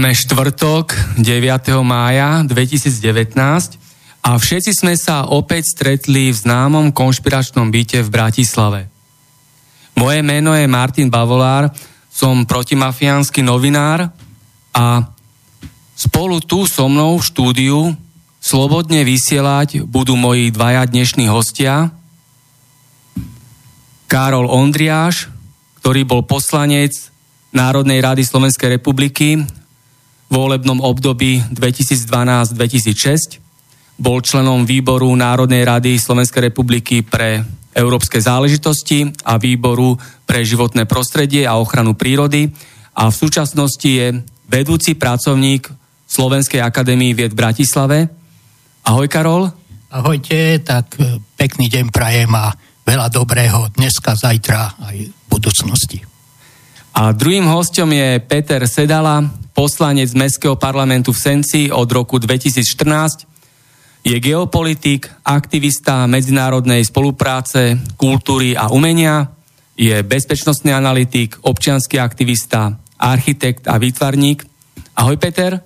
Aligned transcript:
Máme 0.00 0.16
štvrtok 0.16 0.96
9. 1.20 1.76
mája 1.84 2.40
2019 2.48 3.36
a 4.24 4.30
všetci 4.32 4.72
sme 4.72 4.96
sa 4.96 5.28
opäť 5.28 5.76
stretli 5.76 6.32
v 6.32 6.40
známom 6.40 6.88
konšpiračnom 6.88 7.68
byte 7.68 8.00
v 8.00 8.08
Bratislave. 8.08 8.88
Moje 10.00 10.24
meno 10.24 10.56
je 10.56 10.64
Martin 10.64 11.12
Bavolár, 11.12 11.68
som 12.08 12.48
protimafiánsky 12.48 13.44
novinár 13.44 14.08
a 14.72 15.04
spolu 15.92 16.40
tu 16.48 16.64
so 16.64 16.88
mnou 16.88 17.20
v 17.20 17.28
štúdiu 17.28 17.78
slobodne 18.40 19.04
vysielať 19.04 19.84
budú 19.84 20.16
moji 20.16 20.48
dvaja 20.48 20.88
dnešní 20.88 21.28
hostia. 21.28 21.92
Karol 24.08 24.48
Ondriáš, 24.48 25.28
ktorý 25.84 26.08
bol 26.08 26.24
poslanec 26.24 27.12
Národnej 27.52 28.00
rady 28.00 28.24
Slovenskej 28.24 28.80
republiky 28.80 29.59
volebnom 30.30 30.78
období 30.80 31.42
2012-2006. 31.52 33.42
Bol 34.00 34.22
členom 34.24 34.64
výboru 34.64 35.12
Národnej 35.12 35.66
rady 35.66 35.98
Slovenskej 35.98 36.48
republiky 36.48 37.02
pre 37.04 37.44
európske 37.74 38.22
záležitosti 38.22 39.10
a 39.26 39.36
výboru 39.36 39.98
pre 40.24 40.46
životné 40.46 40.86
prostredie 40.86 41.44
a 41.44 41.58
ochranu 41.58 41.98
prírody 41.98 42.48
a 42.96 43.10
v 43.10 43.14
súčasnosti 43.14 43.90
je 43.90 44.22
vedúci 44.50 44.98
pracovník 44.98 45.68
Slovenskej 46.10 46.58
akadémie 46.58 47.14
vied 47.14 47.34
v 47.34 47.38
Bratislave. 47.38 47.98
Ahoj 48.82 49.06
Karol. 49.06 49.46
Ahojte, 49.90 50.58
tak 50.62 50.98
pekný 51.38 51.70
deň 51.70 51.90
prajem 51.90 52.30
a 52.34 52.54
veľa 52.86 53.10
dobrého 53.10 53.70
dneska, 53.74 54.18
zajtra 54.18 54.78
aj 54.90 54.96
v 55.06 55.14
budúcnosti. 55.30 55.98
A 56.98 57.14
druhým 57.14 57.46
hostom 57.46 57.94
je 57.94 58.18
Peter 58.26 58.66
Sedala, 58.66 59.22
poslanec 59.60 60.16
Mestského 60.16 60.56
parlamentu 60.56 61.12
v 61.12 61.20
Senci 61.20 61.60
od 61.68 61.84
roku 61.92 62.16
2014. 62.16 63.28
Je 64.00 64.16
geopolitik, 64.16 65.04
aktivista 65.20 66.08
medzinárodnej 66.08 66.80
spolupráce, 66.88 67.76
kultúry 68.00 68.56
a 68.56 68.72
umenia, 68.72 69.28
je 69.76 69.92
bezpečnostný 70.00 70.72
analytik, 70.72 71.36
občianský 71.44 72.00
aktivista, 72.00 72.80
architekt 72.96 73.68
a 73.68 73.76
výtvarník. 73.76 74.48
Ahoj 74.96 75.20
Peter. 75.20 75.60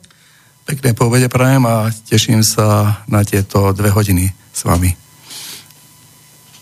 Pekné 0.66 0.90
povede 0.98 1.30
prajem 1.30 1.62
a 1.62 1.86
teším 1.94 2.42
sa 2.42 2.98
na 3.06 3.22
tieto 3.22 3.70
dve 3.70 3.94
hodiny 3.94 4.26
s 4.50 4.66
vami. 4.66 4.90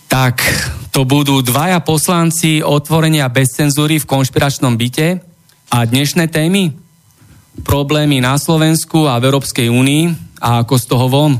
Tak, 0.04 0.36
to 0.92 1.08
budú 1.08 1.40
dvaja 1.40 1.80
poslanci 1.80 2.60
otvorenia 2.60 3.32
bez 3.32 3.56
cenzúry 3.56 3.96
v 3.96 4.04
konšpiračnom 4.04 4.76
byte 4.76 5.24
a 5.72 5.78
dnešné 5.88 6.28
témy 6.28 6.81
problémy 7.60 8.24
na 8.24 8.40
Slovensku 8.40 9.04
a 9.04 9.20
v 9.20 9.28
Európskej 9.28 9.68
únii 9.68 10.04
a 10.40 10.64
ako 10.64 10.74
z 10.80 10.84
toho 10.88 11.06
von. 11.12 11.32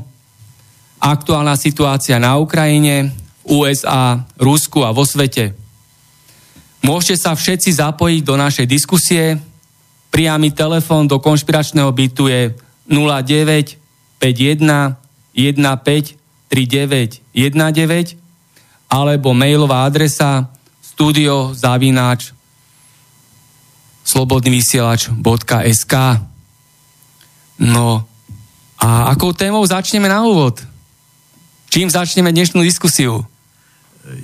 Aktuálna 1.00 1.56
situácia 1.56 2.21
na 2.21 2.37
Ukrajine, 2.37 3.17
USA, 3.49 4.21
Rusku 4.37 4.84
a 4.84 4.93
vo 4.93 5.09
svete. 5.09 5.56
Môžete 6.84 7.17
sa 7.17 7.33
všetci 7.33 7.81
zapojiť 7.81 8.21
do 8.23 8.37
našej 8.37 8.67
diskusie. 8.69 9.41
Priamy 10.12 10.53
telefón 10.53 11.09
do 11.09 11.17
konšpiračného 11.17 11.89
bytu 11.89 12.29
je 12.29 12.53
09 12.87 13.81
51 14.21 15.00
15 15.33 16.21
39 16.53 17.25
19 17.33 18.21
alebo 18.93 19.33
mailová 19.33 19.89
adresa 19.89 20.53
studiozavináč 20.84 22.37
slobodnyvysielač.sk 24.12 25.95
No 27.62 28.05
a 28.83 29.15
akou 29.15 29.33
témou 29.33 29.62
začneme 29.62 30.11
na 30.11 30.27
úvod? 30.27 30.59
Čím 31.71 31.89
začneme 31.89 32.34
dnešnú 32.34 32.61
diskusiu? 32.61 33.25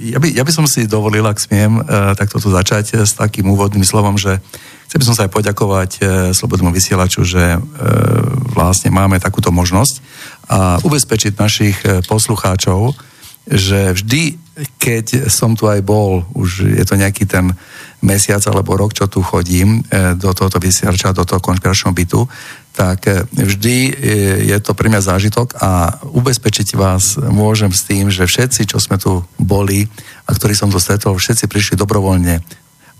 Ja 0.03 0.19
by, 0.19 0.34
ja 0.34 0.43
by 0.43 0.50
som 0.50 0.66
si 0.66 0.91
dovolil, 0.91 1.22
ak 1.22 1.38
smiem, 1.38 1.78
uh, 1.78 2.12
takto 2.19 2.43
tu 2.43 2.50
začať 2.50 2.99
s 3.06 3.15
takým 3.15 3.47
úvodným 3.47 3.87
slovom, 3.87 4.19
že 4.19 4.43
chcel 4.91 4.99
by 4.99 5.06
som 5.06 5.15
sa 5.15 5.31
aj 5.31 5.32
poďakovať 5.32 5.91
uh, 6.03 6.34
Slobodnému 6.34 6.75
vysielaču, 6.75 7.22
že 7.22 7.62
vlastne 8.53 8.91
máme 8.91 9.22
takúto 9.22 9.55
možnosť 9.55 10.03
a 10.50 10.82
ubezpečiť 10.82 11.32
našich 11.38 11.78
poslucháčov, 12.10 12.99
že 13.47 13.94
vždy, 13.94 14.34
keď 14.78 15.30
som 15.30 15.54
tu 15.54 15.70
aj 15.70 15.82
bol, 15.86 16.26
už 16.34 16.66
je 16.74 16.84
to 16.86 16.98
nejaký 16.98 17.30
ten 17.30 17.54
mesiac 18.02 18.42
alebo 18.46 18.78
rok, 18.78 18.94
čo 18.94 19.10
tu 19.10 19.22
chodím 19.22 19.82
e, 19.86 20.14
do 20.14 20.30
tohoto 20.34 20.58
vysielača, 20.62 21.14
do 21.14 21.26
toho 21.26 21.42
konšpiračného 21.42 21.94
bytu, 21.94 22.20
tak 22.74 23.10
e, 23.10 23.26
vždy 23.34 23.76
e, 23.86 23.92
je 24.50 24.58
to 24.62 24.74
pre 24.74 24.91
mňa 24.91 25.02
zážitok 25.02 25.58
a 25.58 25.98
ubezpečiť 26.10 26.78
vás 26.78 27.19
môžem 27.19 27.75
s 27.75 27.87
tým, 27.87 28.10
že 28.10 28.26
všetci, 28.26 28.70
čo 28.70 28.78
sme 28.78 28.99
tu 28.99 29.22
boli 29.38 29.87
a 30.26 30.31
ktorí 30.34 30.55
som 30.55 30.70
tu 30.70 30.78
stretol, 30.78 31.19
všetci 31.19 31.50
prišli 31.50 31.75
dobrovoľne 31.78 32.43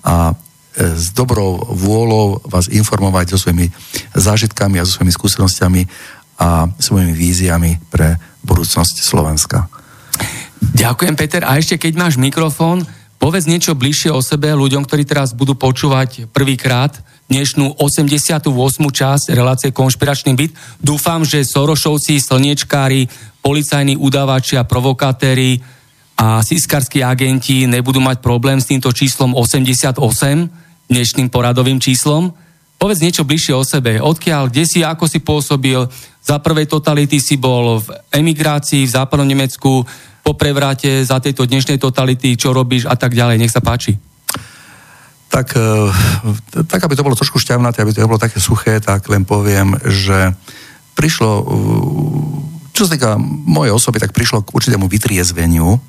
a 0.07 0.35
s 0.79 1.11
dobrou 1.11 1.59
vôľou 1.75 2.47
vás 2.47 2.71
informovať 2.71 3.35
so 3.35 3.39
svojimi 3.43 3.67
zážitkami 4.15 4.79
a 4.79 4.87
so 4.87 4.95
svojimi 4.95 5.11
skúsenostiami 5.11 5.83
a 6.39 6.71
svojimi 6.79 7.19
víziami 7.19 7.83
pre 7.91 8.15
budúcnosť 8.47 9.03
Slovenska. 9.03 9.67
Ďakujem, 10.75 11.15
Peter. 11.19 11.43
A 11.47 11.59
ešte 11.59 11.79
keď 11.79 11.93
máš 11.99 12.15
mikrofón, 12.17 12.87
Povedz 13.19 13.51
niečo 13.51 13.75
bližšie 13.75 14.15
o 14.15 14.23
sebe 14.23 14.47
ľuďom, 14.55 14.87
ktorí 14.87 15.03
teraz 15.03 15.35
budú 15.35 15.59
počúvať 15.59 16.31
prvýkrát 16.31 16.95
dnešnú 17.27 17.75
88. 17.75 18.47
časť 18.95 19.35
relácie 19.35 19.75
Konšpiračný 19.75 20.39
byt. 20.39 20.55
Dúfam, 20.79 21.27
že 21.27 21.43
Sorošovci, 21.43 22.23
slniečkári, 22.23 23.11
policajní 23.43 23.99
udávači 23.99 24.55
a 24.55 24.63
provokatéri 24.63 25.59
a 26.15 26.47
sískarskí 26.47 27.03
agenti 27.03 27.67
nebudú 27.67 27.99
mať 27.99 28.23
problém 28.23 28.63
s 28.63 28.71
týmto 28.71 28.95
číslom 28.95 29.35
88, 29.35 29.99
dnešným 30.87 31.27
poradovým 31.27 31.83
číslom. 31.83 32.31
Povedz 32.79 33.03
niečo 33.03 33.27
bližšie 33.27 33.55
o 33.59 33.67
sebe. 33.67 33.99
Odkiaľ, 33.99 34.47
kde 34.47 34.63
si, 34.63 34.87
ako 34.87 35.11
si 35.11 35.19
pôsobil? 35.19 35.91
Za 36.23 36.39
prvej 36.39 36.71
totality 36.71 37.19
si 37.19 37.35
bol 37.35 37.83
v 37.83 37.99
emigrácii 38.15 38.87
v 38.87 38.95
západnom 38.95 39.27
Nemecku, 39.27 39.83
po 40.29 40.37
prevráte 40.37 41.01
za 41.09 41.25
tejto 41.25 41.49
dnešnej 41.49 41.81
totality, 41.81 42.37
čo 42.37 42.53
robíš 42.53 42.85
a 42.85 42.93
tak 43.01 43.17
ďalej. 43.17 43.41
Nech 43.41 43.49
sa 43.49 43.65
páči. 43.65 43.97
Tak, 45.33 45.57
e, 45.57 45.89
tak 46.69 46.85
aby 46.85 46.93
to 46.93 47.01
bolo 47.01 47.17
trošku 47.17 47.41
šťavnaté, 47.41 47.81
aby 47.81 47.97
to 47.97 48.05
bolo 48.05 48.21
také 48.21 48.37
suché, 48.37 48.77
tak 48.77 49.09
len 49.09 49.25
poviem, 49.25 49.73
že 49.89 50.37
prišlo, 50.93 51.33
e, 51.33 51.45
čo 52.77 52.85
sa 52.85 52.93
týka 52.93 53.17
mojej 53.49 53.73
osoby, 53.73 54.05
tak 54.05 54.13
prišlo 54.13 54.45
k 54.45 54.53
určitému 54.53 54.85
vytriezveniu 54.85 55.81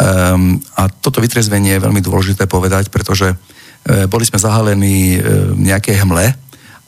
Um, 0.00 0.56
a 0.80 0.88
toto 0.88 1.20
vytriezvenie 1.20 1.76
je 1.76 1.84
veľmi 1.84 2.00
dôležité 2.00 2.48
povedať, 2.48 2.88
pretože 2.88 3.36
uh, 3.36 4.08
boli 4.08 4.24
sme 4.24 4.40
zahalení 4.40 5.20
uh, 5.20 5.52
nejaké 5.52 5.92
hmle 5.92 6.32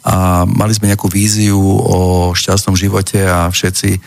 a 0.02 0.43
mali 0.44 0.75
sme 0.75 0.90
nejakú 0.90 1.06
víziu 1.06 1.58
o 1.62 2.31
šťastnom 2.34 2.75
živote 2.75 3.22
a 3.22 3.46
všetci, 3.49 3.90
uh, 3.94 4.00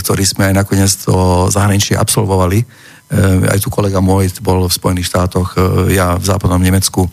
ktorí 0.00 0.24
sme 0.24 0.52
aj 0.52 0.54
nakoniec 0.56 0.90
to 0.92 1.46
zahraničie 1.52 1.96
absolvovali, 1.96 2.64
uh, 2.64 3.52
aj 3.52 3.60
tu 3.60 3.68
kolega 3.68 4.00
môj 4.00 4.32
bol 4.40 4.64
v 4.66 4.72
Spojených 4.72 5.12
štátoch, 5.12 5.56
uh, 5.56 5.88
ja 5.92 6.16
v 6.16 6.24
západnom 6.24 6.60
Nemecku, 6.60 7.06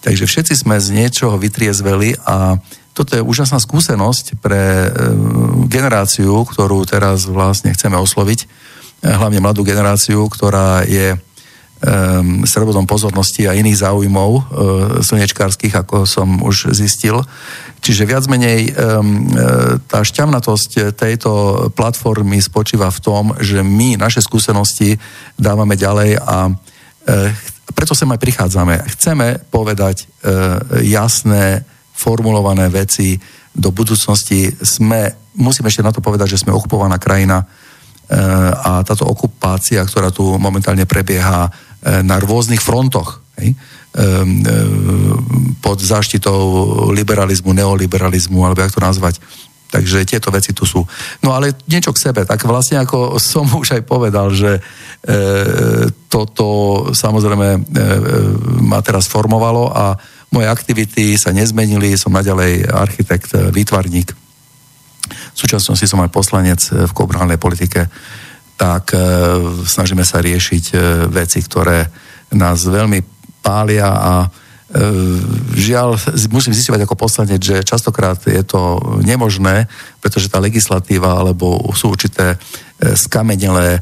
takže 0.00 0.24
všetci 0.24 0.54
sme 0.66 0.80
z 0.80 0.96
niečoho 0.96 1.36
vytriezveli 1.36 2.16
a 2.24 2.56
toto 2.96 3.12
je 3.12 3.20
úžasná 3.20 3.60
skúsenosť 3.60 4.40
pre 4.40 4.88
generáciu, 5.68 6.48
ktorú 6.48 6.80
teraz 6.88 7.28
vlastne 7.28 7.68
chceme 7.76 7.92
osloviť, 8.00 8.48
hlavne 9.04 9.44
mladú 9.44 9.60
generáciu, 9.68 10.24
ktorá 10.32 10.80
je 10.88 11.12
um, 11.12 12.42
stredobodom 12.48 12.88
pozornosti 12.88 13.44
a 13.44 13.56
iných 13.56 13.84
záujmov 13.84 14.30
uh, 14.32 14.42
slnečkárskych, 15.04 15.76
ako 15.76 16.08
som 16.08 16.40
už 16.40 16.72
zistil. 16.72 17.20
Čiže 17.86 18.02
viac 18.02 18.26
menej 18.26 18.74
um, 18.74 19.30
tá 19.86 20.02
šťavnatosť 20.02 20.98
tejto 20.98 21.30
platformy 21.70 22.42
spočíva 22.42 22.90
v 22.90 22.98
tom, 22.98 23.24
že 23.38 23.62
my 23.62 23.94
naše 23.94 24.18
skúsenosti 24.18 24.98
dávame 25.38 25.78
ďalej 25.78 26.18
a 26.18 26.50
uh, 26.50 27.30
preto 27.70 27.94
sem 27.94 28.10
aj 28.10 28.18
prichádzame. 28.18 28.74
Chceme 28.96 29.36
povedať 29.52 30.08
jasné, 30.80 31.60
formulované 31.92 32.72
veci 32.72 33.20
do 33.52 33.68
budúcnosti. 33.68 34.48
Sme, 34.64 35.12
musíme 35.36 35.68
ešte 35.68 35.84
na 35.84 35.92
to 35.92 36.00
povedať, 36.00 36.32
že 36.32 36.40
sme 36.40 36.56
okupovaná 36.56 36.96
krajina, 36.96 37.44
a 38.62 38.86
táto 38.86 39.02
okupácia, 39.02 39.82
ktorá 39.82 40.14
tu 40.14 40.38
momentálne 40.38 40.86
prebieha 40.86 41.50
e, 41.50 41.50
na 42.06 42.22
rôznych 42.22 42.62
frontoch, 42.62 43.18
hej, 43.34 43.50
e, 43.50 43.54
e, 43.54 43.58
pod 45.60 45.78
záštitou 45.80 46.40
liberalizmu, 46.92 47.52
neoliberalizmu, 47.52 48.44
alebo 48.44 48.60
jak 48.60 48.76
to 48.76 48.84
nazvať. 48.84 49.20
Takže 49.66 50.06
tieto 50.06 50.30
veci 50.30 50.54
tu 50.54 50.62
sú. 50.62 50.86
No 51.26 51.34
ale 51.34 51.56
niečo 51.66 51.90
k 51.90 51.98
sebe. 51.98 52.22
Tak 52.22 52.46
vlastne 52.46 52.78
ako 52.78 53.18
som 53.18 53.50
už 53.50 53.80
aj 53.80 53.82
povedal, 53.82 54.30
že 54.30 54.56
e, 54.56 54.60
toto 56.06 56.46
samozrejme 56.94 57.48
e, 57.50 57.60
ma 58.62 58.78
teraz 58.78 59.10
formovalo 59.10 59.74
a 59.74 59.98
moje 60.30 60.46
aktivity 60.46 61.18
sa 61.18 61.34
nezmenili. 61.34 61.98
Som 61.98 62.14
naďalej 62.14 62.70
architekt, 62.70 63.34
výtvarník 63.34 64.14
v 65.06 65.38
súčasnosti 65.38 65.86
som 65.86 66.02
aj 66.02 66.10
poslanec 66.10 66.60
v 66.64 66.92
komunálnej 66.96 67.38
politike, 67.38 67.86
tak 68.56 68.96
e, 68.96 68.98
snažíme 69.68 70.02
sa 70.02 70.24
riešiť 70.24 70.64
e, 70.72 70.76
veci, 71.12 71.44
ktoré 71.44 71.84
nás 72.32 72.64
veľmi 72.64 73.15
pália 73.46 73.86
a 73.86 74.14
e, 74.26 74.28
žiaľ, 75.54 75.94
musím 76.34 76.50
zistovať 76.50 76.82
ako 76.82 76.98
poslanec, 76.98 77.38
že 77.38 77.62
častokrát 77.62 78.18
je 78.26 78.42
to 78.42 78.82
nemožné, 79.06 79.70
pretože 80.02 80.26
tá 80.26 80.42
legislatíva 80.42 81.22
alebo 81.22 81.62
sú 81.70 81.94
určité 81.94 82.34
skamenelé 82.76 83.80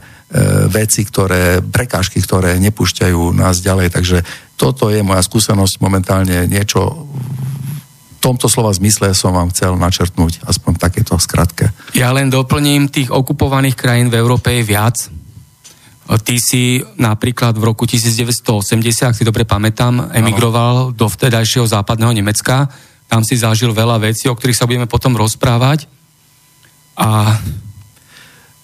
veci, 0.71 1.07
ktoré, 1.07 1.63
prekážky, 1.63 2.19
ktoré 2.19 2.59
nepúšťajú 2.59 3.35
nás 3.35 3.63
ďalej. 3.63 3.91
Takže 3.95 4.19
toto 4.59 4.91
je 4.91 5.03
moja 5.03 5.23
skúsenosť 5.23 5.79
momentálne 5.79 6.51
niečo 6.51 7.07
tomto 8.25 8.49
slova 8.49 8.73
zmysle 8.73 9.13
som 9.13 9.37
vám 9.37 9.53
chcel 9.53 9.77
načrtnúť, 9.77 10.49
aspoň 10.49 10.81
takéto 10.81 11.21
skratke. 11.21 11.69
Ja 11.93 12.09
len 12.17 12.33
doplním, 12.33 12.89
tých 12.89 13.13
okupovaných 13.13 13.77
krajín 13.77 14.09
v 14.09 14.17
Európe 14.17 14.49
je 14.49 14.65
viac. 14.65 14.97
Ty 16.05 16.37
si 16.37 16.85
napríklad 17.01 17.57
v 17.57 17.65
roku 17.65 17.89
1980, 17.89 19.09
ak 19.09 19.17
si 19.17 19.25
dobre 19.25 19.49
pamätám, 19.49 20.13
emigroval 20.13 20.93
ano. 20.93 20.93
do 20.93 21.09
vtedajšieho 21.09 21.65
západného 21.65 22.13
Nemecka. 22.13 22.69
Tam 23.09 23.25
si 23.25 23.41
zažil 23.41 23.73
veľa 23.73 23.97
vecí, 23.97 24.29
o 24.29 24.37
ktorých 24.37 24.57
sa 24.57 24.69
budeme 24.69 24.85
potom 24.85 25.17
rozprávať. 25.17 25.89
A 27.01 27.41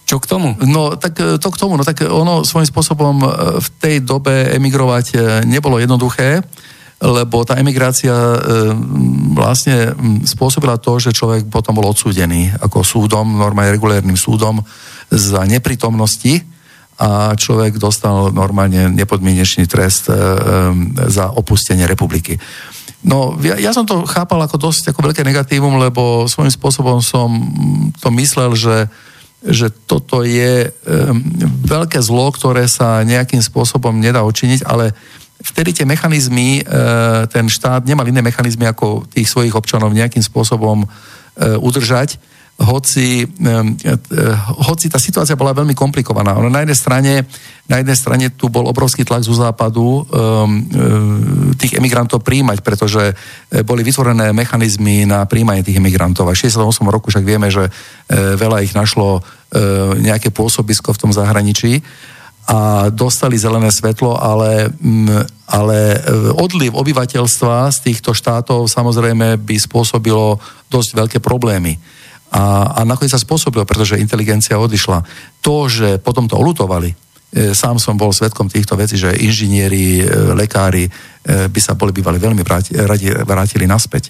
čo 0.04 0.20
k 0.20 0.28
tomu? 0.28 0.52
No, 0.69 1.00
tak 1.00 1.16
to 1.16 1.48
k 1.48 1.60
tomu, 1.60 1.81
no 1.81 1.87
tak 1.87 2.04
ono 2.04 2.44
svojím 2.44 2.69
spôsobom 2.69 3.16
e, 3.22 3.28
v 3.62 3.69
tej 3.78 3.96
dobe 4.02 4.52
emigrovať 4.58 5.06
e, 5.14 5.19
nebolo 5.46 5.78
jednoduché 5.81 6.42
lebo 7.00 7.48
tá 7.48 7.56
emigrácia 7.56 8.12
e, 8.12 8.38
vlastne 9.32 9.96
spôsobila 10.28 10.76
to, 10.76 11.00
že 11.00 11.16
človek 11.16 11.48
potom 11.48 11.72
bol 11.72 11.88
odsúdený 11.88 12.52
ako 12.60 12.84
súdom, 12.84 13.40
normálne 13.40 13.72
regulérnym 13.72 14.20
súdom 14.20 14.60
za 15.08 15.40
neprítomnosti 15.48 16.44
a 17.00 17.32
človek 17.32 17.81
dostal 17.81 18.29
normálne 18.29 18.93
nepodmienečný 18.93 19.64
trest 19.64 20.12
e, 20.12 20.12
e, 20.12 20.19
za 21.08 21.32
opustenie 21.32 21.88
republiky. 21.88 22.37
No, 23.00 23.41
ja, 23.41 23.56
ja 23.56 23.73
som 23.73 23.88
to 23.88 24.05
chápal 24.05 24.44
ako 24.44 24.61
dosť 24.61 24.93
ako 24.93 25.08
veľké 25.08 25.25
negatívum, 25.25 25.81
lebo 25.81 26.29
svojím 26.29 26.52
spôsobom 26.52 27.00
som 27.00 27.32
to 27.97 28.12
myslel, 28.12 28.52
že, 28.52 28.93
že 29.41 29.73
toto 29.88 30.20
je 30.20 30.69
um, 30.69 31.17
veľké 31.64 31.97
zlo, 32.05 32.29
ktoré 32.29 32.69
sa 32.69 33.00
nejakým 33.00 33.41
spôsobom 33.41 33.97
nedá 33.97 34.20
učiniť, 34.20 34.69
ale 34.69 34.93
vtedy 35.41 35.73
tie 35.73 35.88
mechanizmy, 35.88 36.61
e, 36.61 36.62
ten 37.32 37.49
štát 37.49 37.88
nemal 37.88 38.05
iné 38.05 38.20
mechanizmy 38.20 38.69
ako 38.69 39.08
tých 39.08 39.32
svojich 39.32 39.56
občanov 39.56 39.97
nejakým 39.97 40.20
spôsobom 40.20 40.85
e, 40.85 40.87
udržať, 41.56 42.20
hoci, 42.61 43.25
e, 43.25 43.55
hoci 44.69 44.87
tá 44.93 45.01
situácia 45.01 45.37
bola 45.37 45.57
veľmi 45.57 45.73
komplikovaná. 45.73 46.37
Ono 46.37 46.53
na 46.53 46.61
jednej 46.61 46.77
strane, 46.77 47.12
na 47.65 47.81
jednej 47.81 47.97
strane 47.97 48.27
tu 48.37 48.53
bol 48.53 48.69
obrovský 48.69 49.03
tlak 49.07 49.25
zo 49.25 49.33
západu 49.33 50.05
tých 51.57 51.79
emigrantov 51.79 52.27
príjmať, 52.27 52.61
pretože 52.67 53.15
boli 53.62 53.87
vytvorené 53.87 54.35
mechanizmy 54.35 55.07
na 55.07 55.23
príjmanie 55.25 55.62
tých 55.62 55.79
emigrantov. 55.79 56.29
A 56.29 56.35
v 56.35 56.51
68 56.51 56.67
roku 56.91 57.09
však 57.09 57.23
vieme, 57.23 57.47
že 57.47 57.71
veľa 58.11 58.67
ich 58.67 58.75
našlo 58.75 59.23
nejaké 60.03 60.35
pôsobisko 60.35 60.91
v 60.93 61.00
tom 61.07 61.12
zahraničí 61.14 61.81
a 62.50 62.90
dostali 62.90 63.38
zelené 63.38 63.71
svetlo, 63.71 64.19
ale, 64.19 64.75
ale 65.47 65.79
e, 65.95 65.99
odliv 66.35 66.75
obyvateľstva 66.75 67.71
z 67.71 67.79
týchto 67.79 68.11
štátov 68.11 68.67
samozrejme 68.67 69.38
by 69.38 69.57
spôsobilo 69.61 70.43
dosť 70.67 70.90
veľké 70.99 71.19
problémy. 71.23 71.79
A, 72.30 72.75
a 72.78 72.80
nakoniec 72.87 73.10
sa 73.10 73.18
spôsobilo, 73.18 73.66
pretože 73.66 73.99
inteligencia 73.99 74.58
odišla. 74.58 75.02
To, 75.42 75.66
že 75.66 75.99
potom 75.99 76.30
to 76.30 76.38
olutovali, 76.38 76.94
e, 77.34 77.54
sám 77.54 77.82
som 77.82 77.99
bol 77.99 78.14
svetkom 78.14 78.46
týchto 78.46 78.78
vecí, 78.78 78.94
že 78.94 79.10
inžinieri, 79.18 80.02
e, 80.02 80.34
lekári 80.34 80.87
by 81.20 81.60
sa 81.60 81.76
boli 81.76 81.92
bývali 81.92 82.16
veľmi 82.16 82.40
vráti, 82.40 82.72
radi 82.80 83.12
vrátili 83.12 83.68
naspäť. 83.68 84.08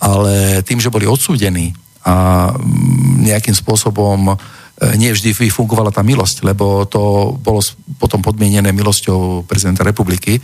Ale 0.00 0.64
tým, 0.64 0.80
že 0.80 0.88
boli 0.88 1.04
odsúdení 1.04 1.76
a 2.08 2.48
mm, 2.56 3.28
nejakým 3.28 3.52
spôsobom 3.52 4.38
E, 4.78 4.94
nie 4.94 5.10
vždy 5.10 5.34
fungovala 5.50 5.90
tá 5.90 6.06
milosť, 6.06 6.46
lebo 6.46 6.86
to 6.86 7.34
bolo 7.34 7.58
potom 7.98 8.22
podmienené 8.22 8.70
milosťou 8.70 9.42
prezidenta 9.42 9.82
republiky, 9.82 10.38
e, 10.38 10.40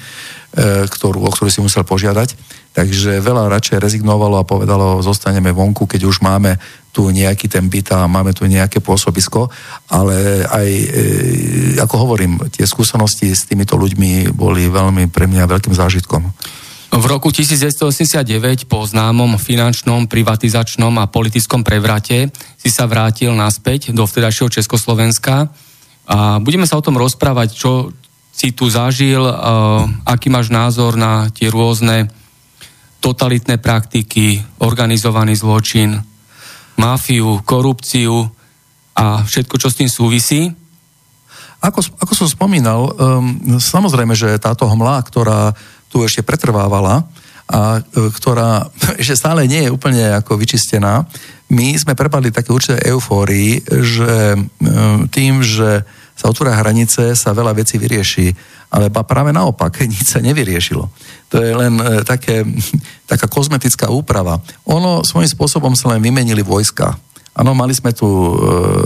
ktorú, 0.91 1.23
o 1.23 1.31
ktorú 1.31 1.47
si 1.47 1.63
musel 1.63 1.87
požiadať. 1.87 2.35
Takže 2.75 3.23
veľa 3.23 3.47
radšej 3.55 3.79
rezignovalo 3.79 4.43
a 4.43 4.49
povedalo, 4.49 4.99
zostaneme 4.99 5.55
vonku, 5.55 5.87
keď 5.87 6.11
už 6.11 6.27
máme 6.27 6.59
tu 6.91 7.07
nejaký 7.07 7.47
ten 7.47 7.71
byt 7.71 7.95
a 7.95 8.11
máme 8.11 8.35
tu 8.35 8.51
nejaké 8.51 8.83
pôsobisko, 8.83 9.47
ale 9.95 10.43
aj, 10.43 10.69
e, 10.71 10.89
ako 11.79 11.95
hovorím, 12.03 12.43
tie 12.51 12.67
skúsenosti 12.67 13.31
s 13.31 13.47
týmito 13.47 13.79
ľuďmi 13.79 14.35
boli 14.35 14.67
veľmi 14.67 15.07
pre 15.07 15.31
mňa 15.31 15.47
veľkým 15.47 15.75
zážitkom. 15.75 16.23
V 16.95 17.05
roku 17.11 17.31
1989 17.31 18.71
po 18.71 18.87
známom 18.87 19.39
finančnom, 19.39 20.07
privatizačnom 20.07 20.95
a 20.99 21.11
politickom 21.11 21.67
prevrate 21.67 22.31
si 22.59 22.71
sa 22.71 22.87
vrátil 22.87 23.35
naspäť 23.35 23.91
do 23.91 24.07
vtedajšieho 24.07 24.51
Československa 24.51 25.51
a 26.07 26.39
budeme 26.39 26.67
sa 26.67 26.79
o 26.79 26.85
tom 26.87 26.95
rozprávať, 26.95 27.49
čo 27.55 27.91
si 28.35 28.55
tu 28.55 28.67
zažil, 28.67 29.23
aký 30.07 30.27
máš 30.27 30.51
názor 30.51 30.99
na 30.99 31.31
tie 31.31 31.51
rôzne 31.51 32.11
totalitné 33.05 33.61
praktiky, 33.61 34.41
organizovaný 34.65 35.37
zločin, 35.37 36.01
mafiu, 36.81 37.45
korupciu 37.45 38.25
a 38.97 39.21
všetko, 39.21 39.55
čo 39.61 39.69
s 39.69 39.77
tým 39.77 39.91
súvisí. 39.93 40.49
Ako, 41.61 41.85
ako 42.01 42.13
som 42.17 42.29
spomínal, 42.29 42.89
um, 42.89 43.61
samozrejme, 43.61 44.17
že 44.17 44.41
táto 44.41 44.65
hmla, 44.65 45.05
ktorá 45.05 45.53
tu 45.93 46.01
ešte 46.01 46.25
pretrvávala 46.25 47.05
a 47.45 47.79
e, 47.79 48.11
ktorá 48.11 48.67
ešte 49.01 49.15
stále 49.15 49.45
nie 49.45 49.69
je 49.69 49.71
úplne 49.71 50.17
ako 50.19 50.41
vyčistená. 50.41 51.05
My 51.53 51.77
sme 51.77 51.95
prepadli 51.95 52.33
také 52.33 52.51
určité 52.51 52.81
eufórii, 52.89 53.61
že 53.69 54.35
e, 54.35 54.39
tým, 55.13 55.45
že 55.45 55.85
sa 56.15 56.31
otvoria 56.31 56.57
hranice, 56.57 57.19
sa 57.19 57.35
veľa 57.35 57.53
vecí 57.55 57.79
vyrieši. 57.79 58.31
Ale 58.75 58.91
práve 58.91 59.31
naopak, 59.35 59.83
nič 59.91 60.15
sa 60.15 60.23
nevyriešilo. 60.23 60.85
To 61.31 61.37
je 61.43 61.53
len 61.55 61.75
e, 61.79 62.07
také, 62.07 62.47
taká 63.11 63.27
kozmetická 63.27 63.91
úprava. 63.91 64.39
Ono 64.67 65.03
svojím 65.03 65.31
spôsobom 65.31 65.75
sa 65.75 65.95
len 65.95 66.01
vymenili 66.01 66.43
vojska 66.43 66.95
Áno, 67.35 67.51
mali 67.51 67.75
sme 67.75 67.91
tu 67.91 68.07
e, 68.07 68.35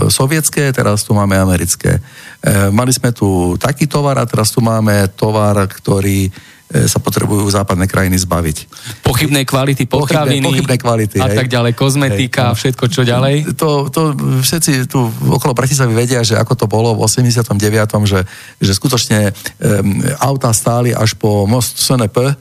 sovietské, 0.09 0.73
teraz 0.73 1.05
tu 1.05 1.13
máme 1.13 1.37
americké. 1.37 2.01
E, 2.41 2.73
mali 2.73 2.89
sme 2.89 3.13
tu 3.13 3.53
taký 3.61 3.85
tovar 3.85 4.17
a 4.17 4.25
teraz 4.25 4.49
tu 4.49 4.57
máme 4.57 5.05
tovar, 5.13 5.69
ktorý 5.69 6.33
sa 6.69 7.01
potrebujú 7.01 7.49
západné 7.49 7.89
krajiny 7.89 8.13
zbaviť. 8.21 8.57
Pochybnej 9.01 9.41
kvality 9.41 9.89
potraviny 9.89 10.37
pochybné, 10.37 10.49
pochybné 10.53 10.75
kvality, 10.77 11.17
a 11.17 11.25
hej. 11.33 11.37
tak 11.41 11.49
ďalej, 11.49 11.73
kozmetika, 11.73 12.53
hej, 12.53 12.57
všetko 12.61 12.85
čo 12.93 13.01
ďalej. 13.01 13.57
To, 13.57 13.89
to 13.89 14.13
všetci 14.45 14.85
tu 14.85 15.09
okolo 15.09 15.57
Bratislavy 15.57 15.97
vedia, 15.97 16.21
že 16.21 16.37
ako 16.37 16.53
to 16.53 16.65
bolo 16.69 16.93
v 16.93 17.01
89., 17.09 17.57
že, 18.05 18.21
že 18.61 18.71
skutočne 18.77 19.33
um, 19.33 20.05
auta 20.21 20.53
stáli 20.53 20.93
až 20.93 21.17
po 21.17 21.49
most 21.49 21.81
SNP, 21.81 22.17
e, 22.21 22.33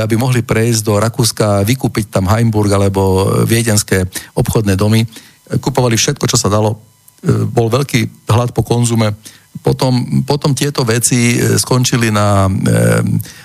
aby 0.00 0.16
mohli 0.16 0.40
prejsť 0.40 0.80
do 0.80 0.96
Rakúska, 0.96 1.60
vykúpiť 1.68 2.08
tam 2.08 2.24
Heimburg 2.24 2.72
alebo 2.72 3.28
viedenské 3.44 4.08
obchodné 4.32 4.80
domy. 4.80 5.04
Kupovali 5.60 6.00
všetko, 6.00 6.24
čo 6.24 6.40
sa 6.40 6.48
dalo. 6.48 6.80
E, 7.20 7.44
bol 7.44 7.68
veľký 7.68 8.32
hlad 8.32 8.56
po 8.56 8.64
konzume. 8.64 9.12
Potom, 9.62 10.24
potom 10.26 10.52
tieto 10.52 10.82
veci 10.82 11.38
skončili 11.38 12.10
na 12.10 12.50
um, 12.50 12.54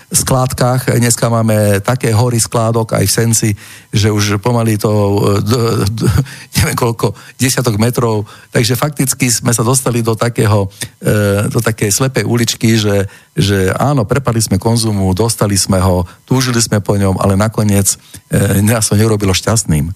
skládkach. 0.09 0.89
Dneska 0.97 1.29
máme 1.29 1.85
také 1.85 2.09
hory 2.09 2.41
skládok 2.41 2.97
aj 2.97 3.05
v 3.05 3.13
Senci, 3.13 3.49
že 3.93 4.09
už 4.09 4.41
pomaly 4.41 4.73
to 4.73 4.89
d, 5.45 5.53
d, 5.85 5.99
neviem 6.57 6.73
koľko, 6.73 7.13
desiatok 7.37 7.77
metrov. 7.77 8.25
Takže 8.49 8.73
fakticky 8.73 9.29
sme 9.29 9.53
sa 9.53 9.61
dostali 9.61 10.01
do 10.01 10.17
takého, 10.17 10.65
e, 10.97 11.45
do 11.53 11.61
takej 11.61 11.93
slepej 11.93 12.25
uličky, 12.25 12.73
že, 12.73 13.05
že 13.37 13.69
áno, 13.77 14.01
prepadli 14.01 14.41
sme 14.41 14.57
konzumu, 14.57 15.13
dostali 15.13 15.53
sme 15.53 15.77
ho, 15.77 16.09
túžili 16.25 16.57
sme 16.57 16.81
po 16.81 16.97
ňom, 16.97 17.21
ale 17.21 17.37
nakoniec 17.37 17.93
e, 18.33 18.65
nás 18.65 18.89
to 18.89 18.97
nerobilo 18.97 19.31
šťastným. 19.31 19.93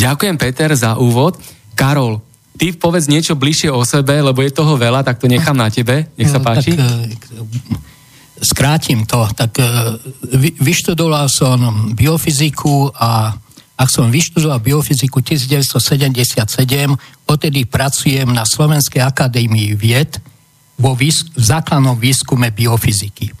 Ďakujem, 0.00 0.36
Peter, 0.40 0.72
za 0.72 0.96
úvod. 0.96 1.36
Karol, 1.76 2.24
ty 2.60 2.76
povedz 2.76 3.08
niečo 3.08 3.40
bližšie 3.40 3.72
o 3.72 3.80
sebe, 3.88 4.20
lebo 4.20 4.44
je 4.44 4.52
toho 4.52 4.76
veľa, 4.76 5.00
tak 5.00 5.16
to 5.16 5.24
nechám 5.24 5.56
na 5.56 5.72
tebe. 5.72 6.12
Nech 6.20 6.28
sa 6.28 6.36
no, 6.36 6.44
páči. 6.44 6.76
Tak, 6.76 6.84
e, 6.84 7.48
skrátim 8.44 9.08
to, 9.08 9.24
tak 9.32 9.56
e, 9.56 9.64
vyštudoval 10.60 11.32
som 11.32 11.96
biofyziku 11.96 12.92
a 12.92 13.32
ak 13.80 13.88
som 13.88 14.12
vyštudoval 14.12 14.60
biofyziku 14.60 15.24
1977, 15.24 16.44
odtedy 17.24 17.64
pracujem 17.64 18.28
na 18.28 18.44
Slovenskej 18.44 19.00
akadémii 19.00 19.72
vied 19.72 20.20
vo 20.76 20.92
výs- 20.92 21.32
v 21.32 21.40
základnom 21.40 21.96
výskume 21.96 22.52
biofyziky. 22.52 23.32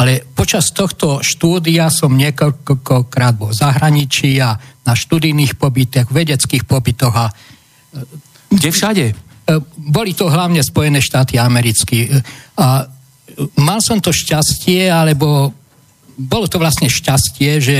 Ale 0.00 0.24
počas 0.32 0.72
tohto 0.72 1.20
štúdia 1.20 1.92
som 1.92 2.16
niekoľkokrát 2.16 3.36
bol 3.36 3.52
v 3.52 3.60
zahraničí 3.60 4.40
a 4.40 4.56
na 4.88 4.96
študijných 4.96 5.60
pobytoch, 5.60 6.08
vedeckých 6.08 6.64
pobytoch 6.64 7.14
a 7.14 7.28
kde 8.54 8.70
všade? 8.70 9.04
E, 9.10 9.14
boli 9.76 10.16
to 10.16 10.30
hlavne 10.30 10.62
Spojené 10.64 11.02
štáty 11.02 11.36
americké. 11.36 12.08
A 12.56 12.88
mal 13.58 13.80
som 13.82 14.00
to 14.00 14.14
šťastie, 14.14 14.88
alebo 14.88 15.52
bolo 16.14 16.46
to 16.46 16.62
vlastne 16.62 16.86
šťastie, 16.86 17.50
že 17.58 17.76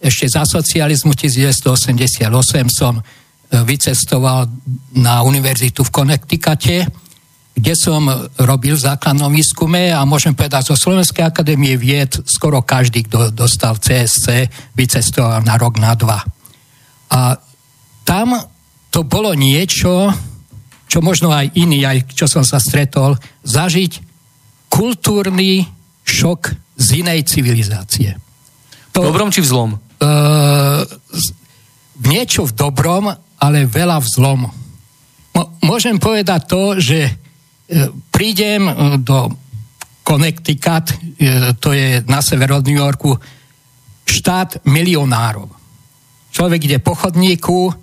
ešte 0.00 0.26
za 0.28 0.44
socializmu 0.44 1.16
1988 1.16 2.28
som 2.68 2.98
e, 2.98 3.02
vycestoval 3.64 4.48
na 4.96 5.24
univerzitu 5.24 5.84
v 5.84 5.92
Connecticute, 5.92 6.88
kde 7.54 7.74
som 7.78 8.10
robil 8.42 8.74
v 8.74 8.84
základnom 8.84 9.30
výskume 9.30 9.94
a 9.94 10.02
môžem 10.02 10.34
povedať, 10.34 10.74
zo 10.74 10.76
Slovenskej 10.76 11.22
akadémie 11.22 11.78
vied 11.78 12.10
skoro 12.26 12.66
každý, 12.66 13.06
kto 13.06 13.30
dostal 13.30 13.78
CSC, 13.78 14.50
vycestoval 14.74 15.46
na 15.46 15.54
rok, 15.54 15.78
na 15.78 15.94
dva. 15.94 16.18
A 17.14 17.38
tam 18.02 18.34
to 18.94 19.02
bolo 19.02 19.34
niečo, 19.34 20.14
čo 20.86 21.02
možno 21.02 21.34
aj 21.34 21.50
iný, 21.58 21.82
aj 21.82 22.14
čo 22.14 22.30
som 22.30 22.46
sa 22.46 22.62
stretol, 22.62 23.18
zažiť 23.42 23.98
kultúrny 24.70 25.66
šok 26.06 26.54
z 26.78 27.02
inej 27.02 27.26
civilizácie. 27.26 28.14
To, 28.94 29.02
dobrom 29.02 29.34
či 29.34 29.42
v 29.42 29.50
zlom? 29.50 29.70
Uh, 29.98 30.86
niečo 32.06 32.46
v 32.46 32.54
dobrom, 32.54 33.10
ale 33.42 33.66
veľa 33.66 33.98
v 33.98 34.06
zlom. 34.06 34.40
Môžem 35.66 35.98
povedať 35.98 36.46
to, 36.46 36.78
že 36.78 37.10
uh, 37.10 37.90
prídem 38.14 38.70
uh, 38.70 38.94
do 39.02 39.34
Connecticut, 40.06 40.94
uh, 40.94 41.50
to 41.58 41.74
je 41.74 41.98
na 42.06 42.22
sever 42.22 42.54
od 42.54 42.62
New 42.62 42.78
Yorku, 42.78 43.18
štát 44.06 44.62
milionárov. 44.70 45.50
Človek 46.30 46.60
ide 46.70 46.78
po 46.78 46.94
chodníku, 46.94 47.74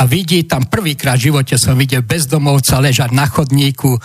a 0.00 0.08
vidí 0.08 0.48
tam 0.48 0.64
prvýkrát 0.64 1.20
v 1.20 1.28
živote 1.28 1.60
som 1.60 1.76
videl 1.76 2.00
bezdomovca 2.00 2.80
ležať 2.80 3.12
na 3.12 3.28
chodníku, 3.28 3.92
e, 3.92 4.00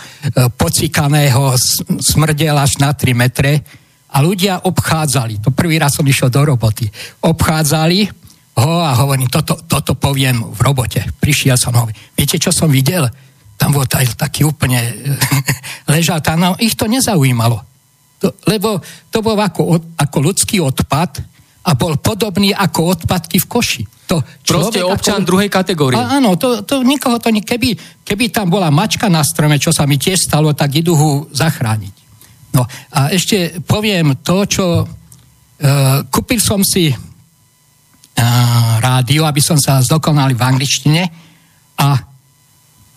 pocikaného, 0.52 1.56
smrdel 2.04 2.52
až 2.52 2.76
na 2.76 2.92
3 2.92 3.16
metre 3.16 3.64
a 4.12 4.20
ľudia 4.20 4.68
obchádzali. 4.68 5.40
To 5.40 5.56
prvý 5.56 5.80
raz 5.80 5.96
som 5.96 6.04
išiel 6.04 6.28
do 6.28 6.44
roboty. 6.44 6.84
Obchádzali 7.24 8.12
ho 8.60 8.74
a 8.84 8.92
hovorím, 8.92 9.32
toto, 9.32 9.56
toto 9.64 9.96
poviem 9.96 10.44
v 10.44 10.60
robote. 10.60 11.00
Prišiel 11.16 11.56
som 11.56 11.72
ho. 11.72 11.88
Viete, 12.12 12.36
čo 12.36 12.52
som 12.52 12.68
videl? 12.68 13.08
Tam 13.56 13.72
bol 13.72 13.88
taj, 13.88 14.20
taký 14.20 14.44
úplne 14.44 14.80
ležal 15.92 16.20
tam. 16.20 16.44
No, 16.44 16.60
ich 16.60 16.76
to 16.76 16.84
nezaujímalo. 16.92 17.56
To, 18.20 18.36
lebo 18.48 18.84
to 19.08 19.24
bol 19.24 19.36
ako, 19.36 19.80
ako 19.96 20.16
ľudský 20.20 20.60
odpad 20.60 21.35
a 21.66 21.74
bol 21.74 21.98
podobný 21.98 22.54
ako 22.54 22.94
odpadky 22.94 23.42
v 23.42 23.46
koši. 23.50 23.82
To 24.06 24.22
Proste 24.22 24.86
občan 24.86 25.26
ako... 25.26 25.28
druhej 25.34 25.50
kategórie. 25.50 25.98
A, 25.98 26.22
áno, 26.22 26.38
to, 26.38 26.62
to 26.62 26.86
nikoho 26.86 27.18
to... 27.18 27.34
Keby, 27.34 27.74
keby 28.06 28.30
tam 28.30 28.46
bola 28.46 28.70
mačka 28.70 29.10
na 29.10 29.26
strome, 29.26 29.58
čo 29.58 29.74
sa 29.74 29.82
mi 29.82 29.98
tiež 29.98 30.30
stalo, 30.30 30.54
tak 30.54 30.78
idú 30.78 30.94
ho 30.94 31.10
zachrániť. 31.34 31.94
No 32.54 32.62
a 32.94 33.10
ešte 33.10 33.58
poviem 33.66 34.14
to, 34.22 34.46
čo... 34.46 34.64
Uh, 35.56 36.04
kúpil 36.12 36.38
som 36.38 36.60
si 36.60 36.92
uh, 36.92 36.98
rádio, 38.78 39.24
aby 39.24 39.40
som 39.40 39.56
sa 39.56 39.80
zdokonal 39.80 40.36
v 40.36 40.42
angličtine 40.44 41.02
a 41.80 41.96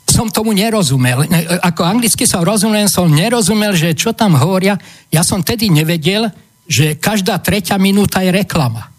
som 0.09 0.27
tomu 0.27 0.51
nerozumel. 0.51 1.23
Ako 1.63 1.88
anglicky 1.88 2.27
som 2.27 2.43
rozumel, 2.43 2.91
som 2.91 3.07
nerozumel, 3.07 3.77
že 3.77 3.95
čo 3.95 4.11
tam 4.11 4.35
hovoria. 4.35 4.75
Ja 5.07 5.23
som 5.23 5.39
tedy 5.39 5.71
nevedel, 5.71 6.27
že 6.69 7.01
každá 7.01 7.41
tretia 7.41 7.81
minúta 7.81 8.21
je 8.21 8.29
reklama. 8.29 8.93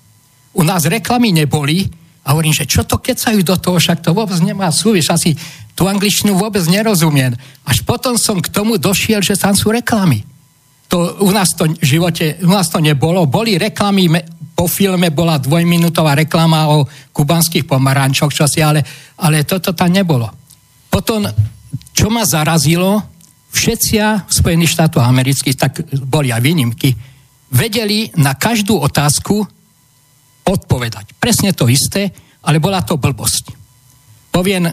U 0.51 0.67
nás 0.67 0.83
reklamy 0.91 1.31
neboli, 1.31 1.87
a 2.27 2.37
hovorím, 2.37 2.53
že 2.53 2.69
čo 2.69 2.85
to 2.85 3.01
kecajú 3.01 3.41
do 3.41 3.57
toho, 3.57 3.81
však 3.81 4.05
to 4.05 4.13
vôbec 4.13 4.37
nemá 4.45 4.69
súvis, 4.69 5.09
asi 5.09 5.33
tú 5.73 5.89
angličtinu 5.89 6.37
vôbec 6.37 6.61
nerozumiem. 6.69 7.33
Až 7.65 7.81
potom 7.87 8.21
som 8.21 8.43
k 8.43 8.53
tomu 8.53 8.77
došiel, 8.77 9.25
že 9.25 9.41
tam 9.41 9.57
sú 9.57 9.73
reklamy. 9.73 10.27
To 10.91 11.23
u 11.23 11.31
nás 11.31 11.55
to 11.55 11.71
v 11.71 11.87
živote, 11.87 12.43
u 12.45 12.53
nás 12.53 12.69
to 12.69 12.83
nebolo. 12.83 13.25
Boli 13.25 13.57
reklamy, 13.57 14.11
po 14.53 14.69
filme 14.69 15.09
bola 15.09 15.41
dvojminútová 15.41 16.19
reklama 16.19 16.69
o 16.75 16.85
kubanských 17.15 17.65
pomarančoch, 17.65 18.35
čo 18.35 18.45
si, 18.45 18.61
ale, 18.61 18.85
ale 19.23 19.49
toto 19.49 19.73
tam 19.73 19.89
nebolo. 19.89 20.29
Potom, 20.93 21.25
čo 21.95 22.13
ma 22.13 22.27
zarazilo, 22.27 23.01
všetci 23.49 23.95
v 24.29 24.33
Spojených 24.35 24.75
štátoch 24.77 25.07
amerických, 25.07 25.57
tak 25.57 25.73
boli 26.05 26.35
aj 26.35 26.43
výnimky, 26.45 26.93
vedeli 27.51 28.11
na 28.19 28.39
každú 28.39 28.79
otázku 28.79 29.43
odpovedať. 30.47 31.19
Presne 31.19 31.51
to 31.55 31.67
isté, 31.67 32.11
ale 32.47 32.63
bola 32.63 32.83
to 32.83 32.97
blbosť. 32.97 33.59
Poviem, 34.31 34.71
e, 34.71 34.73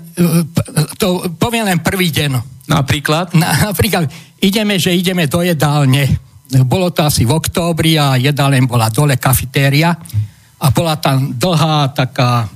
to, 1.01 1.33
poviem 1.35 1.65
len 1.65 1.79
prvý 1.81 2.13
deň. 2.13 2.31
Napríklad? 2.69 3.33
Na, 3.33 3.73
napríklad, 3.73 4.09
ideme, 4.41 4.77
že 4.77 4.93
ideme 4.93 5.25
do 5.25 5.41
jedálne. 5.41 6.05
Bolo 6.63 6.93
to 6.93 7.03
asi 7.03 7.27
v 7.27 7.35
októbri 7.35 7.99
a 7.99 8.15
jedálne 8.15 8.63
bola 8.63 8.87
dole 8.87 9.19
kafetéria 9.19 9.91
a 10.57 10.67
bola 10.71 10.95
tam 10.97 11.35
dlhá 11.35 11.91
taká 11.91 12.47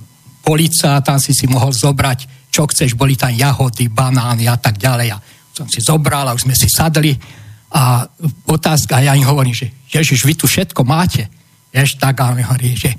polica, 0.41 1.03
tam 1.03 1.19
si 1.19 1.35
si 1.35 1.45
mohol 1.45 1.75
zobrať, 1.75 2.49
čo 2.49 2.65
chceš, 2.65 2.95
boli 2.95 3.19
tam 3.19 3.35
jahody, 3.35 3.91
banány 3.91 4.47
a 4.47 4.57
tak 4.57 4.79
ďalej. 4.79 5.07
A 5.13 5.17
som 5.51 5.67
si 5.67 5.83
zobral 5.83 6.25
a 6.25 6.35
už 6.35 6.47
sme 6.47 6.55
si 6.55 6.71
sadli 6.71 7.13
a 7.71 8.03
otázka, 8.51 8.99
ja 8.99 9.15
im 9.15 9.23
hovorím, 9.23 9.55
že 9.55 9.71
Ježiš, 9.87 10.27
vy 10.27 10.35
tu 10.35 10.45
všetko 10.47 10.83
máte. 10.83 11.31
Vieš, 11.71 11.95
tak 11.95 12.19
a 12.19 12.35
mi 12.35 12.43
hovorí, 12.43 12.75
že... 12.75 12.91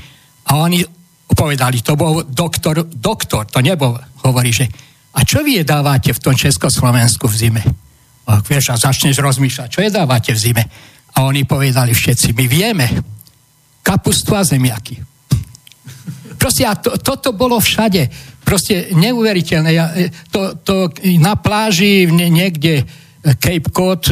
A 0.49 0.59
oni 0.59 0.81
povedali, 1.29 1.85
to 1.85 1.97
bol 1.97 2.25
doktor, 2.25 2.89
doktor, 2.89 3.45
to 3.49 3.61
nebol, 3.61 3.97
hovorí, 4.25 4.53
že 4.53 4.69
a 5.13 5.29
čo 5.29 5.45
vy 5.45 5.61
jedávate 5.61 6.17
v 6.17 6.23
tom 6.25 6.33
Československu 6.33 7.29
v 7.29 7.37
zime? 7.37 7.63
A 8.25 8.41
vieš, 8.41 8.73
a 8.73 8.81
začneš 8.81 9.21
rozmýšľať, 9.21 9.69
čo 9.69 9.85
jedávate 9.85 10.33
v 10.33 10.41
zime? 10.41 10.65
A 11.13 11.29
oni 11.29 11.45
povedali 11.45 11.93
všetci, 11.93 12.33
my 12.33 12.45
vieme, 12.49 12.87
kapustu 13.85 14.33
a 14.33 14.41
zemiaky. 14.41 15.05
Proste 16.41 16.65
a 16.65 16.73
to, 16.75 16.97
toto 16.97 17.37
bolo 17.37 17.61
všade. 17.61 18.09
Proste 18.43 18.91
neuveriteľné. 18.97 19.71
Ja, 19.71 19.93
to, 20.33 20.59
to 20.59 20.91
na 21.21 21.39
pláži 21.39 22.09
niekde 22.09 22.83
Cape 23.23 23.71
Cod 23.71 24.03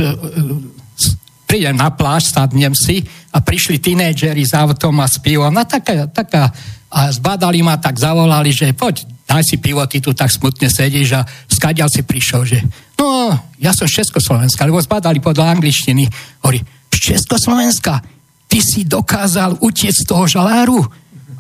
prídem 1.51 1.75
na 1.75 1.91
pláž, 1.91 2.31
sadnem 2.31 2.71
si 2.79 3.03
a 3.35 3.43
prišli 3.43 3.83
tínejdžeri 3.83 4.47
s 4.47 4.55
autom 4.55 5.03
a 5.03 5.11
s 5.11 5.19
pivom. 5.19 5.51
No 5.51 5.67
taká, 5.67 6.07
taká, 6.07 6.55
a 6.87 7.11
zbadali 7.11 7.59
ma, 7.67 7.75
tak 7.75 7.99
zavolali, 7.99 8.55
že 8.55 8.71
poď, 8.71 9.03
daj 9.27 9.43
si 9.43 9.59
pivo, 9.59 9.83
ty 9.91 9.99
tu 9.99 10.15
tak 10.15 10.31
smutne 10.31 10.71
sedíš 10.71 11.19
a 11.19 11.27
skadiaľ 11.51 11.91
si 11.91 12.07
prišiel, 12.07 12.43
že 12.47 12.59
no, 12.95 13.35
ja 13.59 13.75
som 13.75 13.91
z 13.91 13.99
Československa, 13.99 14.63
lebo 14.63 14.79
zbadali 14.79 15.19
podľa 15.19 15.59
angličtiny. 15.59 16.07
Hovorí, 16.47 16.63
z 16.91 16.97
Československa, 17.15 17.99
ty 18.47 18.63
si 18.63 18.87
dokázal 18.87 19.59
utiec 19.59 19.95
z 19.95 20.07
toho 20.07 20.31
žaláru? 20.31 20.79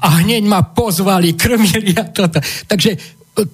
A 0.02 0.26
hneď 0.26 0.42
ma 0.42 0.66
pozvali, 0.66 1.34
krmili 1.40 1.94
a 1.94 2.10
toto. 2.10 2.42
Takže 2.66 2.98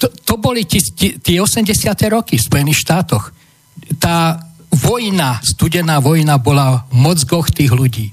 to, 0.01 0.09
to 0.09 0.35
boli 0.41 0.65
tie 0.65 1.37
80. 1.37 1.69
roky 2.09 2.41
v 2.41 2.47
Spojených 2.49 2.81
štátoch. 2.81 3.37
Tá 3.97 4.41
vojna, 4.71 5.41
studená 5.41 6.01
vojna 6.03 6.39
bola 6.39 6.85
v 6.91 6.95
mozgoch 7.01 7.51
tých 7.51 7.73
ľudí. 7.73 8.13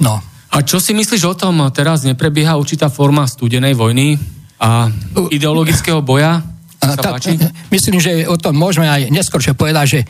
No. 0.00 0.22
A 0.50 0.62
čo 0.64 0.80
si 0.80 0.94
myslíš 0.96 1.24
o 1.28 1.34
tom, 1.36 1.68
teraz 1.74 2.02
neprebieha 2.06 2.56
určitá 2.56 2.88
forma 2.88 3.26
studenej 3.28 3.74
vojny 3.76 4.16
a 4.62 4.88
ideologického 5.30 6.00
boja? 6.00 6.42
Tak, 6.86 7.18
myslím, 7.74 7.98
že 7.98 8.30
o 8.30 8.38
tom 8.38 8.54
môžeme 8.54 8.86
aj 8.86 9.10
neskôršie 9.10 9.58
povedať, 9.58 9.86
že 9.90 10.00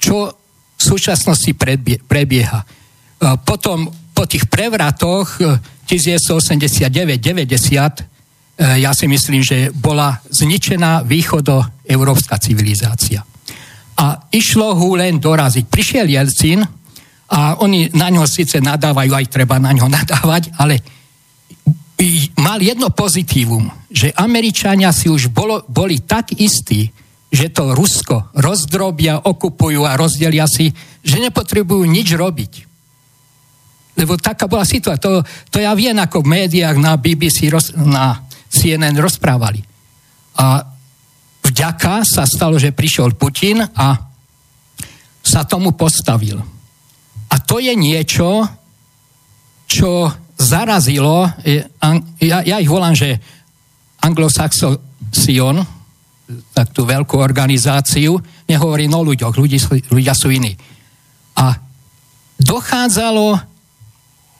čo 0.00 0.32
v 0.80 0.82
súčasnosti 0.82 1.52
prebieha. 2.08 2.64
Potom 3.44 3.92
po 4.16 4.24
tých 4.26 4.48
prevratoch 4.48 5.36
1989-90 5.86 8.08
ja 8.80 8.92
si 8.96 9.06
myslím, 9.06 9.44
že 9.44 9.68
bola 9.70 10.18
zničená 10.32 11.02
východoeurópska 11.04 12.38
civilizácia. 12.42 13.22
A 14.00 14.26
išlo 14.32 14.72
ho 14.72 14.96
len 14.96 15.20
doraziť. 15.20 15.68
Prišiel 15.68 16.08
Jelcin, 16.08 16.64
a 17.30 17.62
oni 17.62 17.94
na 17.94 18.10
ňo 18.10 18.26
síce 18.26 18.58
nadávajú, 18.58 19.14
aj 19.14 19.30
treba 19.30 19.62
na 19.62 19.70
ňo 19.70 19.86
nadávať, 19.96 20.50
ale 20.58 20.82
mal 22.40 22.58
jedno 22.58 22.88
pozitívum, 22.90 23.68
že 23.92 24.10
Američania 24.16 24.90
si 24.90 25.12
už 25.12 25.28
bolo, 25.30 25.62
boli 25.68 26.00
tak 26.00 26.32
istí, 26.40 26.88
že 27.30 27.52
to 27.52 27.76
Rusko 27.76 28.34
rozdrobia, 28.34 29.22
okupujú 29.22 29.86
a 29.86 29.94
rozdelia 29.94 30.48
si, 30.50 30.72
že 31.04 31.22
nepotrebujú 31.22 31.84
nič 31.86 32.16
robiť. 32.16 32.52
Lebo 34.00 34.16
taká 34.16 34.48
bola 34.48 34.64
situácia. 34.64 35.04
To, 35.04 35.20
to 35.52 35.60
ja 35.60 35.76
viem, 35.76 35.94
ako 36.00 36.24
v 36.24 36.40
médiách 36.40 36.80
na 36.80 36.96
BBC, 36.96 37.52
roz, 37.52 37.76
na 37.76 38.24
CNN 38.48 38.96
rozprávali. 38.96 39.60
A 40.40 40.64
vďaka 41.50 42.06
sa 42.06 42.24
stalo, 42.24 42.56
že 42.56 42.70
prišiel 42.70 43.18
Putin 43.18 43.60
a 43.60 43.88
sa 45.20 45.42
tomu 45.44 45.74
postavil. 45.74 46.38
A 47.30 47.34
to 47.42 47.58
je 47.58 47.74
niečo, 47.74 48.46
čo 49.66 50.10
zarazilo, 50.34 51.30
ja, 52.18 52.38
ja 52.42 52.56
ich 52.58 52.70
volám, 52.70 52.96
že 52.96 53.20
Anglo-Saxon, 54.00 55.60
tak 56.54 56.72
tú 56.72 56.86
veľkú 56.86 57.18
organizáciu, 57.18 58.16
nehovorím 58.48 58.96
o 58.96 59.06
ľuďoch, 59.06 59.34
ľudí, 59.36 59.58
ľudia 59.90 60.14
sú 60.16 60.32
iní. 60.32 60.56
A 61.36 61.54
dochádzalo 62.40 63.38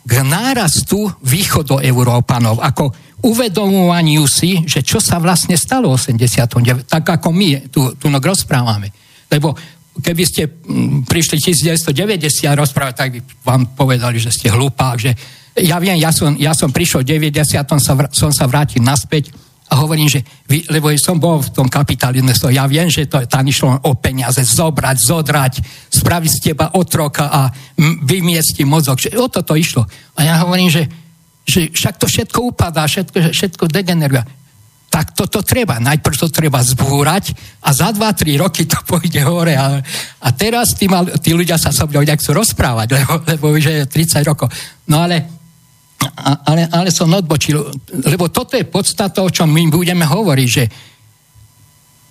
k 0.01 0.13
nárastu 0.25 1.13
východoeurópanov, 1.21 2.65
ako 2.65 2.91
uvedomovaniu 3.21 4.25
si, 4.25 4.65
že 4.65 4.81
čo 4.81 4.99
sa 5.01 5.21
vlastne 5.21 5.57
stalo 5.57 5.93
v 5.93 6.01
89. 6.01 6.89
Tak 6.89 7.05
ako 7.21 7.29
my 7.33 7.69
tu, 7.69 7.93
tu 7.97 8.07
rozprávame. 8.09 8.93
Lebo 9.31 9.55
keby 10.01 10.23
ste 10.25 10.49
mm, 10.49 11.05
prišli 11.05 11.39
1990 11.39 12.49
rozprávať, 12.57 12.95
tak 12.97 13.09
by 13.15 13.21
vám 13.45 13.63
povedali, 13.77 14.17
že 14.17 14.33
ste 14.33 14.49
hlupák, 14.49 14.97
že 14.97 15.13
ja 15.61 15.77
viem, 15.83 15.99
ja 15.99 16.15
som, 16.15 16.33
ja 16.39 16.55
som 16.55 16.73
prišiel 16.73 17.03
v 17.03 17.29
90. 17.29 17.83
Som, 17.83 17.97
som 18.11 18.31
sa 18.31 18.45
vrátil 18.47 18.81
naspäť 18.81 19.35
a 19.71 19.79
hovorím, 19.79 20.11
že 20.11 20.27
vy, 20.51 20.67
lebo 20.67 20.91
som 20.99 21.23
bol 21.23 21.39
v 21.39 21.55
tom 21.55 21.71
kapitalizme, 21.71 22.35
ja 22.51 22.67
viem, 22.67 22.91
že 22.91 23.07
to, 23.07 23.23
tam 23.31 23.47
išlo 23.47 23.87
o 23.87 23.95
peniaze, 23.95 24.43
zobrať, 24.43 24.97
zodrať, 24.99 25.53
spraviť 25.95 26.31
z 26.31 26.39
teba 26.51 26.75
otroka 26.75 27.31
a 27.31 27.47
vymiesť 27.79 28.67
mozog. 28.67 28.99
Že 28.99 29.15
o 29.15 29.31
toto 29.31 29.55
išlo. 29.55 29.87
A 30.19 30.27
ja 30.27 30.43
hovorím, 30.43 30.75
že, 30.75 30.91
že 31.51 31.75
však 31.75 31.99
to 31.99 32.07
všetko 32.07 32.39
upadá, 32.55 32.87
všetko, 32.87 33.35
všetko 33.35 33.65
degeneruje 33.67 34.39
tak 34.91 35.15
toto 35.15 35.47
treba. 35.47 35.79
Najprv 35.79 36.19
to 36.19 36.29
treba 36.35 36.59
zbúrať 36.59 37.31
a 37.63 37.71
za 37.71 37.95
2-3 37.95 38.43
roky 38.43 38.67
to 38.67 38.75
pôjde 38.91 39.23
hore. 39.23 39.55
A, 39.55 39.79
a 40.19 40.29
teraz 40.35 40.75
tí, 40.75 40.91
mal, 40.91 41.07
tí 41.23 41.31
ľudia 41.31 41.57
sa 41.57 41.71
so 41.71 41.87
mnou 41.87 42.03
nechcú 42.03 42.35
rozprávať, 42.35 42.99
lebo, 42.99 43.13
lebo 43.23 43.45
už 43.55 43.65
je 43.71 43.79
30 43.87 44.27
rokov. 44.27 44.51
No 44.91 45.07
ale, 45.07 45.31
ale, 46.43 46.67
ale 46.67 46.91
som 46.91 47.07
odbočil, 47.07 47.63
lebo 48.03 48.35
toto 48.35 48.59
je 48.59 48.67
podstata, 48.67 49.23
o 49.23 49.31
čom 49.31 49.47
my 49.47 49.71
budeme 49.71 50.03
hovoriť, 50.03 50.49
že 50.51 50.65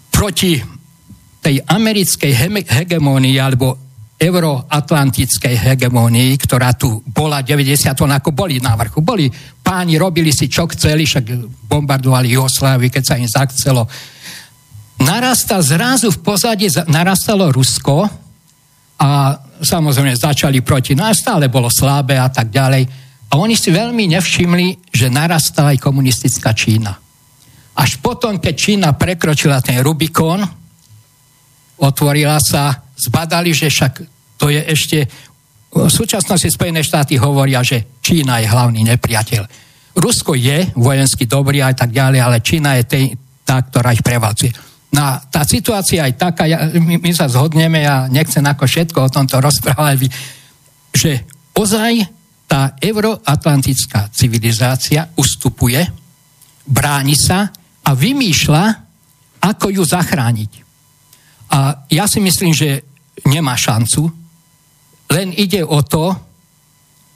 proti 0.07 0.55
tej 1.43 1.59
americkej 1.59 2.31
hegemónii 2.63 3.35
alebo 3.39 3.88
euroatlantickej 4.19 5.55
hegemónii, 5.55 6.35
ktorá 6.43 6.75
tu 6.75 6.99
bola 7.07 7.39
90, 7.39 7.95
ako 7.95 8.35
boli 8.35 8.59
na 8.59 8.75
vrchu. 8.75 8.99
Boli 8.99 9.31
páni, 9.63 9.95
robili 9.95 10.35
si 10.35 10.51
čo 10.51 10.67
chceli, 10.67 11.07
však 11.07 11.23
bombardovali 11.71 12.35
Jugoslávy, 12.35 12.91
keď 12.91 13.03
sa 13.07 13.15
im 13.15 13.31
zachcelo. 13.31 13.87
Narasta 14.99 15.63
zrazu 15.63 16.11
v 16.11 16.19
pozadí, 16.19 16.67
narastalo 16.91 17.47
Rusko 17.47 18.03
a 18.99 19.09
samozrejme 19.63 20.11
začali 20.11 20.59
proti 20.59 20.91
nás, 20.99 21.23
stále 21.23 21.47
bolo 21.47 21.71
slabé 21.71 22.19
a 22.19 22.27
tak 22.27 22.51
ďalej. 22.51 22.83
A 23.31 23.39
oni 23.39 23.55
si 23.55 23.71
veľmi 23.71 24.11
nevšimli, 24.11 24.91
že 24.91 25.07
narastá 25.07 25.71
aj 25.71 25.79
komunistická 25.79 26.51
Čína. 26.51 26.91
Až 27.79 28.03
potom, 28.03 28.35
keď 28.43 28.53
Čína 28.59 28.89
prekročila 28.99 29.63
ten 29.63 29.79
Rubikon, 29.79 30.43
otvorila 31.79 32.35
sa 32.43 32.88
zbadali, 32.99 33.55
že 33.55 33.71
však 33.71 33.93
to 34.35 34.51
je 34.51 34.61
ešte... 34.67 34.97
V 35.69 35.85
súčasnosti 35.85 36.49
Spojené 36.49 36.81
štáty 36.81 37.13
hovoria, 37.21 37.61
že 37.61 38.01
Čína 38.01 38.41
je 38.41 38.49
hlavný 38.49 38.81
nepriateľ. 38.89 39.43
Rusko 39.93 40.33
je 40.33 40.73
vojensky 40.73 41.29
dobrý 41.29 41.61
aj 41.61 41.85
tak 41.85 41.91
ďalej, 41.93 42.19
ale 42.19 42.41
Čína 42.41 42.81
je 42.81 42.83
tej, 42.89 43.05
tá, 43.45 43.61
ktorá 43.61 43.93
ich 43.93 44.01
prevalcuje. 44.01 44.49
No 44.89 45.21
tá 45.29 45.45
situácia 45.45 46.09
je 46.09 46.17
taká, 46.17 46.49
ja, 46.49 46.65
my, 46.73 46.97
my 46.97 47.11
sa 47.13 47.29
zhodneme, 47.29 47.85
ja 47.85 48.09
nechcem 48.09 48.41
ako 48.41 48.65
všetko 48.65 48.97
o 49.05 49.13
tomto 49.13 49.37
rozprávať, 49.47 50.09
že 50.89 51.21
ozaj 51.53 52.17
tá 52.49 52.73
euroatlantická 52.81 54.09
civilizácia 54.09 55.13
ustupuje, 55.13 55.85
bráni 56.65 57.13
sa 57.13 57.53
a 57.85 57.93
vymýšľa, 57.93 58.63
ako 59.45 59.67
ju 59.69 59.83
zachrániť. 59.85 60.51
A 61.53 61.85
ja 61.93 62.09
si 62.09 62.17
myslím, 62.17 62.53
že 62.53 62.88
nemá 63.27 63.57
šancu, 63.57 64.07
len 65.09 65.33
ide 65.33 65.65
o 65.65 65.81
to, 65.81 66.13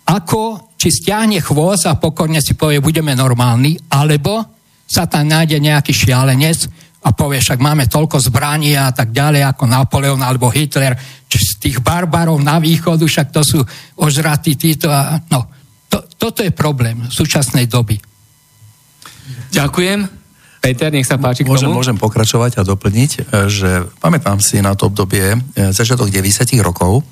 ako 0.10 0.74
či 0.76 0.92
stiahne 0.92 1.40
chvost 1.40 1.88
a 1.88 1.96
pokorne 1.96 2.44
si 2.44 2.60
povie, 2.60 2.84
budeme 2.84 3.16
normálni, 3.16 3.80
alebo 3.94 4.44
sa 4.84 5.08
tam 5.08 5.32
nájde 5.32 5.64
nejaký 5.64 5.96
šialenec 5.96 6.68
a 7.04 7.12
povie, 7.12 7.40
však 7.40 7.60
máme 7.60 7.88
toľko 7.88 8.20
zbraní 8.20 8.76
a 8.76 8.92
tak 8.92 9.12
ďalej, 9.16 9.44
ako 9.48 9.64
Napoleon 9.68 10.20
alebo 10.20 10.52
Hitler, 10.52 10.96
či 11.28 11.38
z 11.40 11.52
tých 11.60 11.78
barbarov 11.80 12.40
na 12.40 12.60
východu, 12.60 13.04
však 13.04 13.32
to 13.32 13.42
sú 13.44 13.60
ožratí 14.00 14.56
títo. 14.56 14.92
A, 14.92 15.20
no, 15.32 15.48
to, 15.88 16.04
toto 16.16 16.44
je 16.44 16.52
problém 16.56 17.08
súčasnej 17.08 17.68
doby. 17.68 18.00
Ďakujem. 19.52 20.23
Peter, 20.64 20.88
nech 20.96 21.04
sa 21.04 21.20
páči 21.20 21.44
môžem, 21.44 21.68
k 21.68 21.76
tomu. 21.76 21.84
Môžem 21.84 22.00
pokračovať 22.00 22.56
a 22.56 22.62
doplniť, 22.64 23.12
e, 23.12 23.22
že 23.52 23.84
pamätám 24.00 24.40
si 24.40 24.64
na 24.64 24.72
to 24.80 24.88
obdobie 24.88 25.36
e, 25.36 25.38
začiatok 25.76 26.08
90 26.08 26.56
rokov, 26.64 27.04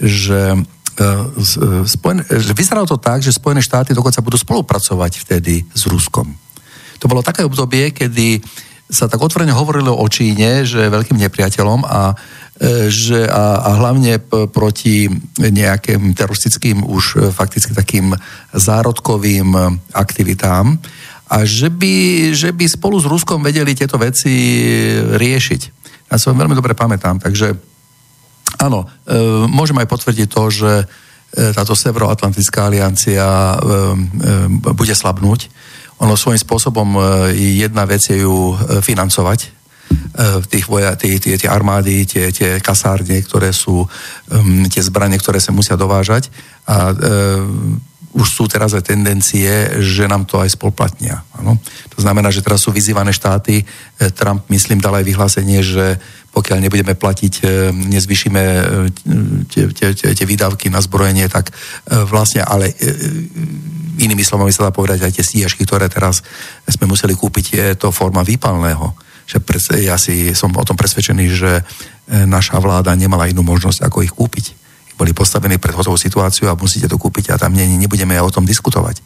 že 0.00 0.56
e, 0.56 1.84
Spojené, 1.84 2.24
vyzeralo 2.56 2.88
to 2.88 2.96
tak, 2.96 3.20
že 3.20 3.36
Spojené 3.36 3.60
štáty 3.60 3.92
dokonca 3.92 4.24
budú 4.24 4.40
spolupracovať 4.40 5.12
vtedy 5.28 5.68
s 5.76 5.84
Ruskom. 5.84 6.32
To 6.96 7.04
bolo 7.04 7.20
také 7.20 7.44
obdobie, 7.44 7.92
kedy 7.92 8.40
sa 8.88 9.12
tak 9.12 9.20
otvorene 9.20 9.52
hovorilo 9.52 9.92
o 9.92 10.06
Číne, 10.08 10.64
že 10.64 10.88
je 10.88 10.94
veľkým 10.94 11.20
nepriateľom 11.20 11.84
a, 11.84 12.14
že, 12.86 13.26
a, 13.26 13.60
a 13.66 13.70
hlavne 13.82 14.22
p- 14.22 14.46
proti 14.46 15.10
nejakým 15.42 16.14
teroristickým 16.14 16.86
už 16.86 17.34
fakticky 17.34 17.74
takým 17.74 18.14
zárodkovým 18.54 19.82
aktivitám 19.90 20.78
a 21.26 21.42
že 21.42 21.66
by, 21.66 21.94
že 22.34 22.54
by 22.54 22.70
spolu 22.70 23.02
s 23.02 23.06
Ruskom 23.06 23.42
vedeli 23.42 23.74
tieto 23.74 23.98
veci 23.98 24.30
riešiť. 25.02 25.62
Ja 26.06 26.22
sa 26.22 26.30
veľmi 26.30 26.54
dobre 26.54 26.78
pamätám, 26.78 27.18
takže 27.18 27.58
áno, 28.62 28.86
e, 28.86 29.46
môžem 29.50 29.74
aj 29.82 29.90
potvrdiť 29.90 30.28
to, 30.30 30.42
že 30.54 30.72
e, 30.78 30.84
táto 31.50 31.74
Severoatlantická 31.74 32.70
aliancia 32.70 33.26
e, 33.26 33.56
e, 33.58 34.70
bude 34.70 34.94
slabnúť. 34.94 35.50
Ono 35.98 36.14
svojím 36.14 36.38
spôsobom 36.38 36.94
e, 36.94 37.00
jedna 37.58 37.82
vec 37.90 38.06
je 38.06 38.22
ju 38.22 38.54
e, 38.54 38.78
financovať, 38.78 39.40
e, 39.42 39.48
tých 40.46 40.70
voja, 40.70 40.94
tie, 40.94 41.18
tie, 41.18 41.34
tie 41.34 41.50
armády, 41.50 42.06
tie, 42.06 42.30
tie 42.30 42.62
kasárne, 42.62 43.18
ktoré 43.26 43.50
sú, 43.50 43.82
um, 43.82 44.62
tie 44.70 44.78
zbranie, 44.78 45.18
ktoré 45.18 45.42
sa 45.42 45.50
musia 45.50 45.74
dovážať. 45.74 46.30
A 46.70 46.94
e, 46.94 46.94
už 48.16 48.28
sú 48.32 48.44
teraz 48.48 48.72
aj 48.72 48.88
tendencie, 48.88 49.76
že 49.84 50.08
nám 50.08 50.24
to 50.24 50.40
aj 50.40 50.56
spolplatnia. 50.56 51.20
Ano? 51.36 51.60
To 51.92 51.98
znamená, 52.00 52.32
že 52.32 52.40
teraz 52.40 52.64
sú 52.64 52.72
vyzývané 52.72 53.12
štáty. 53.12 53.60
Trump, 54.16 54.48
myslím, 54.48 54.80
dal 54.80 54.96
aj 54.96 55.04
vyhlásenie, 55.04 55.60
že 55.60 56.00
pokiaľ 56.32 56.64
nebudeme 56.64 56.96
platiť, 56.96 57.44
nezvyšíme 57.72 58.42
tie, 59.52 59.62
tie, 59.72 59.88
tie, 59.92 60.08
tie 60.16 60.26
výdavky 60.28 60.72
na 60.72 60.80
zbrojenie, 60.80 61.28
tak 61.28 61.52
vlastne, 62.08 62.40
ale 62.44 62.72
inými 64.00 64.24
slovami 64.24 64.52
sa 64.52 64.68
dá 64.68 64.72
povedať 64.72 65.04
aj 65.04 65.12
tie 65.16 65.24
stíhačky, 65.24 65.64
ktoré 65.64 65.88
teraz 65.88 66.24
sme 66.68 66.88
museli 66.88 67.12
kúpiť, 67.16 67.44
je 67.52 67.66
to 67.76 67.92
forma 67.92 68.24
výpalného. 68.24 68.96
Že 69.28 69.38
ja 69.84 69.96
si 70.00 70.32
som 70.36 70.52
o 70.56 70.64
tom 70.64 70.76
presvedčený, 70.76 71.24
že 71.32 71.64
naša 72.08 72.60
vláda 72.60 72.92
nemala 72.96 73.28
inú 73.28 73.40
možnosť, 73.44 73.84
ako 73.84 74.04
ich 74.04 74.12
kúpiť 74.12 74.65
boli 74.96 75.12
postavení 75.12 75.60
pred 75.60 75.76
hotovou 75.76 76.00
situáciu 76.00 76.48
a 76.48 76.56
musíte 76.56 76.88
to 76.88 76.96
kúpiť 76.96 77.36
a 77.36 77.40
tam 77.40 77.52
nie, 77.52 77.68
nebudeme 77.76 78.16
o 78.16 78.32
tom 78.32 78.48
diskutovať. 78.48 78.96
E, 78.96 79.02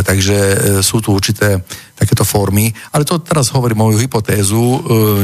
takže 0.00 0.36
e, 0.36 0.56
sú 0.80 1.04
tu 1.04 1.12
určité 1.12 1.60
takéto 1.92 2.24
formy, 2.24 2.72
ale 2.96 3.04
to 3.04 3.20
teraz 3.20 3.52
hovorím 3.52 3.84
moju 3.84 4.00
hypotézu, 4.00 4.56
e, 4.56 4.78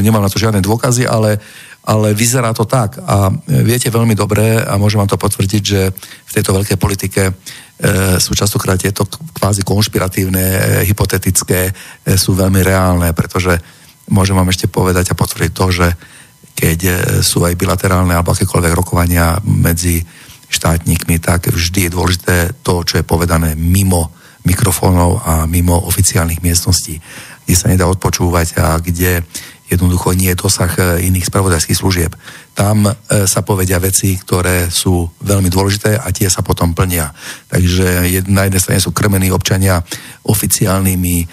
nemám 0.04 0.20
na 0.20 0.28
to 0.28 0.36
žiadne 0.36 0.60
dôkazy, 0.60 1.08
ale, 1.08 1.40
ale 1.80 2.12
vyzerá 2.12 2.52
to 2.52 2.68
tak 2.68 3.00
a 3.00 3.32
e, 3.32 3.64
viete 3.64 3.88
veľmi 3.88 4.12
dobre 4.12 4.60
a 4.60 4.76
môžem 4.76 5.00
vám 5.00 5.08
to 5.08 5.16
potvrdiť, 5.16 5.62
že 5.64 5.80
v 5.96 6.34
tejto 6.36 6.52
veľkej 6.52 6.76
politike 6.76 7.22
e, 7.28 7.32
sú 8.20 8.36
častokrát 8.36 8.76
tieto 8.76 9.08
kvázi 9.08 9.64
konšpiratívne, 9.64 10.44
e, 10.44 10.60
hypotetické, 10.92 11.72
e, 11.72 11.72
sú 12.20 12.36
veľmi 12.36 12.60
reálne, 12.60 13.16
pretože 13.16 13.56
môžem 14.12 14.36
vám 14.36 14.52
ešte 14.52 14.68
povedať 14.68 15.10
a 15.10 15.18
potvrdiť 15.18 15.52
to, 15.56 15.66
že 15.72 15.86
keď 16.56 16.78
e, 16.88 16.92
sú 17.20 17.44
aj 17.44 17.52
bilaterálne 17.54 18.16
alebo 18.16 18.32
akékoľvek 18.32 18.72
rokovania 18.72 19.36
medzi 19.44 20.00
štátnikmi, 20.48 21.20
tak 21.20 21.52
vždy 21.52 21.86
je 21.86 21.94
dôležité 21.94 22.36
to, 22.64 22.80
čo 22.80 22.96
je 22.96 23.04
povedané 23.04 23.52
mimo 23.52 24.16
mikrofónov 24.48 25.20
a 25.26 25.44
mimo 25.44 25.76
oficiálnych 25.84 26.40
miestností, 26.40 26.96
kde 27.44 27.54
sa 27.58 27.68
nedá 27.68 27.84
odpočúvať 27.84 28.56
a 28.56 28.78
kde 28.80 29.26
jednoducho 29.66 30.14
nie 30.14 30.30
je 30.32 30.40
dosah 30.40 30.70
e, 30.78 31.10
iných 31.10 31.26
spravodajských 31.26 31.78
služieb. 31.78 32.14
Tam 32.54 32.86
e, 32.86 32.92
sa 33.26 33.42
povedia 33.42 33.82
veci, 33.82 34.14
ktoré 34.14 34.70
sú 34.70 35.10
veľmi 35.26 35.50
dôležité 35.50 35.98
a 35.98 36.06
tie 36.14 36.30
sa 36.30 36.46
potom 36.46 36.70
plnia. 36.72 37.10
Takže 37.50 38.06
na 38.30 38.46
jednej 38.46 38.62
strane 38.62 38.80
sú 38.80 38.94
krmení 38.94 39.34
občania 39.34 39.82
oficiálnymi, 40.22 41.16
e, 41.18 41.26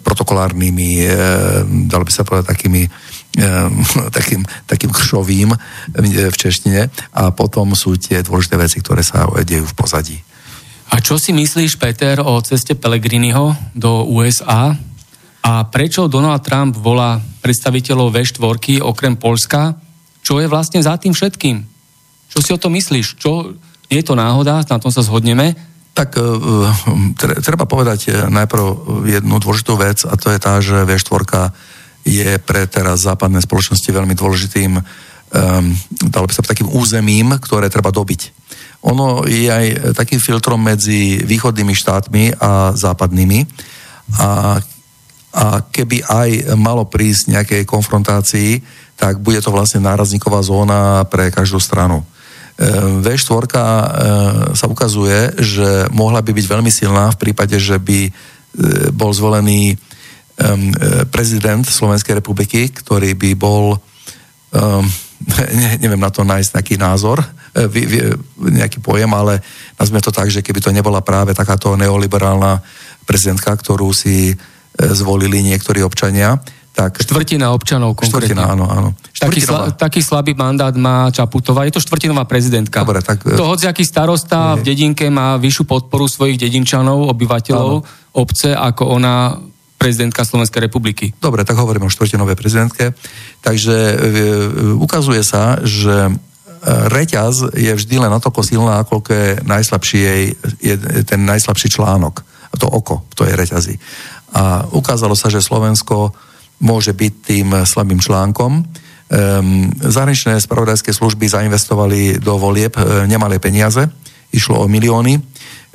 protokolárnymi, 0.00 0.90
e, 1.04 1.08
dalo 1.92 2.08
by 2.08 2.12
sa 2.12 2.24
povedať 2.24 2.56
takými 2.56 2.88
takým, 4.16 4.42
takým 4.66 4.90
kšovým 4.94 5.50
v 6.30 6.36
češtine 6.36 6.86
a 7.14 7.22
potom 7.34 7.74
sú 7.74 7.98
tie 7.98 8.22
dôležité 8.22 8.54
veci, 8.54 8.78
ktoré 8.78 9.02
sa 9.02 9.26
dejú 9.42 9.66
v 9.66 9.74
pozadí. 9.76 10.18
A 10.94 11.02
čo 11.02 11.18
si 11.18 11.34
myslíš, 11.34 11.74
Peter, 11.80 12.22
o 12.22 12.38
ceste 12.44 12.78
Pellegriniho 12.78 13.74
do 13.74 14.06
USA? 14.14 14.78
A 15.44 15.52
prečo 15.68 16.06
Donald 16.06 16.46
Trump 16.46 16.78
volá 16.78 17.18
predstaviteľov 17.42 18.14
V4 18.14 18.80
okrem 18.80 19.18
Polska? 19.18 19.74
Čo 20.22 20.40
je 20.40 20.46
vlastne 20.48 20.80
za 20.80 20.94
tým 20.96 21.12
všetkým? 21.12 21.66
Čo 22.30 22.38
si 22.40 22.50
o 22.54 22.58
to 22.60 22.70
myslíš? 22.70 23.20
Čo, 23.20 23.58
nie 23.90 24.00
je 24.00 24.06
to 24.06 24.16
náhoda, 24.16 24.64
na 24.64 24.78
tom 24.80 24.88
sa 24.88 25.04
zhodneme? 25.04 25.58
Tak 25.92 26.16
e, 26.16 26.22
e, 26.22 27.42
treba 27.44 27.68
povedať 27.68 28.30
najprv 28.32 28.64
jednu 29.04 29.36
dôležitú 29.38 29.74
vec 29.76 30.02
a 30.06 30.14
to 30.16 30.32
je 30.32 30.38
tá, 30.38 30.58
že 30.62 30.86
V4 30.86 31.52
je 32.04 32.36
pre 32.38 32.68
teraz 32.68 33.08
západné 33.08 33.40
spoločnosti 33.40 33.88
veľmi 33.88 34.12
dôležitým 34.12 34.76
um, 34.76 34.82
dalo 36.12 36.28
by 36.28 36.32
sa 36.36 36.44
takým 36.44 36.68
územím, 36.68 37.34
ktoré 37.40 37.72
treba 37.72 37.88
dobiť. 37.88 38.44
Ono 38.84 39.24
je 39.24 39.48
aj 39.48 39.96
takým 39.96 40.20
filtrom 40.20 40.60
medzi 40.60 41.24
východnými 41.24 41.72
štátmi 41.72 42.36
a 42.36 42.76
západnými 42.76 43.40
a 44.20 44.60
a 45.34 45.66
keby 45.66 46.06
aj 46.06 46.54
malo 46.54 46.86
prísť 46.86 47.34
nejakej 47.34 47.62
konfrontácii, 47.66 48.62
tak 48.94 49.18
bude 49.18 49.42
to 49.42 49.50
vlastne 49.50 49.82
nárazníková 49.82 50.38
zóna 50.46 51.02
pre 51.10 51.34
každú 51.34 51.58
stranu. 51.58 52.06
E, 52.54 53.02
V4 53.02 53.42
e, 53.42 53.58
sa 54.54 54.66
ukazuje, 54.70 55.34
že 55.42 55.90
mohla 55.90 56.22
by 56.22 56.30
byť 56.30 56.46
veľmi 56.46 56.70
silná 56.70 57.10
v 57.10 57.18
prípade, 57.18 57.58
že 57.58 57.82
by 57.82 58.00
e, 58.06 58.10
bol 58.94 59.10
zvolený 59.10 59.74
prezident 61.14 61.62
Slovenskej 61.62 62.18
republiky, 62.18 62.66
ktorý 62.70 63.14
by 63.14 63.30
bol, 63.38 63.78
neviem 65.82 66.02
na 66.02 66.10
to 66.10 66.26
nájsť 66.26 66.50
nejaký 66.58 66.74
názor, 66.74 67.22
nejaký 68.38 68.82
pojem, 68.82 69.10
ale 69.14 69.38
nazvime 69.78 70.02
to 70.02 70.10
tak, 70.10 70.26
že 70.26 70.42
keby 70.42 70.58
to 70.58 70.74
nebola 70.74 71.06
práve 71.06 71.38
takáto 71.38 71.78
neoliberálna 71.78 72.58
prezidentka, 73.06 73.54
ktorú 73.54 73.94
si 73.94 74.34
zvolili 74.74 75.46
niektorí 75.46 75.86
občania, 75.86 76.42
tak... 76.74 76.98
Štvrtina 76.98 77.54
občanov 77.54 77.94
konkrétne. 77.94 78.34
Štvrtina, 78.34 78.50
áno, 78.50 78.66
áno. 78.66 78.88
Taký, 79.14 79.38
sla, 79.38 79.70
taký 79.78 80.02
slabý 80.02 80.34
mandát 80.34 80.74
má 80.74 81.06
Čaputová. 81.14 81.62
Je 81.70 81.78
to 81.78 81.78
štvrtinová 81.78 82.26
prezidentka. 82.26 82.82
Dobre, 82.82 82.98
tak... 82.98 83.22
To 83.22 83.54
hociaký 83.54 83.86
starosta 83.86 84.58
v 84.58 84.66
dedinke 84.66 85.06
má 85.06 85.38
vyššiu 85.38 85.64
podporu 85.70 86.10
svojich 86.10 86.34
dedinčanov, 86.34 87.06
obyvateľov 87.14 87.72
áno. 87.78 87.86
obce, 88.18 88.50
ako 88.50 88.90
ona 88.90 89.38
prezidentka 89.78 90.24
Slovenskej 90.24 90.64
republiky. 90.64 91.12
Dobre, 91.20 91.44
tak 91.44 91.60
hovorím 91.60 91.86
o 91.86 91.92
štvrtinovej 91.92 92.36
prezidentke. 92.38 92.96
Takže 93.44 93.76
e, 93.76 93.94
ukazuje 94.80 95.20
sa, 95.20 95.60
že 95.60 96.08
e, 96.08 96.12
reťaz 96.88 97.52
je 97.52 97.72
vždy 97.74 98.00
len 98.00 98.10
natoľko 98.10 98.40
silná, 98.40 98.80
ako 98.80 99.04
je 99.06 99.44
najslabší 99.44 99.98
jej, 99.98 100.22
je 100.62 100.74
ten 101.04 101.20
najslabší 101.28 101.68
článok. 101.68 102.24
To 102.54 102.70
oko 102.70 103.02
v 103.10 103.14
tej 103.18 103.34
reťazi. 103.34 103.74
A 104.34 104.62
ukázalo 104.70 105.18
sa, 105.18 105.26
že 105.26 105.42
Slovensko 105.42 106.14
môže 106.62 106.94
byť 106.94 107.12
tým 107.26 107.48
slabým 107.66 107.98
článkom. 107.98 108.62
Um, 109.04 109.68
zahraničné 109.84 110.40
spravodajské 110.40 110.94
služby 110.94 111.28
zainvestovali 111.28 112.22
do 112.22 112.40
volieb 112.40 112.72
e, 112.78 113.04
nemalé 113.04 113.36
peniaze, 113.36 113.84
išlo 114.32 114.64
o 114.64 114.70
milióny, 114.70 115.20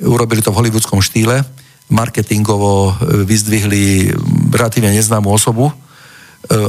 urobili 0.02 0.42
to 0.42 0.50
v 0.50 0.58
hollywoodskom 0.58 0.98
štýle, 0.98 1.44
marketingovo 1.90 2.90
e, 2.90 2.92
vyzdvihli 3.26 4.14
relatívne 4.54 4.94
neznámu 4.94 5.28
osobu 5.28 5.68
e, 5.68 5.74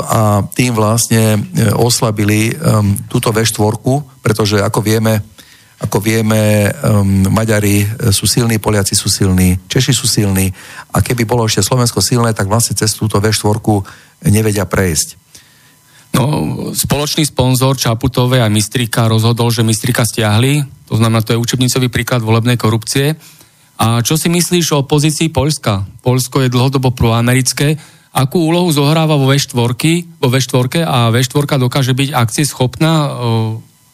a 0.05 0.43
tým 0.51 0.73
vlastne 0.73 1.37
oslabili 1.77 2.51
um, 2.51 2.97
túto 3.07 3.29
V4, 3.29 3.77
pretože 4.19 4.57
ako 4.59 4.81
vieme, 4.81 5.21
ako 5.81 5.97
vieme, 6.01 6.69
Maďari 7.29 7.85
e, 7.85 7.87
sú 8.09 8.25
silní, 8.25 8.57
Poliaci 8.57 8.97
sú 8.97 9.07
silní, 9.07 9.61
Češi 9.69 9.93
sú 9.93 10.09
silní 10.09 10.49
a 10.91 10.99
keby 10.99 11.23
bolo 11.23 11.45
ešte 11.45 11.63
Slovensko 11.65 12.01
silné, 12.01 12.33
tak 12.33 12.49
vlastne 12.49 12.75
cez 12.75 12.91
túto 12.97 13.21
V4 13.21 13.61
nevedia 14.27 14.65
prejsť. 14.65 15.21
No, 16.11 16.23
spoločný 16.75 17.23
sponzor 17.23 17.79
Čaputovej 17.79 18.43
a 18.43 18.51
Mistrika 18.51 19.07
rozhodol, 19.07 19.47
že 19.47 19.63
Mistrika 19.63 20.03
stiahli, 20.03 20.59
to 20.91 20.99
znamená, 20.99 21.23
to 21.23 21.31
je 21.31 21.39
učebnicový 21.39 21.87
príklad 21.87 22.19
volebnej 22.19 22.59
korupcie. 22.59 23.15
A 23.81 24.05
čo 24.05 24.13
si 24.13 24.29
myslíš 24.29 24.77
o 24.77 24.85
pozícii 24.85 25.33
Polska? 25.33 25.81
Polsko 26.05 26.45
je 26.45 26.53
dlhodobo 26.53 26.93
proamerické. 26.93 27.81
Akú 28.13 28.45
úlohu 28.45 28.69
zohráva 28.69 29.17
vo 29.17 29.25
V4, 29.25 29.57
vo 30.21 30.27
V4 30.29 30.85
a 30.85 31.09
V4 31.09 31.57
dokáže 31.57 31.97
byť 31.97 32.09
akcie 32.13 32.45
schopná, 32.45 33.09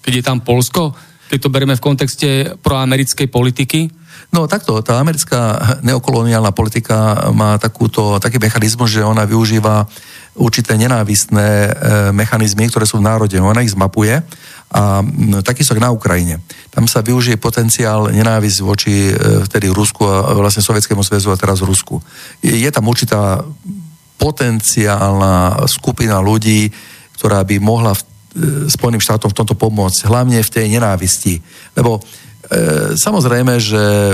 keď 0.03 0.13
je 0.19 0.23
tam 0.27 0.43
Polsko? 0.43 0.91
keď 1.27 1.39
to 1.43 1.51
bereme 1.51 1.75
v 1.75 1.83
kontexte 1.83 2.27
proamerickej 2.63 3.27
politiky? 3.27 3.91
No 4.31 4.47
takto, 4.47 4.79
tá 4.83 4.99
americká 4.99 5.59
neokoloniálna 5.83 6.51
politika 6.51 7.29
má 7.31 7.55
takúto, 7.59 8.19
taký 8.19 8.39
mechanizmus, 8.39 8.91
že 8.91 9.05
ona 9.05 9.23
využíva 9.23 9.87
určité 10.35 10.75
nenávistné 10.75 11.47
e, 11.47 11.71
mechanizmy, 12.11 12.67
ktoré 12.67 12.83
sú 12.83 12.99
v 12.99 13.07
národe. 13.07 13.37
Ona 13.39 13.63
ich 13.63 13.71
zmapuje 13.71 14.19
a 14.67 14.99
takisto 15.47 15.71
na 15.79 15.95
Ukrajine. 15.95 16.43
Tam 16.67 16.91
sa 16.91 16.99
využije 16.99 17.39
potenciál 17.39 18.11
nenávisť 18.11 18.59
voči 18.67 19.09
e, 19.09 19.13
vtedy 19.47 19.71
Rusku 19.71 20.03
a 20.03 20.35
vlastne 20.35 20.59
Sovietskému 20.59 21.01
zväzu 21.07 21.31
a 21.31 21.39
teraz 21.39 21.63
Rusku. 21.63 22.03
Je, 22.43 22.67
tam 22.67 22.91
určitá 22.91 23.47
potenciálna 24.19 25.63
skupina 25.71 26.19
ľudí, 26.19 26.67
ktorá 27.15 27.47
by 27.47 27.63
mohla 27.63 27.95
v 27.95 28.03
E, 28.37 28.69
Spojeným 28.69 29.01
štátom 29.01 29.33
v 29.33 29.37
tomto 29.37 29.57
pomôcť, 29.57 30.05
hlavne 30.05 30.37
v 30.45 30.53
tej 30.53 30.65
nenávisti. 30.69 31.41
Lebo 31.73 31.97
e, 31.97 32.01
samozrejme, 32.93 33.57
že 33.57 34.13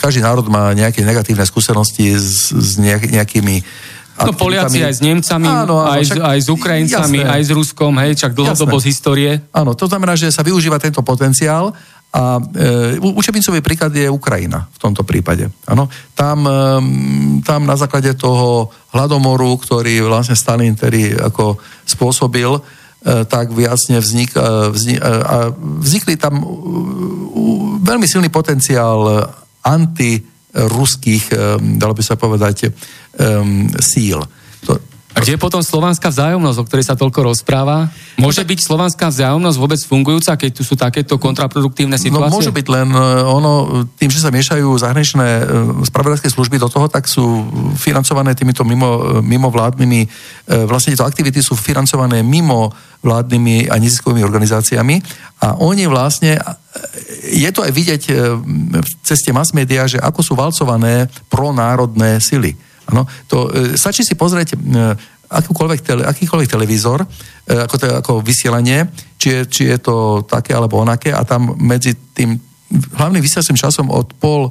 každý 0.00 0.24
národ 0.24 0.48
má 0.48 0.72
nejaké 0.72 1.04
negatívne 1.04 1.44
skúsenosti 1.44 2.16
s, 2.16 2.48
s 2.48 2.80
nejak, 2.80 3.12
nejakými 3.12 3.60
No 4.26 4.32
Poliaci 4.36 4.84
aj 4.84 4.94
s 4.96 5.00
Nemcami, 5.00 5.48
áno, 5.48 5.80
áno, 5.80 5.88
aj, 5.88 6.02
však, 6.04 6.18
aj 6.20 6.38
s 6.42 6.48
Ukrajincami, 6.52 7.18
jasné. 7.24 7.32
aj 7.32 7.42
s 7.46 7.50
Ruskom, 7.54 7.92
hej, 8.02 8.12
čak 8.18 8.32
dlhodobo 8.36 8.76
z 8.76 8.84
histórie. 8.90 9.32
Áno, 9.54 9.72
to 9.72 9.88
znamená, 9.88 10.18
že 10.18 10.28
sa 10.28 10.44
využíva 10.44 10.76
tento 10.76 11.00
potenciál 11.00 11.72
a 12.10 12.42
e, 12.42 12.98
učebnicový 12.98 13.62
príklad 13.62 13.94
je 13.94 14.10
Ukrajina 14.10 14.66
v 14.66 14.78
tomto 14.82 15.06
prípade. 15.06 15.46
Áno, 15.64 15.86
tam, 16.12 16.42
e, 16.42 16.60
tam 17.46 17.64
na 17.64 17.78
základe 17.78 18.12
toho 18.18 18.68
hladomoru, 18.90 19.56
ktorý 19.62 20.04
vlastne 20.04 20.34
Stalin 20.34 20.74
tedy 20.74 21.14
ako 21.14 21.56
spôsobil, 21.86 22.50
E, 23.00 23.24
tak 23.24 23.56
jasne 23.56 23.96
vznik, 23.96 24.36
e, 24.36 24.68
vznik, 24.76 25.00
e, 25.00 25.08
a 25.08 25.48
vznikli 25.56 26.20
tam 26.20 26.36
veľmi 27.80 28.04
silný 28.04 28.28
potenciál 28.28 29.24
antiruských, 30.50 31.30
dalo 31.78 31.94
by 31.94 32.02
sa 32.02 32.18
povedať, 32.18 32.70
um, 33.18 33.70
síl. 33.78 34.18
To, 34.66 34.78
a 35.10 35.18
kde 35.26 35.34
je 35.34 35.42
potom 35.42 35.58
slovanská 35.58 36.06
vzájomnosť, 36.06 36.58
o 36.62 36.66
ktorej 36.70 36.86
sa 36.86 36.94
toľko 36.94 37.34
rozpráva? 37.34 37.90
Môže 38.14 38.46
byť 38.46 38.58
slovanská 38.62 39.10
vzájomnosť 39.10 39.58
vôbec 39.58 39.80
fungujúca, 39.82 40.38
keď 40.38 40.50
tu 40.54 40.62
sú 40.62 40.78
takéto 40.78 41.18
kontraproduktívne 41.18 41.98
no, 41.98 42.02
situácie? 42.02 42.30
No 42.30 42.36
môže 42.38 42.54
byť, 42.54 42.66
len 42.70 42.88
ono, 43.26 43.82
tým, 43.98 44.06
že 44.06 44.22
sa 44.22 44.30
miešajú 44.30 44.70
zahraničné 44.70 45.26
spravodajské 45.90 46.30
služby 46.30 46.62
do 46.62 46.70
toho, 46.70 46.86
tak 46.86 47.10
sú 47.10 47.26
financované 47.74 48.38
týmito 48.38 48.62
mimo, 48.62 49.18
mimo 49.18 49.50
vládnymi, 49.50 50.00
vlastne 50.70 50.94
tieto 50.94 51.02
aktivity 51.02 51.42
sú 51.42 51.58
financované 51.58 52.22
mimo 52.22 52.70
vládnymi 53.02 53.66
a 53.66 53.82
neziskovými 53.82 54.22
organizáciami 54.22 55.02
a 55.42 55.58
oni 55.58 55.90
vlastne, 55.90 56.38
je 57.30 57.50
to 57.50 57.66
aj 57.66 57.72
vidieť 57.74 58.02
v 58.78 58.90
ceste 59.02 59.34
mass 59.34 59.50
media, 59.50 59.90
že 59.90 59.98
ako 59.98 60.20
sú 60.22 60.32
valcované 60.38 61.10
pronárodné 61.26 62.22
sily. 62.22 62.54
Ano, 62.90 63.06
to, 63.30 63.50
e, 63.50 63.78
stačí 63.78 64.02
si 64.02 64.18
pozrieť 64.18 64.54
e, 64.54 64.56
akýkoľvek, 65.30 65.80
tele, 65.82 66.02
akýkoľvek 66.02 66.48
televízor, 66.50 67.06
e, 67.06 67.06
ako, 67.54 67.74
to, 67.78 67.86
ako 68.02 68.12
vysielanie, 68.18 68.90
či 69.14 69.30
je, 69.30 69.40
či 69.46 69.62
je 69.70 69.78
to 69.78 70.26
také 70.26 70.54
alebo 70.54 70.82
onaké 70.82 71.14
a 71.14 71.22
tam 71.22 71.54
medzi 71.58 71.94
tým 71.94 72.34
hlavným 72.70 73.22
vysielacím 73.22 73.58
časom 73.58 73.86
od 73.94 74.10
pol, 74.18 74.50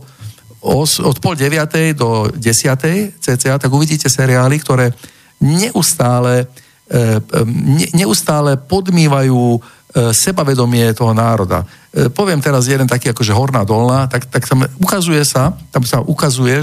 os, 0.63 1.03
od 1.03 1.19
pol 1.19 1.35
deviatej 1.35 1.99
do 1.99 2.31
desiatej 2.31 3.19
cca, 3.19 3.59
tak 3.59 3.71
uvidíte 3.71 4.07
seriály, 4.07 4.59
ktoré 4.59 4.95
neustále, 5.43 6.47
e, 6.87 7.19
ne, 7.43 7.87
neustále 7.91 8.55
podmývajú 8.55 9.59
E, 9.59 9.78
sebavedomie 10.13 10.93
toho 10.93 11.17
národa. 11.17 11.65
E, 11.89 12.13
poviem 12.13 12.37
teraz 12.37 12.69
jeden 12.69 12.85
taký 12.85 13.09
akože 13.09 13.33
horná 13.33 13.65
dolná, 13.65 14.05
tak, 14.05 14.29
tak 14.29 14.45
tam 14.45 14.69
ukazuje 14.77 15.25
sa, 15.25 15.57
tam 15.73 15.81
sa 15.81 16.05
ukazuje, 16.05 16.61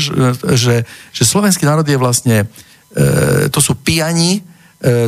že, 0.54 0.86
že 1.10 1.22
slovenský 1.26 1.66
národ 1.66 1.82
je 1.82 1.98
vlastne, 1.98 2.46
e, 2.94 3.50
to 3.50 3.58
sú 3.58 3.74
pijani, 3.74 4.46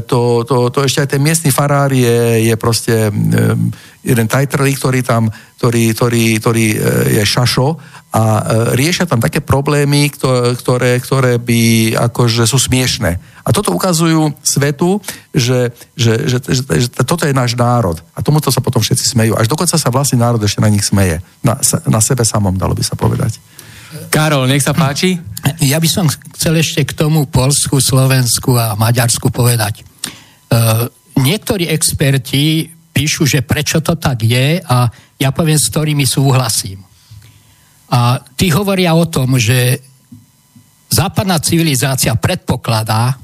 to, 0.08 0.20
to, 0.48 0.56
to 0.72 0.78
ešte 0.80 1.04
aj 1.04 1.08
ten 1.12 1.20
miestny 1.20 1.52
farár 1.52 1.92
je, 1.92 2.48
je 2.48 2.54
proste 2.56 3.12
jeden 4.00 4.26
tajtrlík, 4.26 4.80
ktorý 4.80 5.04
tam, 5.04 5.28
ktorý, 5.60 5.92
ktorý, 5.92 6.24
ktorý 6.40 6.66
je 7.12 7.24
šašo 7.28 7.76
a 8.08 8.22
riešia 8.72 9.04
tam 9.04 9.20
také 9.20 9.44
problémy, 9.44 10.08
ktoré, 10.08 10.96
ktoré 10.96 11.36
by 11.36 11.92
akože 12.08 12.48
sú 12.48 12.56
smiešné. 12.56 13.20
A 13.44 13.52
toto 13.52 13.76
ukazujú 13.76 14.32
svetu, 14.40 14.96
že, 15.36 15.76
že, 15.92 16.16
že, 16.24 16.36
že, 16.40 16.62
že 16.64 16.88
toto 17.04 17.28
je 17.28 17.36
náš 17.36 17.52
národ. 17.52 18.00
A 18.16 18.24
tomuto 18.24 18.48
sa 18.48 18.64
potom 18.64 18.80
všetci 18.80 19.12
smejú. 19.12 19.36
Až 19.36 19.52
dokonca 19.52 19.76
sa 19.76 19.92
vlastný 19.92 20.20
národ 20.20 20.40
ešte 20.40 20.64
na 20.64 20.72
nich 20.72 20.84
smeje. 20.84 21.20
Na, 21.44 21.60
na 21.84 22.00
sebe 22.00 22.24
samom, 22.24 22.56
dalo 22.56 22.72
by 22.72 22.84
sa 22.84 22.96
povedať. 22.96 23.36
Karol, 24.12 24.48
nech 24.48 24.60
sa 24.60 24.76
páči. 24.76 25.16
Ja 25.64 25.80
by 25.80 25.88
som 25.88 26.06
chcel 26.36 26.60
ešte 26.60 26.84
k 26.84 26.92
tomu 26.92 27.24
Polsku, 27.24 27.80
Slovensku 27.80 28.52
a 28.52 28.76
Maďarsku 28.76 29.32
povedať. 29.32 29.80
Uh, 30.48 30.88
niektorí 31.16 31.68
experti 31.68 32.68
píšu, 32.92 33.24
že 33.24 33.46
prečo 33.46 33.80
to 33.80 33.96
tak 33.96 34.20
je 34.26 34.60
a 34.60 34.90
ja 35.16 35.30
poviem, 35.32 35.56
s 35.56 35.70
ktorými 35.72 36.04
súhlasím. 36.04 36.84
A 37.88 38.20
tí 38.36 38.52
hovoria 38.52 38.92
o 38.92 39.08
tom, 39.08 39.40
že 39.40 39.80
západná 40.92 41.40
civilizácia 41.40 42.12
predpokladá, 42.18 43.16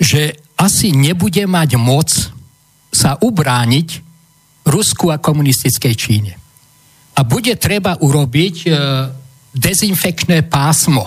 že 0.00 0.32
asi 0.56 0.96
nebude 0.96 1.44
mať 1.44 1.70
moc 1.76 2.08
sa 2.88 3.20
ubrániť 3.20 3.88
Rusku 4.64 5.12
a 5.12 5.20
komunistickej 5.20 5.94
Číne. 5.96 6.32
A 7.18 7.26
bude 7.26 7.58
treba 7.58 7.98
urobiť 7.98 8.56
e, 8.62 8.70
dezinfekčné 9.58 10.46
pásmo. 10.46 11.04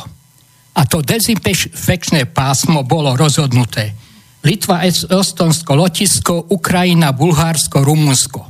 A 0.75 0.81
to 0.87 0.99
dezinfekčné 0.99 2.27
pásmo 2.31 2.83
bolo 2.83 3.15
rozhodnuté. 3.15 3.95
Litva, 4.43 4.83
Estonsko, 4.87 5.77
Lotisko, 5.77 6.51
Ukrajina, 6.51 7.15
Bulhársko, 7.15 7.85
Rumunsko. 7.85 8.41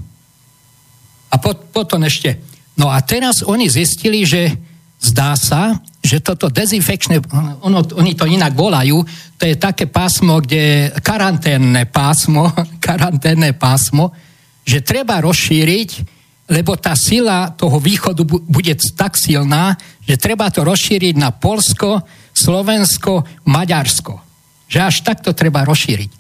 A 1.32 1.36
pot, 1.38 1.72
potom 1.72 2.04
ešte. 2.04 2.40
No 2.80 2.88
a 2.88 3.00
teraz 3.04 3.44
oni 3.44 3.68
zistili, 3.68 4.24
že 4.24 4.56
zdá 5.02 5.36
sa, 5.36 5.76
že 6.02 6.22
toto 6.22 6.48
dezinfekčné, 6.48 7.22
ono, 7.66 7.82
oni 7.98 8.14
to 8.14 8.30
inak 8.30 8.54
volajú, 8.54 9.02
to 9.38 9.44
je 9.50 9.58
také 9.58 9.90
pásmo, 9.90 10.40
kde 10.40 10.94
karanténne 11.02 11.90
pásmo, 11.90 12.54
karanténne 12.86 13.52
pásmo, 13.58 14.14
že 14.62 14.86
treba 14.86 15.20
rozšíriť, 15.20 16.21
lebo 16.52 16.76
tá 16.76 16.92
sila 17.00 17.56
toho 17.56 17.80
východu 17.80 18.28
bude 18.28 18.76
tak 19.00 19.16
silná, 19.16 19.80
že 20.04 20.20
treba 20.20 20.52
to 20.52 20.68
rozšíriť 20.68 21.16
na 21.16 21.32
Polsko, 21.32 22.04
Slovensko, 22.36 23.24
Maďarsko. 23.48 24.20
Že 24.68 24.80
až 24.84 24.96
takto 25.08 25.32
treba 25.32 25.64
rozšíriť. 25.64 26.12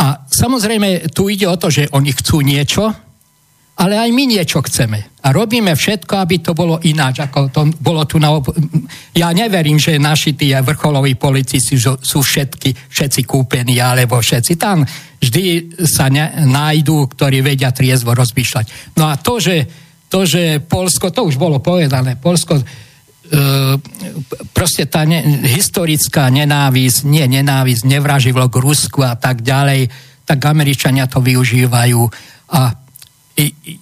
A 0.00 0.24
samozrejme, 0.24 1.12
tu 1.12 1.28
ide 1.28 1.44
o 1.44 1.60
to, 1.60 1.68
že 1.68 1.92
oni 1.92 2.10
chcú 2.16 2.40
niečo, 2.40 2.90
ale 3.74 3.98
aj 3.98 4.10
my 4.14 4.24
niečo 4.30 4.62
chceme. 4.62 5.18
A 5.26 5.34
robíme 5.34 5.74
všetko, 5.74 6.14
aby 6.14 6.38
to 6.38 6.54
bolo 6.54 6.78
ináč, 6.86 7.26
ako 7.26 7.50
to 7.50 7.60
bolo 7.82 8.06
tu 8.06 8.22
na... 8.22 8.30
Op- 8.30 8.54
ja 9.10 9.34
neverím, 9.34 9.82
že 9.82 9.98
naši 9.98 10.38
tí 10.38 10.54
vrcholoví 10.54 11.18
politici 11.18 11.74
sú, 11.80 12.18
všetky, 12.22 12.70
všetci 12.70 13.20
kúpení, 13.26 13.82
alebo 13.82 14.22
všetci 14.22 14.54
tam 14.54 14.86
vždy 15.18 15.74
sa 15.90 16.06
ne, 16.06 16.46
nájdú, 16.46 17.10
ktorí 17.10 17.42
vedia 17.42 17.74
triezvo 17.74 18.14
rozmýšľať. 18.14 18.94
No 18.94 19.10
a 19.10 19.18
to, 19.18 19.42
že, 19.42 19.66
to, 20.06 20.22
že 20.22 20.62
Polsko, 20.62 21.10
to 21.10 21.26
už 21.26 21.34
bolo 21.34 21.58
povedané, 21.58 22.14
Polsko, 22.14 22.60
e, 22.60 22.64
proste 24.54 24.86
tá 24.86 25.02
ne, 25.02 25.18
historická 25.50 26.30
nenávisť, 26.30 27.10
nie 27.10 27.26
nenávisť, 27.26 27.82
nevraživlo 27.90 28.46
k 28.52 28.60
Rusku 28.62 29.02
a 29.02 29.18
tak 29.18 29.42
ďalej, 29.42 29.90
tak 30.22 30.38
Američania 30.46 31.10
to 31.10 31.18
využívajú 31.18 32.00
a 32.54 32.83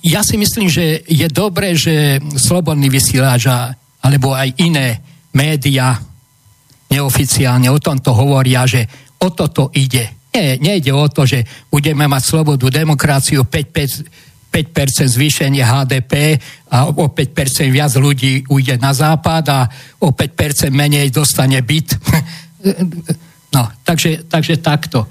ja 0.01 0.25
si 0.25 0.41
myslím, 0.41 0.69
že 0.73 1.05
je 1.05 1.29
dobré, 1.29 1.77
že 1.77 2.21
slobodný 2.41 2.89
vysielač 2.89 3.49
alebo 4.01 4.33
aj 4.33 4.57
iné 4.65 5.05
médiá 5.37 6.01
neoficiálne 6.89 7.69
o 7.69 7.81
tomto 7.81 8.13
hovoria, 8.17 8.65
že 8.69 8.85
o 9.21 9.33
toto 9.33 9.69
ide. 9.77 10.09
Nie, 10.33 10.57
nejde 10.57 10.93
o 10.93 11.05
to, 11.09 11.29
že 11.29 11.45
budeme 11.69 12.09
mať 12.09 12.23
slobodu, 12.25 12.73
demokraciu, 12.73 13.45
5, 13.45 14.53
5, 14.53 14.53
5% 14.53 15.09
zvýšenie 15.09 15.65
HDP 15.65 16.37
a 16.73 16.89
o 16.89 17.09
5% 17.09 17.73
viac 17.73 17.93
ľudí 17.97 18.45
ujde 18.49 18.77
na 18.81 18.93
západ 18.93 19.45
a 19.49 19.61
o 20.01 20.13
5% 20.13 20.73
menej 20.73 21.13
dostane 21.13 21.61
byt. 21.61 21.97
no, 23.57 23.63
takže, 23.85 24.29
takže 24.29 24.61
takto. 24.61 25.09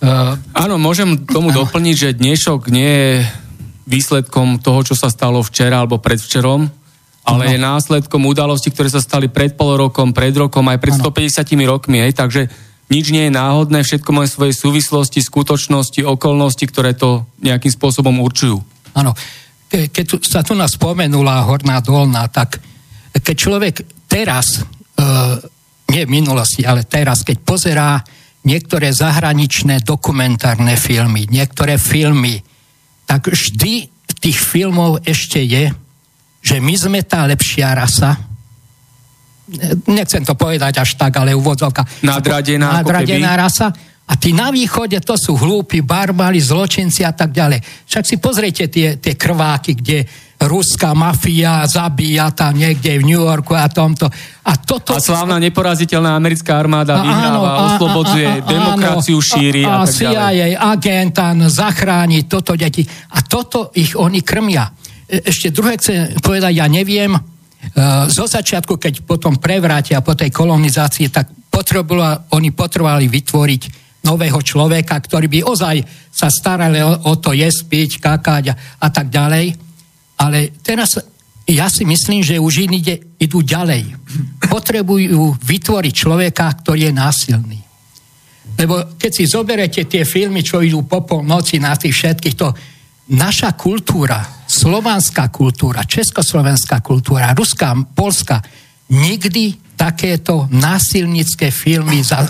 Uh, 0.00 0.34
Áno, 0.54 0.78
môžem 0.78 1.26
tomu 1.28 1.54
doplniť, 1.54 1.94
že 1.94 2.18
dnešok 2.18 2.72
nie 2.72 2.90
je 2.90 3.14
výsledkom 3.90 4.62
toho, 4.62 4.86
čo 4.86 4.94
sa 4.94 5.10
stalo 5.10 5.42
včera 5.42 5.82
alebo 5.82 5.98
predvčerom, 5.98 6.70
ale 7.26 7.42
ano. 7.44 7.52
je 7.52 7.58
následkom 7.58 8.22
udalostí, 8.24 8.70
ktoré 8.70 8.88
sa 8.88 9.02
stali 9.02 9.26
pred 9.26 9.58
pol 9.58 9.76
rokom, 9.76 10.14
pred 10.14 10.32
rokom, 10.32 10.64
aj 10.70 10.78
pred 10.78 10.94
ano. 10.96 11.10
150 11.10 11.50
rokmi. 11.66 11.98
Hej, 12.06 12.14
takže 12.14 12.46
nič 12.90 13.14
nie 13.14 13.30
je 13.30 13.32
náhodné, 13.34 13.86
všetko 13.86 14.10
má 14.10 14.26
svoje 14.26 14.54
súvislosti, 14.54 15.22
skutočnosti, 15.22 16.02
okolnosti, 16.06 16.64
ktoré 16.66 16.94
to 16.94 17.26
nejakým 17.42 17.70
spôsobom 17.70 18.18
určujú. 18.22 18.58
Áno. 18.94 19.14
Ke, 19.70 19.86
keď 19.86 20.04
tu, 20.06 20.16
sa 20.26 20.42
tu 20.42 20.58
nás 20.58 20.74
spomenula 20.74 21.46
Horná 21.46 21.78
Dolná, 21.78 22.26
tak 22.26 22.58
keď 23.14 23.36
človek 23.38 23.74
teraz, 24.10 24.58
e, 24.58 25.06
nie 25.94 26.02
v 26.02 26.10
minulosti, 26.10 26.66
ale 26.66 26.82
teraz, 26.82 27.22
keď 27.22 27.36
pozerá 27.46 28.02
niektoré 28.42 28.90
zahraničné 28.90 29.86
dokumentárne 29.86 30.74
filmy, 30.74 31.30
niektoré 31.30 31.78
filmy 31.78 32.42
tak 33.10 33.26
vždy 33.26 33.90
tých 34.22 34.38
filmov 34.38 35.02
ešte 35.02 35.42
je, 35.42 35.74
že 36.38 36.56
my 36.62 36.74
sme 36.78 37.00
tá 37.02 37.26
lepšia 37.26 37.74
rasa. 37.74 38.14
Nechcem 39.90 40.22
to 40.22 40.38
povedať 40.38 40.78
až 40.78 40.94
tak, 40.94 41.18
ale 41.18 41.34
uvodzovka. 41.34 41.82
Nadradená, 42.06 42.78
nadradená 42.84 43.34
rasa. 43.34 43.74
A 44.06 44.14
tí 44.14 44.30
na 44.30 44.54
východe 44.54 44.94
to 45.02 45.18
sú 45.18 45.34
hlúpi, 45.34 45.82
barbári, 45.82 46.38
zločinci 46.38 47.02
a 47.02 47.10
tak 47.10 47.34
ďalej. 47.34 47.58
Však 47.90 48.04
si 48.06 48.16
pozrite 48.22 48.70
tie, 48.70 49.02
tie 49.02 49.14
krváky, 49.18 49.74
kde 49.74 50.06
ruská 50.40 50.96
mafia 50.96 51.68
zabíja 51.68 52.32
tam 52.32 52.56
niekde 52.56 52.96
v 52.96 53.04
New 53.04 53.20
Yorku 53.20 53.52
a 53.52 53.68
tomto. 53.68 54.08
A, 54.44 54.52
toto... 54.56 54.96
a 54.96 55.00
slávna 55.00 55.36
neporaziteľná 55.36 56.16
americká 56.16 56.56
armáda 56.56 56.96
vyhráva, 57.04 57.50
áno, 57.52 57.64
oslobodzuje, 57.76 58.28
a, 58.28 58.44
demokraciu 58.48 59.20
áno, 59.20 59.28
šíri 59.28 59.62
a, 59.68 59.68
a, 59.68 59.74
a 59.76 59.84
tak 59.84 59.92
CIA, 59.92 60.12
ďalej. 60.12 60.52
agent 60.56 61.18
zachráni 61.52 62.24
toto 62.24 62.56
deti. 62.56 62.80
A 63.12 63.20
toto 63.20 63.68
ich 63.76 63.92
oni 63.92 64.24
krmia. 64.24 64.64
E, 65.04 65.28
ešte 65.28 65.52
druhé 65.52 65.76
chcem 65.76 66.16
povedať, 66.24 66.56
ja 66.56 66.66
neviem, 66.72 67.12
e, 67.12 67.20
zo 68.08 68.24
začiatku, 68.24 68.80
keď 68.80 69.04
potom 69.04 69.36
prevrátia 69.36 70.00
po 70.00 70.16
tej 70.16 70.32
kolonizácii, 70.32 71.12
tak 71.12 71.28
oni 72.32 72.56
potrebovali 72.56 73.04
vytvoriť 73.04 73.62
nového 74.08 74.40
človeka, 74.40 74.96
ktorý 74.96 75.28
by 75.28 75.38
ozaj 75.44 75.76
sa 76.08 76.32
starali 76.32 76.80
o, 76.80 77.12
o 77.12 77.20
to 77.20 77.36
jesť, 77.36 77.68
piť, 77.68 77.90
kakať 78.00 78.44
a, 78.48 78.54
a 78.80 78.88
tak 78.88 79.12
ďalej 79.12 79.69
ale 80.20 80.52
teraz 80.60 81.00
ja 81.48 81.66
si 81.72 81.88
myslím, 81.88 82.20
že 82.20 82.38
už 82.38 82.68
ide, 82.68 83.16
idú 83.16 83.40
ďalej. 83.40 83.96
Potrebujú 84.46 85.40
vytvoriť 85.40 85.94
človeka, 85.96 86.46
ktorý 86.62 86.90
je 86.90 86.92
násilný. 86.92 87.60
Lebo 88.60 88.94
keď 89.00 89.10
si 89.10 89.24
zoberete 89.24 89.88
tie 89.88 90.04
filmy, 90.04 90.44
čo 90.44 90.60
idú 90.60 90.84
po 90.84 91.02
polnoci 91.02 91.56
na 91.56 91.72
tých 91.74 91.96
všetkých, 91.96 92.36
to 92.36 92.52
naša 93.16 93.56
kultúra, 93.58 94.20
slovanská 94.46 95.32
kultúra, 95.32 95.82
československá 95.88 96.78
kultúra, 96.84 97.34
ruská, 97.34 97.74
polská, 97.96 98.38
nikdy 98.92 99.74
takéto 99.74 100.46
násilnické 100.52 101.48
filmy 101.50 102.04
za, 102.04 102.28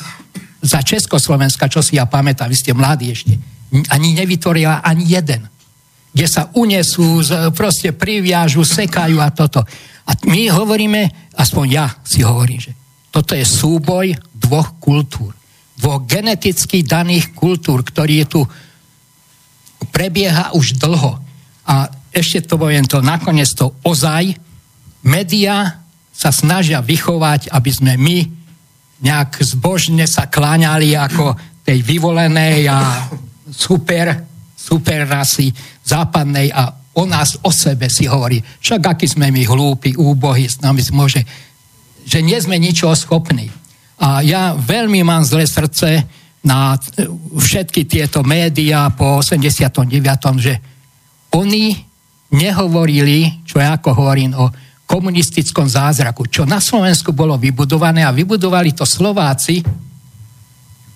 za 0.63 0.81
Československa, 0.81 1.67
čo 1.67 1.83
si 1.83 1.99
ja 1.99 2.07
pamätám, 2.07 2.49
vy 2.49 2.57
ste 2.57 2.73
mladí 2.73 3.11
ešte, 3.11 3.35
ani 3.91 4.15
nevytvorila 4.17 4.81
ani 4.87 5.05
jeden. 5.11 5.51
Kde 6.11 6.27
sa 6.27 6.51
unesú, 6.59 7.23
proste 7.55 7.95
priviažu, 7.95 8.67
sekajú 8.67 9.23
a 9.23 9.31
toto. 9.31 9.63
A 10.07 10.11
my 10.27 10.51
hovoríme, 10.51 11.31
aspoň 11.39 11.67
ja 11.71 11.87
si 12.03 12.27
hovorím, 12.27 12.59
že 12.59 12.73
toto 13.11 13.35
je 13.35 13.47
súboj 13.47 14.15
dvoch 14.35 14.79
kultúr. 14.83 15.31
Dvoch 15.79 16.03
geneticky 16.07 16.83
daných 16.83 17.31
kultúr, 17.35 17.87
ktorý 17.87 18.23
je 18.23 18.27
tu 18.27 18.41
prebieha 19.91 20.55
už 20.55 20.79
dlho. 20.79 21.19
A 21.67 21.87
ešte 22.11 22.43
to 22.43 22.59
poviem 22.59 22.87
to, 22.87 22.99
nakoniec 22.99 23.51
to 23.55 23.71
ozaj, 23.87 24.35
média 25.07 25.79
sa 26.11 26.35
snažia 26.35 26.83
vychovať, 26.83 27.55
aby 27.55 27.71
sme 27.71 27.95
my 27.97 28.19
nejak 29.01 29.41
zbožne 29.41 30.05
sa 30.05 30.29
kláňali 30.29 30.93
ako 30.93 31.33
tej 31.65 31.81
vyvolenej 31.81 32.69
a 32.69 33.09
super, 33.49 34.27
super 34.53 35.09
rasy 35.09 35.49
západnej 35.91 36.55
a 36.55 36.71
o 36.95 37.07
nás, 37.07 37.39
o 37.43 37.51
sebe 37.51 37.87
si 37.91 38.07
hovorí, 38.07 38.43
však 38.43 38.95
aký 38.95 39.07
sme 39.07 39.31
my 39.31 39.43
hlúpi, 39.47 39.95
úbohy, 39.95 40.47
s 40.47 40.59
nami 40.63 40.83
môže, 40.91 41.23
že 42.07 42.19
nie 42.23 42.39
sme 42.39 42.59
ničoho 42.59 42.95
schopní. 42.95 43.51
A 44.01 44.25
ja 44.25 44.57
veľmi 44.57 45.05
mám 45.05 45.23
zlé 45.23 45.45
srdce 45.45 46.07
na 46.41 46.75
všetky 47.37 47.85
tieto 47.85 48.25
médiá 48.25 48.89
po 48.97 49.21
89., 49.21 50.41
že 50.41 50.55
oni 51.37 51.77
nehovorili, 52.33 53.45
čo 53.45 53.61
ja 53.61 53.77
ako 53.77 53.91
hovorím 53.93 54.33
o 54.39 54.49
komunistickom 54.89 55.71
zázraku, 55.71 56.27
čo 56.27 56.43
na 56.43 56.59
Slovensku 56.59 57.15
bolo 57.15 57.39
vybudované 57.39 58.03
a 58.03 58.11
vybudovali 58.11 58.75
to 58.75 58.83
Slováci, 58.83 59.63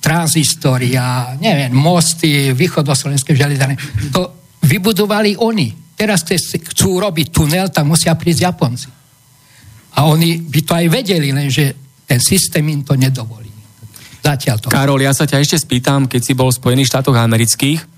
tranzistoria, 0.02 1.32
neviem, 1.38 1.72
mosty, 1.72 2.52
východoslovenské 2.52 3.32
železárne, 3.32 3.78
to 4.10 4.43
vybudovali 4.64 5.36
oni. 5.38 5.94
Teraz, 5.94 6.26
keď 6.26 6.74
chcú 6.74 6.98
robiť 6.98 7.26
tunel, 7.30 7.70
tak 7.70 7.86
musia 7.86 8.18
prísť 8.18 8.40
Japonci. 8.42 8.88
A 9.94 10.10
oni 10.10 10.42
by 10.42 10.60
to 10.66 10.72
aj 10.74 10.86
vedeli, 10.90 11.30
lenže 11.30 11.64
ten 12.02 12.18
systém 12.18 12.66
im 12.66 12.82
to 12.82 12.98
nedovolí. 12.98 13.52
Zatiaľ 14.24 14.56
to. 14.58 14.72
Karol, 14.72 15.04
ja 15.04 15.14
sa 15.14 15.28
ťa 15.28 15.38
ešte 15.38 15.60
spýtam, 15.60 16.10
keď 16.10 16.20
si 16.24 16.32
bol 16.34 16.50
v 16.50 16.58
Spojených 16.58 16.90
štátoch 16.90 17.14
amerických, 17.14 17.94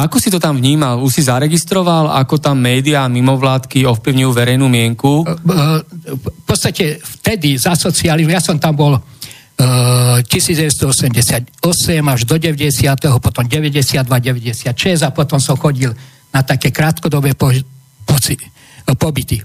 ako 0.00 0.16
si 0.16 0.32
to 0.32 0.40
tam 0.40 0.56
vnímal? 0.56 1.04
Už 1.04 1.20
si 1.20 1.22
zaregistroval, 1.28 2.08
ako 2.16 2.40
tam 2.40 2.56
médiá 2.56 3.04
a 3.04 3.12
mimovládky 3.12 3.84
ovplyvňujú 3.84 4.30
verejnú 4.32 4.64
mienku? 4.64 5.28
V 5.28 6.44
podstate 6.48 6.96
vtedy 6.96 7.60
za 7.60 7.76
socializmu, 7.76 8.32
ja 8.32 8.40
som 8.40 8.56
tam 8.56 8.80
bol 8.80 8.96
1988 9.60 11.52
až 12.08 12.20
do 12.24 12.36
90. 12.40 13.20
potom 13.20 13.44
92, 13.44 14.08
96 14.08 14.72
a 15.04 15.10
potom 15.12 15.36
som 15.36 15.60
chodil 15.60 15.92
na 16.32 16.40
také 16.40 16.72
krátkodobé 16.72 17.36
po, 17.36 17.52
poci, 18.08 18.40
pobyty. 18.96 19.36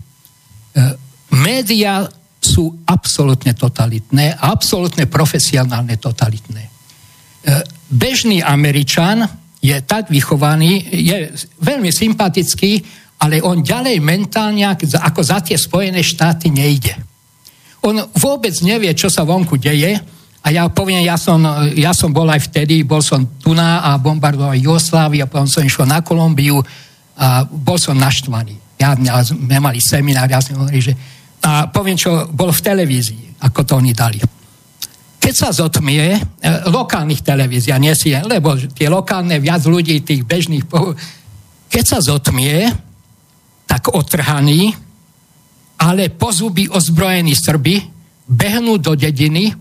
Média 1.35 2.07
sú 2.39 2.79
absolútne 2.87 3.51
totalitné, 3.57 4.39
absolútne 4.39 5.09
profesionálne 5.09 5.99
totalitné. 5.99 6.63
Bežný 7.91 8.39
Američan 8.39 9.27
je 9.59 9.75
tak 9.83 10.07
vychovaný, 10.13 10.79
je 10.95 11.33
veľmi 11.59 11.91
sympatický, 11.91 12.85
ale 13.19 13.41
on 13.43 13.65
ďalej 13.65 13.99
mentálne 13.99 14.63
ako 14.79 15.21
za 15.25 15.41
tie 15.41 15.57
Spojené 15.57 16.05
štáty 16.05 16.53
nejde. 16.53 16.95
On 17.85 17.95
vôbec 18.17 18.53
nevie, 18.65 18.89
čo 18.97 19.13
sa 19.13 19.21
vonku 19.21 19.61
deje 19.61 20.01
a 20.41 20.47
ja 20.49 20.65
poviem, 20.69 21.05
ja 21.05 21.17
som, 21.17 21.41
ja 21.77 21.93
som 21.93 22.09
bol 22.09 22.25
aj 22.29 22.49
vtedy, 22.49 22.81
bol 22.81 23.01
som 23.01 23.21
tu 23.37 23.53
na 23.53 23.85
a 23.85 23.97
bombardoval 24.01 24.57
Jugosláviu 24.57 25.25
a 25.25 25.29
potom 25.29 25.45
som 25.45 25.61
išiel 25.61 25.85
na 25.85 26.01
Kolumbiu 26.01 26.61
a 27.15 27.45
bol 27.45 27.77
som 27.77 27.93
naštvaný. 27.93 28.57
Ja, 28.81 28.97
ja 28.97 29.21
sme 29.21 29.61
mali 29.61 29.79
seminár, 29.79 30.27
ja 30.27 30.41
som 30.41 30.57
hovoril, 30.59 30.81
že 30.81 30.93
a 31.45 31.69
poviem, 31.69 31.93
čo 31.93 32.25
bol 32.33 32.49
v 32.49 32.61
televízii, 32.65 33.37
ako 33.45 33.59
to 33.61 33.73
oni 33.77 33.93
dali 33.93 34.17
keď 35.25 35.33
sa 35.33 35.49
zotmie, 35.49 36.21
e, 36.21 36.21
lokálnych 36.69 37.25
televízia, 37.25 37.81
nie 37.81 37.97
si, 37.97 38.13
lebo 38.13 38.53
tie 38.77 38.85
lokálne 38.85 39.41
viac 39.41 39.65
ľudí, 39.65 40.05
tých 40.05 40.21
bežných, 40.21 40.69
keď 41.65 41.83
sa 41.83 41.97
zotmie, 41.97 42.69
tak 43.65 43.89
otrhaní, 43.89 44.77
ale 45.81 46.11
po 46.13 46.31
zuby 46.31 46.67
ozbrojení 46.69 47.35
Srby 47.35 47.75
behnú 48.25 48.81
do 48.81 48.95
dediny, 48.97 49.53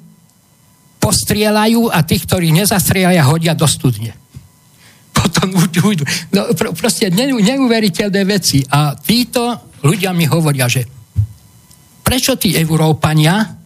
postrielajú 0.96 1.92
a 1.92 2.00
tých, 2.00 2.24
ktorí 2.24 2.48
nezastrieľajú, 2.54 3.20
hodia 3.28 3.52
do 3.52 3.68
studne. 3.68 4.16
Potom 5.18 5.52
ujdu. 5.60 6.04
No, 6.32 6.48
pr- 6.56 6.72
proste 6.72 7.12
neuveriteľné 7.12 8.22
veci. 8.24 8.64
A 8.72 8.96
títo 8.96 9.76
ľudia 9.84 10.16
mi 10.16 10.24
hovoria, 10.24 10.64
že 10.64 10.88
prečo 12.00 12.40
tí 12.40 12.56
Európania 12.56 13.64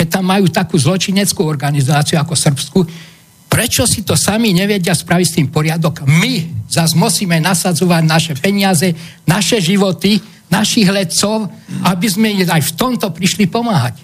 keď 0.00 0.08
tam 0.08 0.32
majú 0.32 0.48
takú 0.48 0.80
zločineckú 0.80 1.44
organizáciu 1.44 2.16
ako 2.16 2.32
Srbsku, 2.32 2.80
prečo 3.52 3.84
si 3.84 4.00
to 4.00 4.16
sami 4.16 4.56
nevedia 4.56 4.96
spraviť 4.96 5.26
s 5.28 5.36
tým 5.36 5.52
poriadok? 5.52 6.08
My 6.08 6.40
zase 6.72 6.96
musíme 6.96 7.36
nasadzovať 7.36 8.02
naše 8.08 8.32
peniaze, 8.40 8.96
naše 9.28 9.60
životy, 9.60 10.16
našich 10.50 10.90
lecov, 10.90 11.46
aby 11.86 12.06
sme 12.10 12.34
aj 12.42 12.60
v 12.60 12.72
tomto 12.74 13.14
prišli 13.14 13.46
pomáhať. 13.46 14.02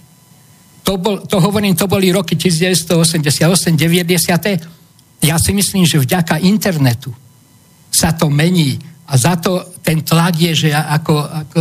To, 0.86 0.94
bol, 0.94 1.26
to 1.26 1.42
hovorím, 1.42 1.74
to 1.74 1.90
boli 1.90 2.14
roky 2.14 2.38
1988-90. 2.38 5.26
Ja 5.26 5.42
si 5.42 5.50
myslím, 5.50 5.82
že 5.82 5.98
vďaka 5.98 6.38
internetu 6.46 7.10
sa 7.90 8.14
to 8.14 8.30
mení 8.30 8.78
a 9.10 9.18
za 9.18 9.34
to 9.38 9.62
ten 9.82 10.02
tlak 10.06 10.38
je, 10.38 10.54
že 10.66 10.70
ako, 10.70 11.14
ako 11.26 11.60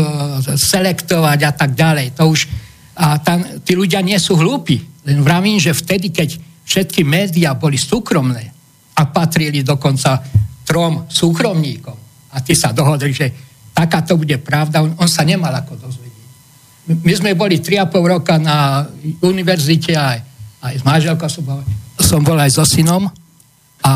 selektovať 0.53 1.39
a 1.45 1.51
tak 1.57 1.73
ďalej. 1.73 2.13
To 2.21 2.29
už, 2.29 2.45
a 2.97 3.17
tam, 3.17 3.41
tí 3.65 3.73
ľudia 3.73 4.05
nie 4.05 4.17
sú 4.21 4.37
hlúpi. 4.37 4.77
Len 5.05 5.21
vravím, 5.25 5.57
že 5.57 5.73
vtedy, 5.73 6.13
keď 6.13 6.37
všetky 6.65 7.05
médiá 7.05 7.53
boli 7.57 7.77
súkromné 7.77 8.53
a 8.97 9.05
patrili 9.09 9.65
dokonca 9.65 10.21
trom 10.65 11.05
súkromníkom 11.05 11.97
a 12.33 12.41
tí 12.41 12.57
sa 12.57 12.73
dohodli, 12.73 13.13
že 13.13 13.27
taká 13.75 13.99
to 14.07 14.15
bude 14.15 14.39
pravda, 14.39 14.79
on, 14.79 14.95
on 14.95 15.09
sa 15.11 15.27
nemal 15.27 15.51
ako 15.51 15.75
dozvedieť. 15.75 16.23
My 17.03 17.13
sme 17.17 17.35
boli 17.35 17.59
3,5 17.59 17.91
roka 17.91 18.39
na 18.39 18.87
univerzite 19.19 19.91
aj, 19.99 20.17
aj 20.63 20.73
s 20.79 20.83
manželkou 20.87 21.27
som 21.27 21.43
bol, 21.43 21.59
som 21.99 22.21
bol 22.23 22.39
aj 22.39 22.55
so 22.55 22.63
synom 22.63 23.11
a, 23.83 23.93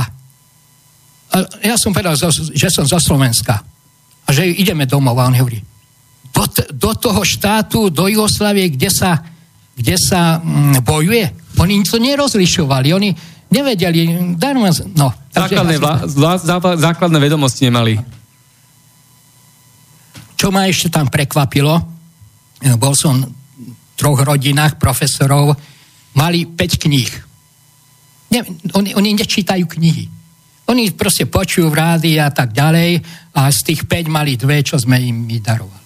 a 1.31 1.35
ja 1.63 1.79
som 1.79 1.95
povedal, 1.95 2.19
že 2.51 2.67
som 2.67 2.83
zo 2.83 2.99
Slovenska 2.99 3.63
a 4.27 4.29
že 4.35 4.43
ideme 4.43 4.83
domov 4.83 5.15
a 5.15 5.31
on 5.31 5.37
hovorí, 5.39 5.63
do, 6.29 6.43
do 6.75 6.91
toho 6.99 7.21
štátu, 7.23 7.89
do 7.89 8.05
Jugoslavie, 8.11 8.69
kde 8.75 8.89
sa, 8.91 9.17
kde 9.73 9.95
sa 9.95 10.37
mm, 10.37 10.83
bojuje. 10.83 11.25
Oni 11.59 11.81
to 11.87 11.97
nerozlišovali, 11.97 12.93
oni 12.93 13.09
nevedeli, 13.49 14.33
darmo, 14.37 14.69
no. 14.93 15.09
Základné, 15.33 15.81
vla, 15.81 16.05
vla, 16.05 16.33
základné 16.77 17.17
vedomosti 17.17 17.67
nemali. 17.67 18.18
Čo 20.39 20.55
ma 20.55 20.71
ešte 20.71 20.87
tam 20.87 21.11
prekvapilo, 21.11 21.75
eh, 22.63 22.79
bol 22.79 22.95
som 22.95 23.19
v 23.19 23.93
troch 23.99 24.23
rodinách 24.23 24.79
profesorov, 24.79 25.51
mali 26.15 26.47
5 26.47 26.79
kníh. 26.79 27.11
Ne, 28.31 28.39
oni, 28.71 28.95
oni 28.95 29.19
nečítajú 29.19 29.67
knihy. 29.67 30.07
Oni 30.71 30.93
proste 30.95 31.27
počujú 31.27 31.67
v 31.67 31.75
rádi 31.75 32.13
a 32.21 32.31
tak 32.31 32.55
ďalej 32.55 33.03
a 33.35 33.51
z 33.51 33.59
tých 33.73 33.81
5 33.83 34.07
mali 34.07 34.39
dve, 34.39 34.63
čo 34.63 34.79
sme 34.79 35.01
im 35.01 35.27
darovali. 35.27 35.77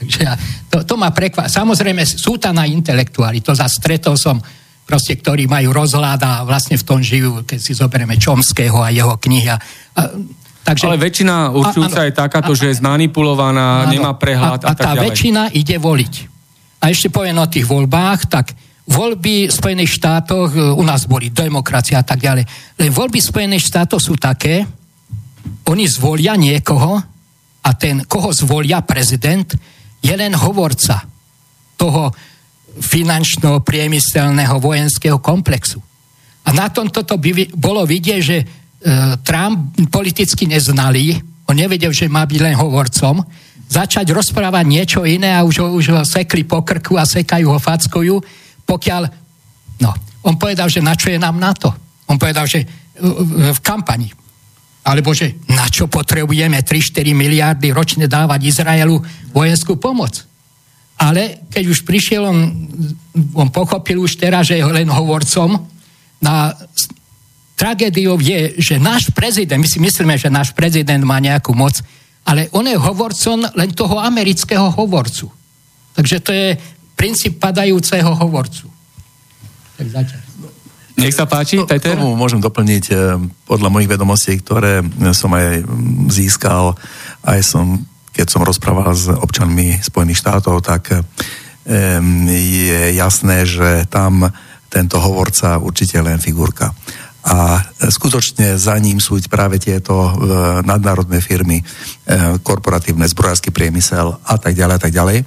Takže 0.00 0.18
ja, 0.24 0.34
to, 0.72 0.88
to 0.88 0.94
ma 0.96 1.12
prekvá. 1.12 1.52
Samozrejme, 1.52 2.06
sú 2.06 2.40
tam 2.40 2.58
aj 2.58 2.72
intelektuáli, 2.72 3.44
to 3.44 3.52
za 3.52 3.68
stretol 3.68 4.16
som 4.16 4.40
proste, 4.82 5.14
ktorí 5.20 5.46
majú 5.46 5.70
rozhľad 5.70 6.20
a 6.22 6.32
vlastne 6.42 6.74
v 6.74 6.86
tom 6.86 6.98
žijú, 6.98 7.46
keď 7.46 7.58
si 7.60 7.76
zoberieme 7.76 8.18
Čomského 8.18 8.82
a 8.82 8.90
jeho 8.90 9.14
knihy. 9.18 9.52
A, 9.52 9.58
takže, 10.62 10.84
Ale 10.86 10.98
väčšina 10.98 11.50
určujúca 11.52 12.00
je 12.06 12.12
takáto, 12.14 12.52
a, 12.52 12.58
že 12.58 12.72
je 12.72 12.80
zmanipulovaná, 12.82 13.86
áno, 13.86 13.92
nemá 13.92 14.12
prehľad 14.16 14.62
a, 14.62 14.66
a, 14.66 14.72
a 14.72 14.78
tá 14.78 14.92
ďalej. 14.94 15.04
väčšina 15.10 15.42
ide 15.54 15.76
voliť. 15.78 16.14
A 16.82 16.90
ešte 16.90 17.10
poviem 17.10 17.38
o 17.38 17.46
tých 17.46 17.66
voľbách, 17.66 18.20
tak 18.26 18.54
voľby 18.90 19.46
v 19.46 19.52
Spojených 19.52 19.98
štátoch, 20.02 20.50
e, 20.54 20.60
u 20.74 20.82
nás 20.82 21.06
boli 21.06 21.30
demokracia 21.30 22.02
a 22.02 22.06
tak 22.06 22.22
ďalej, 22.22 22.44
len 22.78 22.90
voľby 22.90 23.18
Spojených 23.22 23.70
štátoch 23.70 24.02
sú 24.02 24.18
také, 24.18 24.66
oni 25.66 25.84
zvolia 25.86 26.34
niekoho, 26.34 27.12
a 27.62 27.70
ten, 27.78 28.02
koho 28.10 28.34
zvolia 28.34 28.82
prezident, 28.82 29.46
je 30.02 30.14
len 30.14 30.34
hovorca 30.34 31.06
toho 31.78 32.10
finančného, 32.72 33.62
priemyselného, 33.62 34.58
vojenského 34.58 35.22
komplexu. 35.22 35.78
A 36.42 36.50
na 36.50 36.66
tomto 36.66 37.06
to 37.06 37.14
by 37.22 37.54
bolo 37.54 37.86
vidieť, 37.86 38.20
že 38.22 38.38
Trump 39.22 39.78
politicky 39.90 40.50
neznalý, 40.50 41.18
on 41.46 41.54
nevedel, 41.54 41.94
že 41.94 42.10
má 42.10 42.26
byť 42.26 42.40
len 42.42 42.54
hovorcom, 42.58 43.22
začať 43.70 44.12
rozprávať 44.12 44.64
niečo 44.68 45.00
iné 45.06 45.32
a 45.32 45.46
už 45.46 45.64
ho, 45.64 45.68
už 45.72 45.86
ho 45.94 46.00
sekli 46.04 46.44
po 46.44 46.60
krku 46.60 46.98
a 46.98 47.08
sekajú 47.08 47.46
ho, 47.48 47.58
fackujú, 47.62 48.20
pokiaľ, 48.68 49.02
no, 49.80 49.90
on 50.22 50.34
povedal, 50.36 50.68
že 50.68 50.84
na 50.84 50.92
čo 50.92 51.10
je 51.10 51.18
nám 51.18 51.40
na 51.40 51.56
to. 51.56 51.72
On 52.06 52.20
povedal, 52.20 52.44
že 52.44 52.62
v 53.52 53.60
kampani. 53.64 54.12
Alebo 54.82 55.14
že 55.14 55.38
na 55.46 55.70
čo 55.70 55.86
potrebujeme 55.86 56.58
3-4 56.58 57.14
miliardy 57.14 57.70
ročne 57.70 58.10
dávať 58.10 58.50
Izraelu 58.50 58.98
vojenskú 59.30 59.78
pomoc. 59.78 60.26
Ale 60.98 61.46
keď 61.50 61.64
už 61.70 61.86
prišiel, 61.86 62.22
on, 62.26 62.38
on 63.34 63.48
pochopil 63.50 64.02
už 64.02 64.18
teraz, 64.18 64.50
že 64.50 64.58
je 64.58 64.66
len 64.66 64.90
hovorcom. 64.90 65.58
Na 66.22 66.54
tragédiou 67.62 68.18
je, 68.18 68.58
že 68.58 68.82
náš 68.82 69.14
prezident, 69.14 69.62
my 69.62 69.70
si 69.70 69.78
myslíme, 69.78 70.18
že 70.18 70.26
náš 70.26 70.50
prezident 70.50 70.98
má 71.06 71.22
nejakú 71.22 71.54
moc, 71.54 71.78
ale 72.26 72.50
on 72.50 72.66
je 72.66 72.74
hovorcom 72.74 73.46
len 73.54 73.70
toho 73.70 74.02
amerického 74.02 74.66
hovorcu. 74.74 75.30
Takže 75.94 76.16
to 76.18 76.34
je 76.34 76.58
princíp 76.98 77.38
padajúceho 77.38 78.18
hovorcu. 78.18 78.66
Tak 79.78 79.86
začať. 79.86 80.22
Nech 80.98 81.14
sa 81.14 81.24
páči, 81.24 81.62
to, 81.62 81.64
Peter. 81.70 81.94
Tomu 81.94 82.18
môžem 82.18 82.42
doplniť 82.42 82.84
eh, 82.90 82.98
podľa 83.46 83.68
mojich 83.70 83.90
vedomostí, 83.90 84.42
ktoré 84.42 84.82
som 85.14 85.30
aj 85.30 85.62
získal, 86.10 86.74
aj 87.22 87.40
som, 87.46 87.78
keď 88.10 88.26
som 88.26 88.42
rozprával 88.42 88.90
s 88.92 89.06
občanmi 89.06 89.78
Spojených 89.78 90.18
štátov, 90.18 90.66
tak 90.66 90.90
je 92.26 92.82
jasné, 92.98 93.46
že 93.46 93.86
tam 93.86 94.34
tento 94.66 94.98
hovorca 94.98 95.62
určite 95.62 96.02
len 96.02 96.18
figurka. 96.18 96.74
A 97.22 97.62
skutočne 97.86 98.58
za 98.58 98.74
ním 98.82 98.98
sú 98.98 99.14
práve 99.30 99.62
tieto 99.62 99.94
eh, 99.94 100.12
nadnárodné 100.66 101.22
firmy, 101.22 101.62
eh, 101.62 102.36
korporatívne, 102.42 103.06
zbrojársky 103.06 103.54
priemysel 103.54 104.18
a 104.26 104.34
tak 104.38 104.58
ďalej 104.58 104.74
a 104.74 104.82
tak 104.82 104.92
ďalej. 104.92 105.18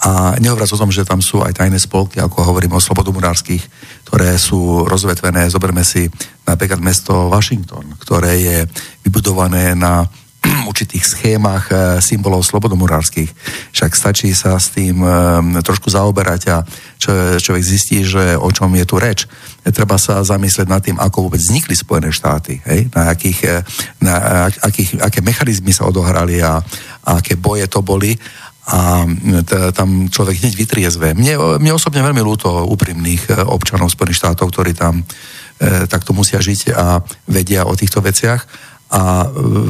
A 0.00 0.40
nehovoriac 0.40 0.72
o 0.72 0.80
tom, 0.80 0.88
že 0.88 1.04
tam 1.04 1.20
sú 1.20 1.44
aj 1.44 1.60
tajné 1.60 1.76
spolky, 1.76 2.24
ako 2.24 2.40
hovorím 2.40 2.72
o 2.72 2.80
slobodomurárskych, 2.80 3.60
ktoré 4.08 4.32
sú 4.40 4.88
rozvetvené. 4.88 5.52
Zoberme 5.52 5.84
si 5.84 6.08
napríklad 6.48 6.80
mesto 6.80 7.28
Washington, 7.28 8.00
ktoré 8.00 8.32
je 8.40 8.58
vybudované 9.04 9.76
na 9.76 10.08
určitých 10.66 11.04
schémach 11.04 11.70
e, 11.70 12.02
symbolov 12.02 12.44
slobodomurárskych. 12.44 13.30
Však 13.72 13.90
stačí 13.92 14.34
sa 14.34 14.58
s 14.60 14.72
tým 14.74 15.00
e, 15.00 15.10
trošku 15.62 15.88
zaoberať 15.88 16.42
a 16.50 16.56
človek 17.40 17.64
zistí, 17.64 18.04
že 18.04 18.36
o 18.36 18.48
čom 18.52 18.68
je 18.76 18.84
tu 18.84 19.00
reč. 19.00 19.24
Treba 19.64 19.96
sa 19.96 20.20
zamyslieť 20.20 20.68
nad 20.68 20.84
tým, 20.84 21.00
ako 21.00 21.28
vôbec 21.28 21.40
vznikli 21.40 21.72
Spojené 21.72 22.12
štáty, 22.12 22.60
hej? 22.64 22.92
Na, 22.92 23.12
akých, 23.12 23.38
e, 23.46 23.56
na 24.04 24.14
akých, 24.50 25.00
aké 25.00 25.24
mechanizmy 25.24 25.72
sa 25.72 25.88
odohrali 25.88 26.40
a, 26.44 26.60
a 27.04 27.10
aké 27.20 27.40
boje 27.40 27.64
to 27.70 27.80
boli 27.80 28.16
a 28.70 29.02
t- 29.42 29.72
tam 29.74 30.06
človek 30.06 30.44
hneď 30.44 30.54
vytriezve. 30.54 31.16
Mne, 31.18 31.58
mne 31.58 31.72
osobne 31.74 32.06
veľmi 32.06 32.22
ľúto 32.22 32.70
úprimných 32.70 33.42
občanov 33.50 33.90
Spojených 33.90 34.20
štátov, 34.22 34.46
ktorí 34.52 34.78
tam 34.78 35.02
e, 35.02 35.04
takto 35.90 36.14
musia 36.14 36.38
žiť 36.38 36.60
a 36.76 37.02
vedia 37.26 37.66
o 37.66 37.74
týchto 37.74 37.98
veciach 37.98 38.69
a 38.90 39.24
e, 39.24 39.28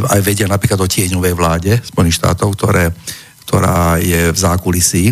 aj 0.08 0.20
vedia 0.24 0.48
napríklad 0.48 0.80
o 0.80 0.88
tieňovej 0.88 1.34
vláde 1.36 1.72
Spojených 1.84 2.18
štátov, 2.18 2.56
ktoré, 2.56 2.90
ktorá 3.46 4.00
je 4.00 4.32
v 4.32 4.38
zákulisí. 4.38 5.04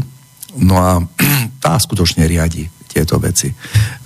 No 0.59 0.81
a 0.81 0.99
tá 1.65 1.77
skutočne 1.77 2.25
riadi 2.25 2.65
tieto 2.89 3.21
veci. 3.21 3.53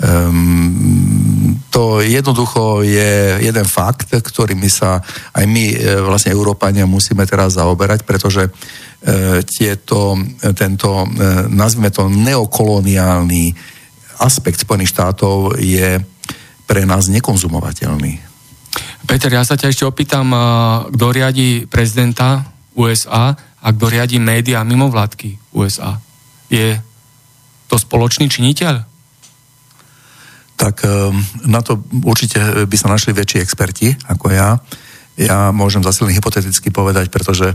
Um, 0.02 1.54
to 1.70 2.02
jednoducho 2.02 2.82
je 2.82 3.38
jeden 3.38 3.62
fakt, 3.62 4.10
ktorými 4.10 4.66
sa 4.66 4.98
aj 5.32 5.44
my, 5.46 5.64
e, 5.70 5.76
vlastne 6.02 6.34
Európania, 6.34 6.82
musíme 6.84 7.22
teraz 7.24 7.54
zaoberať, 7.54 8.02
pretože 8.02 8.50
E, 9.02 9.42
tieto, 9.42 10.14
tento, 10.54 11.02
e, 11.02 11.06
nazvime 11.50 11.90
to, 11.90 12.06
neokoloniálny 12.06 13.50
aspekt 14.22 14.62
Spojených 14.62 14.94
štátov 14.94 15.58
je 15.58 15.98
pre 16.70 16.86
nás 16.86 17.10
nekonzumovateľný. 17.10 18.31
Peter, 19.06 19.28
ja 19.28 19.44
sa 19.44 19.58
ťa 19.58 19.68
ešte 19.68 19.84
opýtam, 19.84 20.32
kto 20.88 21.06
riadi 21.12 21.68
prezidenta 21.68 22.48
USA 22.72 23.36
a 23.36 23.66
kto 23.68 23.84
riadi 23.92 24.16
médiá 24.16 24.64
mimo 24.64 24.88
vládky 24.88 25.36
USA. 25.52 26.00
Je 26.48 26.80
to 27.68 27.76
spoločný 27.76 28.32
činiteľ? 28.32 28.84
Tak 30.56 30.86
na 31.44 31.60
to 31.60 31.82
určite 32.06 32.64
by 32.64 32.76
sa 32.78 32.88
našli 32.88 33.12
väčší 33.12 33.42
experti 33.42 33.92
ako 34.08 34.30
ja. 34.30 34.56
Ja 35.18 35.52
môžem 35.52 35.84
zase 35.84 36.08
len 36.08 36.16
hypoteticky 36.16 36.72
povedať, 36.72 37.12
pretože 37.12 37.52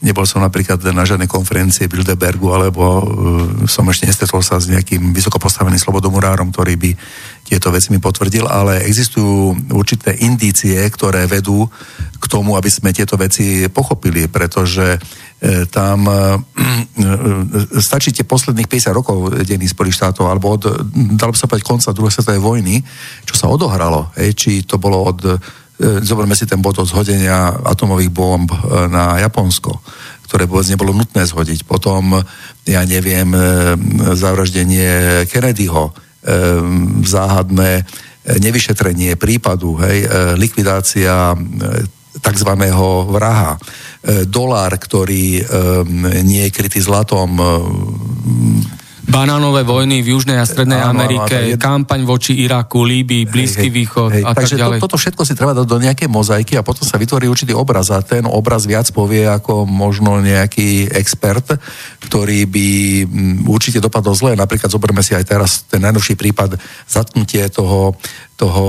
Nebol 0.00 0.24
som 0.24 0.40
napríklad 0.40 0.80
na 0.96 1.04
žiadnej 1.04 1.28
konferencie 1.28 1.84
Bilderbergu, 1.84 2.48
alebo 2.48 2.82
uh, 2.82 3.04
som 3.68 3.84
ešte 3.92 4.08
nestretol 4.08 4.40
sa 4.40 4.56
s 4.56 4.72
nejakým 4.72 5.12
vysokopostaveným 5.12 5.76
slobodomurárom, 5.76 6.48
ktorý 6.48 6.74
by 6.80 6.90
tieto 7.44 7.68
veci 7.68 7.92
mi 7.92 8.00
potvrdil, 8.00 8.48
ale 8.48 8.86
existujú 8.86 9.74
určité 9.76 10.16
indície, 10.24 10.78
ktoré 10.88 11.26
vedú 11.26 11.68
k 12.16 12.24
tomu, 12.30 12.54
aby 12.54 12.70
sme 12.70 12.94
tieto 12.94 13.18
veci 13.18 13.66
pochopili, 13.66 14.30
pretože 14.30 14.94
e, 14.94 15.66
tam 15.66 16.06
e, 16.06 16.16
stačí 17.82 18.14
tie 18.14 18.22
posledných 18.22 18.70
50 18.70 18.94
rokov 18.94 19.16
dených 19.42 19.74
Spojených 19.74 19.98
štátov, 19.98 20.30
alebo 20.30 20.54
od, 20.54 20.62
dalo 21.18 21.34
by 21.34 21.38
sa 21.42 21.50
povedať, 21.50 21.66
konca 21.66 21.90
druhej 21.90 22.14
svetovej 22.14 22.38
vojny, 22.38 22.74
čo 23.26 23.34
sa 23.34 23.50
odohralo, 23.50 24.14
hej, 24.14 24.30
či 24.38 24.50
to 24.62 24.78
bolo 24.78 25.02
od 25.10 25.18
zoberme 26.04 26.36
si 26.36 26.44
ten 26.44 26.60
bod 26.60 26.76
od 26.78 26.88
zhodenia 26.88 27.56
atomových 27.64 28.12
bomb 28.12 28.50
e, 28.52 28.56
na 28.88 29.16
Japonsko, 29.18 29.80
ktoré 30.28 30.44
vôbec 30.44 30.68
nebolo 30.68 30.92
nutné 30.92 31.24
zhodiť. 31.24 31.64
Potom, 31.64 32.20
ja 32.68 32.82
neviem, 32.84 33.32
e, 33.32 33.40
zavraždenie 34.14 35.24
Kennedyho, 35.28 35.92
záhadné 37.00 37.88
nevyšetrenie 38.28 39.16
prípadu, 39.16 39.80
hej, 39.80 40.04
likvidácia 40.36 41.32
tzv. 42.20 42.50
vraha, 43.08 43.56
dolár, 44.28 44.76
ktorý 44.76 45.40
nie 46.20 46.44
je 46.44 46.52
krytý 46.52 46.84
zlatom, 46.84 47.40
banánové 49.10 49.66
vojny 49.66 50.06
v 50.06 50.14
Južnej 50.14 50.38
a 50.38 50.46
Strednej 50.46 50.78
áno, 50.78 50.94
Amerike, 50.94 51.34
áno, 51.34 51.50
je... 51.52 51.56
kampaň 51.58 52.00
voči 52.06 52.38
Iraku, 52.46 52.86
Líbii, 52.86 53.26
Blízky 53.26 53.66
hej, 53.66 53.74
východ 53.74 54.10
hej, 54.14 54.24
a 54.24 54.30
takže 54.32 54.54
tak 54.54 54.62
ďalej. 54.62 54.78
To, 54.78 54.82
toto 54.86 54.96
všetko 54.96 55.22
si 55.26 55.34
treba 55.34 55.52
dať 55.52 55.66
do 55.66 55.78
nejakej 55.82 56.08
mozaiky 56.08 56.54
a 56.54 56.62
potom 56.62 56.86
sa 56.86 56.96
vytvorí 56.96 57.26
určitý 57.26 57.50
obraz 57.52 57.90
a 57.90 57.98
ten 58.06 58.22
obraz 58.24 58.64
viac 58.70 58.86
povie 58.94 59.26
ako 59.26 59.66
možno 59.66 60.22
nejaký 60.22 60.94
expert, 60.94 61.58
ktorý 62.06 62.46
by 62.46 62.68
mm, 63.04 63.36
určite 63.50 63.82
dopadol 63.82 64.14
zle. 64.14 64.38
Napríklad 64.38 64.70
zoberme 64.70 65.02
si 65.02 65.18
aj 65.18 65.26
teraz 65.26 65.66
ten 65.66 65.82
najnovší 65.82 66.14
prípad 66.14 66.56
zatknutie 66.86 67.50
toho 67.50 67.98
toho 68.40 68.64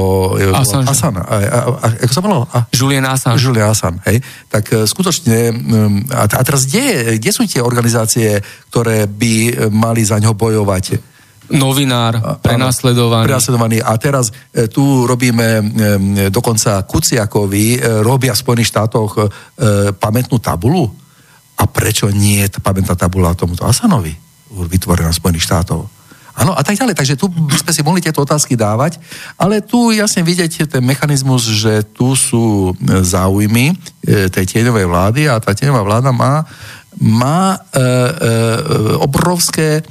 Assange. 0.52 0.92
Asana. 0.92 1.24
A, 1.24 1.36
a, 1.40 1.60
a, 1.80 1.88
ako 2.04 2.12
sa 2.12 2.20
volal? 2.20 2.44
A, 2.52 2.68
Julian 2.76 3.08
Assange. 3.08 3.40
Julian 3.40 3.72
Assange, 3.72 4.04
hej. 4.12 4.20
Tak 4.52 4.64
e, 4.68 4.84
skutočne, 4.84 5.56
a, 6.12 6.28
a 6.28 6.42
teraz 6.44 6.68
kde, 6.68 7.16
kde 7.16 7.32
sú 7.32 7.48
tie 7.48 7.64
organizácie, 7.64 8.44
ktoré 8.68 9.08
by 9.08 9.34
e, 9.48 9.52
mali 9.72 10.04
za 10.04 10.20
ňo 10.20 10.36
bojovať? 10.36 11.00
Novinár, 11.56 12.44
prenasledovaný. 12.44 13.28
Prenasledovaný. 13.28 13.78
A 13.80 13.96
teraz 13.96 14.32
e, 14.52 14.68
tu 14.68 15.08
robíme 15.08 15.64
dokonca 16.32 16.84
Kuciakovi, 16.84 17.80
robia 18.04 18.36
v 18.36 18.42
Spojených 18.44 18.72
štátoch 18.76 19.12
e, 19.16 19.24
pamätnú 19.96 20.40
tabulu. 20.44 20.92
A 21.60 21.64
prečo 21.70 22.12
nie 22.12 22.44
je 22.44 22.60
pamätná 22.60 22.98
tabula 23.00 23.38
tomuto 23.38 23.64
Asanovi 23.64 24.12
vytvorená 24.52 25.16
v 25.16 25.20
Spojených 25.20 25.48
štátoch? 25.48 26.01
Áno, 26.42 26.58
a 26.58 26.62
tak 26.66 26.74
ďalej. 26.74 26.98
Takže 26.98 27.14
tu 27.22 27.30
sme 27.30 27.70
si 27.70 27.86
mohli 27.86 28.02
tieto 28.02 28.26
otázky 28.26 28.58
dávať, 28.58 28.98
ale 29.38 29.62
tu 29.62 29.94
jasne 29.94 30.26
vidieť 30.26 30.66
ten 30.66 30.82
mechanizmus, 30.82 31.46
že 31.46 31.86
tu 31.86 32.18
sú 32.18 32.74
e, 32.74 33.06
záujmy 33.06 33.70
e, 33.70 34.26
tej 34.26 34.46
tieňovej 34.50 34.90
vlády 34.90 35.22
a 35.30 35.38
tá 35.38 35.54
tieňová 35.54 35.86
vláda 35.86 36.10
má, 36.10 36.42
má 37.00 37.56
e, 37.56 37.60
e, 37.60 37.90
obrovské 39.00 39.80
e, 39.80 39.84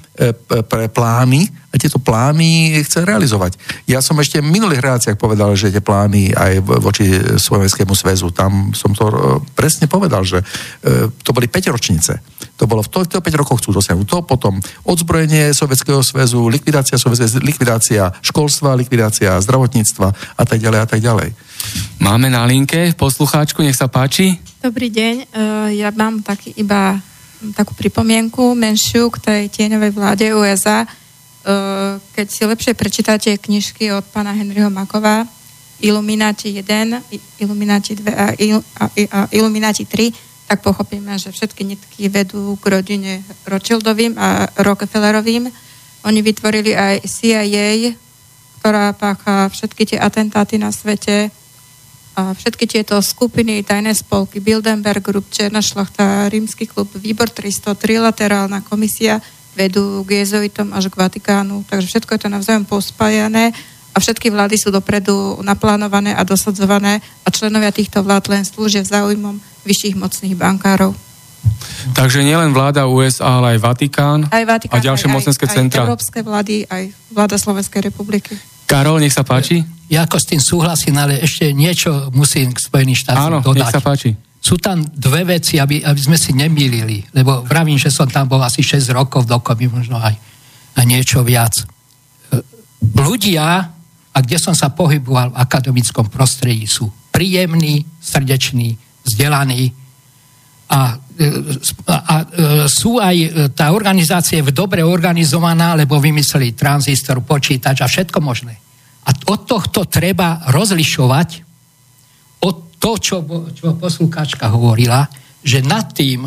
pre 0.68 0.92
plány 0.92 1.48
a 1.70 1.78
tieto 1.78 2.03
plány 2.03 2.82
chce 2.82 3.07
realizovať. 3.07 3.57
Ja 3.86 4.03
som 4.03 4.18
ešte 4.18 4.42
v 4.42 4.51
minulých 4.51 4.82
reláciách 4.82 5.16
povedal, 5.16 5.55
že 5.55 5.70
tie 5.70 5.80
plány 5.80 6.34
aj 6.34 6.53
voči 6.82 7.07
Slovenskému 7.38 7.94
zväzu, 7.94 8.34
tam 8.34 8.74
som 8.76 8.92
to 8.92 9.07
e, 9.09 9.14
presne 9.57 9.88
povedal, 9.88 10.26
že 10.26 10.42
e, 10.42 11.09
to 11.24 11.30
boli 11.32 11.48
5 11.48 11.72
ročnice. 11.72 12.20
To 12.61 12.68
bolo 12.68 12.84
v 12.84 12.90
týchto 12.92 13.24
5 13.24 13.40
rokoch 13.40 13.64
chcú 13.64 13.80
dosiahnuť 13.80 14.07
to, 14.11 14.18
potom 14.26 14.61
odzbrojenie 14.84 15.57
Sovietskeho 15.57 16.05
zväzu, 16.05 16.53
likvidácia, 16.53 17.01
likvidácia 17.40 18.12
školstva, 18.20 18.76
likvidácia 18.76 19.40
zdravotníctva 19.40 20.36
a 20.36 20.42
tak 20.44 20.59
ďalej 20.61 20.80
a 20.84 20.86
tak 20.90 21.01
ďalej. 21.01 21.32
Máme 22.00 22.32
na 22.32 22.48
linke 22.48 22.96
poslucháčku, 22.96 23.61
nech 23.61 23.76
sa 23.76 23.86
páči. 23.86 24.40
Dobrý 24.61 24.88
deň, 24.88 25.14
e, 25.20 25.24
ja 25.80 25.92
mám 25.92 26.24
taký 26.24 26.52
iba 26.56 26.96
takú 27.56 27.72
pripomienku 27.72 28.52
menšiu 28.52 29.08
k 29.08 29.18
tej 29.20 29.42
tieňovej 29.48 29.92
vláde 29.92 30.26
USA. 30.36 30.84
E, 30.84 30.88
keď 32.12 32.26
si 32.28 32.42
lepšie 32.44 32.72
prečítate 32.76 33.30
knižky 33.40 33.92
od 33.92 34.04
pána 34.12 34.36
Henryho 34.36 34.68
Makova, 34.68 35.24
Illuminati 35.80 36.52
1, 36.52 37.40
Illuminati 37.40 37.96
2 37.96 38.12
a, 38.12 38.26
a, 38.36 38.84
a 38.88 39.18
Illuminati 39.32 39.88
3, 39.88 40.12
tak 40.50 40.66
pochopíme, 40.66 41.16
že 41.16 41.32
všetky 41.32 41.62
nitky 41.64 42.11
vedú 42.11 42.58
k 42.58 42.64
rodine 42.68 43.22
Rothschildovým 43.46 44.18
a 44.18 44.50
Rockefellerovým. 44.61 45.46
Oni 46.04 46.20
vytvorili 46.20 46.74
aj 46.74 47.06
CIA, 47.06 47.94
ktorá 48.61 48.92
pácha 48.92 49.48
všetky 49.48 49.94
tie 49.94 49.98
atentáty 50.02 50.58
na 50.58 50.74
svete, 50.74 51.32
a 52.20 52.36
všetky 52.36 52.68
tieto 52.68 53.00
skupiny, 53.00 53.64
tajné 53.64 53.96
spolky, 53.96 54.44
Bildenberg 54.44 55.00
Group, 55.00 55.32
Černá 55.32 55.64
šlachta, 55.64 56.28
Rímsky 56.28 56.68
klub, 56.68 56.92
Výbor 56.92 57.32
300, 57.32 57.72
Trilaterálna 57.72 58.60
komisia 58.60 59.24
vedú 59.56 60.04
k 60.04 60.20
jezuitom 60.20 60.76
až 60.76 60.92
k 60.92 61.00
Vatikánu, 61.00 61.64
takže 61.64 61.88
všetko 61.88 62.10
je 62.12 62.20
to 62.20 62.28
navzájom 62.28 62.68
pospájané 62.68 63.56
a 63.90 63.96
všetky 63.98 64.30
vlády 64.30 64.54
sú 64.60 64.70
dopredu 64.70 65.40
naplánované 65.42 66.14
a 66.14 66.22
dosadzované 66.22 67.02
a 67.24 67.28
členovia 67.32 67.74
týchto 67.74 68.04
vlád 68.04 68.30
len 68.30 68.44
slúžia 68.46 68.86
záujmom 68.86 69.40
vyšších 69.66 69.98
mocných 69.98 70.36
bankárov. 70.38 70.94
Takže 71.96 72.20
nielen 72.20 72.52
vláda 72.52 72.84
USA, 72.84 73.40
ale 73.40 73.56
aj 73.56 73.58
Vatikán, 73.64 74.28
aj 74.28 74.44
Vatikán 74.44 74.76
a 74.76 74.84
ďalšie 74.84 75.08
aj, 75.08 75.14
mocenské 75.16 75.44
aj, 75.48 75.54
centra. 75.56 75.82
Aj 75.82 75.88
európske 75.88 76.20
vlády, 76.20 76.68
aj 76.68 76.92
vláda 77.08 77.36
Slovenskej 77.40 77.80
republiky. 77.88 78.36
Karol, 78.70 79.02
nech 79.02 79.10
sa 79.10 79.26
páči. 79.26 79.66
Ja 79.90 80.06
ako 80.06 80.22
s 80.22 80.30
tým 80.30 80.38
súhlasím, 80.38 80.94
ale 80.94 81.18
ešte 81.18 81.50
niečo 81.50 82.14
musím 82.14 82.54
k 82.54 82.62
Spojených 82.62 83.02
štátom 83.02 83.26
Áno, 83.26 83.38
dodať. 83.42 83.58
nech 83.58 83.74
sa 83.74 83.82
páči. 83.82 84.14
Sú 84.38 84.54
tam 84.62 84.86
dve 84.86 85.26
veci, 85.26 85.58
aby, 85.58 85.82
aby 85.82 86.00
sme 86.00 86.14
si 86.14 86.30
nemýlili, 86.30 87.10
lebo 87.10 87.42
vravím, 87.42 87.76
že 87.76 87.90
som 87.90 88.06
tam 88.06 88.30
bol 88.30 88.38
asi 88.40 88.62
6 88.62 88.94
rokov 88.94 89.26
dokopy, 89.26 89.66
možno 89.66 89.98
aj, 89.98 90.14
aj 90.78 90.84
niečo 90.86 91.26
viac. 91.26 91.58
E, 91.58 91.64
ľudia, 92.94 93.44
a 94.14 94.18
kde 94.22 94.38
som 94.38 94.54
sa 94.54 94.70
pohyboval 94.70 95.34
v 95.34 95.40
akademickom 95.42 96.06
prostredí, 96.06 96.70
sú 96.70 96.88
príjemní, 97.10 97.82
srdeční, 97.98 98.78
vzdelaní 99.02 99.74
a, 100.70 100.94
a, 101.20 102.16
e, 102.24 102.64
sú 102.64 102.96
aj, 102.96 103.52
tá 103.52 103.76
organizácia 103.76 104.40
je 104.40 104.56
dobre 104.56 104.80
organizovaná, 104.80 105.76
lebo 105.76 106.00
vymysleli 106.00 106.56
tranzistor, 106.56 107.20
počítač 107.20 107.84
a 107.84 107.90
všetko 107.90 108.18
možné. 108.24 108.56
A 109.04 109.10
od 109.28 109.44
tohto 109.44 109.84
treba 109.84 110.48
rozlišovať 110.48 111.28
od 112.40 112.56
to, 112.80 112.92
čo, 112.96 113.16
čo 113.52 113.76
poslúkačka 113.76 114.48
hovorila, 114.48 115.04
že 115.44 115.60
nad 115.60 115.92
tým 115.92 116.24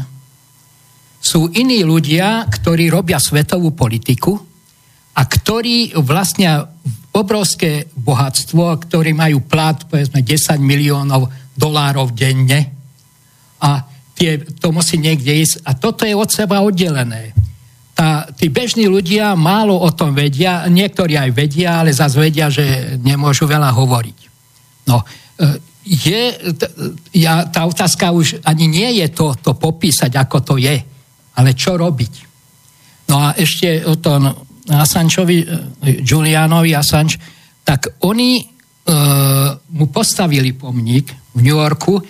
sú 1.23 1.49
iní 1.55 1.81
ľudia, 1.81 2.45
ktorí 2.45 2.93
robia 2.93 3.17
svetovú 3.17 3.73
politiku 3.73 4.37
a 5.17 5.21
ktorí 5.25 5.97
vlastne 6.03 6.69
obrovské 7.13 7.89
bohatstvo, 7.93 8.89
ktorí 8.89 9.13
majú 9.13 9.45
plat, 9.45 9.85
povedzme, 9.85 10.25
10 10.25 10.57
miliónov 10.61 11.29
dolárov 11.53 12.11
denne 12.11 12.73
a 13.61 13.92
tie, 14.23 14.39
to 14.39 14.71
musí 14.71 14.95
niekde 14.95 15.43
ísť. 15.43 15.67
A 15.67 15.75
toto 15.75 16.07
je 16.07 16.15
od 16.15 16.31
seba 16.31 16.63
oddelené 16.63 17.35
tá, 17.93 18.25
tí 18.33 18.49
bežní 18.49 18.89
ľudia 18.89 19.37
málo 19.37 19.77
o 19.77 19.89
tom 19.93 20.17
vedia, 20.17 20.65
niektorí 20.65 21.13
aj 21.13 21.29
vedia, 21.31 21.79
ale 21.81 21.93
zase 21.93 22.17
vedia, 22.17 22.49
že 22.49 22.97
nemôžu 22.97 23.45
veľa 23.45 23.69
hovoriť. 23.69 24.17
No, 24.89 25.05
e, 25.05 25.61
je, 25.85 26.21
ja, 27.13 27.45
tá 27.45 27.69
otázka 27.69 28.09
už 28.09 28.41
ani 28.41 28.65
nie 28.65 28.89
je 29.03 29.07
to, 29.13 29.37
to 29.37 29.53
popísať, 29.53 30.09
ako 30.17 30.37
to 30.41 30.55
je, 30.57 30.81
ale 31.37 31.49
čo 31.53 31.77
robiť. 31.77 32.13
No 33.13 33.29
a 33.29 33.37
ešte 33.37 33.85
o 33.85 33.95
tom 34.01 34.25
Assangeovi, 34.65 35.37
e, 35.37 35.47
Giulianovi 36.01 36.73
Assange, 36.73 37.21
tak 37.61 38.01
oni 38.09 38.41
e, 38.41 38.43
mu 39.69 39.85
postavili 39.93 40.57
pomník 40.57 41.13
v 41.37 41.39
New 41.45 41.61
Yorku, 41.61 42.01
e, 42.01 42.03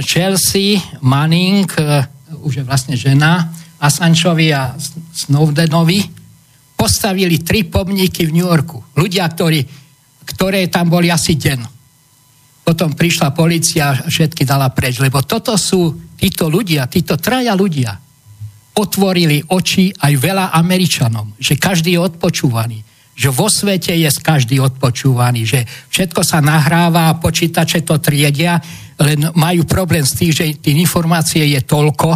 Chelsea 0.00 0.80
Manning, 1.04 1.68
e, 1.76 2.08
už 2.40 2.60
je 2.60 2.64
vlastne 2.64 2.96
žena, 2.96 3.52
Assangeovi 3.76 4.48
a 4.54 4.72
Snowdenovi 5.12 6.00
postavili 6.72 7.44
tri 7.44 7.68
pomníky 7.68 8.24
v 8.24 8.34
New 8.34 8.48
Yorku. 8.48 8.80
Ľudia, 8.96 9.28
ktorí, 9.28 9.60
ktoré 10.24 10.66
tam 10.72 10.88
boli 10.88 11.12
asi 11.12 11.36
deň. 11.36 11.60
Potom 12.64 12.96
prišla 12.96 13.36
policia 13.36 13.92
a 13.92 14.08
všetky 14.08 14.48
dala 14.48 14.72
preč, 14.72 14.96
lebo 15.04 15.20
toto 15.20 15.52
sú 15.60 16.16
títo 16.16 16.48
ľudia, 16.48 16.88
títo 16.88 17.20
traja 17.20 17.52
ľudia 17.52 17.92
otvorili 18.74 19.38
oči 19.54 19.94
aj 19.94 20.12
veľa 20.18 20.46
Američanom, 20.50 21.38
že 21.38 21.54
každý 21.54 21.94
je 21.94 22.00
odpočúvaný, 22.02 22.82
že 23.14 23.30
vo 23.30 23.46
svete 23.46 23.94
je 23.94 24.10
každý 24.18 24.58
odpočúvaný, 24.58 25.46
že 25.46 25.60
všetko 25.94 26.20
sa 26.26 26.42
nahráva 26.42 27.06
a 27.12 27.18
počítače 27.22 27.86
to 27.86 28.02
triedia, 28.02 28.58
len 29.00 29.30
majú 29.34 29.66
problém 29.66 30.06
s 30.06 30.14
tým, 30.14 30.30
že 30.30 30.54
tých 30.58 30.78
informácie 30.78 31.42
je 31.42 31.60
toľko, 31.64 32.14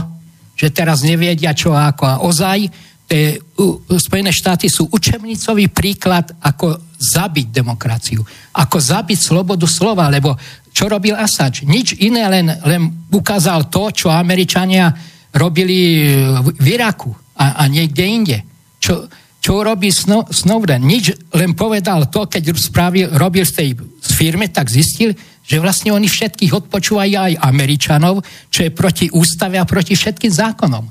že 0.54 0.70
teraz 0.70 1.02
nevedia 1.02 1.54
čo 1.54 1.74
a 1.74 1.90
ako. 1.90 2.04
A 2.06 2.14
ozaj, 2.22 2.70
te, 3.06 3.38
uh, 3.38 3.98
Spojené 3.98 4.30
štáty 4.30 4.70
sú 4.70 4.86
učebnicový 4.90 5.70
príklad, 5.70 6.34
ako 6.38 6.78
zabiť 6.98 7.46
demokraciu, 7.54 8.20
ako 8.58 8.76
zabiť 8.78 9.18
slobodu 9.18 9.66
slova, 9.70 10.10
lebo 10.10 10.34
čo 10.74 10.86
robil 10.86 11.14
Assange? 11.14 11.66
Nič 11.66 11.98
iné, 11.98 12.26
len, 12.30 12.46
len 12.62 13.06
ukázal 13.10 13.66
to, 13.70 13.90
čo 13.90 14.14
Američania 14.14 14.90
robili 15.34 16.10
v 16.42 16.66
Iraku 16.66 17.10
a, 17.34 17.62
a 17.62 17.70
niekde 17.70 18.04
inde. 18.06 18.38
Čo, 18.78 19.06
čo 19.48 19.64
robí 19.64 19.88
Snowden? 19.88 20.84
Nič, 20.84 21.32
len 21.32 21.56
povedal 21.56 22.12
to, 22.12 22.28
keď 22.28 22.52
spravil, 22.52 23.08
robil 23.16 23.48
z 23.48 23.52
tej 23.56 23.68
firme, 24.04 24.52
tak 24.52 24.68
zistil, 24.68 25.16
že 25.40 25.56
vlastne 25.56 25.88
oni 25.88 26.04
všetkých 26.04 26.52
odpočúvajú 26.52 27.16
aj 27.16 27.40
Američanov, 27.40 28.20
čo 28.52 28.68
je 28.68 28.76
proti 28.76 29.08
ústave 29.08 29.56
a 29.56 29.64
proti 29.64 29.96
všetkým 29.96 30.28
zákonom. 30.28 30.84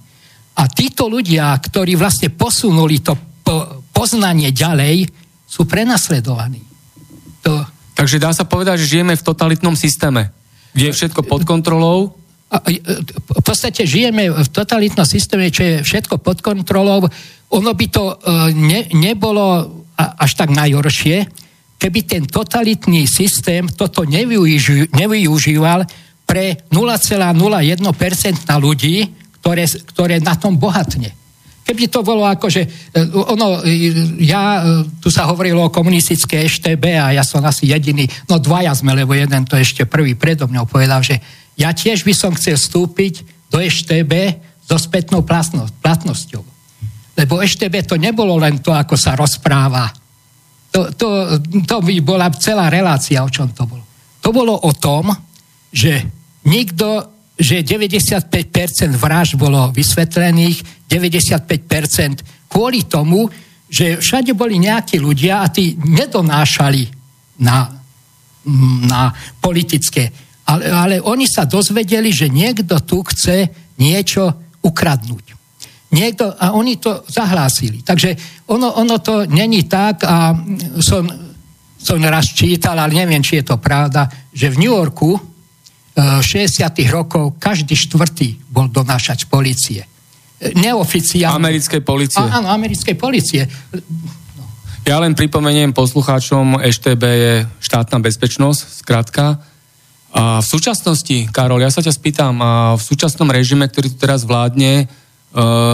A 0.57 0.63
títo 0.73 1.05
ľudia, 1.05 1.53
ktorí 1.53 1.93
vlastne 1.93 2.33
posunuli 2.33 2.97
to 3.05 3.13
poznanie 3.93 4.49
ďalej, 4.49 5.05
sú 5.45 5.69
prenasledovaní. 5.69 6.65
To... 7.45 7.61
Takže 7.93 8.17
dá 8.17 8.33
sa 8.33 8.49
povedať, 8.49 8.81
že 8.81 8.97
žijeme 8.97 9.13
v 9.13 9.21
totalitnom 9.21 9.77
systéme. 9.77 10.33
Je 10.73 10.89
všetko 10.89 11.29
pod 11.29 11.45
kontrolou? 11.45 12.17
V 12.47 13.43
podstate 13.43 13.83
žijeme 13.83 14.31
v 14.31 14.47
totalitnom 14.47 15.03
systéme, 15.03 15.51
čo 15.51 15.67
je 15.67 15.75
všetko 15.83 16.23
pod 16.23 16.39
kontrolou. 16.39 17.03
Ono 17.51 17.71
by 17.75 17.85
to 17.91 18.03
e, 18.07 18.15
ne, 18.55 18.87
nebolo 18.95 19.83
až 19.97 20.31
tak 20.39 20.55
najhoršie, 20.55 21.27
keby 21.75 21.99
ten 22.07 22.23
totalitný 22.23 23.03
systém 23.03 23.67
toto 23.67 24.07
nevyužíval 24.07 25.79
pre 26.23 26.63
0,01% 26.71 27.35
ľudí, 28.63 28.95
ktoré, 29.43 29.63
ktoré 29.67 30.15
na 30.23 30.39
tom 30.39 30.55
bohatne. 30.55 31.11
Keby 31.67 31.91
to 31.91 31.99
bolo 31.99 32.23
ako, 32.23 32.47
že 32.47 32.63
e, 32.63 32.67
ono, 33.11 33.59
e, 33.59 33.91
ja, 34.23 34.63
tu 35.03 35.11
sa 35.11 35.27
hovorilo 35.27 35.67
o 35.67 35.73
komunistické 35.73 36.47
EŠTB 36.47 36.95
a 36.95 37.11
ja 37.11 37.27
som 37.27 37.43
asi 37.43 37.75
jediný, 37.75 38.07
no 38.31 38.39
dvaja 38.39 38.71
sme, 38.71 38.95
lebo 38.95 39.11
jeden 39.11 39.43
to 39.43 39.59
ešte 39.59 39.83
prvý 39.83 40.15
predo 40.15 40.47
mňou 40.47 40.63
povedal, 40.63 41.03
že 41.03 41.19
ja 41.57 41.73
tiež 41.73 42.05
by 42.05 42.13
som 42.13 42.31
chcel 42.37 42.55
vstúpiť 42.55 43.25
do 43.49 43.57
EŠTB 43.57 44.13
so 44.63 44.77
spätnou 44.77 45.25
platnosťou. 45.81 46.43
Lebo 47.17 47.41
EŠTB 47.41 47.83
to 47.89 47.95
nebolo 47.97 48.37
len 48.37 48.61
to, 48.61 48.69
ako 48.71 48.93
sa 48.93 49.17
rozpráva 49.17 49.89
to, 50.71 50.93
to, 50.93 51.07
to 51.65 51.75
by 51.81 51.95
bola 52.05 52.29
celá 52.37 52.69
relácia, 52.69 53.23
o 53.23 53.29
čom 53.31 53.49
to 53.49 53.65
bolo. 53.65 53.83
To 54.21 54.29
bolo 54.29 54.53
o 54.53 54.71
tom, 54.77 55.09
že 55.71 56.05
nikto, 56.45 57.17
že 57.33 57.65
95% 57.65 58.29
vražd 58.93 59.41
bolo 59.41 59.73
vysvetlených, 59.73 60.85
95% 60.85 62.51
kvôli 62.51 62.85
tomu, 62.85 63.25
že 63.67 63.99
všade 63.99 64.37
boli 64.37 64.61
nejakí 64.61 65.01
ľudia 65.01 65.43
a 65.43 65.51
tí 65.51 65.75
nedonášali 65.81 66.87
na, 67.41 67.67
na 68.85 69.11
politické. 69.41 70.13
Ale, 70.47 70.63
ale 70.71 70.95
oni 71.03 71.27
sa 71.27 71.43
dozvedeli, 71.43 72.15
že 72.15 72.31
niekto 72.31 72.79
tu 72.87 73.03
chce 73.03 73.51
niečo 73.75 74.31
ukradnúť. 74.63 75.35
Niekto, 75.87 76.35
a 76.35 76.51
oni 76.51 76.79
to 76.79 77.07
zahlásili. 77.07 77.79
Takže 77.79 78.15
ono, 78.51 78.75
ono 78.75 78.99
to 78.99 79.23
není 79.27 79.63
tak 79.67 80.03
a 80.03 80.35
som, 80.83 81.07
som 81.79 81.99
raz 82.03 82.35
čítal, 82.35 82.75
ale 82.75 82.91
neviem, 82.91 83.23
či 83.23 83.39
je 83.39 83.55
to 83.55 83.57
pravda, 83.59 84.07
že 84.35 84.51
v 84.51 84.67
New 84.67 84.73
Yorku 84.75 85.15
e, 85.15 85.21
v 85.95 86.23
60. 86.23 86.59
rokov 86.91 87.39
každý 87.39 87.79
štvrtý 87.79 88.51
bol 88.51 88.67
donášať 88.67 89.31
policie. 89.31 89.87
E, 90.43 90.51
neoficiálne. 90.59 91.39
Americkej 91.39 91.79
policie. 91.79 92.19
áno, 92.19 92.51
americkej 92.51 92.95
policie. 92.99 93.47
Ja 94.83 94.99
len 94.99 95.15
pripomeniem 95.15 95.71
poslucháčom, 95.71 96.63
EŠTB 96.63 97.03
je 97.03 97.33
štátna 97.63 97.99
bezpečnosť, 98.03 98.59
skrátka. 98.83 99.39
A 100.15 100.39
v 100.39 100.47
súčasnosti, 100.47 101.27
Karol, 101.35 101.63
ja 101.63 101.71
sa 101.71 101.83
ťa 101.83 101.91
spýtam, 101.91 102.39
a 102.39 102.51
v 102.79 102.83
súčasnom 102.83 103.27
režime, 103.27 103.67
ktorý 103.67 103.91
tu 103.91 103.97
teraz 103.99 104.23
vládne, 104.23 104.83
e, 104.83 104.85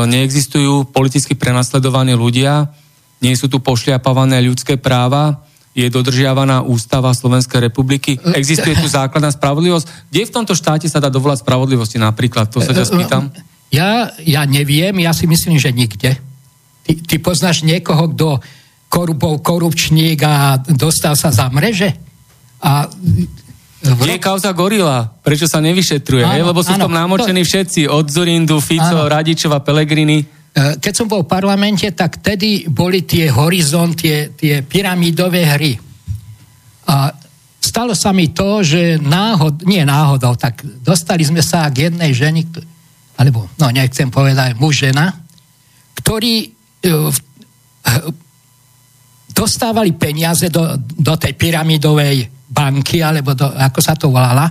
neexistujú 0.09 0.89
politicky 0.89 1.37
prenasledovaní 1.37 2.17
ľudia, 2.17 2.73
nie 3.21 3.37
sú 3.37 3.47
tu 3.47 3.61
pošliapavané 3.61 4.41
ľudské 4.43 4.75
práva, 4.75 5.45
je 5.73 5.89
dodržiavaná 5.89 6.61
ústava 6.61 7.09
Slovenskej 7.13 7.69
republiky, 7.69 8.21
existuje 8.37 8.77
tu 8.77 8.85
základná 8.85 9.33
spravodlivosť. 9.33 10.13
Kde 10.13 10.21
v 10.29 10.33
tomto 10.33 10.53
štáte 10.53 10.85
sa 10.85 11.01
dá 11.01 11.09
dovolať 11.09 11.41
spravodlivosti 11.41 11.97
napríklad? 11.97 12.53
To 12.53 12.61
sa 12.61 12.77
ťa 12.77 12.85
spýtam. 12.85 13.33
Ja, 13.73 14.13
ja 14.21 14.45
neviem, 14.45 14.93
ja 15.01 15.17
si 15.17 15.25
myslím, 15.25 15.57
že 15.57 15.73
nikde. 15.73 16.21
Ty, 16.85 16.91
ty 17.09 17.15
poznáš 17.17 17.65
niekoho, 17.65 18.05
kto 18.13 18.37
bol 19.17 19.41
korupčník 19.41 20.21
a 20.21 20.61
dostal 20.61 21.17
sa 21.17 21.33
za 21.33 21.49
mreže? 21.49 21.97
A 22.61 22.85
kde 23.83 24.15
je 24.15 24.21
kauza 24.23 24.55
Gorila? 24.55 25.11
Prečo 25.19 25.43
sa 25.43 25.59
nevyšetruje? 25.59 26.23
Áno, 26.23 26.55
Lebo 26.55 26.63
sú 26.63 26.71
áno, 26.71 26.87
v 26.87 26.91
tom 26.91 26.95
námočení 26.95 27.43
to... 27.43 27.47
všetci. 27.51 27.81
Od 27.91 28.07
Zurindu, 28.07 28.63
Fico, 28.63 29.03
áno. 29.03 29.11
Radičova, 29.11 29.59
Pelegrini. 29.59 30.23
E, 30.23 30.79
keď 30.79 30.93
som 30.95 31.07
bol 31.11 31.27
v 31.27 31.31
parlamente, 31.33 31.91
tak 31.91 32.23
tedy 32.23 32.63
boli 32.71 33.03
tie 33.03 33.27
horizont, 33.27 33.91
tie, 33.91 34.31
tie 34.31 34.63
pyramidové 34.63 35.43
hry. 35.43 35.75
A 36.87 37.11
stalo 37.59 37.91
sa 37.91 38.15
mi 38.15 38.31
to, 38.31 38.63
že 38.63 39.03
náhod, 39.03 39.67
nie 39.67 39.83
náhodou, 39.83 40.39
tak 40.39 40.63
dostali 40.63 41.27
sme 41.27 41.43
sa 41.43 41.67
k 41.67 41.91
jednej 41.91 42.15
ženi, 42.15 42.47
alebo, 43.19 43.51
no 43.59 43.67
nechcem 43.67 44.07
povedať, 44.07 44.55
muž, 44.55 44.87
žena, 44.87 45.11
ktorí 45.99 46.33
e, 46.43 46.47
dostávali 49.33 49.91
peniaze 49.97 50.47
do, 50.47 50.77
do 50.79 51.13
tej 51.17 51.33
pyramidovej 51.33 52.29
banky, 52.53 53.01
alebo 53.01 53.33
do, 53.33 53.49
ako 53.49 53.79
sa 53.81 53.97
to 53.97 54.13
volala, 54.13 54.45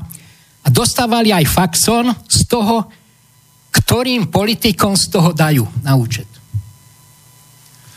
a 0.62 0.68
dostávali 0.70 1.30
aj 1.30 1.46
faxon 1.46 2.10
z 2.26 2.50
toho, 2.50 2.86
ktorým 3.70 4.28
politikom 4.28 4.98
z 4.98 5.06
toho 5.10 5.30
dajú 5.30 5.64
na 5.86 5.94
účet. 5.94 6.26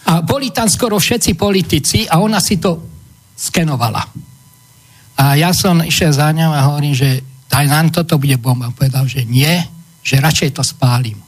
A 0.06 0.22
boli 0.22 0.53
tam 0.53 0.70
skoro 0.70 1.01
všetci 1.01 1.34
politici 1.34 2.06
a 2.06 2.22
ona 2.22 2.38
si 2.38 2.62
to 2.62 2.78
skenovala. 3.34 4.06
A 5.18 5.34
ja 5.34 5.49
som 5.49 5.82
išiel 5.82 6.14
za 6.14 6.30
ňou 6.30 6.53
a 6.53 6.70
hovorím, 6.70 6.93
že 6.93 7.26
daj 7.49 7.66
nám 7.66 7.89
toto 7.89 8.22
bude 8.22 8.38
bomba. 8.38 8.70
Povedal, 8.70 9.10
že 9.10 9.26
nie, 9.26 9.58
že 10.06 10.22
radšej 10.22 10.53
to 10.53 10.62
spálim. 10.62 11.25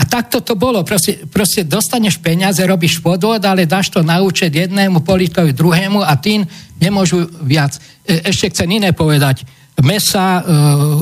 A 0.00 0.08
takto 0.08 0.40
to 0.40 0.56
bolo. 0.56 0.80
Proste, 0.80 1.28
proste 1.28 1.60
dostaneš 1.60 2.16
peniaze, 2.24 2.64
robíš 2.64 3.04
podvod, 3.04 3.44
ale 3.44 3.68
dáš 3.68 3.92
to 3.92 4.00
na 4.00 4.24
účet 4.24 4.48
jednému 4.48 5.04
politikovi, 5.04 5.52
druhému 5.52 6.00
a 6.00 6.16
tým 6.16 6.48
nemôžu 6.80 7.28
viac. 7.44 7.76
E, 8.08 8.32
ešte 8.32 8.48
chcem 8.48 8.80
iné 8.80 8.96
povedať. 8.96 9.44
Mesa 9.80 10.44
uh, 10.44 11.00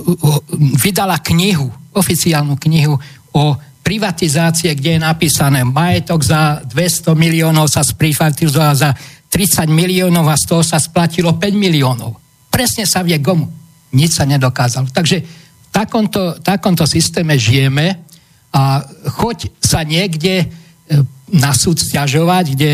vydala 0.78 1.18
knihu 1.18 1.66
oficiálnu 1.98 2.54
knihu 2.62 2.94
o 3.34 3.42
privatizácie, 3.82 4.70
kde 4.78 4.96
je 4.96 5.00
napísané 5.00 5.64
majetok 5.64 6.22
za 6.22 6.62
200 6.62 7.16
miliónov 7.18 7.66
sa 7.66 7.82
sprivatizoval 7.82 8.74
za 8.76 8.90
30 9.32 9.66
miliónov 9.68 10.28
a 10.28 10.36
z 10.36 10.44
toho 10.44 10.62
sa 10.62 10.78
splatilo 10.78 11.36
5 11.36 11.56
miliónov. 11.56 12.16
Presne 12.48 12.84
sa 12.86 13.02
vie 13.02 13.18
komu. 13.20 13.48
Nič 13.96 14.20
sa 14.20 14.28
nedokázalo. 14.28 14.92
Takže 14.92 15.16
v 15.24 15.68
takomto, 15.72 16.36
takomto 16.44 16.84
systéme 16.84 17.36
žijeme 17.40 18.07
a 18.52 18.84
choď 19.12 19.52
sa 19.60 19.84
niekde 19.84 20.44
e, 20.44 20.46
na 21.32 21.52
súd 21.52 21.80
stiažovať, 21.80 22.44
kde 22.56 22.72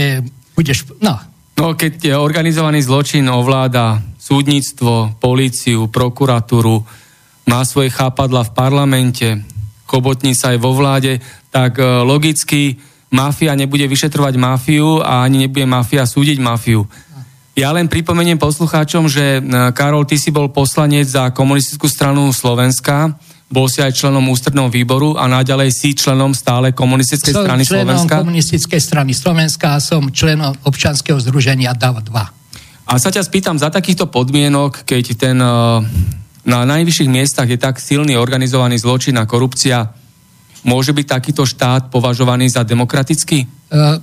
budeš... 0.55 0.87
No. 1.03 1.19
no 1.59 1.75
keď 1.75 2.15
organizovaný 2.15 2.83
zločin 2.83 3.27
ovláda 3.27 4.03
súdnictvo, 4.19 5.19
políciu, 5.19 5.91
prokuratúru, 5.91 6.87
má 7.45 7.61
svoje 7.69 7.93
chápadla 7.93 8.47
v 8.47 8.55
parlamente, 8.57 9.29
chobotní 9.85 10.33
sa 10.33 10.57
aj 10.57 10.59
vo 10.63 10.73
vláde, 10.73 11.21
tak 11.53 11.77
e, 11.77 11.85
logicky 12.07 12.81
mafia 13.13 13.55
nebude 13.55 13.85
vyšetrovať 13.87 14.35
mafiu 14.41 14.99
a 15.05 15.23
ani 15.23 15.47
nebude 15.47 15.69
mafia 15.69 16.09
súdiť 16.09 16.41
mafiu. 16.41 16.89
Ja 17.55 17.71
len 17.71 17.87
pripomeniem 17.87 18.41
poslucháčom, 18.41 19.07
že 19.07 19.39
e, 19.39 19.41
Karol, 19.71 20.09
ty 20.09 20.19
si 20.19 20.35
bol 20.35 20.51
poslanec 20.51 21.07
za 21.07 21.31
komunistickú 21.31 21.87
stranu 21.87 22.33
Slovenska, 22.35 23.15
bol 23.49 23.69
si 23.69 23.85
aj 23.85 23.93
členom 23.95 24.25
ústredného 24.33 24.73
výboru 24.73 25.15
a 25.15 25.29
naďalej 25.29 25.71
si 25.71 25.93
členom 25.95 26.33
stále 26.33 26.73
komunistickej 26.73 27.35
som 27.35 27.45
strany 27.45 27.63
členom 27.63 28.03
Slovenska? 28.03 28.15
komunistickej 28.25 28.81
strany 28.81 29.13
Slovenska 29.13 29.67
a 29.77 29.79
som 29.79 30.09
členom 30.11 30.57
občanského 30.65 31.21
združenia 31.21 31.77
DAV 31.77 32.03
2. 32.03 32.91
A 32.91 33.01
sa 33.01 33.09
ťa 33.09 33.25
spýtam, 33.25 33.57
za 33.57 33.73
takýchto 33.73 34.09
podmienok, 34.13 34.85
keď 34.85 35.05
ten 35.17 35.37
uh, 35.41 35.81
na 36.45 36.69
najvyšších 36.69 37.09
miestach 37.09 37.49
je 37.49 37.57
tak 37.57 37.81
silný 37.81 38.17
organizovaný 38.21 38.77
zločin 38.77 39.17
a 39.17 39.25
korupcia, 39.25 39.89
môže 40.69 40.93
byť 40.93 41.07
takýto 41.09 41.49
štát 41.49 41.89
považovaný 41.89 42.53
za 42.53 42.61
demokratický? 42.65 43.49
Uh, 43.73 43.97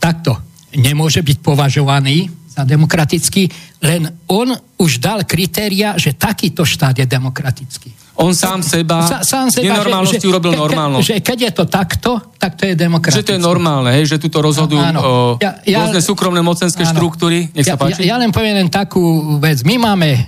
takto. 0.00 0.36
Nemôže 0.72 1.20
byť 1.20 1.38
považovaný 1.44 2.30
za 2.50 2.64
demokratický, 2.64 3.46
len 3.84 4.10
on 4.26 4.54
už 4.80 4.98
dal 4.98 5.22
kritéria, 5.28 5.94
že 6.00 6.16
takýto 6.16 6.66
štát 6.66 6.98
je 6.98 7.06
demokratický. 7.06 7.99
On 8.20 8.36
sám 8.36 8.60
seba, 8.60 9.00
Sa, 9.00 9.24
sám 9.24 9.48
seba 9.48 9.72
nenormálnosti 9.72 10.20
že, 10.20 10.28
urobil 10.28 10.52
normálnosť. 10.52 11.04
Že 11.08 11.16
keď 11.24 11.38
je 11.40 11.52
to 11.56 11.64
takto, 11.64 12.10
tak 12.36 12.60
to 12.60 12.68
je 12.68 12.74
demokratické. 12.76 13.24
Že 13.24 13.26
to 13.26 13.34
je 13.36 13.42
normálne, 13.42 13.90
hej, 13.96 14.04
že 14.12 14.16
tu 14.20 14.28
to 14.28 14.44
rozhodujú 14.44 14.76
áno, 14.76 15.00
o, 15.00 15.12
ja, 15.40 15.56
ja, 15.64 15.88
rôzne 15.88 16.04
súkromné 16.04 16.44
mocenské 16.44 16.84
áno, 16.84 16.92
štruktúry. 16.92 17.48
Nech 17.56 17.64
ja, 17.64 17.74
sa 17.74 17.80
páči. 17.80 18.04
Ja, 18.04 18.14
ja 18.14 18.16
len 18.20 18.28
poviem 18.28 18.60
len 18.60 18.68
takú 18.68 19.36
vec. 19.40 19.64
My 19.64 19.80
máme 19.80 20.20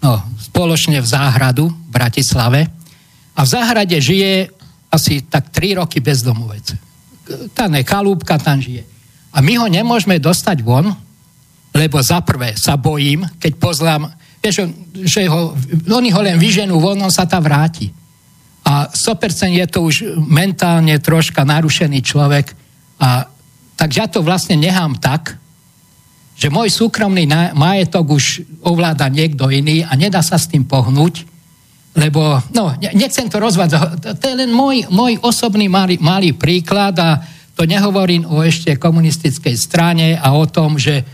no, 0.00 0.24
spoločne 0.40 1.04
v 1.04 1.06
záhradu 1.06 1.68
v 1.68 1.90
Bratislave 1.92 2.60
a 3.36 3.40
v 3.44 3.48
záhrade 3.48 3.96
žije 4.00 4.48
asi 4.88 5.28
tak 5.28 5.52
3 5.52 5.84
roky 5.84 6.00
bezdomovec. 6.00 6.80
Tá 7.52 7.68
ne, 7.68 7.84
kalúbka 7.84 8.40
tam 8.40 8.56
žije. 8.56 8.88
A 9.36 9.44
my 9.44 9.60
ho 9.60 9.66
nemôžeme 9.68 10.16
dostať 10.16 10.64
von, 10.64 10.96
lebo 11.76 12.00
za 12.00 12.24
prvé 12.24 12.56
sa 12.56 12.80
bojím, 12.80 13.28
keď 13.36 13.52
pozlám, 13.60 14.08
vieš, 14.48 14.64
že 15.04 15.28
ho, 15.28 15.52
oni 15.92 16.08
ho 16.08 16.20
len 16.24 16.40
vyženú 16.40 16.80
von, 16.80 16.96
on 16.98 17.12
sa 17.12 17.28
tam 17.28 17.44
vráti. 17.44 17.92
A 18.64 18.88
100% 18.88 19.52
je 19.52 19.66
to 19.68 19.78
už 19.84 19.96
mentálne 20.28 20.96
troška 21.00 21.44
narušený 21.44 22.00
človek. 22.04 22.52
A 23.00 23.28
takže 23.76 23.98
ja 24.00 24.08
to 24.08 24.20
vlastne 24.24 24.56
nechám 24.56 24.96
tak, 24.96 25.36
že 26.38 26.54
môj 26.54 26.70
súkromný 26.70 27.26
majetok 27.56 28.14
už 28.14 28.46
ovláda 28.62 29.10
niekto 29.10 29.50
iný 29.50 29.82
a 29.82 29.98
nedá 29.98 30.22
sa 30.22 30.38
s 30.38 30.46
tým 30.46 30.62
pohnúť, 30.62 31.26
lebo, 31.98 32.38
no, 32.54 32.70
nechcem 32.78 33.26
to 33.26 33.42
rozvádzať, 33.42 34.22
to 34.22 34.24
je 34.30 34.36
len 34.38 34.54
môj, 34.54 34.86
môj 34.86 35.18
osobný 35.18 35.66
malý, 35.66 35.98
malý 35.98 36.30
príklad 36.30 36.94
a 37.02 37.18
to 37.58 37.66
nehovorím 37.66 38.22
o 38.30 38.38
ešte 38.46 38.78
komunistickej 38.78 39.58
strane 39.58 40.14
a 40.14 40.30
o 40.30 40.46
tom, 40.46 40.78
že 40.78 41.02
e, 41.02 41.04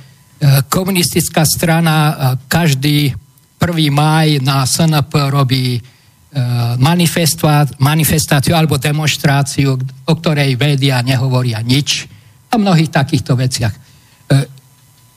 komunistická 0.68 1.49
strana 1.49 1.97
e, 1.97 2.14
každý 2.45 3.16
1. 3.64 3.88
máj 3.88 4.44
na 4.44 4.68
SNP 4.68 5.12
robí 5.32 5.76
e, 5.76 5.80
manifestáciu 7.80 8.52
alebo 8.52 8.76
demonstráciu, 8.76 9.80
o 9.80 10.12
ktorej 10.12 10.60
médiá 10.60 11.00
nehovoria 11.00 11.64
nič 11.64 12.04
a 12.52 12.60
mnohých 12.60 12.92
takýchto 12.92 13.32
veciach 13.34 13.84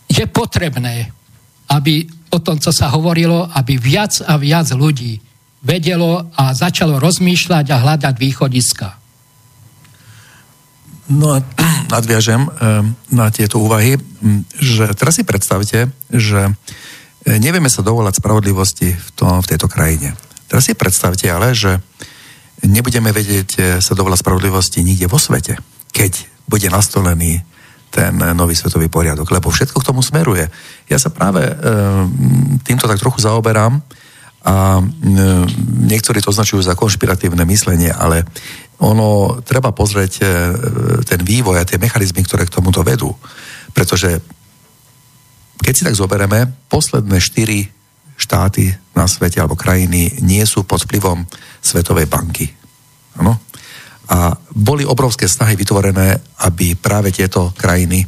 je 0.08 0.26
potrebné, 0.32 1.12
aby 1.68 2.08
o 2.32 2.40
tom, 2.40 2.60
co 2.60 2.72
sa 2.72 2.92
hovorilo, 2.96 3.48
aby 3.52 3.76
viac 3.76 4.24
a 4.24 4.40
viac 4.40 4.72
ľudí 4.72 5.20
vedelo 5.64 6.32
a 6.36 6.56
začalo 6.56 7.00
rozmýšľať 7.00 7.66
a 7.72 7.82
hľadať 7.84 8.16
východiska. 8.16 8.88
No 11.08 11.40
a 11.40 11.44
nadviažem 11.88 12.44
eh, 12.44 12.52
na 13.12 13.28
tieto 13.32 13.64
úvahy, 13.64 14.00
že 14.60 14.92
teraz 14.96 15.20
si 15.20 15.24
predstavte, 15.24 15.92
že 16.12 16.52
nevieme 17.28 17.68
sa 17.68 17.84
dovolať 17.84 18.24
spravodlivosti 18.24 18.96
v, 18.96 19.10
tom, 19.12 19.44
v 19.44 19.50
tejto 19.52 19.68
krajine. 19.68 20.16
Teraz 20.48 20.72
si 20.72 20.74
predstavte 20.80 21.28
ale, 21.28 21.52
že 21.52 21.84
nebudeme 22.64 23.12
vedieť 23.12 23.50
eh, 23.60 23.64
sa 23.84 23.94
dovolať 23.94 24.24
spravodlivosti 24.24 24.80
nikde 24.88 25.12
vo 25.12 25.20
svete, 25.20 25.60
keď 25.92 26.24
bude 26.48 26.72
nastolený 26.72 27.44
ten 27.92 28.14
nový 28.36 28.56
svetový 28.56 28.92
poriadok, 28.92 29.32
lebo 29.32 29.52
všetko 29.52 29.80
k 29.80 29.88
tomu 29.88 30.04
smeruje. 30.04 30.48
Ja 30.92 31.00
sa 31.00 31.08
práve 31.08 31.44
e, 31.44 31.54
týmto 32.68 32.86
tak 32.86 33.00
trochu 33.00 33.24
zaoberám 33.24 33.80
a 34.44 34.80
e, 34.80 34.82
niektorí 35.88 36.20
to 36.20 36.30
označujú 36.30 36.62
za 36.62 36.76
konšpiratívne 36.76 37.48
myslenie, 37.48 37.92
ale 37.92 38.28
ono 38.78 39.40
treba 39.42 39.72
pozrieť 39.72 40.14
e, 40.20 40.24
ten 41.08 41.24
vývoj 41.24 41.64
a 41.64 41.68
tie 41.68 41.80
mechanizmy, 41.80 42.22
ktoré 42.28 42.46
k 42.46 42.54
tomuto 42.60 42.84
vedú. 42.84 43.16
Pretože 43.72 44.20
keď 45.62 45.74
si 45.74 45.86
tak 45.86 45.98
zoberieme, 45.98 46.48
posledné 46.70 47.18
štyri 47.20 47.68
štáty 48.18 48.74
na 48.98 49.06
svete 49.06 49.38
alebo 49.38 49.54
krajiny 49.54 50.26
nie 50.26 50.42
sú 50.46 50.66
pod 50.66 50.86
vplyvom 50.90 51.26
Svetovej 51.62 52.10
banky. 52.10 52.50
Ano? 53.22 53.38
A 54.10 54.34
boli 54.56 54.88
obrovské 54.88 55.30
snahy 55.30 55.54
vytvorené, 55.54 56.18
aby 56.48 56.74
práve 56.74 57.14
tieto 57.14 57.54
krajiny 57.54 58.02
e, 58.02 58.08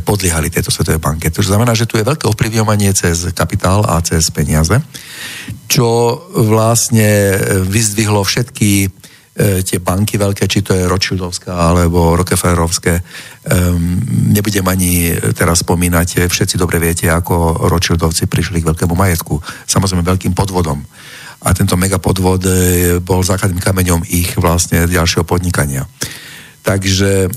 podliehali 0.00 0.48
tejto 0.48 0.72
Svetovej 0.72 1.02
banke. 1.02 1.28
To 1.28 1.44
znamená, 1.44 1.76
že 1.76 1.84
tu 1.84 2.00
je 2.00 2.06
veľké 2.06 2.24
ovplyvňovanie 2.24 2.94
cez 2.96 3.28
kapitál 3.36 3.84
a 3.84 4.00
cez 4.00 4.30
peniaze, 4.32 4.80
čo 5.68 6.16
vlastne 6.32 7.36
vyzdvihlo 7.68 8.24
všetky 8.24 8.72
E, 8.80 9.03
tie 9.34 9.82
banky 9.82 10.14
veľké, 10.14 10.46
či 10.46 10.62
to 10.62 10.78
je 10.78 10.86
Rothschildovská 10.86 11.50
alebo 11.50 12.14
Rockefellerovské. 12.14 13.02
Um, 13.50 13.98
nebudem 14.30 14.62
ani 14.70 15.10
teraz 15.34 15.66
spomínať, 15.66 16.30
všetci 16.30 16.54
dobre 16.54 16.78
viete, 16.78 17.10
ako 17.10 17.66
Rothschildovci 17.66 18.30
prišli 18.30 18.62
k 18.62 18.68
veľkému 18.70 18.94
majetku. 18.94 19.42
Samozrejme 19.66 20.06
veľkým 20.06 20.38
podvodom. 20.38 20.78
A 21.44 21.52
tento 21.52 21.76
megapodvod 21.76 22.40
e, 22.46 22.50
bol 23.04 23.20
základným 23.20 23.60
kameňom 23.60 24.06
ich 24.08 24.32
vlastne 24.40 24.88
ďalšieho 24.88 25.28
podnikania. 25.28 25.84
Takže, 26.64 27.28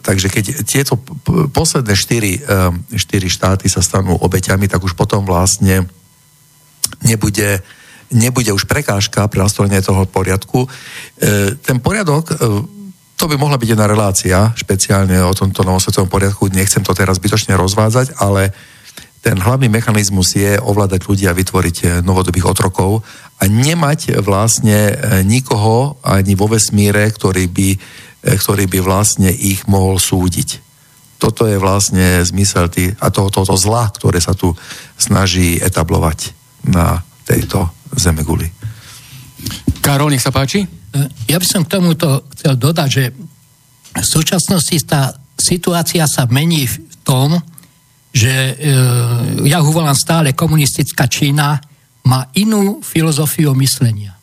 takže 0.00 0.32
keď 0.32 0.64
tieto 0.64 0.96
posledné 1.52 1.92
štyri, 1.92 2.40
štyri 2.96 3.28
štáty 3.28 3.68
sa 3.68 3.84
stanú 3.84 4.16
obeťami, 4.16 4.64
tak 4.64 4.80
už 4.80 4.96
potom 4.96 5.28
vlastne 5.28 5.84
nebude 7.04 7.60
nebude 8.10 8.52
už 8.52 8.64
prekážka 8.64 9.28
pre 9.28 9.44
nastolenie 9.44 9.84
toho 9.84 10.08
poriadku. 10.08 10.64
E, 10.64 10.68
ten 11.60 11.80
poriadok, 11.80 12.24
e, 12.30 12.34
to 13.18 13.24
by 13.28 13.36
mohla 13.36 13.60
byť 13.60 13.68
jedna 13.68 13.86
relácia, 13.90 14.52
špeciálne 14.56 15.20
o 15.24 15.32
tomto 15.36 15.66
novosvetovom 15.66 16.08
poriadku, 16.08 16.48
nechcem 16.48 16.80
to 16.80 16.96
teraz 16.96 17.20
zbytočne 17.20 17.58
rozvádzať, 17.58 18.16
ale 18.20 18.54
ten 19.18 19.34
hlavný 19.34 19.66
mechanizmus 19.66 20.38
je 20.38 20.56
ovládať 20.62 21.04
ľudí 21.04 21.24
a 21.28 21.36
vytvoriť 21.36 21.76
e, 21.82 21.86
novodobých 22.00 22.48
otrokov 22.48 23.04
a 23.38 23.46
nemať 23.46 24.18
vlastne 24.24 24.98
nikoho 25.22 26.02
ani 26.02 26.34
vo 26.34 26.50
vesmíre, 26.50 27.06
ktorý 27.06 27.46
by, 27.46 27.70
ktorý 28.34 28.66
by 28.66 28.78
vlastne 28.82 29.30
ich 29.30 29.62
mohol 29.70 30.02
súdiť. 30.02 30.58
Toto 31.22 31.46
je 31.46 31.54
vlastne 31.58 32.22
zmysel 32.26 32.66
tý, 32.70 32.94
a 32.98 33.10
tohoto 33.10 33.46
to, 33.46 33.54
to 33.54 33.56
zla, 33.58 33.90
ktoré 33.90 34.18
sa 34.18 34.34
tu 34.34 34.54
snaží 34.98 35.58
etablovať 35.58 36.34
na 36.66 37.02
tejto 37.26 37.77
zemeguli. 37.96 38.48
Karol, 39.80 40.12
nech 40.12 40.24
sa 40.24 40.34
páči. 40.34 40.66
Ja 41.28 41.36
by 41.40 41.46
som 41.46 41.62
k 41.64 41.78
tomuto 41.78 42.28
chcel 42.34 42.56
dodať, 42.56 42.88
že 42.88 43.04
v 43.94 44.06
súčasnosti 44.06 44.76
tá 44.84 45.14
situácia 45.38 46.04
sa 46.04 46.26
mení 46.28 46.66
v 46.66 46.76
tom, 47.06 47.38
že 48.12 48.32
e, 48.32 48.54
ja 49.46 49.62
ho 49.62 49.70
volám 49.70 49.94
stále 49.94 50.34
komunistická 50.34 51.06
Čína, 51.06 51.60
má 52.08 52.20
inú 52.34 52.80
filozofiu 52.80 53.52
myslenia. 53.54 54.16
E, 54.16 54.20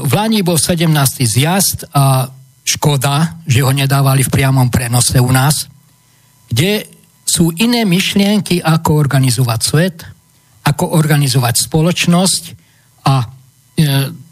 v 0.00 0.12
Lani 0.14 0.40
bol 0.40 0.56
17. 0.56 0.86
zjazd 1.26 1.90
a 1.92 2.30
škoda, 2.66 3.42
že 3.46 3.62
ho 3.62 3.70
nedávali 3.70 4.26
v 4.26 4.32
priamom 4.32 4.70
prenose 4.70 5.18
u 5.22 5.30
nás, 5.30 5.70
kde 6.50 6.86
sú 7.26 7.50
iné 7.58 7.82
myšlienky, 7.82 8.62
ako 8.62 9.02
organizovať 9.02 9.60
svet, 9.62 9.96
ako 10.66 10.98
organizovať 10.98 11.54
spoločnosť 11.70 12.42
a 13.06 13.22
e, 13.22 13.26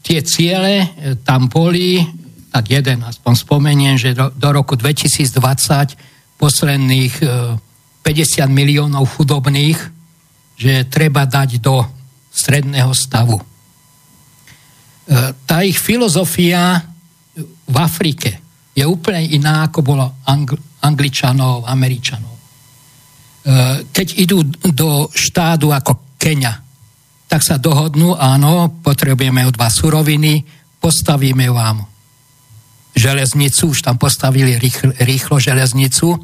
tie 0.03 0.21
ciele 0.27 0.75
e, 0.83 0.87
tam 1.23 1.47
boli, 1.47 2.03
tak 2.51 2.71
jeden 2.75 3.07
aspoň 3.07 3.35
spomeniem, 3.39 3.95
že 3.95 4.19
do, 4.19 4.35
do 4.35 4.49
roku 4.51 4.75
2020 4.75 6.39
posledných 6.39 7.15
e, 7.23 7.27
50 8.05 8.51
miliónov 8.51 9.17
chudobných, 9.17 9.79
že 10.59 10.87
treba 10.91 11.25
dať 11.25 11.59
do 11.63 11.87
stredného 12.35 12.93
stavu. 12.93 13.39
E, 13.39 13.45
tá 15.47 15.63
ich 15.65 15.79
filozofia 15.79 16.83
v 17.65 17.77
Afrike 17.79 18.45
je 18.75 18.85
úplne 18.85 19.23
iná, 19.31 19.71
ako 19.71 19.81
bolo 19.81 20.07
Angl- 20.27 20.61
Angličanov, 20.83 21.65
Američanov. 21.65 22.35
E, 22.35 22.41
keď 23.89 24.09
idú 24.21 24.45
do 24.75 25.09
štádu 25.15 25.73
ako 25.73 26.04
Kenia. 26.25 26.57
Tak 27.29 27.45
sa 27.45 27.61
dohodnú, 27.61 28.17
áno, 28.17 28.81
potrebujeme 28.81 29.45
od 29.45 29.61
vás 29.61 29.77
suroviny, 29.77 30.41
postavíme 30.81 31.53
vám 31.53 31.85
železnicu, 32.97 33.77
už 33.77 33.85
tam 33.85 34.01
postavili 34.01 34.57
rýchlo, 34.57 34.97
rýchlo 35.05 35.37
železnicu, 35.37 36.17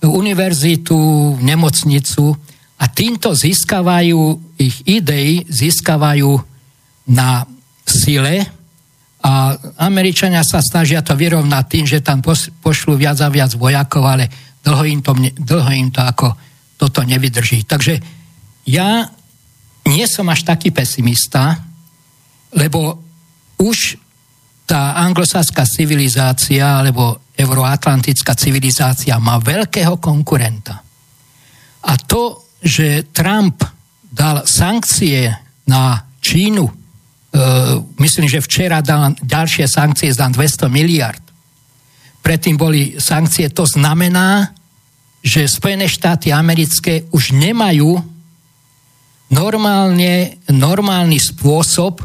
univerzitu, 0.00 0.96
nemocnicu 1.44 2.32
a 2.80 2.84
týmto 2.88 3.36
získavajú, 3.36 4.56
ich 4.56 4.80
idei 4.88 5.44
získavajú 5.44 6.40
na 7.12 7.44
sile 7.84 8.48
a 9.20 9.52
Američania 9.76 10.40
sa 10.40 10.64
snažia 10.64 11.04
to 11.04 11.12
vyrovnať 11.12 11.64
tým, 11.68 11.84
že 11.84 12.00
tam 12.00 12.24
pošlú 12.64 12.96
viac 12.96 13.20
a 13.20 13.28
viac 13.28 13.52
vojakov, 13.60 14.04
ale 14.08 14.24
dlho 14.64 14.84
im 14.88 15.00
to, 15.04 15.12
dlho 15.36 15.70
im 15.76 15.92
to 15.92 16.00
ako 16.00 16.32
toto 16.80 17.04
nevydrží. 17.04 17.68
Takže 17.68 18.00
ja 18.68 19.08
nie 19.88 20.06
som 20.08 20.28
až 20.32 20.48
taký 20.48 20.72
pesimista, 20.72 21.60
lebo 22.54 22.96
už 23.60 24.00
tá 24.64 24.96
anglosaská 24.96 25.68
civilizácia 25.68 26.80
alebo 26.80 27.20
euroatlantická 27.36 28.32
civilizácia 28.32 29.20
má 29.20 29.36
veľkého 29.36 30.00
konkurenta. 30.00 30.80
A 31.84 31.92
to, 32.00 32.48
že 32.64 33.12
Trump 33.12 33.60
dal 34.08 34.48
sankcie 34.48 35.28
na 35.68 36.00
Čínu, 36.24 36.64
e, 36.64 36.72
myslím, 38.00 38.24
že 38.30 38.40
včera 38.40 38.80
dal 38.80 39.12
ďalšie 39.20 39.68
sankcie 39.68 40.08
za 40.08 40.32
200 40.32 40.72
miliard. 40.72 41.20
Predtým 42.24 42.56
boli 42.56 42.96
sankcie, 42.96 43.52
to 43.52 43.68
znamená, 43.68 44.48
že 45.20 45.44
Spojené 45.44 45.84
štáty 45.84 46.32
americké 46.32 47.04
už 47.12 47.36
nemajú 47.36 48.13
normálne, 49.30 50.40
normálny 50.50 51.16
spôsob 51.20 52.04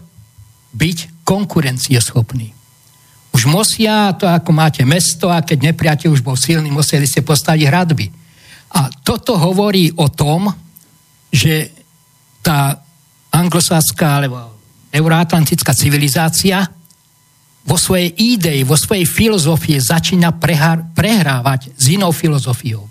byť 0.75 1.25
konkurencieschopný. 1.25 2.53
Už 3.29 3.45
musia, 3.45 4.11
to 4.17 4.25
ako 4.25 4.51
máte 4.51 4.81
mesto 4.83 5.29
a 5.29 5.45
keď 5.45 5.71
nepriateľ 5.71 6.09
už 6.11 6.25
bol 6.25 6.35
silný, 6.35 6.73
museli 6.73 7.05
ste 7.05 7.21
postaviť 7.21 7.63
hradby. 7.65 8.07
A 8.75 8.89
toto 9.01 9.37
hovorí 9.37 9.89
o 9.97 10.09
tom, 10.09 10.49
že 11.29 11.73
tá 12.41 12.81
anglosaská 13.29 14.21
alebo 14.21 14.57
euroatlantická 14.89 15.73
civilizácia 15.77 16.65
vo 17.65 17.77
svojej 17.77 18.09
idei, 18.17 18.65
vo 18.65 18.73
svojej 18.73 19.05
filozofii 19.05 19.77
začína 19.77 20.33
prehrávať 20.93 21.69
s 21.77 21.85
inou 21.93 22.09
filozofiou. 22.09 22.89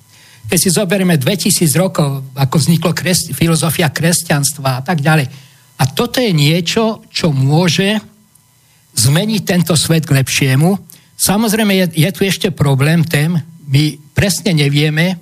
Keď 0.49 0.59
si 0.59 0.72
zoberieme 0.72 1.20
2000 1.20 1.68
rokov, 1.76 2.24
ako 2.32 2.57
vzniklo 2.57 2.96
kres, 2.96 3.28
filozofia 3.36 3.92
kresťanstva 3.92 4.80
a 4.80 4.82
tak 4.82 5.05
ďalej. 5.05 5.28
A 5.78 5.84
toto 5.92 6.18
je 6.24 6.32
niečo, 6.32 7.05
čo 7.12 7.30
môže 7.30 8.01
zmeniť 8.96 9.42
tento 9.44 9.76
svet 9.76 10.09
k 10.09 10.16
lepšiemu. 10.16 10.74
Samozrejme, 11.14 11.72
je, 11.76 11.86
je 12.03 12.11
tu 12.11 12.24
ešte 12.24 12.49
problém 12.51 13.05
ten, 13.05 13.36
my 13.68 14.01
presne 14.16 14.57
nevieme, 14.57 15.20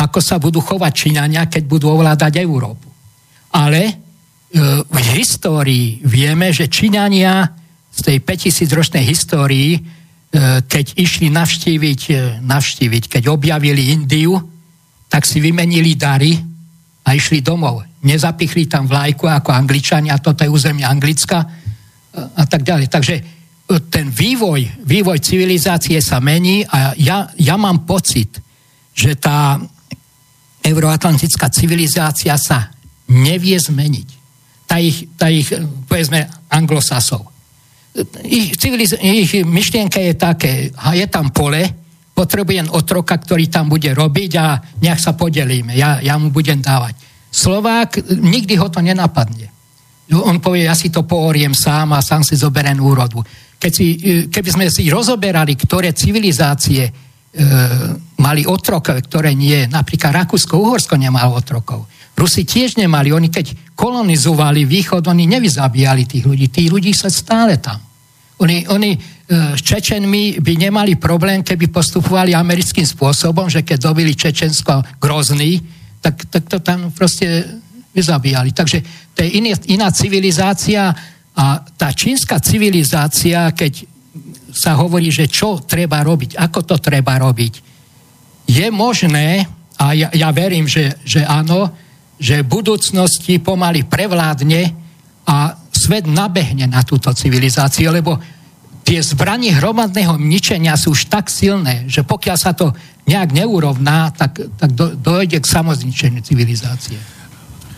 ako 0.00 0.18
sa 0.18 0.42
budú 0.42 0.58
chovať 0.58 0.92
Číňania, 0.92 1.46
keď 1.46 1.62
budú 1.70 1.92
ovládať 1.92 2.42
Európu. 2.42 2.88
Ale 3.54 3.80
e, 3.86 3.94
v 4.82 4.96
histórii 5.14 6.02
vieme, 6.02 6.50
že 6.50 6.66
Číňania 6.66 7.46
z 7.94 8.00
tej 8.00 8.18
5000 8.24 8.78
ročnej 8.78 9.04
histórii 9.06 9.76
keď 10.62 10.94
išli 10.94 11.26
navštíviť, 11.26 12.00
e, 12.14 12.14
navštíviť, 12.38 13.18
keď 13.18 13.22
objavili 13.26 13.90
Indiu, 13.90 14.38
tak 15.10 15.26
si 15.26 15.42
vymenili 15.42 15.98
dary 15.98 16.38
a 17.02 17.18
išli 17.18 17.42
domov. 17.42 17.82
Nezapichli 18.06 18.70
tam 18.70 18.86
vlajku 18.86 19.26
ako 19.26 19.50
Angličania, 19.50 20.22
toto 20.22 20.46
je 20.46 20.54
územie 20.54 20.86
Anglicka 20.86 21.42
e, 21.42 21.46
a 22.22 22.44
tak 22.46 22.62
ďalej. 22.62 22.86
Takže 22.86 23.14
ten 23.90 24.10
vývoj, 24.10 24.82
vývoj 24.82 25.18
civilizácie 25.22 25.98
sa 26.02 26.18
mení 26.18 26.66
a 26.66 26.94
ja, 26.98 27.30
ja 27.38 27.54
mám 27.54 27.86
pocit, 27.86 28.38
že 28.94 29.14
tá 29.14 29.58
euroatlantická 30.62 31.46
civilizácia 31.54 32.34
sa 32.34 32.70
nevie 33.10 33.58
zmeniť. 33.58 34.08
Tá 34.66 34.82
ich, 34.82 35.06
tá 35.14 35.30
ich 35.30 35.50
povedzme, 35.86 36.26
anglosasov 36.50 37.29
ich, 38.22 38.54
civiliz- 38.56 38.98
ich 39.00 39.42
myšlienka 39.42 39.98
je 39.98 40.14
také, 40.14 40.52
a 40.78 40.94
je 40.94 41.06
tam 41.10 41.34
pole, 41.34 41.66
potrebujem 42.14 42.70
otroka, 42.76 43.16
ktorý 43.16 43.48
tam 43.48 43.72
bude 43.72 43.90
robiť 43.90 44.30
a 44.36 44.60
nech 44.84 45.00
sa 45.00 45.16
podelíme, 45.16 45.74
ja, 45.74 45.98
ja 46.04 46.14
mu 46.20 46.28
budem 46.28 46.60
dávať. 46.60 46.94
Slovák, 47.30 48.10
nikdy 48.18 48.58
ho 48.58 48.66
to 48.68 48.82
nenapadne. 48.82 49.48
On 50.10 50.42
povie, 50.42 50.66
ja 50.66 50.74
si 50.74 50.90
to 50.90 51.06
pooriem 51.06 51.54
sám 51.54 51.94
a 51.94 52.02
sám 52.02 52.26
si 52.26 52.34
zoberiem 52.34 52.82
úrodu. 52.82 53.22
Keď 53.60 53.72
si, 53.72 53.86
keby 54.26 54.48
sme 54.50 54.64
si 54.66 54.90
rozoberali, 54.90 55.54
ktoré 55.54 55.94
civilizácie 55.94 56.90
e, 56.90 56.92
mali 58.18 58.42
otrokov, 58.42 58.98
ktoré 59.06 59.38
nie, 59.38 59.70
napríklad 59.70 60.26
Rakúsko-Uhorsko 60.26 60.98
nemalo 60.98 61.38
otrokov. 61.38 61.86
Rusi 62.16 62.44
tiež 62.44 62.76
nemali, 62.76 63.12
oni 63.12 63.32
keď 63.32 63.74
kolonizovali 63.74 64.68
východ, 64.68 65.08
oni 65.08 65.24
nevyzabíjali 65.24 66.04
tých 66.04 66.24
ľudí, 66.28 66.46
tí 66.52 66.68
ľudí 66.68 66.92
sa 66.92 67.08
stále 67.08 67.56
tam. 67.56 67.80
Oni, 68.40 68.64
oni 68.68 68.96
e, 68.96 68.98
s 69.56 69.60
Čečenmi 69.60 70.40
by 70.40 70.52
nemali 70.56 70.96
problém, 70.96 71.44
keby 71.44 71.68
postupovali 71.68 72.32
americkým 72.32 72.84
spôsobom, 72.84 73.48
že 73.52 73.64
keď 73.64 73.92
dobili 73.92 74.16
Čečensko 74.16 75.00
grozný, 75.00 75.60
tak, 76.00 76.24
tak 76.32 76.48
to 76.48 76.60
tam 76.60 76.88
proste 76.92 77.44
vyzabíjali. 77.92 78.52
Takže 78.56 78.78
to 79.12 79.24
je 79.24 79.40
iný, 79.40 79.52
iná 79.68 79.92
civilizácia 79.92 80.92
a 81.36 81.44
tá 81.76 81.88
čínska 81.92 82.40
civilizácia, 82.40 83.52
keď 83.52 83.84
sa 84.50 84.74
hovorí, 84.76 85.12
že 85.12 85.28
čo 85.30 85.62
treba 85.62 86.00
robiť, 86.02 86.36
ako 86.36 86.60
to 86.64 86.76
treba 86.80 87.20
robiť, 87.20 87.54
je 88.50 88.66
možné, 88.72 89.46
a 89.80 89.94
ja, 89.94 90.08
ja 90.12 90.28
verím, 90.34 90.66
že, 90.66 90.98
že 91.06 91.22
áno, 91.22 91.70
že 92.20 92.44
v 92.44 92.50
budúcnosti 92.60 93.40
pomaly 93.40 93.88
prevládne 93.88 94.76
a 95.24 95.56
svet 95.72 96.04
nabehne 96.04 96.68
na 96.68 96.84
túto 96.84 97.08
civilizáciu, 97.16 97.88
lebo 97.88 98.20
tie 98.84 99.00
zbranie 99.00 99.56
hromadného 99.56 100.20
ničenia 100.20 100.76
sú 100.76 100.92
už 100.92 101.08
tak 101.08 101.32
silné, 101.32 101.88
že 101.88 102.04
pokiaľ 102.04 102.36
sa 102.36 102.52
to 102.52 102.76
nejak 103.08 103.32
neurovná, 103.32 104.12
tak, 104.12 104.36
tak 104.60 104.70
do, 104.76 104.92
dojde 104.92 105.40
k 105.40 105.46
samozničeniu 105.48 106.20
civilizácie. 106.20 107.00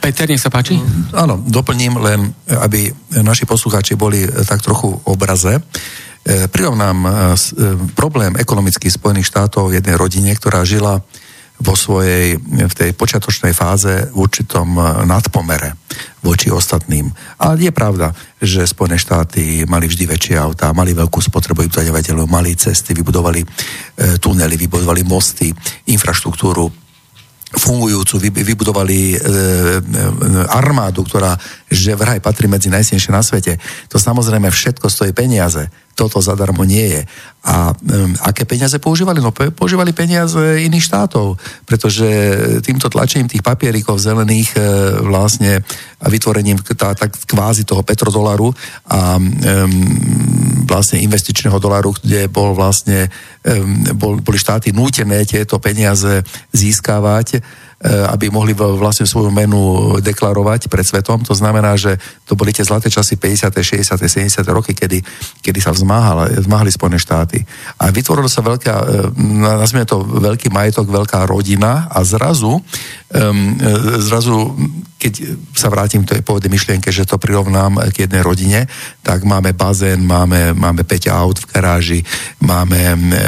Peter, 0.02 0.26
nech 0.26 0.42
sa 0.42 0.50
páči. 0.50 0.74
Áno, 1.14 1.38
doplním 1.38 1.94
len, 2.02 2.34
aby 2.50 2.90
naši 3.22 3.46
poslucháči 3.46 3.94
boli 3.94 4.26
tak 4.26 4.58
trochu 4.58 4.98
v 4.98 5.06
obraze. 5.06 5.62
E, 6.26 6.50
prirovnám 6.50 6.98
e, 7.06 7.08
e, 7.08 7.14
problém 7.94 8.34
ekonomický 8.34 8.90
Spojených 8.90 9.30
štátov 9.30 9.70
jednej 9.70 9.94
rodine, 9.94 10.34
ktorá 10.34 10.66
žila 10.66 11.06
vo 11.62 11.78
svojej, 11.78 12.36
v 12.42 12.74
tej 12.74 12.90
počiatočnej 12.92 13.54
fáze 13.54 14.10
v 14.10 14.16
určitom 14.18 14.74
e, 14.74 14.82
nadpomere 15.06 15.78
voči 16.26 16.50
ostatným. 16.50 17.06
A 17.38 17.54
je 17.54 17.70
pravda, 17.70 18.10
že 18.42 18.66
Spojené 18.66 18.98
štáty 18.98 19.62
mali 19.70 19.86
vždy 19.86 20.04
väčšie 20.10 20.36
autá, 20.38 20.74
mali 20.74 20.90
veľkú 20.90 21.22
spotrebu 21.22 21.62
vybudovateľov, 21.62 22.26
mali 22.26 22.58
cesty, 22.58 22.90
vybudovali 22.92 23.40
e, 23.42 23.46
tunely, 24.18 24.58
vybudovali 24.58 25.06
mosty, 25.06 25.54
infraštruktúru 25.86 26.82
fungujúcu, 27.52 28.16
vybudovali 28.32 28.98
e, 29.12 29.16
e, 29.16 29.20
armádu, 30.48 31.04
ktorá 31.04 31.36
že 31.72 31.96
vraj 31.96 32.20
patrí 32.20 32.48
medzi 32.48 32.68
najsilnejšie 32.68 33.12
na 33.12 33.24
svete. 33.24 33.56
To 33.88 33.96
samozrejme 33.96 34.52
všetko 34.52 34.92
stojí 34.92 35.12
peniaze. 35.16 35.68
Toto 35.92 36.24
zadarmo 36.24 36.64
nie 36.64 36.88
je. 36.88 37.02
A 37.44 37.74
um, 37.74 38.14
aké 38.24 38.48
peniaze 38.48 38.80
používali? 38.80 39.20
No 39.20 39.28
používali 39.34 39.92
peniaze 39.92 40.40
iných 40.64 40.88
štátov, 40.88 41.36
pretože 41.68 42.08
týmto 42.64 42.88
tlačením 42.88 43.28
tých 43.28 43.44
papierikov 43.44 44.00
zelených 44.00 44.56
e, 44.56 44.60
vlastne 45.04 45.60
a 46.02 46.06
vytvorením 46.08 46.58
tá, 46.78 46.96
tak 46.96 47.12
kvázi 47.28 47.62
toho 47.68 47.82
petrodolaru 47.86 48.50
a 48.88 49.18
um, 49.18 49.22
vlastne 50.66 50.98
investičného 50.98 51.62
dolaru, 51.62 51.94
kde 51.94 52.26
bol 52.26 52.58
vlastne, 52.58 53.06
um, 53.46 53.86
bol, 53.94 54.18
boli 54.18 54.38
štáty 54.38 54.74
nútené 54.74 55.22
tieto 55.28 55.62
peniaze 55.62 56.26
získavať 56.50 57.41
aby 57.82 58.30
mohli 58.30 58.54
vlastne 58.54 59.02
svoju 59.02 59.34
menu 59.34 59.98
deklarovať 59.98 60.70
pred 60.70 60.86
svetom. 60.86 61.26
To 61.26 61.34
znamená, 61.34 61.74
že 61.74 61.98
to 62.22 62.38
boli 62.38 62.54
tie 62.54 62.62
zlaté 62.62 62.86
časy 62.86 63.18
50., 63.18 63.50
60., 63.50 63.98
70. 63.98 64.46
roky, 64.54 64.70
kedy, 64.70 65.02
kedy 65.42 65.58
sa 65.58 65.74
vzmáhali 65.74 66.70
Spojené 66.70 67.02
štáty. 67.02 67.42
A 67.82 67.90
vytvorilo 67.90 68.30
sa 68.30 68.46
veľká, 68.46 68.74
eh, 68.78 68.86
nazvime 69.58 69.82
to 69.82 69.98
veľký 69.98 70.54
majetok, 70.54 70.86
veľká 70.86 71.26
rodina 71.26 71.90
a 71.90 72.06
zrazu, 72.06 72.62
um, 72.62 73.58
zrazu 73.98 74.54
keď 75.02 75.34
sa 75.58 75.66
vrátim 75.66 76.06
k 76.06 76.14
tej 76.14 76.22
pôvodnej 76.22 76.54
myšlienke, 76.54 76.94
že 76.94 77.02
to 77.02 77.18
prirovnám 77.18 77.82
k 77.90 78.06
jednej 78.06 78.22
rodine, 78.22 78.70
tak 79.02 79.26
máme 79.26 79.50
bazén, 79.50 79.98
máme, 79.98 80.54
máme 80.54 80.86
5 80.86 81.10
aut 81.10 81.42
v 81.42 81.48
garáži, 81.50 82.00
máme, 82.38 82.94
e, 82.94 83.18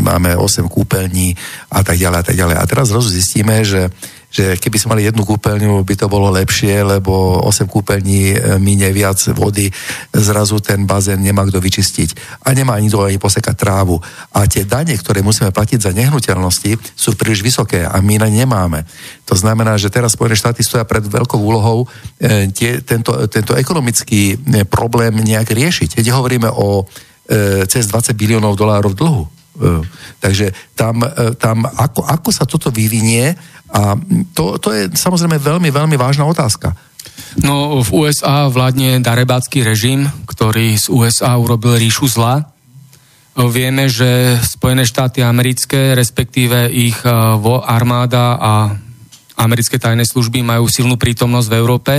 máme 0.00 0.32
8 0.32 0.64
kúpeľní 0.72 1.36
a 1.68 1.84
tak 1.84 2.00
ďalej 2.00 2.18
a 2.18 2.24
tak 2.24 2.36
ďalej. 2.40 2.56
A 2.56 2.64
teraz 2.64 2.88
zrazu 2.88 3.12
zistíme, 3.12 3.60
že 3.60 3.92
že 4.36 4.60
keby 4.60 4.76
sme 4.76 4.92
mali 4.92 5.08
jednu 5.08 5.24
kúpeľňu, 5.24 5.80
by 5.80 5.94
to 5.96 6.12
bolo 6.12 6.28
lepšie, 6.28 6.84
lebo 6.84 7.40
8 7.48 7.64
kúpeľní 7.64 8.36
e, 8.36 8.36
minie 8.60 8.92
viac 8.92 9.16
vody, 9.32 9.72
zrazu 10.12 10.60
ten 10.60 10.84
bazén 10.84 11.24
nemá 11.24 11.48
kto 11.48 11.56
vyčistiť 11.56 12.44
a 12.44 12.52
nemá 12.52 12.76
ani 12.76 12.92
to 12.92 13.00
ani 13.00 13.16
posekať 13.16 13.56
trávu. 13.56 13.96
A 14.36 14.44
tie 14.44 14.68
dane, 14.68 14.92
ktoré 14.92 15.24
musíme 15.24 15.48
platiť 15.48 15.88
za 15.88 15.96
nehnuteľnosti, 15.96 16.76
sú 16.92 17.16
príliš 17.16 17.40
vysoké 17.40 17.88
a 17.88 17.96
my 18.04 18.20
na 18.20 18.28
nemáme. 18.28 18.84
To 19.24 19.32
znamená, 19.32 19.80
že 19.80 19.88
teraz 19.88 20.12
Spojené 20.12 20.36
štáty 20.36 20.60
stoja 20.60 20.84
pred 20.84 21.02
veľkou 21.02 21.40
úlohou 21.40 21.88
e, 22.20 22.52
tie, 22.52 22.84
tento, 22.84 23.16
tento 23.32 23.56
ekonomický 23.56 24.36
e, 24.36 24.68
problém 24.68 25.16
nejak 25.16 25.48
riešiť. 25.48 25.96
Keď 25.96 26.06
hovoríme 26.12 26.52
o 26.52 26.84
e, 26.84 27.64
cez 27.64 27.88
20 27.88 28.12
biliónov 28.12 28.52
dolárov 28.52 28.92
dlhu. 28.92 29.35
E, 29.56 29.82
takže 30.20 30.52
tam, 30.76 31.02
e, 31.02 31.34
tam 31.36 31.64
ako, 31.64 32.04
ako 32.04 32.30
sa 32.32 32.44
toto 32.44 32.68
vyvinie, 32.68 33.36
a 33.66 33.98
to, 34.30 34.62
to 34.62 34.70
je 34.70 34.82
samozrejme 34.94 35.42
veľmi, 35.42 35.74
veľmi 35.74 35.96
vážna 35.98 36.22
otázka. 36.22 36.70
No 37.42 37.82
v 37.82 38.06
USA 38.06 38.46
vládne 38.46 39.02
darebácky 39.02 39.60
režim, 39.66 40.06
ktorý 40.24 40.78
z 40.78 40.86
USA 40.88 41.36
urobil 41.36 41.76
ríšu 41.76 42.06
zla. 42.08 42.48
Vieme, 43.36 43.92
že 43.92 44.40
Spojené 44.40 44.88
štáty 44.88 45.20
americké, 45.20 45.92
respektíve 45.92 46.72
ich 46.72 46.96
e, 47.04 47.12
armáda 47.68 48.40
a 48.40 48.52
americké 49.36 49.76
tajné 49.76 50.08
služby 50.08 50.40
majú 50.40 50.64
silnú 50.72 50.96
prítomnosť 50.96 51.48
v 51.52 51.58
Európe. 51.60 51.94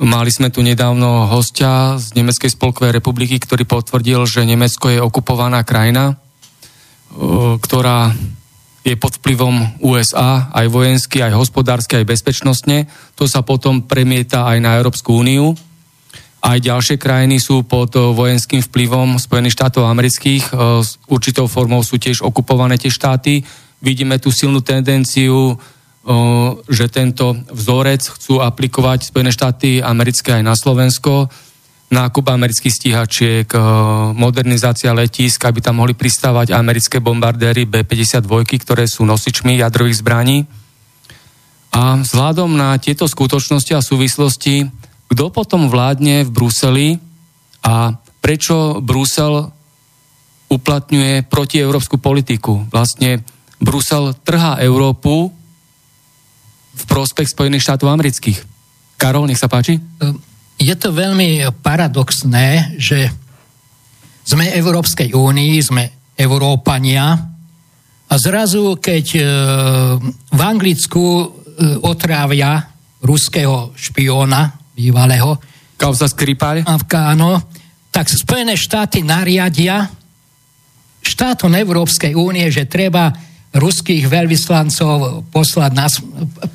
Mali 0.00 0.30
sme 0.32 0.48
tu 0.48 0.64
nedávno 0.64 1.28
hostia 1.28 2.00
z 2.00 2.16
Nemeckej 2.16 2.54
spolkovej 2.56 2.96
republiky, 2.96 3.36
ktorý 3.36 3.68
potvrdil, 3.68 4.24
že 4.24 4.48
Nemecko 4.48 4.88
je 4.88 5.04
okupovaná 5.04 5.60
krajina, 5.68 6.16
e, 6.16 6.27
ktorá 7.60 8.12
je 8.86 8.96
pod 8.96 9.20
vplyvom 9.20 9.84
USA, 9.84 10.48
aj 10.48 10.66
vojensky, 10.72 11.20
aj 11.20 11.36
hospodársky, 11.36 12.00
aj 12.00 12.08
bezpečnostne. 12.08 12.88
To 13.20 13.28
sa 13.28 13.44
potom 13.44 13.84
premieta 13.84 14.48
aj 14.48 14.58
na 14.64 14.80
Európsku 14.80 15.20
úniu. 15.20 15.52
Aj 16.38 16.56
ďalšie 16.56 16.96
krajiny 16.96 17.42
sú 17.42 17.66
pod 17.66 17.92
vojenským 17.92 18.62
vplyvom 18.62 19.18
Spojených 19.18 19.58
štátov 19.58 19.84
amerických. 19.84 20.54
S 20.80 20.96
určitou 21.10 21.50
formou 21.50 21.82
sú 21.82 21.98
tiež 21.98 22.22
okupované 22.22 22.78
tie 22.78 22.88
štáty. 22.88 23.42
Vidíme 23.82 24.16
tu 24.22 24.30
silnú 24.30 24.62
tendenciu, 24.62 25.58
že 26.70 26.86
tento 26.88 27.36
vzorec 27.52 28.00
chcú 28.00 28.40
aplikovať 28.40 29.12
Spojené 29.12 29.34
štáty 29.34 29.84
americké 29.84 30.38
aj 30.38 30.44
na 30.46 30.54
Slovensko 30.56 31.28
nákup 31.88 32.24
amerických 32.28 32.74
stíhačiek, 32.74 33.48
eh, 33.48 33.60
modernizácia 34.12 34.92
letísk, 34.92 35.40
aby 35.48 35.64
tam 35.64 35.80
mohli 35.80 35.96
pristávať 35.96 36.52
americké 36.52 37.00
bombardéry 37.00 37.64
B-52, 37.64 38.60
ktoré 38.60 38.84
sú 38.84 39.08
nosičmi 39.08 39.56
jadrových 39.56 40.00
zbraní. 40.04 40.44
A 41.72 42.00
vzhľadom 42.00 42.56
na 42.56 42.76
tieto 42.80 43.04
skutočnosti 43.08 43.72
a 43.76 43.84
súvislosti, 43.84 44.68
kto 45.08 45.24
potom 45.32 45.68
vládne 45.72 46.24
v 46.28 46.30
Bruseli 46.32 46.88
a 47.64 47.96
prečo 48.20 48.80
Brusel 48.80 49.52
uplatňuje 50.48 51.28
protieurópsku 51.28 52.00
politiku. 52.00 52.64
Vlastne 52.72 53.24
Brusel 53.60 54.16
trhá 54.24 54.60
Európu 54.60 55.28
v 56.72 56.82
prospech 56.88 57.32
Spojených 57.32 57.64
štátov 57.68 57.88
amerických. 57.88 58.38
Karol, 58.96 59.28
nech 59.28 59.40
sa 59.40 59.48
páči. 59.48 59.80
Um 60.00 60.27
je 60.58 60.74
to 60.74 60.90
veľmi 60.90 61.46
paradoxné, 61.62 62.76
že 62.76 63.06
sme 64.26 64.50
Európskej 64.52 65.14
únii, 65.14 65.54
sme 65.62 65.84
Európania 66.18 67.14
a 68.08 68.14
zrazu, 68.18 68.76
keď 68.76 69.06
e, 69.14 69.22
v 70.34 70.40
Anglicku 70.40 71.04
e, 71.22 71.26
otrávia 71.86 72.66
ruského 73.00 73.72
špióna, 73.78 74.74
bývalého, 74.74 75.38
Kauza 75.78 76.10
Skripal. 76.10 76.66
Áno, 76.66 77.38
tak 77.94 78.10
Spojené 78.10 78.58
štáty 78.58 79.06
nariadia 79.06 79.86
štátom 80.98 81.54
Európskej 81.54 82.18
únie, 82.18 82.50
že 82.50 82.66
treba 82.66 83.14
ruských 83.58 84.06
veľvyslancov 84.06 85.26
poslať 85.34 85.72
nás. 85.74 85.98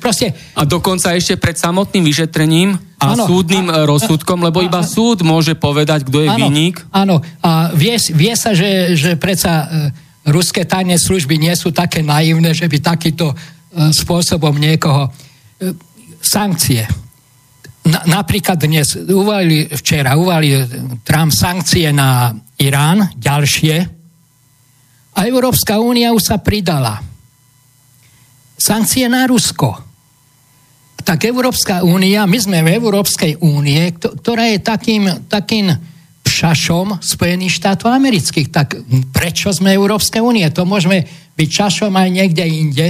Proste... 0.00 0.32
A 0.56 0.64
dokonca 0.64 1.12
ešte 1.12 1.36
pred 1.36 1.54
samotným 1.54 2.02
vyšetrením 2.02 2.74
a 2.96 3.12
ano, 3.12 3.28
súdnym 3.28 3.68
a, 3.68 3.84
rozsudkom, 3.84 4.40
lebo 4.40 4.64
iba 4.64 4.80
a, 4.80 4.88
súd 4.88 5.20
môže 5.20 5.52
povedať, 5.52 6.08
kto 6.08 6.24
je 6.24 6.28
áno, 6.32 6.38
vinník. 6.48 6.80
Áno, 6.90 7.20
a 7.44 7.70
vie, 7.76 7.94
vie 8.00 8.32
sa, 8.34 8.56
že, 8.56 8.96
že 8.96 9.20
predsa 9.20 9.52
e, 9.52 9.66
ruské 10.32 10.64
tajné 10.64 10.96
služby 10.96 11.36
nie 11.36 11.52
sú 11.52 11.70
také 11.70 12.00
naivné, 12.00 12.56
že 12.56 12.64
by 12.64 12.78
takýto 12.80 13.30
e, 13.30 13.36
spôsobom 13.92 14.56
niekoho... 14.56 15.12
E, 15.60 15.92
sankcie. 16.24 16.88
Na, 17.84 18.00
napríklad 18.08 18.56
dnes 18.56 18.96
uvalili, 18.96 19.68
včera 19.68 20.16
uvalili 20.16 20.64
Trump 21.04 21.28
sankcie 21.28 21.92
na 21.92 22.32
Irán, 22.56 23.12
ďalšie, 23.20 23.93
a 25.14 25.20
Európska 25.24 25.78
únia 25.78 26.10
už 26.10 26.22
sa 26.34 26.36
pridala. 26.42 26.98
Sankcie 28.58 29.06
na 29.06 29.26
Rusko. 29.30 29.78
Tak 31.04 31.28
Európska 31.28 31.84
únia, 31.84 32.24
my 32.24 32.38
sme 32.40 32.64
v 32.64 32.80
Európskej 32.80 33.38
únie, 33.44 33.92
ktorá 33.94 34.48
je 34.50 34.58
takým, 34.64 35.04
takým 35.28 35.68
šašom 36.24 36.98
Spojených 36.98 37.60
štátov 37.60 37.92
amerických. 37.92 38.48
Tak 38.48 38.68
prečo 39.12 39.52
sme 39.52 39.76
Európskej 39.76 40.24
únie? 40.24 40.48
To 40.50 40.64
môžeme 40.64 41.04
byť 41.36 41.48
šašom 41.48 41.92
aj 41.92 42.08
niekde 42.08 42.44
inde 42.48 42.88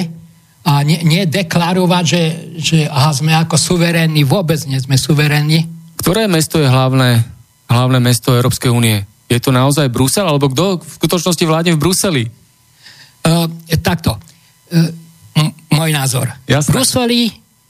a 0.64 0.80
nie, 0.80 1.02
nie 1.04 1.28
deklarovať, 1.28 2.04
že, 2.06 2.22
že 2.56 2.78
aha, 2.88 3.12
sme 3.12 3.36
ako 3.36 3.58
suverénni. 3.60 4.24
Vôbec 4.24 4.62
nie 4.64 4.80
sme 4.80 4.96
suverénni. 4.96 5.68
Ktoré 6.00 6.24
mesto 6.24 6.56
je 6.56 6.70
hlavné, 6.70 7.20
hlavné 7.68 7.98
mesto 8.00 8.32
Európskej 8.32 8.72
únie? 8.72 9.04
Je 9.34 9.42
to 9.42 9.50
naozaj 9.50 9.90
Brusel, 9.90 10.22
alebo 10.30 10.46
kto 10.46 10.78
v 10.78 10.92
skutočnosti 11.02 11.42
vládne 11.42 11.74
v 11.74 11.82
Bruseli? 11.82 12.24
Uh, 13.26 13.50
takto. 13.82 14.14
Uh, 14.70 14.94
m- 15.34 15.50
môj 15.74 15.90
názor. 15.90 16.30
Jasné. 16.46 16.70
V 16.70 16.74
Bruseli 16.78 17.20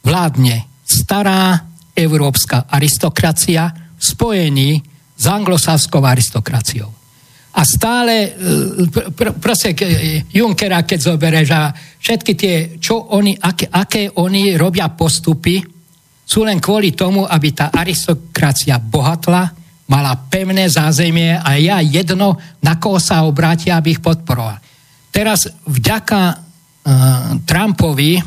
vládne 0.05 0.85
stará 0.85 1.65
európska 1.97 2.69
aristokracia 2.69 3.73
v 3.97 4.03
spojení 4.05 4.71
s 5.17 5.25
anglosávskou 5.25 6.05
aristokraciou. 6.05 6.93
A 7.55 7.63
stále, 7.63 8.35
pr- 8.91 9.15
pr- 9.15 9.35
proste 9.39 9.73
ke- 9.73 10.27
Junckera, 10.29 10.85
keď 10.85 10.99
zoberieš 11.17 11.49
a 11.55 11.73
všetky 11.73 12.33
tie, 12.37 12.55
čo 12.77 13.15
oni, 13.15 13.39
aké, 13.41 13.71
aké 13.71 14.11
oni 14.11 14.59
robia 14.59 14.91
postupy, 14.93 15.63
sú 16.27 16.45
len 16.45 16.59
kvôli 16.61 16.93
tomu, 16.93 17.25
aby 17.25 17.49
tá 17.55 17.71
aristokracia 17.71 18.77
bohatla, 18.83 19.64
mala 19.85 20.17
pevné 20.17 20.65
zázemie 20.69 21.37
a 21.37 21.61
ja 21.61 21.81
jedno, 21.85 22.41
na 22.65 22.81
koho 22.81 22.97
sa 22.97 23.29
obrátia, 23.29 23.77
aby 23.77 23.97
ich 23.97 24.05
podporoval. 24.05 24.57
Teraz 25.13 25.45
vďaka 25.69 26.21
uh, 26.33 26.39
Trumpovi 27.45 28.19
uh, 28.19 28.25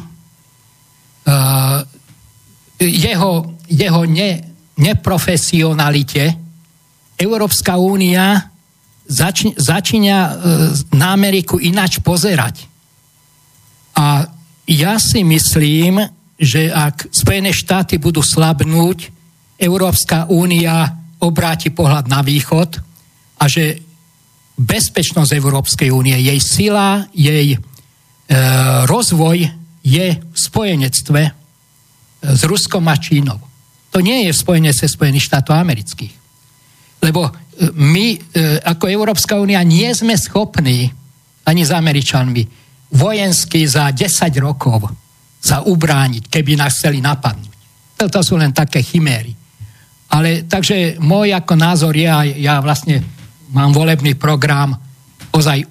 jeho, 2.78 3.32
jeho 3.68 4.02
ne, 4.06 4.32
neprofesionalite 4.78 6.24
Európska 7.18 7.82
únia 7.82 8.54
zač, 9.10 9.50
začína 9.58 10.18
uh, 10.22 10.34
na 10.94 11.18
Ameriku 11.18 11.58
ináč 11.58 11.98
pozerať. 12.06 12.70
A 13.98 14.30
ja 14.70 15.02
si 15.02 15.26
myslím, 15.26 16.06
že 16.38 16.70
ak 16.70 17.10
Spojené 17.10 17.50
štáty 17.50 17.98
budú 17.98 18.22
slabnúť, 18.22 19.10
Európska 19.58 20.30
únia 20.30 21.07
obráti 21.22 21.74
pohľad 21.74 22.06
na 22.10 22.22
východ 22.22 22.82
a 23.38 23.46
že 23.50 23.82
bezpečnosť 24.58 25.32
Európskej 25.38 25.90
únie, 25.94 26.18
jej 26.18 26.40
sila, 26.42 27.06
jej 27.14 27.54
e, 27.54 27.60
rozvoj 28.90 29.38
je 29.86 30.08
v 30.18 30.38
spojenectve 30.38 31.22
e, 31.22 31.32
s 32.26 32.42
Ruskom 32.46 32.86
a 32.90 32.96
Čínou. 32.98 33.38
To 33.94 34.02
nie 34.02 34.26
je 34.28 34.34
v 34.34 34.42
spojenectve 34.42 34.88
Spojených 34.90 35.28
štátov 35.30 35.54
amerických. 35.54 36.14
Lebo 37.06 37.30
e, 37.30 37.32
my 37.78 38.08
e, 38.14 38.18
ako 38.66 38.90
Európska 38.90 39.38
únia 39.38 39.62
nie 39.62 39.90
sme 39.94 40.18
schopní 40.18 40.90
ani 41.46 41.62
s 41.64 41.72
Američanmi 41.72 42.44
vojensky 42.92 43.68
za 43.68 43.92
10 43.92 44.32
rokov 44.42 44.90
sa 45.38 45.64
ubrániť, 45.64 46.28
keby 46.28 46.60
nás 46.60 46.76
chceli 46.76 47.00
napadnúť. 47.00 47.56
To 47.98 48.22
sú 48.22 48.38
len 48.38 48.52
také 48.54 48.84
chiméry. 48.84 49.34
Ale 50.08 50.48
takže 50.48 51.00
môj 51.04 51.36
ako 51.36 51.54
názor 51.60 51.94
je, 51.94 52.08
a 52.08 52.24
ja 52.24 52.56
vlastne 52.64 53.04
mám 53.52 53.76
volebný 53.76 54.16
program, 54.16 54.76
ozaj 55.36 55.64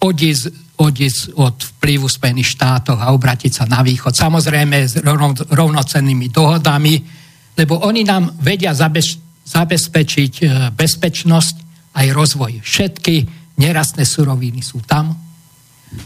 odísť, 0.00 0.78
odísť 0.78 1.20
od 1.36 1.56
vplyvu 1.76 2.06
Spojených 2.08 2.56
štátov 2.56 2.96
a 2.96 3.12
obratiť 3.12 3.52
sa 3.52 3.64
na 3.66 3.84
východ. 3.84 4.14
Samozrejme 4.14 4.76
s 4.86 4.96
rovno, 5.02 5.34
rovnocennými 5.36 6.30
dohodami, 6.32 6.94
lebo 7.58 7.82
oni 7.84 8.06
nám 8.06 8.40
vedia 8.40 8.72
zabez, 8.72 9.20
zabezpečiť 9.44 10.32
e, 10.40 10.44
bezpečnosť 10.72 11.54
aj 11.98 12.06
rozvoj. 12.14 12.62
Všetky 12.62 13.14
nerastné 13.60 14.06
suroviny 14.06 14.64
sú 14.64 14.80
tam, 14.86 15.29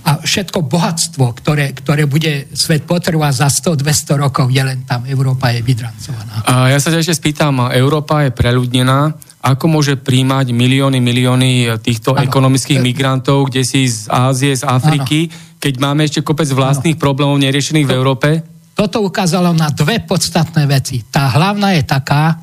a 0.04 0.16
všetko 0.24 0.64
bohatstvo, 0.64 1.36
ktoré, 1.44 1.76
ktoré 1.76 2.08
bude 2.08 2.48
svet 2.56 2.88
potrebovať 2.88 3.34
za 3.36 3.48
100-200 3.52 4.16
rokov, 4.16 4.48
je 4.48 4.64
len 4.64 4.88
tam. 4.88 5.04
Európa 5.04 5.52
je 5.52 5.60
vydrancovaná. 5.60 6.40
A 6.48 6.72
ja 6.72 6.80
sa 6.80 6.88
ešte 6.88 7.12
spýtam, 7.12 7.68
Európa 7.68 8.24
je 8.24 8.32
preľudnená, 8.32 9.12
ako 9.44 9.64
môže 9.68 10.00
príjmať 10.00 10.56
milióny, 10.56 11.04
milióny 11.04 11.50
týchto 11.84 12.16
ano. 12.16 12.24
ekonomických 12.24 12.80
migrantov, 12.80 13.52
kde 13.52 13.60
si 13.60 13.84
z 13.84 14.08
Ázie, 14.08 14.56
z 14.56 14.64
Afriky, 14.64 15.28
ano. 15.28 15.60
keď 15.60 15.74
máme 15.76 16.08
ešte 16.08 16.24
kopec 16.24 16.48
vlastných 16.48 16.96
ano. 16.96 17.02
problémov 17.04 17.36
neriešených 17.44 17.84
to, 17.84 17.90
v 17.92 17.96
Európe? 17.96 18.28
Toto 18.72 19.04
ukázalo 19.04 19.52
na 19.52 19.68
dve 19.68 20.00
podstatné 20.00 20.64
veci. 20.64 21.04
Tá 21.12 21.28
hlavná 21.36 21.76
je 21.76 21.84
taká, 21.84 22.40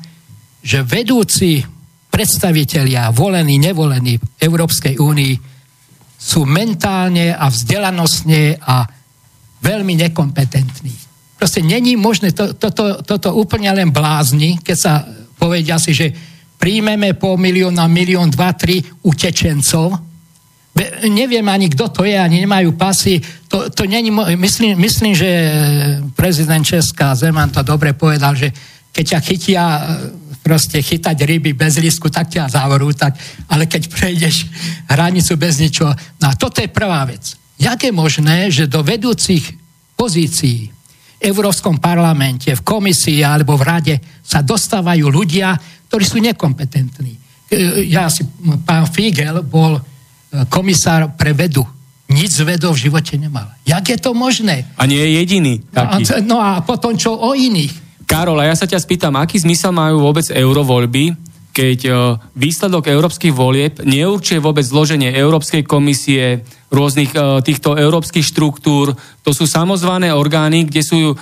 že 0.62 0.86
vedúci 0.86 1.58
predstavitelia, 2.06 3.10
volení, 3.10 3.58
nevolení 3.58 4.14
v 4.22 4.26
Európskej 4.38 5.02
únii 5.02 5.51
sú 6.22 6.46
mentálne 6.46 7.34
a 7.34 7.50
vzdelanostne 7.50 8.62
a 8.62 8.86
veľmi 9.58 9.98
nekompetentní. 10.06 10.94
Proste 11.34 11.58
není 11.66 11.98
možné, 11.98 12.30
to, 12.30 12.54
to, 12.54 12.70
to, 12.70 13.02
toto 13.02 13.34
úplne 13.34 13.66
len 13.74 13.90
blázni, 13.90 14.62
keď 14.62 14.76
sa 14.78 15.02
povedia 15.34 15.82
si, 15.82 15.90
že 15.90 16.14
príjmeme 16.54 17.18
po 17.18 17.34
milión 17.34 17.74
na 17.74 17.90
milión, 17.90 18.30
dva, 18.30 18.54
tri 18.54 18.78
utečencov. 19.02 19.98
Be, 20.70 21.10
neviem 21.10 21.42
ani, 21.50 21.66
kto 21.66 21.90
to 21.90 22.06
je, 22.06 22.14
ani 22.14 22.46
nemajú 22.46 22.78
pasy. 22.78 23.18
To, 23.50 23.66
to 23.74 23.82
není, 23.90 24.14
myslím, 24.38 24.78
myslím, 24.78 25.18
že 25.18 25.30
prezident 26.14 26.62
Česká 26.62 27.18
Zeman 27.18 27.50
to 27.50 27.66
dobre 27.66 27.98
povedal, 27.98 28.38
že 28.38 28.54
keď 28.94 29.04
ťa 29.04 29.20
chytia 29.26 29.64
proste 30.42 30.82
chytať 30.82 31.16
ryby 31.22 31.54
bez 31.54 31.78
lístku, 31.78 32.10
tak 32.10 32.28
ťa 32.28 32.50
zavrú, 32.50 32.90
tak, 32.92 33.14
ale 33.46 33.70
keď 33.70 33.88
prejdeš 33.88 34.50
hranicu 34.90 35.38
bez 35.38 35.62
ničoho. 35.62 35.94
No 36.18 36.26
a 36.28 36.34
toto 36.34 36.58
je 36.58 36.68
prvá 36.68 37.06
vec. 37.06 37.38
Jak 37.62 37.86
je 37.86 37.94
možné, 37.94 38.50
že 38.50 38.66
do 38.66 38.82
vedúcich 38.82 39.54
pozícií 39.94 40.66
v 40.66 41.22
Európskom 41.22 41.78
parlamente, 41.78 42.50
v 42.50 42.66
komisii 42.66 43.22
alebo 43.22 43.54
v 43.54 43.62
rade 43.62 43.94
sa 44.26 44.42
dostávajú 44.42 45.06
ľudia, 45.06 45.54
ktorí 45.86 46.02
sú 46.02 46.18
nekompetentní. 46.18 47.14
E, 47.46 47.86
ja 47.86 48.10
si, 48.10 48.26
pán 48.66 48.90
Figel 48.90 49.46
bol 49.46 49.78
e, 49.78 49.82
komisár 50.50 51.14
pre 51.14 51.30
vedu. 51.30 51.62
Nic 52.10 52.34
z 52.34 52.42
vedou 52.42 52.74
v 52.74 52.90
živote 52.90 53.14
nemal. 53.14 53.46
Jak 53.62 53.88
je 53.88 53.98
to 54.02 54.10
možné? 54.12 54.66
A 54.74 54.84
nie 54.90 54.98
je 54.98 55.10
jediný 55.22 55.54
taký. 55.70 56.26
No 56.26 56.42
a 56.42 56.60
potom 56.66 56.98
čo 56.98 57.14
o 57.14 57.32
iných? 57.32 57.81
Karol, 58.12 58.44
a 58.44 58.52
ja 58.52 58.52
sa 58.52 58.68
ťa 58.68 58.76
spýtam, 58.76 59.16
aký 59.16 59.40
zmysel 59.40 59.72
majú 59.72 60.04
vôbec 60.04 60.28
eurovoľby, 60.28 61.16
keď 61.56 61.78
e, 61.88 61.90
výsledok 62.36 62.92
európskych 62.92 63.32
volieb 63.32 63.80
neurčuje 63.80 64.36
vôbec 64.36 64.60
zloženie 64.68 65.16
Európskej 65.16 65.64
komisie, 65.64 66.44
rôznych 66.68 67.08
e, 67.16 67.40
týchto 67.40 67.72
európskych 67.72 68.20
štruktúr. 68.20 68.92
To 69.24 69.30
sú 69.32 69.48
samozvané 69.48 70.12
orgány, 70.12 70.68
kde 70.68 70.84
sú 70.84 70.98
e, 71.00 71.14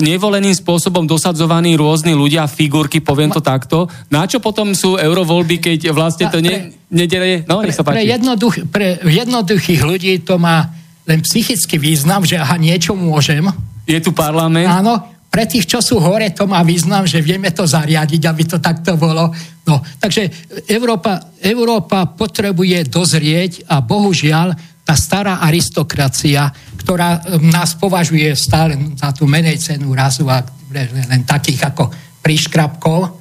nevoleným 0.00 0.56
spôsobom 0.56 1.04
dosadzovaní 1.04 1.76
rôzni 1.76 2.16
ľudia, 2.16 2.48
figurky, 2.48 3.04
poviem 3.04 3.28
to 3.28 3.44
takto. 3.44 3.92
Na 4.08 4.24
čo 4.24 4.40
potom 4.40 4.72
sú 4.72 4.96
eurovoľby, 4.96 5.60
keď 5.60 5.92
vlastne 5.92 6.32
to 6.32 6.40
ne, 6.40 6.72
nedelie? 6.88 7.44
No, 7.44 7.60
nech 7.60 7.76
sa 7.76 7.84
páči. 7.84 8.00
Pre, 8.00 8.08
jednoduch, 8.08 8.54
pre 8.72 9.04
jednoduchých 9.04 9.84
ľudí 9.84 10.24
to 10.24 10.40
má 10.40 10.64
len 11.04 11.20
psychický 11.20 11.76
význam, 11.76 12.24
že 12.24 12.40
aha, 12.40 12.56
niečo 12.56 12.96
môžem. 12.96 13.52
Je 13.84 14.00
tu 14.00 14.16
parlament. 14.16 14.68
Áno, 14.68 15.12
pre 15.32 15.48
tých, 15.48 15.64
čo 15.64 15.80
sú 15.80 15.96
hore, 15.96 16.28
to 16.36 16.44
má 16.44 16.60
význam, 16.60 17.08
že 17.08 17.24
vieme 17.24 17.48
to 17.56 17.64
zariadiť, 17.64 18.22
aby 18.28 18.42
to 18.44 18.60
takto 18.60 19.00
bolo. 19.00 19.32
No, 19.64 19.80
takže 19.96 20.28
Európa, 20.68 21.32
Európa 21.40 22.04
potrebuje 22.04 22.92
dozrieť 22.92 23.64
a 23.64 23.80
bohužiaľ 23.80 24.52
tá 24.84 24.92
stará 24.92 25.40
aristokracia, 25.40 26.52
ktorá 26.84 27.24
um, 27.24 27.48
nás 27.48 27.72
považuje 27.80 28.28
stále 28.36 28.76
za 28.92 29.08
tú 29.16 29.24
menej 29.24 29.56
cenu 29.56 29.96
razu 29.96 30.28
a 30.28 30.44
len 30.68 31.24
takých 31.24 31.72
ako 31.72 31.88
príškrapkov, 32.20 33.00
uh, 33.08 33.12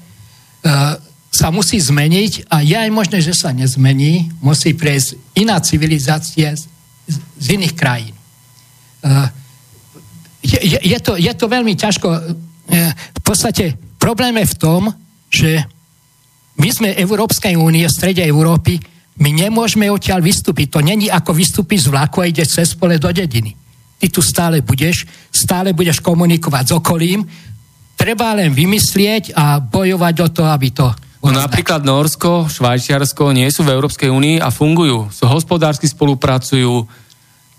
sa 1.32 1.48
musí 1.48 1.80
zmeniť 1.80 2.52
a 2.52 2.60
je 2.60 2.76
aj 2.76 2.92
možné, 2.92 3.24
že 3.24 3.32
sa 3.32 3.56
nezmení, 3.56 4.36
musí 4.44 4.76
prejsť 4.76 5.40
iná 5.40 5.64
civilizácia 5.64 6.52
z, 6.60 6.68
z 7.40 7.46
iných 7.56 7.74
krajín. 7.80 8.16
Uh, 9.00 9.32
je, 10.42 10.60
je, 10.60 10.80
je, 10.82 11.00
to, 11.02 11.14
je 11.18 11.34
to 11.34 11.46
veľmi 11.48 11.74
ťažko. 11.78 12.08
E, 12.12 12.20
v 12.94 13.22
podstate 13.22 13.78
problém 14.02 14.38
je 14.42 14.52
v 14.52 14.60
tom, 14.60 14.82
že 15.32 15.52
my 16.58 16.70
sme 16.70 16.90
Európskej 16.98 17.58
únie, 17.58 17.86
v 17.86 17.94
strede 17.94 18.22
Európy, 18.26 18.78
my 19.22 19.30
nemôžeme 19.30 19.90
odtiaľ 19.90 20.22
vystúpiť. 20.22 20.78
To 20.78 20.80
není 20.82 21.08
ako 21.08 21.32
vystúpiť 21.34 21.88
z 21.88 21.92
vlaku 21.94 22.26
a 22.26 22.30
ideš 22.30 22.58
cez 22.58 22.70
pole 22.74 22.98
do 22.98 23.10
dediny. 23.14 23.54
Ty 24.02 24.08
tu 24.10 24.22
stále 24.26 24.66
budeš, 24.66 25.06
stále 25.30 25.78
budeš 25.78 26.02
komunikovať 26.02 26.64
s 26.66 26.72
okolím, 26.74 27.22
treba 27.94 28.34
len 28.34 28.50
vymyslieť 28.50 29.38
a 29.38 29.62
bojovať 29.62 30.16
o 30.26 30.28
to, 30.34 30.44
aby 30.50 30.70
to 30.74 30.90
No 31.22 31.30
napríklad 31.30 31.86
Norsko, 31.86 32.50
Švajčiarsko 32.50 33.30
nie 33.30 33.46
sú 33.54 33.62
v 33.62 33.78
Európskej 33.78 34.10
únii 34.10 34.42
a 34.42 34.50
fungujú. 34.50 35.14
So 35.14 35.30
hospodársky 35.30 35.86
spolupracujú, 35.86 36.90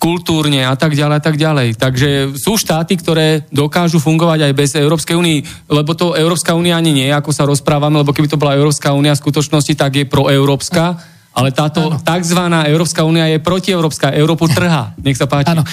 kultúrne 0.03 0.66
a 0.66 0.74
tak 0.74 0.98
ďalej 0.98 1.14
a 1.14 1.22
tak 1.22 1.36
ďalej. 1.38 1.68
Takže 1.78 2.34
sú 2.34 2.59
štáty, 2.59 2.98
ktoré 2.98 3.46
dokážu 3.55 4.03
fungovať 4.03 4.50
aj 4.50 4.53
bez 4.59 4.74
Európskej 4.74 5.14
únie, 5.14 5.46
lebo 5.70 5.94
to 5.94 6.18
Európska 6.18 6.59
únia 6.59 6.74
ani 6.74 6.90
nie, 6.90 7.07
ako 7.14 7.30
sa 7.30 7.46
rozprávame, 7.46 8.03
lebo 8.03 8.11
keby 8.11 8.26
to 8.26 8.34
bola 8.34 8.59
Európska 8.59 8.90
únia 8.90 9.14
v 9.14 9.22
skutočnosti, 9.22 9.78
tak 9.78 10.03
je 10.03 10.11
proeurópska, 10.11 10.98
ale 11.38 11.55
táto 11.55 12.03
tzv. 12.03 12.40
Európska 12.66 13.07
únia 13.07 13.30
je 13.30 13.38
protieurópska, 13.38 14.11
Európu 14.11 14.50
trhá. 14.50 14.90
Nech 14.98 15.14
sa 15.14 15.30
páči. 15.30 15.55
Áno, 15.55 15.62
e, 15.62 15.70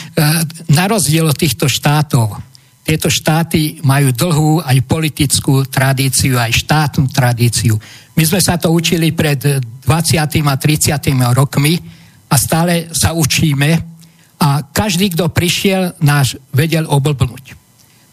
na 0.77 0.85
rozdiel 0.85 1.25
od 1.25 1.33
týchto 1.33 1.65
štátov, 1.65 2.37
tieto 2.85 3.09
štáty 3.09 3.81
majú 3.81 4.13
dlhú 4.13 4.51
aj 4.61 4.77
politickú 4.85 5.65
tradíciu, 5.65 6.37
aj 6.37 6.53
štátnu 6.53 7.09
tradíciu. 7.09 7.81
My 8.13 8.23
sme 8.29 8.39
sa 8.45 8.61
to 8.61 8.69
učili 8.69 9.09
pred 9.09 9.41
20. 9.41 9.89
a 10.21 10.55
30. 10.55 11.01
rokmi 11.33 11.73
a 12.29 12.35
stále 12.37 12.93
sa 12.93 13.17
učíme 13.17 13.88
a 14.39 14.63
každý, 14.63 15.11
kto 15.11 15.27
prišiel, 15.27 15.99
náš 15.99 16.39
vedel 16.55 16.87
oblbnúť. 16.87 17.59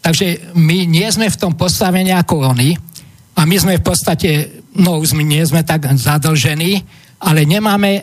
Takže 0.03 0.55
my 0.59 0.87
nie 0.87 1.07
sme 1.11 1.31
v 1.31 1.41
tom 1.41 1.55
postavení 1.55 2.11
ako 2.15 2.55
oni 2.55 2.75
a 3.39 3.47
my 3.47 3.57
sme 3.59 3.79
v 3.79 3.85
podstate, 3.87 4.31
no 4.79 5.03
už 5.03 5.15
my 5.15 5.23
nie 5.23 5.43
sme 5.43 5.63
tak 5.63 5.87
zadlžení, 5.87 6.83
ale 7.23 7.47
nemáme, 7.47 7.91
e, 7.99 8.03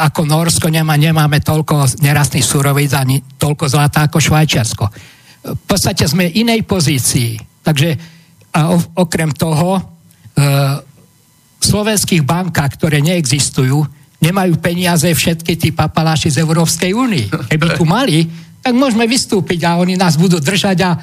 ako 0.00 0.28
Norsko 0.28 0.68
nemá, 0.68 0.96
nemáme 0.96 1.40
toľko 1.40 2.00
nerastných 2.00 2.44
surovíc 2.44 2.92
ani 2.96 3.20
toľko 3.36 3.64
zlata 3.68 4.08
ako 4.08 4.20
Švajčiarsko. 4.20 4.84
V 5.42 5.64
podstate 5.64 6.08
sme 6.08 6.28
inej 6.28 6.64
pozícii. 6.64 7.36
Takže 7.64 7.88
a 8.52 8.76
okrem 9.00 9.32
toho, 9.32 9.80
e, 9.80 9.82
v 11.56 11.64
slovenských 11.64 12.20
bankách, 12.20 12.76
ktoré 12.76 13.00
neexistujú, 13.00 13.80
nemajú 14.22 14.54
peniaze 14.62 15.10
všetky 15.10 15.58
tí 15.58 15.68
papaláši 15.74 16.30
z 16.30 16.46
Európskej 16.46 16.94
únie. 16.94 17.26
Keby 17.26 17.74
tu 17.74 17.82
mali, 17.82 18.30
tak 18.62 18.78
môžeme 18.78 19.10
vystúpiť 19.10 19.66
a 19.66 19.82
oni 19.82 19.98
nás 19.98 20.14
budú 20.14 20.38
držať 20.38 20.78
a 20.86 20.94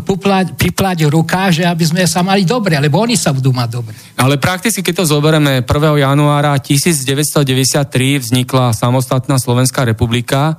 piplať, 0.00 0.56
piplať 0.56 1.04
ruka, 1.12 1.52
že 1.52 1.68
aby 1.68 1.84
sme 1.84 2.08
sa 2.08 2.24
mali 2.24 2.48
dobre, 2.48 2.80
lebo 2.80 3.04
oni 3.04 3.20
sa 3.20 3.36
budú 3.36 3.52
mať 3.52 3.68
dobre. 3.68 3.92
Ale 4.16 4.40
prakticky, 4.40 4.80
keď 4.80 5.04
to 5.04 5.12
zoberieme, 5.12 5.60
1. 5.60 5.68
januára 6.00 6.56
1993 6.56 7.84
vznikla 8.16 8.72
samostatná 8.72 9.36
Slovenská 9.36 9.84
republika 9.84 10.56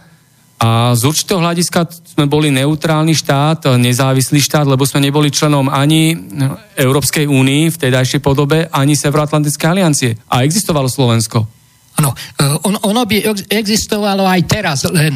a 0.61 0.93
z 0.93 1.01
určitého 1.09 1.41
hľadiska 1.41 1.89
sme 2.16 2.30
boli 2.30 2.53
neutrálny 2.53 3.18
štát, 3.18 3.76
nezávislý 3.76 4.39
štát, 4.39 4.70
lebo 4.70 4.86
sme 4.86 5.03
neboli 5.03 5.34
členom 5.34 5.68
ani 5.74 6.16
Európskej 6.78 7.26
únii 7.26 7.74
v 7.74 7.80
tedajšej 7.82 8.22
podobe, 8.22 8.70
ani 8.70 8.93
Severoatlantickej 8.93 9.68
aliancie. 9.68 10.16
A 10.30 10.45
existovalo 10.45 10.86
Slovensko. 10.86 11.55
Áno, 11.95 12.11
eh, 12.13 12.67
on, 12.67 12.75
ono 12.81 13.01
by 13.07 13.47
existovalo 13.47 14.27
aj 14.27 14.41
teraz, 14.47 14.83
len 14.91 15.15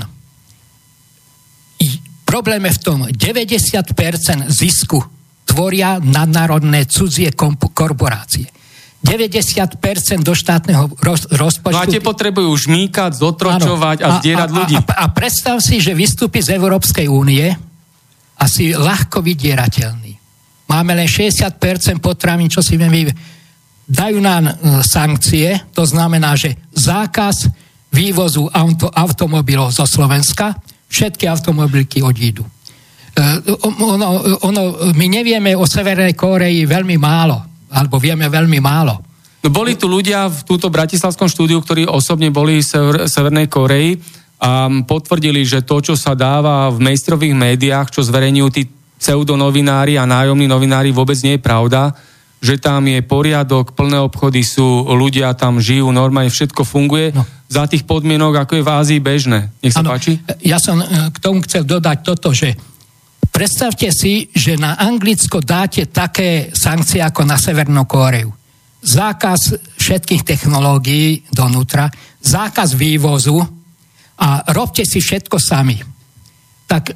problém 2.29 2.61
je 2.69 2.77
v 2.77 2.81
tom, 2.85 2.99
90% 3.09 4.53
zisku 4.53 5.01
tvoria 5.49 5.97
nadnárodné 5.97 6.85
cudzie 6.85 7.33
korporácie. 7.73 8.45
90% 8.99 10.21
do 10.21 10.35
štátneho 10.35 10.91
roz, 10.99 11.25
rozpočtu... 11.31 11.73
No 11.73 11.87
a 11.87 11.89
tie 11.89 12.03
potrebujú 12.03 12.51
žmýkať, 12.67 13.15
zotročovať 13.17 13.97
a, 14.03 14.05
a 14.05 14.09
zdierať 14.19 14.49
ľudí. 14.51 14.75
A, 14.75 14.83
a, 14.83 14.95
a 15.07 15.15
predstav 15.15 15.57
si, 15.63 15.79
že 15.79 15.95
vystúpi 15.95 16.43
z 16.43 16.53
Európskej 16.59 17.07
únie 17.07 17.47
a 18.39 18.43
si 18.45 18.75
ľahko 18.75 19.23
vydierateľný. 19.23 20.13
Máme 20.69 20.93
len 20.93 21.07
60% 21.07 21.57
potravín, 22.03 22.51
čo 22.51 22.59
si 22.59 22.75
vieme 22.75 23.09
dajú 23.89 24.21
nám 24.21 24.45
e, 24.45 24.53
sankcie, 24.85 25.73
to 25.73 25.81
znamená, 25.81 26.37
že 26.37 26.53
zákaz 26.77 27.49
vývozu 27.89 28.45
auto, 28.53 28.93
automobilov 28.93 29.73
zo 29.73 29.89
Slovenska, 29.89 30.53
všetky 30.85 31.25
automobilky 31.25 32.05
odídu. 32.05 32.45
E, 32.45 32.49
ono, 33.65 34.37
ono, 34.45 34.61
my 34.93 35.05
nevieme 35.09 35.57
o 35.57 35.65
Severnej 35.65 36.13
Kóreji 36.13 36.69
veľmi 36.69 37.01
málo, 37.01 37.41
alebo 37.73 37.97
vieme 37.97 38.29
veľmi 38.29 38.61
málo. 38.61 38.93
No 39.41 39.49
boli 39.49 39.73
tu 39.73 39.89
ľudia 39.89 40.29
v 40.29 40.39
túto 40.45 40.69
bratislavskom 40.69 41.25
štúdiu, 41.25 41.57
ktorí 41.63 41.89
osobne 41.89 42.29
boli 42.29 42.61
v 42.61 42.65
Sever, 42.65 42.95
Severnej 43.09 43.49
Koreji 43.49 43.97
a 44.39 44.71
potvrdili, 44.85 45.43
že 45.43 45.65
to, 45.65 45.81
čo 45.83 45.95
sa 45.99 46.15
dáva 46.15 46.71
v 46.71 46.79
mainstreamových 46.79 47.35
médiách, 47.35 47.87
čo 47.91 48.05
zverejňujú 48.05 48.49
tí 48.53 48.67
pseudonovinári 48.99 49.95
a 49.95 50.03
nájomní 50.03 50.47
novinári, 50.47 50.91
vôbec 50.91 51.15
nie 51.23 51.39
je 51.39 51.43
pravda 51.43 51.95
že 52.39 52.55
tam 52.55 52.87
je 52.87 53.03
poriadok, 53.03 53.75
plné 53.75 53.99
obchody 53.99 54.47
sú, 54.47 54.87
ľudia 54.87 55.35
tam 55.35 55.59
žijú, 55.59 55.91
normálne 55.91 56.31
všetko 56.31 56.63
funguje 56.63 57.11
no. 57.11 57.27
za 57.51 57.67
tých 57.67 57.83
podmienok, 57.83 58.47
ako 58.47 58.59
je 58.59 58.63
v 58.63 58.71
Ázii 58.71 58.99
bežné. 59.03 59.51
Nech 59.59 59.75
sa 59.75 59.83
ano, 59.83 59.91
páči. 59.91 60.23
Ja 60.39 60.55
som 60.55 60.79
e, 60.79 60.87
k 61.11 61.17
tomu 61.19 61.43
chcel 61.43 61.67
dodať 61.67 61.97
toto, 61.99 62.31
že 62.31 62.55
predstavte 63.27 63.91
si, 63.91 64.31
že 64.31 64.55
na 64.55 64.79
Anglicko 64.79 65.43
dáte 65.43 65.91
také 65.91 66.55
sankcie 66.55 67.03
ako 67.03 67.27
na 67.27 67.35
Severnú 67.35 67.83
Kóreu. 67.83 68.31
Zákaz 68.79 69.75
všetkých 69.75 70.23
technológií 70.23 71.27
donútra, 71.35 71.91
zákaz 72.23 72.79
vývozu 72.79 73.35
a 74.15 74.47
robte 74.55 74.87
si 74.87 75.03
všetko 75.03 75.35
sami. 75.35 75.75
Tak 76.63 76.95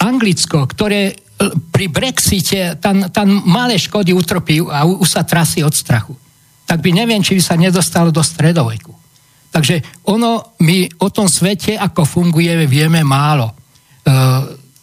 Anglicko, 0.00 0.64
ktoré 0.64 1.27
pri 1.46 1.86
Brexite 1.86 2.82
tam, 2.82 3.06
tam 3.14 3.30
malé 3.46 3.78
škody 3.78 4.10
utrpí 4.10 4.58
a 4.66 4.82
už 4.82 5.06
sa 5.06 5.22
trasí 5.22 5.62
od 5.62 5.70
strachu. 5.70 6.10
Tak 6.66 6.82
by 6.82 6.90
neviem, 6.90 7.22
či 7.22 7.38
by 7.38 7.42
sa 7.42 7.54
nedostalo 7.54 8.10
do 8.10 8.20
stredoveku. 8.20 8.90
Takže 9.48 10.04
ono, 10.10 10.58
my 10.60 11.00
o 11.00 11.08
tom 11.08 11.30
svete, 11.30 11.78
ako 11.78 12.04
funguje, 12.04 12.52
vieme 12.68 13.00
málo. 13.06 13.48
E, 13.48 13.54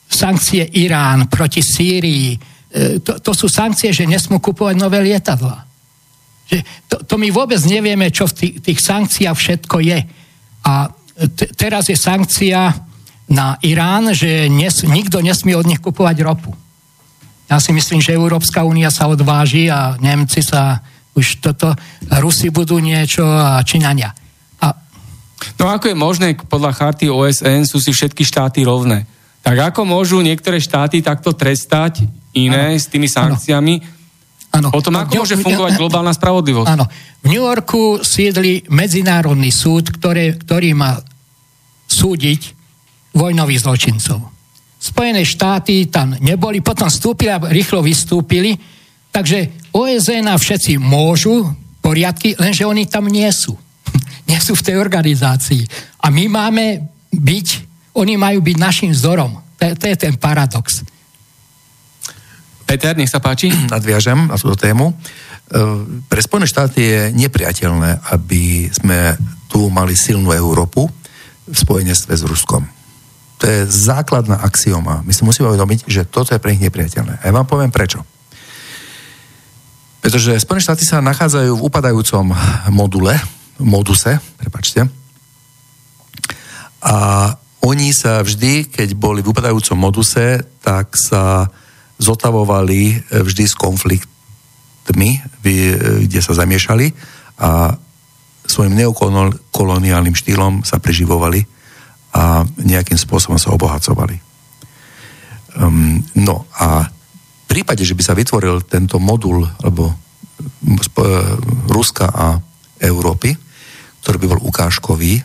sankcie 0.09 0.65
Irán 0.81 1.27
proti 1.29 1.61
Sýrii, 1.61 2.33
e, 2.33 2.37
to, 3.03 3.19
to 3.21 3.31
sú 3.35 3.45
sankcie, 3.51 3.93
že 3.93 4.09
nesmú 4.09 4.41
kupovať 4.41 4.75
nové 4.79 5.03
lietadla. 5.03 5.61
Že 6.49 6.57
to, 6.89 6.95
to 7.03 7.15
my 7.19 7.29
vôbec 7.29 7.61
nevieme, 7.67 8.09
čo 8.09 8.25
v 8.31 8.33
tých, 8.33 8.53
tých 8.63 8.79
sankciách 8.81 9.37
všetko 9.37 9.77
je. 9.85 9.99
A 10.65 10.73
t- 11.35 11.51
teraz 11.53 11.91
je 11.91 11.99
sankcia 11.99 12.73
na 13.25 13.57
Irán, 13.65 14.13
že 14.13 14.45
nes, 14.49 14.85
nikto 14.85 15.21
nesmie 15.21 15.57
od 15.57 15.65
nich 15.65 15.81
kupovať 15.81 16.17
ropu. 16.21 16.53
Ja 17.45 17.61
si 17.61 17.73
myslím, 17.73 18.01
že 18.01 18.17
Európska 18.17 18.65
únia 18.65 18.89
sa 18.89 19.05
odváži 19.05 19.69
a 19.69 19.97
Nemci 20.01 20.41
sa 20.41 20.81
už 21.15 21.39
toto, 21.39 21.71
Rusi 22.19 22.51
budú 22.51 22.81
niečo 22.81 23.23
a 23.23 23.61
Číňania. 23.63 24.11
A... 24.61 24.67
No 25.61 25.71
ako 25.71 25.93
je 25.93 25.97
možné, 25.97 26.27
podľa 26.35 26.75
charty 26.75 27.07
OSN 27.07 27.63
sú 27.69 27.79
si 27.79 27.95
všetky 27.95 28.25
štáty 28.27 28.65
rovné. 28.65 29.07
Tak 29.45 29.73
ako 29.73 29.85
môžu 29.85 30.19
niektoré 30.25 30.57
štáty 30.57 31.05
takto 31.05 31.31
trestať 31.37 32.03
iné 32.33 32.75
ano. 32.75 32.81
s 32.81 32.89
tými 32.89 33.05
sankciami? 33.05 33.73
Ano. 34.57 34.73
Potom 34.73 34.95
ako 34.97 35.21
môže 35.21 35.37
fungovať 35.37 35.77
globálna 35.77 36.15
spravodlivosť? 36.17 36.71
Áno. 36.71 36.89
V 37.21 37.27
New 37.29 37.43
Yorku 37.45 38.01
sídli 38.01 38.65
medzinárodný 38.73 39.53
súd, 39.53 39.93
ktoré, 39.93 40.33
ktorý 40.33 40.73
má 40.73 40.97
súdiť 41.85 42.54
vojnových 43.15 43.63
zločincov. 43.63 44.19
Spojené 44.75 45.25
štáty 45.25 45.87
tam 45.87 46.13
neboli, 46.19 46.61
potom 46.61 46.91
vstúpili 46.91 47.31
a 47.31 47.41
rýchlo 47.41 47.81
vystúpili, 47.81 48.53
takže 49.09 49.71
OSN 49.71 50.29
a 50.29 50.35
všetci 50.35 50.77
môžu 50.77 51.47
poriadky, 51.79 52.35
lenže 52.37 52.67
oni 52.67 52.85
tam 52.85 53.07
nie 53.07 53.27
sú. 53.31 53.55
nie 54.29 54.37
sú 54.37 54.53
v 54.53 54.65
tej 54.65 54.75
organizácii. 54.77 55.63
A 56.03 56.11
my 56.11 56.27
máme 56.27 56.65
byť, 57.09 57.47
oni 57.95 58.13
majú 58.19 58.43
byť 58.43 58.57
našim 58.59 58.91
vzorom. 58.91 59.41
To, 59.57 59.65
to 59.73 59.85
je 59.87 59.97
ten 59.97 60.19
paradox. 60.19 60.83
Peter, 62.67 62.97
nech 62.97 63.09
sa 63.09 63.23
páči. 63.23 63.49
Nadviažem 63.73 64.27
na 64.27 64.35
túto 64.35 64.59
tému. 64.59 64.91
E, 64.91 64.93
pre 66.05 66.19
Spojené 66.19 66.45
štáty 66.49 66.81
je 66.83 67.01
nepriateľné, 67.15 68.11
aby 68.11 68.67
sme 68.73 69.15
tu 69.47 69.71
mali 69.71 69.95
silnú 69.95 70.35
Európu 70.35 70.89
v 71.45 71.55
spojenstve 71.55 72.13
s 72.17 72.23
Ruskom. 72.25 72.74
To 73.45 73.53
je 73.53 73.69
základná 73.69 74.41
axioma. 74.41 75.05
My 75.05 75.13
si 75.13 75.21
musíme 75.21 75.45
uvedomiť, 75.53 75.85
že 75.85 76.09
toto 76.09 76.33
je 76.33 76.41
pre 76.41 76.49
nich 76.57 76.65
nepriateľné. 76.65 77.21
A 77.21 77.29
ja 77.29 77.35
vám 77.37 77.45
poviem 77.45 77.69
prečo. 77.69 78.01
Pretože 80.01 80.41
Spojené 80.41 80.65
štáty 80.65 80.81
sa 80.81 80.97
nachádzajú 81.05 81.53
v 81.53 81.65
upadajúcom 81.69 82.33
module, 82.73 83.13
moduse, 83.61 84.17
prepačte, 84.41 84.89
a 86.81 86.95
oni 87.61 87.93
sa 87.93 88.25
vždy, 88.25 88.65
keď 88.65 88.97
boli 88.97 89.21
v 89.21 89.29
upadajúcom 89.29 89.77
moduse, 89.77 90.41
tak 90.65 90.97
sa 90.97 91.45
zotavovali 92.01 92.97
vždy 93.13 93.45
s 93.45 93.53
konfliktmi, 93.53 95.21
kde 96.01 96.19
sa 96.21 96.33
zamiešali 96.33 96.97
a 97.37 97.77
svojim 98.49 98.73
neokoloniálnym 98.73 100.17
štýlom 100.17 100.65
sa 100.65 100.81
preživovali 100.81 101.54
a 102.15 102.47
nejakým 102.63 102.95
spôsobom 102.95 103.35
sa 103.35 103.51
obohacovali. 103.51 104.23
Um, 105.59 105.99
no 106.15 106.47
a 106.55 106.87
v 106.87 107.45
prípade, 107.51 107.83
že 107.83 107.95
by 107.95 108.03
sa 108.03 108.15
vytvoril 108.15 108.63
tento 108.63 108.99
modul 109.03 109.43
alebo 109.59 109.91
Ruska 111.67 112.07
a 112.11 112.39
Európy, 112.79 113.35
ktorý 114.03 114.17
by 114.19 114.27
bol 114.35 114.41
ukážkový, 114.47 115.23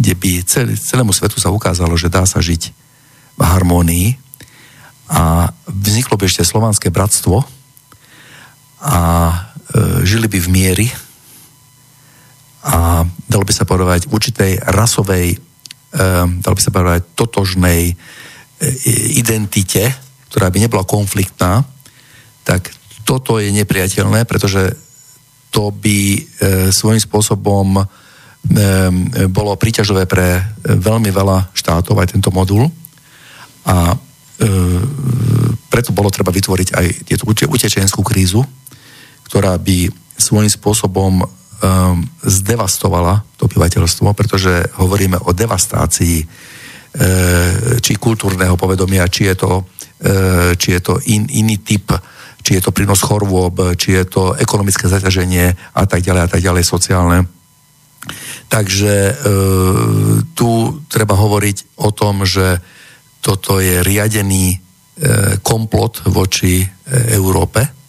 kde 0.00 0.14
by 0.16 0.30
celé, 0.46 0.74
celému 0.78 1.12
svetu 1.14 1.38
sa 1.38 1.52
ukázalo, 1.52 1.94
že 1.98 2.10
dá 2.10 2.26
sa 2.26 2.42
žiť 2.42 2.72
v 3.38 3.42
harmónii 3.42 4.16
a 5.10 5.50
vzniklo 5.66 6.14
by 6.16 6.24
ešte 6.26 6.46
slovanské 6.46 6.88
bratstvo 6.88 7.42
a 8.80 8.96
e, 8.96 9.36
žili 10.06 10.26
by 10.30 10.38
v 10.40 10.48
miery 10.48 10.86
a 12.64 13.04
dalo 13.28 13.44
by 13.44 13.52
sa 13.54 13.64
povedať 13.64 14.08
určitej 14.08 14.60
rasovej, 14.72 15.49
dalo 16.40 16.54
by 16.54 16.62
sa 16.62 16.70
povedať 16.74 17.02
totožnej 17.18 17.80
e, 17.90 17.94
identite, 19.18 19.90
ktorá 20.30 20.48
by 20.48 20.62
nebola 20.62 20.86
konfliktná, 20.86 21.66
tak 22.46 22.70
toto 23.02 23.42
je 23.42 23.50
nepriateľné, 23.50 24.22
pretože 24.22 24.78
to 25.50 25.74
by 25.74 26.14
e, 26.14 26.20
svojím 26.70 27.02
spôsobom 27.02 27.82
Ehm, 28.40 29.12
bolo 29.28 29.52
príťažové 29.60 30.08
pre 30.08 30.40
veľmi 30.64 31.12
veľa 31.12 31.52
štátov 31.52 31.92
aj 32.00 32.16
tento 32.16 32.32
modul. 32.32 32.72
A 33.68 33.92
ehm, 33.92 34.80
preto 35.68 35.92
bolo 35.92 36.08
treba 36.08 36.32
vytvoriť 36.32 36.68
aj 36.72 36.86
tieto 37.04 37.28
utečenskú 37.28 38.00
krízu, 38.00 38.40
ktorá 39.28 39.60
by 39.60 39.92
svojím 40.16 40.48
spôsobom 40.48 41.20
um, 41.60 42.02
zdevastovala 42.24 43.24
to 43.36 43.46
obyvateľstvo, 43.46 44.12
pretože 44.16 44.66
hovoríme 44.80 45.16
o 45.20 45.30
devastácii 45.32 46.18
e, 46.20 46.26
či 47.78 47.92
kultúrneho 47.96 48.58
povedomia, 48.58 49.08
či 49.08 49.30
je 49.30 49.34
to, 49.38 49.52
e, 50.00 50.56
či 50.56 50.68
je 50.76 50.80
to 50.80 50.98
in, 51.08 51.28
iný 51.30 51.62
typ, 51.62 51.94
či 52.40 52.58
je 52.58 52.62
to 52.64 52.74
prínos 52.74 53.04
chorôb, 53.04 53.76
či 53.76 53.96
je 53.96 54.04
to 54.08 54.34
ekonomické 54.36 54.88
zaťaženie 54.88 55.76
a 55.76 55.82
tak 55.86 56.04
ďalej 56.04 56.22
a 56.24 56.28
tak 56.28 56.40
ďalej, 56.40 56.64
sociálne 56.64 57.40
Takže 58.50 58.94
e, 59.06 59.14
tu 60.34 60.50
treba 60.88 61.14
hovoriť 61.14 61.78
o 61.84 61.92
tom, 61.92 62.24
že 62.24 62.58
toto 63.20 63.60
je 63.60 63.84
riadený 63.84 64.44
e, 64.50 64.58
komplot 65.44 66.08
voči 66.08 66.64
e, 66.64 66.66
Európe. 67.14 67.79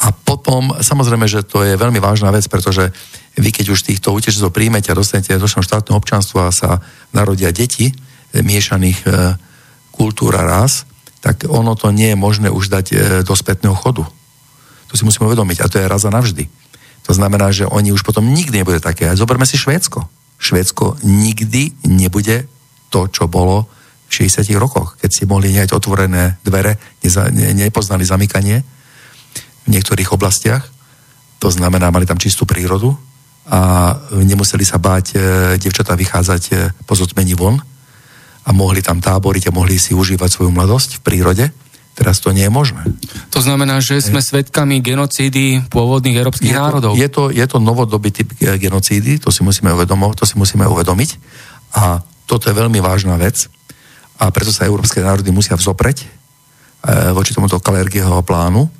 A 0.00 0.10
potom, 0.10 0.72
samozrejme, 0.80 1.28
že 1.28 1.44
to 1.44 1.62
je 1.62 1.76
veľmi 1.76 2.00
vážna 2.00 2.32
vec, 2.32 2.48
pretože 2.48 2.90
vy, 3.36 3.50
keď 3.52 3.72
už 3.72 3.86
týchto 3.86 4.12
utečencov 4.12 4.52
príjmete 4.52 4.92
a 4.92 4.98
dostanete 4.98 5.36
do 5.36 5.48
štátneho 5.48 5.96
občanstva 5.96 6.48
a 6.48 6.54
sa 6.54 6.80
narodia 7.14 7.52
deti 7.52 7.92
e, 7.92 7.94
miešaných 8.44 8.98
e, 9.04 9.08
kultúr 9.94 10.36
a 10.36 10.44
rás, 10.44 10.84
tak 11.22 11.46
ono 11.46 11.78
to 11.78 11.94
nie 11.94 12.12
je 12.12 12.18
možné 12.18 12.48
už 12.50 12.68
dať 12.68 12.86
e, 12.92 12.94
do 13.22 13.32
spätného 13.32 13.78
chodu. 13.78 14.04
To 14.90 14.94
si 14.98 15.06
musíme 15.06 15.30
uvedomiť. 15.30 15.64
A 15.64 15.70
to 15.70 15.80
je 15.80 15.88
raz 15.88 16.04
a 16.04 16.12
navždy. 16.12 16.44
To 17.08 17.12
znamená, 17.16 17.48
že 17.54 17.64
oni 17.64 17.94
už 17.94 18.04
potom 18.04 18.28
nikdy 18.28 18.62
nebude 18.62 18.82
také. 18.82 19.08
Zoberme 19.16 19.48
si 19.48 19.56
Švédsko. 19.56 20.04
Švédsko 20.36 21.00
nikdy 21.06 21.72
nebude 21.86 22.50
to, 22.92 23.08
čo 23.08 23.30
bolo 23.30 23.70
v 24.12 24.28
60 24.28 24.44
rokoch, 24.60 25.00
keď 25.00 25.08
si 25.08 25.24
mohli 25.24 25.56
nehať 25.56 25.72
otvorené 25.72 26.36
dvere, 26.44 26.76
neza, 27.00 27.32
ne, 27.32 27.56
nepoznali 27.56 28.04
zamykanie 28.04 28.60
v 29.66 29.78
niektorých 29.78 30.12
oblastiach. 30.14 30.64
To 31.42 31.48
znamená, 31.50 31.90
mali 31.90 32.06
tam 32.06 32.18
čistú 32.18 32.46
prírodu 32.46 32.94
a 33.50 33.92
nemuseli 34.14 34.62
sa 34.62 34.78
báť 34.78 35.06
e, 35.12 35.16
devčatá 35.58 35.98
vychádzať 35.98 36.42
e, 36.50 36.52
po 36.86 36.94
zotmení 36.94 37.34
von 37.34 37.58
a 38.46 38.50
mohli 38.54 38.78
tam 38.78 39.02
táboriť 39.02 39.50
a 39.50 39.54
mohli 39.54 39.82
si 39.82 39.90
užívať 39.98 40.30
svoju 40.30 40.54
mladosť 40.54 40.98
v 40.98 41.04
prírode 41.04 41.44
Teraz 41.92 42.24
to 42.24 42.32
nie 42.32 42.48
je 42.48 42.52
možné. 42.52 42.80
To 43.36 43.44
znamená, 43.44 43.84
že 43.84 44.00
sme 44.00 44.24
svetkami 44.24 44.80
genocídy 44.80 45.68
pôvodných 45.68 46.24
európskych 46.24 46.48
je 46.48 46.56
to, 46.56 46.64
národov. 46.64 46.92
Je 46.96 47.08
to, 47.12 47.28
je 47.28 47.44
to 47.44 47.60
novodobý 47.60 48.08
typ 48.08 48.32
genocídy, 48.40 49.20
to 49.20 49.28
si 49.28 49.44
musíme 49.44 49.68
uvedomovať, 49.76 50.16
to 50.16 50.24
si 50.24 50.40
musíme 50.40 50.64
uvedomiť. 50.64 51.10
A 51.76 52.00
toto 52.24 52.48
je 52.48 52.56
veľmi 52.56 52.80
vážna 52.80 53.20
vec. 53.20 53.44
A 54.16 54.32
preto 54.32 54.48
sa 54.56 54.64
európske 54.64 55.04
národy 55.04 55.28
musia 55.36 55.52
vzopreť 55.52 55.98
e, 56.00 56.06
voči 57.12 57.36
tomuto 57.36 57.60
Kalergieho 57.60 58.24
plánu, 58.24 58.72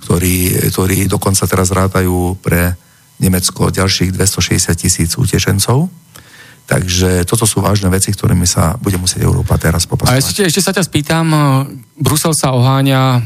ktorý, 0.00 0.70
ktorý 0.72 0.98
dokonca 1.10 1.44
teraz 1.44 1.68
rátajú 1.68 2.40
pre 2.40 2.78
Nemecko 3.20 3.68
ďalších 3.68 4.16
260 4.16 4.72
tisíc 4.74 5.10
utečencov 5.14 5.92
Takže 6.62 7.26
toto 7.26 7.42
sú 7.42 7.58
vážne 7.58 7.90
veci, 7.90 8.14
ktorými 8.14 8.46
sa 8.46 8.78
bude 8.78 8.94
musieť 8.94 9.26
Európa 9.26 9.58
teraz 9.58 9.84
popasovať. 9.84 10.14
A 10.14 10.22
ešte, 10.22 10.42
ešte 10.46 10.62
sa 10.62 10.72
ťa 10.72 10.86
spýtam, 10.86 11.26
e, 11.28 11.38
Brusel 11.98 12.32
sa 12.38 12.54
oháňa 12.54 13.02
e, 13.02 13.20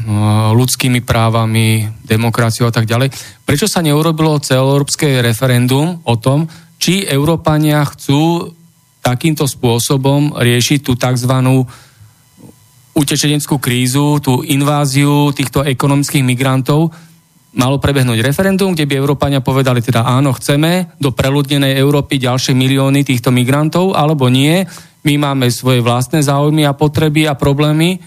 ľudskými 0.57 1.05
právami, 1.05 1.85
demokraciou 2.01 2.67
a 2.67 2.73
tak 2.73 2.89
ďalej. 2.89 3.13
Prečo 3.45 3.69
sa 3.69 3.85
neurobilo 3.85 4.41
celoeurópske 4.41 5.21
referendum 5.21 6.01
o 6.03 6.15
tom, 6.17 6.49
či 6.81 7.05
Európania 7.05 7.85
chcú 7.85 8.51
takýmto 9.05 9.45
spôsobom 9.45 10.35
riešiť 10.35 10.79
tú 10.83 10.97
tzv. 10.97 11.33
Utečeneckú 12.97 13.61
krízu, 13.61 14.17
tú 14.17 14.41
inváziu 14.41 15.29
týchto 15.29 15.61
ekonomických 15.61 16.25
migrantov, 16.25 16.89
malo 17.57 17.77
prebehnúť 17.77 18.25
referendum, 18.25 18.73
kde 18.73 18.89
by 18.89 18.97
Európania 18.97 19.41
povedali 19.45 19.85
teda 19.85 20.05
áno, 20.05 20.33
chceme 20.33 20.97
do 20.97 21.13
preľudnenej 21.13 21.77
Európy 21.77 22.17
ďalšie 22.17 22.57
milióny 22.57 23.05
týchto 23.05 23.29
migrantov, 23.29 23.93
alebo 23.93 24.29
nie, 24.29 24.65
my 25.05 25.13
máme 25.17 25.47
svoje 25.53 25.79
vlastné 25.85 26.25
záujmy 26.25 26.65
a 26.65 26.73
potreby 26.73 27.29
a 27.29 27.37
problémy, 27.37 28.01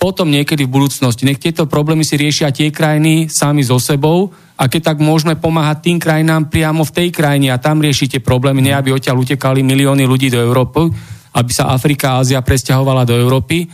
potom 0.00 0.32
niekedy 0.32 0.64
v 0.64 0.74
budúcnosti. 0.80 1.28
Nech 1.28 1.36
tieto 1.36 1.68
problémy 1.68 2.08
si 2.08 2.16
riešia 2.16 2.56
tie 2.56 2.72
krajiny 2.72 3.28
sami 3.28 3.60
so 3.60 3.76
sebou 3.76 4.32
a 4.56 4.64
keď 4.64 4.96
tak 4.96 4.98
môžeme 5.04 5.36
pomáhať 5.36 5.92
tým 5.92 6.00
krajinám 6.00 6.48
priamo 6.48 6.88
v 6.88 6.94
tej 7.04 7.08
krajine 7.12 7.52
a 7.52 7.60
tam 7.60 7.84
riešite 7.84 8.24
problémy, 8.24 8.64
ne 8.64 8.72
aby 8.72 8.96
odtiaľ 8.96 9.20
utekali 9.20 9.60
milióny 9.60 10.08
ľudí 10.08 10.32
do 10.32 10.40
Európy, 10.40 10.88
aby 11.36 11.50
sa 11.52 11.68
Afrika 11.76 12.16
a 12.16 12.24
Ázia 12.24 12.40
presťahovala 12.40 13.04
do 13.04 13.12
Európy, 13.12 13.68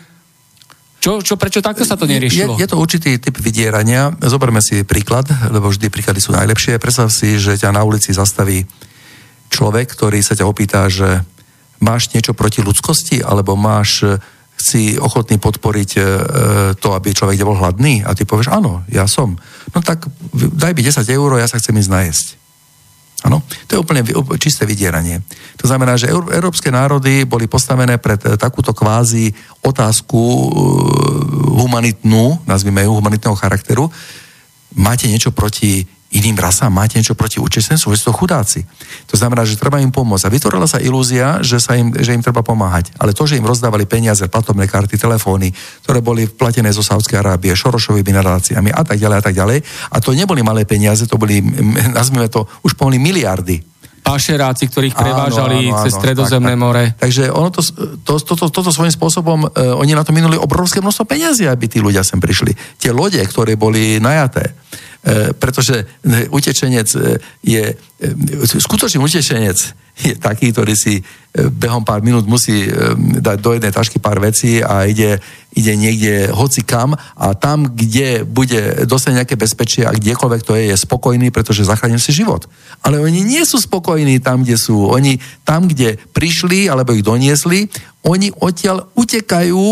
čo, 1.07 1.23
čo, 1.23 1.35
prečo 1.39 1.63
takto 1.63 1.87
sa 1.87 1.95
to 1.95 2.11
neriešilo? 2.11 2.59
Je, 2.59 2.67
je 2.67 2.69
to 2.69 2.83
určitý 2.83 3.15
typ 3.23 3.39
vydierania. 3.39 4.11
Zoberme 4.27 4.59
si 4.59 4.83
príklad, 4.83 5.31
lebo 5.55 5.71
vždy 5.71 5.87
príklady 5.87 6.19
sú 6.19 6.35
najlepšie. 6.35 6.83
Predstav 6.83 7.15
si, 7.15 7.39
že 7.39 7.55
ťa 7.55 7.71
na 7.71 7.87
ulici 7.87 8.11
zastaví 8.11 8.67
človek, 9.47 9.87
ktorý 9.87 10.19
sa 10.19 10.35
ťa 10.35 10.51
opýta, 10.51 10.91
že 10.91 11.23
máš 11.79 12.11
niečo 12.11 12.35
proti 12.35 12.59
ľudskosti, 12.59 13.23
alebo 13.23 13.55
máš 13.55 14.03
si 14.59 14.99
ochotný 14.99 15.39
podporiť 15.39 15.91
e, 15.95 16.01
to, 16.81 16.89
aby 16.97 17.15
človek 17.15 17.39
nebol 17.39 17.55
hladný 17.55 18.03
a 18.03 18.11
ty 18.17 18.27
povieš, 18.27 18.51
áno, 18.51 18.83
ja 18.91 19.07
som. 19.07 19.39
No 19.71 19.79
tak 19.85 20.11
daj 20.35 20.75
mi 20.75 20.83
10 20.83 21.07
eur, 21.07 21.39
ja 21.39 21.47
sa 21.47 21.61
chcem 21.61 21.77
ísť 21.77 21.93
najesť. 21.93 22.27
Áno, 23.27 23.43
to 23.67 23.75
je 23.75 23.83
úplne 23.83 24.07
čisté 24.39 24.63
vydieranie. 24.63 25.19
To 25.59 25.67
znamená, 25.67 25.99
že 25.99 26.07
európske 26.15 26.71
národy 26.71 27.27
boli 27.27 27.51
postavené 27.51 27.99
pred 27.99 28.23
eh, 28.23 28.39
takúto 28.39 28.71
kvázi 28.71 29.35
otázku 29.67 30.15
eh, 30.15 30.49
humanitnú, 31.59 32.39
nazvime 32.47 32.87
ju 32.87 32.95
humanitného 32.95 33.35
charakteru. 33.35 33.91
Máte 34.79 35.11
niečo 35.11 35.35
proti 35.35 35.96
iným 36.15 36.39
rasám, 36.39 36.71
máte 36.71 36.97
niečo 36.97 37.19
proti 37.19 37.43
utečencom, 37.43 37.91
že 37.91 37.99
sú 37.99 38.15
to 38.15 38.19
chudáci. 38.19 38.63
To 39.11 39.19
znamená, 39.19 39.43
že 39.43 39.59
treba 39.59 39.83
im 39.83 39.91
pomôcť. 39.91 40.31
A 40.31 40.35
vytvorila 40.35 40.71
sa 40.71 40.79
ilúzia, 40.79 41.43
že, 41.43 41.59
sa 41.59 41.75
im, 41.75 41.91
že 41.91 42.15
im 42.15 42.23
treba 42.23 42.47
pomáhať. 42.47 42.95
Ale 43.03 43.11
to, 43.11 43.27
že 43.27 43.37
im 43.39 43.47
rozdávali 43.47 43.91
peniaze, 43.91 44.23
platobné 44.31 44.71
karty, 44.71 44.95
telefóny, 44.95 45.51
ktoré 45.83 45.99
boli 45.99 46.31
platené 46.31 46.71
zo 46.71 46.87
Sávskej 46.87 47.19
Arábie, 47.19 47.53
Šorošovými 47.59 48.15
nadáciami 48.15 48.71
a 48.71 48.83
tak 48.87 49.03
ďalej 49.03 49.17
a 49.19 49.23
tak 49.23 49.35
ďalej. 49.35 49.59
A 49.91 49.97
to 49.99 50.15
neboli 50.15 50.47
malé 50.47 50.63
peniaze, 50.63 51.05
to 51.11 51.19
boli, 51.19 51.43
nazvime 51.99 52.31
to, 52.31 52.47
už 52.63 52.79
pomaly 52.79 53.03
miliardy 53.03 53.76
pašeráci, 54.07 54.71
ktorých 54.71 54.95
prevážali 54.95 55.67
áno, 55.67 55.75
áno, 55.75 55.83
cez 55.83 55.93
stredozemné 55.99 56.55
tak, 56.55 56.63
more. 56.63 56.85
Tak, 56.95 57.11
takže 57.11 57.25
ono 57.35 57.51
to, 57.51 57.61
to, 58.07 58.13
to, 58.23 58.33
to, 58.39 58.47
toto 58.55 58.71
svojím 58.71 58.95
spôsobom, 58.95 59.51
uh, 59.51 59.75
oni 59.83 59.99
na 59.99 60.07
to 60.07 60.15
minuli 60.15 60.39
obrovské 60.39 60.79
množstvo 60.79 61.11
peniazy, 61.11 61.51
aby 61.51 61.67
tí 61.67 61.83
ľudia 61.83 62.07
sem 62.07 62.23
prišli. 62.23 62.55
Tie 62.79 62.95
lode, 62.95 63.19
ktoré 63.27 63.59
boli 63.59 63.99
najaté, 63.99 64.55
E, 65.07 65.31
pretože 65.39 65.87
e, 66.03 66.27
utečenec 66.35 66.89
e, 66.99 67.23
je, 67.39 67.63
skutočný 68.59 68.99
utečenec 68.99 69.55
je 70.03 70.19
taký, 70.19 70.51
ktorý 70.51 70.75
si 70.75 70.99
behom 71.53 71.85
pár 71.85 72.01
minút 72.01 72.25
musí 72.25 72.69
dať 73.21 73.39
do 73.41 73.51
jednej 73.53 73.73
tašky 73.73 74.01
pár 74.01 74.19
vecí 74.19 74.65
a 74.65 74.89
ide, 74.89 75.21
ide 75.53 75.73
niekde 75.77 76.33
hoci 76.33 76.65
kam 76.65 76.97
a 76.97 77.27
tam, 77.37 77.69
kde 77.73 78.25
bude 78.25 78.89
dostať 78.89 79.13
nejaké 79.23 79.35
bezpečie 79.37 79.85
a 79.85 79.93
kdekoľvek 79.93 80.43
to 80.45 80.53
je, 80.57 80.73
je 80.73 80.77
spokojný, 80.77 81.29
pretože 81.33 81.69
zachránil 81.69 82.01
si 82.01 82.13
život. 82.13 82.49
Ale 82.81 83.01
oni 83.01 83.25
nie 83.25 83.45
sú 83.45 83.61
spokojní 83.61 84.21
tam, 84.21 84.45
kde 84.45 84.57
sú. 84.57 84.89
Oni 84.89 85.21
tam, 85.45 85.69
kde 85.69 85.97
prišli 86.13 86.69
alebo 86.69 86.93
ich 86.93 87.05
doniesli, 87.05 87.69
oni 88.07 88.31
odtiaľ 88.31 88.87
utekajú 88.95 89.65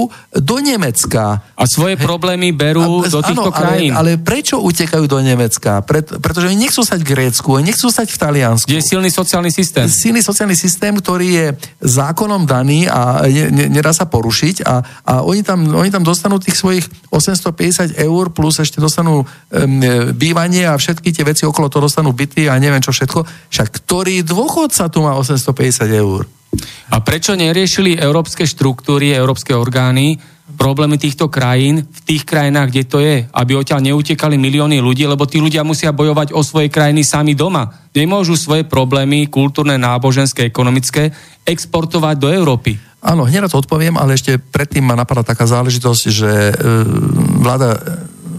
do 0.42 0.56
Nemecka. 0.58 1.38
A 1.54 1.64
svoje 1.70 1.94
problémy 1.94 2.50
berú 2.50 3.06
a, 3.06 3.08
do 3.08 3.22
týchto 3.22 3.54
áno, 3.54 3.54
krajín. 3.54 3.94
Ale, 3.94 4.18
ale 4.18 4.20
prečo 4.20 4.58
utekajú 4.58 5.06
do 5.06 5.22
Nemecka? 5.22 5.78
Pret, 5.86 6.18
pretože 6.18 6.50
oni 6.50 6.66
nechcú 6.66 6.82
stať 6.82 7.06
v 7.06 7.08
Grécku, 7.14 7.46
oni 7.54 7.70
nechcú 7.70 7.86
stať 7.94 8.10
v 8.10 8.18
Taliansku. 8.18 8.66
Je 8.66 8.82
silný 8.82 9.06
sociálny 9.14 9.54
systém. 9.54 9.86
Silný 9.86 10.18
sociálny 10.18 10.58
systém, 10.58 10.90
ktorý 10.98 11.28
je 11.30 11.46
zákonom 11.80 12.44
daný 12.44 12.86
a 12.86 13.24
ne, 13.26 13.50
ne, 13.50 13.64
nedá 13.70 13.90
sa 13.94 14.06
porušiť 14.08 14.56
a, 14.64 14.74
a 14.82 15.12
oni, 15.24 15.42
tam, 15.42 15.64
oni 15.70 15.90
tam 15.90 16.06
dostanú 16.06 16.38
tých 16.38 16.58
svojich 16.58 16.84
850 17.10 17.98
eur 17.98 18.24
plus 18.30 18.60
ešte 18.60 18.78
dostanú 18.78 19.22
um, 19.22 19.26
bývanie 20.14 20.68
a 20.68 20.78
všetky 20.78 21.10
tie 21.10 21.24
veci 21.24 21.42
okolo 21.44 21.70
toho 21.70 21.86
dostanú 21.86 22.14
byty 22.14 22.46
a 22.50 22.58
neviem 22.60 22.82
čo 22.82 22.92
všetko. 22.92 23.50
Však 23.50 23.68
ktorý 23.82 24.22
dôchodca 24.26 24.86
tu 24.90 25.04
má 25.04 25.16
850 25.16 25.90
eur? 25.94 26.28
A 26.94 27.02
prečo 27.02 27.34
neriešili 27.34 27.98
európske 27.98 28.46
štruktúry, 28.46 29.10
európske 29.10 29.50
orgány 29.56 30.14
problémy 30.54 30.96
týchto 30.96 31.28
krajín 31.28 31.84
v 31.84 32.00
tých 32.06 32.22
krajinách, 32.24 32.70
kde 32.70 32.84
to 32.86 32.98
je, 33.02 33.26
aby 33.28 33.52
odtiaľ 33.58 33.84
neutekali 33.84 34.40
milióny 34.40 34.80
ľudí, 34.80 35.04
lebo 35.04 35.28
tí 35.28 35.42
ľudia 35.42 35.66
musia 35.66 35.92
bojovať 35.92 36.32
o 36.32 36.40
svoje 36.40 36.72
krajiny 36.72 37.04
sami 37.04 37.36
doma. 37.36 37.68
Nemôžu 37.92 38.38
svoje 38.38 38.64
problémy 38.64 39.28
kultúrne, 39.28 39.76
náboženské, 39.76 40.48
ekonomické 40.48 41.12
exportovať 41.44 42.16
do 42.16 42.28
Európy. 42.32 42.80
Áno, 43.04 43.28
hneď 43.28 43.52
to 43.52 43.60
odpoviem, 43.60 44.00
ale 44.00 44.16
ešte 44.16 44.40
predtým 44.40 44.80
ma 44.80 44.96
napadla 44.96 45.28
taká 45.28 45.44
záležitosť, 45.44 46.02
že 46.08 46.32
e, 46.32 46.52
vláda 47.44 47.76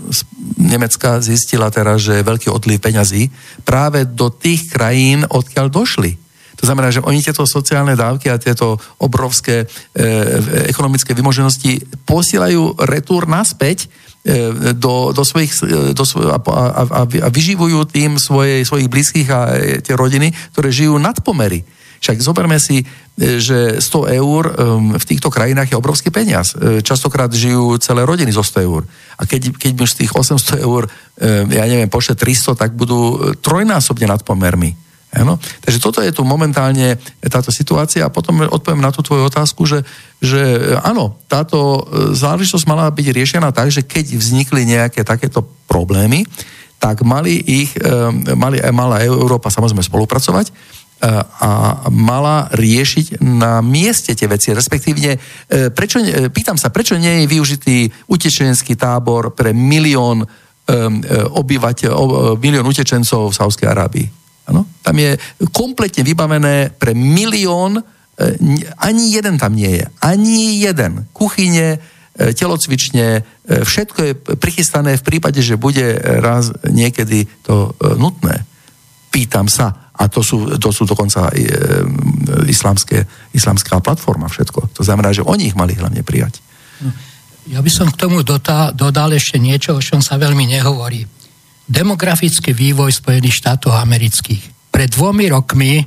z 0.10 0.20
Nemecka 0.58 1.22
zistila 1.22 1.70
teraz, 1.70 2.02
že 2.02 2.18
je 2.18 2.28
veľký 2.28 2.50
odliv 2.50 2.82
peňazí 2.82 3.30
práve 3.62 4.10
do 4.10 4.34
tých 4.34 4.74
krajín, 4.74 5.22
odkiaľ 5.30 5.70
došli. 5.70 6.25
To 6.66 6.74
znamená, 6.74 6.90
že 6.90 7.06
oni 7.06 7.22
tieto 7.22 7.46
sociálne 7.46 7.94
dávky 7.94 8.26
a 8.26 8.42
tieto 8.42 8.82
obrovské 8.98 9.70
e, 9.94 10.06
ekonomické 10.66 11.14
vymoženosti 11.14 11.78
posielajú 12.10 12.82
retúr 12.90 13.30
naspäť 13.30 13.86
e, 14.26 14.74
do, 14.74 15.14
do 15.14 15.22
svojich, 15.22 15.54
e, 15.62 15.94
do 15.94 16.02
svoj, 16.02 16.34
a, 16.34 16.42
a, 16.42 17.06
a 17.06 17.28
vyživujú 17.30 17.86
tým 17.86 18.18
svoje, 18.18 18.66
svojich 18.66 18.90
blízkych 18.90 19.30
a 19.30 19.54
e, 19.54 19.86
tie 19.86 19.94
rodiny, 19.94 20.34
ktoré 20.58 20.74
žijú 20.74 20.98
nad 20.98 21.22
pomery. 21.22 21.62
Však 22.02 22.18
zoberme 22.18 22.58
si, 22.58 22.82
že 23.14 23.78
100 23.78 24.18
eur 24.18 24.44
v 24.98 25.06
týchto 25.06 25.30
krajinách 25.30 25.70
je 25.70 25.80
obrovský 25.80 26.10
peniaz. 26.10 26.54
Častokrát 26.82 27.30
žijú 27.30 27.78
celé 27.78 28.06
rodiny 28.06 28.30
zo 28.34 28.42
100 28.42 28.66
eur. 28.66 28.86
A 29.18 29.26
keď, 29.26 29.54
keď 29.54 29.72
mi 29.74 29.86
z 29.86 30.04
tých 30.06 30.12
800 30.14 30.66
eur, 30.66 30.86
ja 31.50 31.66
neviem, 31.66 31.90
pošle 31.90 32.14
300, 32.14 32.54
tak 32.60 32.78
budú 32.78 33.34
trojnásobne 33.42 34.06
nad 34.06 34.22
pomermi. 34.22 34.85
Ano? 35.16 35.40
Takže 35.64 35.80
toto 35.80 36.04
je 36.04 36.12
tu 36.12 36.28
momentálne 36.28 37.00
táto 37.24 37.48
situácia 37.48 38.04
a 38.04 38.12
potom 38.12 38.44
odpoviem 38.44 38.84
na 38.84 38.92
tú 38.92 39.00
tvoju 39.00 39.32
otázku, 39.32 39.64
že, 39.64 39.88
že 40.20 40.60
áno, 40.84 41.16
táto 41.32 41.58
e, 41.58 41.82
záležitosť 42.12 42.68
mala 42.68 42.92
byť 42.92 43.08
riešená 43.16 43.56
tak, 43.56 43.72
že 43.72 43.88
keď 43.88 44.12
vznikli 44.20 44.68
nejaké 44.68 45.08
takéto 45.08 45.48
problémy, 45.72 46.28
tak 46.84 47.08
mali 47.08 47.40
ich, 47.40 47.72
e, 47.80 48.36
mali, 48.36 48.60
mala 48.76 49.08
Európa 49.08 49.48
samozrejme 49.48 49.88
spolupracovať 49.88 50.52
e, 50.52 50.54
a 51.40 51.52
mala 51.88 52.52
riešiť 52.52 53.24
na 53.24 53.64
mieste 53.64 54.12
tie 54.12 54.28
veci, 54.28 54.52
respektívne, 54.52 55.16
prečo, 55.72 56.04
pýtam 56.28 56.60
sa, 56.60 56.76
prečo 56.76 57.00
nie 57.00 57.24
je 57.24 57.32
využitý 57.32 57.78
utečenský 58.12 58.76
tábor 58.76 59.32
pre 59.32 59.56
milión 59.56 60.28
obyvateľ, 61.30 61.94
milión 62.42 62.66
utečencov 62.66 63.30
v 63.30 63.38
Sávskej 63.38 63.70
Arábii? 63.70 64.25
Ano? 64.46 64.66
Tam 64.86 64.96
je 64.98 65.18
kompletne 65.50 66.06
vybavené 66.06 66.70
pre 66.78 66.94
milión, 66.94 67.82
e, 67.82 67.84
ani 68.78 69.10
jeden 69.10 69.42
tam 69.42 69.58
nie 69.58 69.82
je. 69.82 69.86
Ani 70.06 70.62
jeden. 70.62 71.10
Kuchyne, 71.14 71.78
e, 71.78 72.34
telocvične, 72.34 73.08
e, 73.18 73.22
všetko 73.66 74.00
je 74.06 74.14
prichystané 74.38 75.02
v 75.02 75.06
prípade, 75.06 75.42
že 75.42 75.58
bude 75.58 75.98
raz 76.22 76.54
niekedy 76.70 77.26
to 77.42 77.74
nutné. 77.98 78.46
Pýtam 79.10 79.50
sa. 79.50 79.92
A 79.96 80.12
to 80.12 80.20
sú, 80.20 80.60
to 80.60 80.76
sú 80.76 80.84
dokonca 80.84 81.32
islamské, 82.52 83.08
islamská 83.32 83.80
platforma 83.80 84.28
všetko. 84.28 84.76
To 84.76 84.84
znamená, 84.84 85.16
že 85.16 85.24
oni 85.24 85.48
ich 85.48 85.56
mali 85.56 85.72
hlavne 85.72 86.04
prijať. 86.04 86.44
No, 86.84 86.92
ja 87.48 87.64
by 87.64 87.72
som 87.72 87.88
k 87.88 87.96
tomu 87.96 88.20
dodal, 88.20 89.10
ešte 89.16 89.40
niečo, 89.40 89.80
o 89.80 89.80
čom 89.80 90.04
sa 90.04 90.20
veľmi 90.20 90.52
nehovorí 90.52 91.08
demografický 91.66 92.54
vývoj 92.54 92.94
Spojených 92.94 93.42
štátov 93.42 93.74
amerických. 93.74 94.70
Pred 94.70 94.90
dvomi 94.94 95.26
rokmi 95.30 95.82
e, 95.82 95.86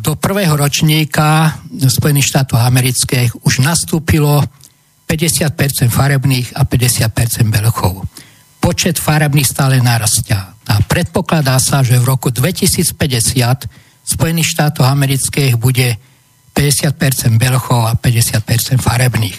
do 0.00 0.16
prvého 0.16 0.56
ročníka 0.56 1.60
Spojených 1.68 2.30
štátov 2.32 2.56
amerických 2.56 3.44
už 3.44 3.60
nastúpilo 3.60 4.40
50% 5.04 5.90
farebných 5.90 6.56
a 6.56 6.64
50% 6.64 7.50
belchov. 7.50 8.06
Počet 8.60 8.96
farebných 8.96 9.48
stále 9.48 9.82
narastia. 9.82 10.54
A 10.70 10.74
predpokladá 10.86 11.58
sa, 11.58 11.82
že 11.82 11.98
v 11.98 12.06
roku 12.06 12.30
2050 12.30 13.66
Spojených 14.06 14.48
štátov 14.54 14.86
amerických 14.86 15.58
bude 15.58 15.98
50% 16.54 17.40
belchov 17.40 17.90
a 17.90 17.98
50% 17.98 18.78
farebných. 18.78 19.38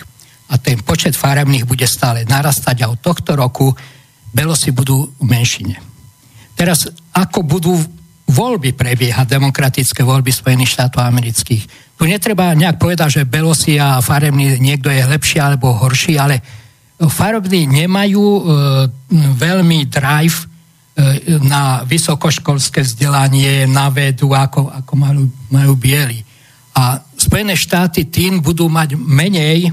A 0.52 0.60
ten 0.60 0.84
počet 0.84 1.16
farebných 1.16 1.64
bude 1.64 1.88
stále 1.88 2.28
narastať 2.28 2.84
a 2.84 2.92
od 2.92 3.00
tohto 3.00 3.40
roku 3.40 3.72
Belosi 4.32 4.72
budú 4.72 5.12
v 5.20 5.26
menšine. 5.28 5.76
Teraz, 6.56 6.88
ako 7.12 7.44
budú 7.44 7.74
voľby 8.32 8.72
prebiehať, 8.72 9.36
demokratické 9.36 10.08
voľby 10.08 10.32
Spojených 10.32 10.80
štátov 10.80 11.04
amerických. 11.04 11.64
Tu 12.00 12.04
netreba 12.08 12.56
nejak 12.56 12.80
povedať, 12.80 13.22
že 13.22 13.30
Belosi 13.30 13.76
a 13.76 14.00
farební 14.00 14.58
niekto 14.58 14.88
je 14.88 15.04
lepší 15.04 15.44
alebo 15.44 15.76
horší, 15.76 16.16
ale 16.16 16.40
farební 16.98 17.68
nemajú 17.68 18.24
e, 18.24 18.42
veľmi 19.36 19.80
drive 19.92 20.38
e, 20.40 20.46
na 21.44 21.84
vysokoškolské 21.84 22.88
vzdelanie, 22.88 23.68
na 23.68 23.92
vedu, 23.92 24.32
ako, 24.32 24.72
ako 24.72 24.94
majú, 24.96 25.24
majú 25.52 25.74
bieli. 25.76 26.24
A 26.72 27.04
Spojené 27.20 27.54
štáty 27.60 28.08
tým 28.08 28.40
budú 28.40 28.72
mať 28.72 28.96
menej 28.96 29.70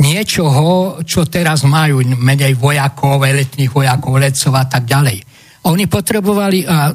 niečoho, 0.00 0.98
čo 1.06 1.22
teraz 1.30 1.62
majú, 1.62 2.02
menej 2.02 2.58
vojakov, 2.58 3.22
letných 3.22 3.70
vojakov, 3.70 4.18
lecov 4.18 4.52
a 4.58 4.66
tak 4.66 4.90
ďalej. 4.90 5.22
Oni 5.70 5.86
potrebovali, 5.86 6.66
a 6.66 6.90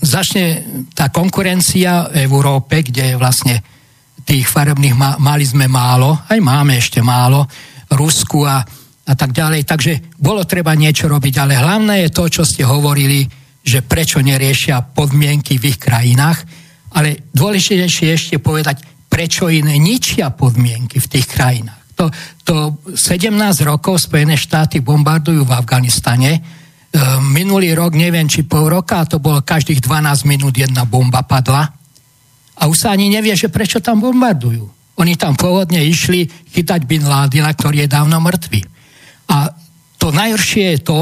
začne 0.00 0.62
tá 0.94 1.10
konkurencia 1.10 2.08
v 2.08 2.24
Európe, 2.24 2.86
kde 2.86 3.18
vlastne 3.18 3.58
tých 4.22 4.46
farebných 4.46 5.18
mali 5.18 5.42
sme 5.42 5.66
málo, 5.66 6.14
aj 6.30 6.38
máme 6.38 6.78
ešte 6.78 7.02
málo, 7.02 7.42
Rusku 7.92 8.46
a, 8.46 8.62
a 9.04 9.12
tak 9.18 9.34
ďalej, 9.34 9.66
takže 9.66 10.14
bolo 10.16 10.46
treba 10.46 10.72
niečo 10.78 11.10
robiť, 11.10 11.34
ale 11.42 11.58
hlavné 11.58 12.06
je 12.06 12.10
to, 12.14 12.24
čo 12.30 12.42
ste 12.46 12.62
hovorili, 12.62 13.26
že 13.60 13.82
prečo 13.82 14.22
neriešia 14.22 14.94
podmienky 14.94 15.58
v 15.58 15.74
ich 15.74 15.78
krajinách, 15.82 16.38
ale 16.96 17.28
dôležitejšie 17.34 18.08
ešte 18.14 18.36
povedať, 18.38 18.80
prečo 19.10 19.50
iné 19.52 19.76
ničia 19.76 20.32
podmienky 20.32 20.96
v 21.02 21.10
tých 21.10 21.26
krajinách 21.28 21.81
to, 22.02 22.10
to 22.42 22.56
17 22.98 23.30
rokov 23.62 24.02
Spojené 24.02 24.34
štáty 24.34 24.82
bombardujú 24.82 25.46
v 25.46 25.54
Afganistane. 25.54 26.32
E, 26.36 26.40
minulý 27.22 27.76
rok, 27.78 27.94
neviem 27.94 28.26
či 28.26 28.42
pol 28.42 28.66
roka, 28.66 29.06
to 29.06 29.22
bolo 29.22 29.46
každých 29.46 29.78
12 29.78 30.26
minút 30.26 30.54
jedna 30.58 30.82
bomba 30.82 31.22
padla. 31.22 31.70
A 32.58 32.62
už 32.66 32.76
sa 32.86 32.88
ani 32.94 33.08
nevie, 33.08 33.32
že 33.38 33.48
prečo 33.48 33.78
tam 33.78 34.02
bombardujú. 34.02 34.66
Oni 35.00 35.16
tam 35.16 35.38
pôvodne 35.38 35.80
išli 35.82 36.28
chytať 36.28 36.84
Bin 36.84 37.06
Ládina, 37.06 37.50
ktorý 37.54 37.86
je 37.86 37.94
dávno 37.94 38.20
mŕtvy. 38.20 38.60
A 39.32 39.50
to 39.96 40.12
najhoršie 40.12 40.76
je 40.76 40.80
to, 40.84 41.00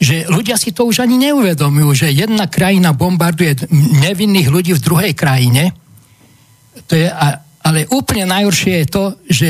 že 0.00 0.16
ľudia 0.32 0.56
si 0.56 0.72
to 0.72 0.88
už 0.88 1.04
ani 1.04 1.20
neuvedomujú, 1.28 2.06
že 2.06 2.16
jedna 2.16 2.48
krajina 2.48 2.96
bombarduje 2.96 3.68
nevinných 4.00 4.48
ľudí 4.48 4.72
v 4.72 4.84
druhej 4.84 5.12
krajine. 5.12 5.76
To 6.88 6.96
je, 6.96 7.04
ale 7.60 7.84
úplne 7.92 8.24
najhoršie 8.24 8.74
je 8.80 8.86
to, 8.88 9.04
že 9.28 9.48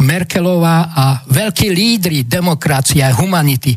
Merkelová 0.00 0.96
a 0.96 1.04
veľkí 1.28 1.68
lídry 1.68 2.24
demokracie 2.24 3.04
a 3.04 3.14
humanity 3.14 3.76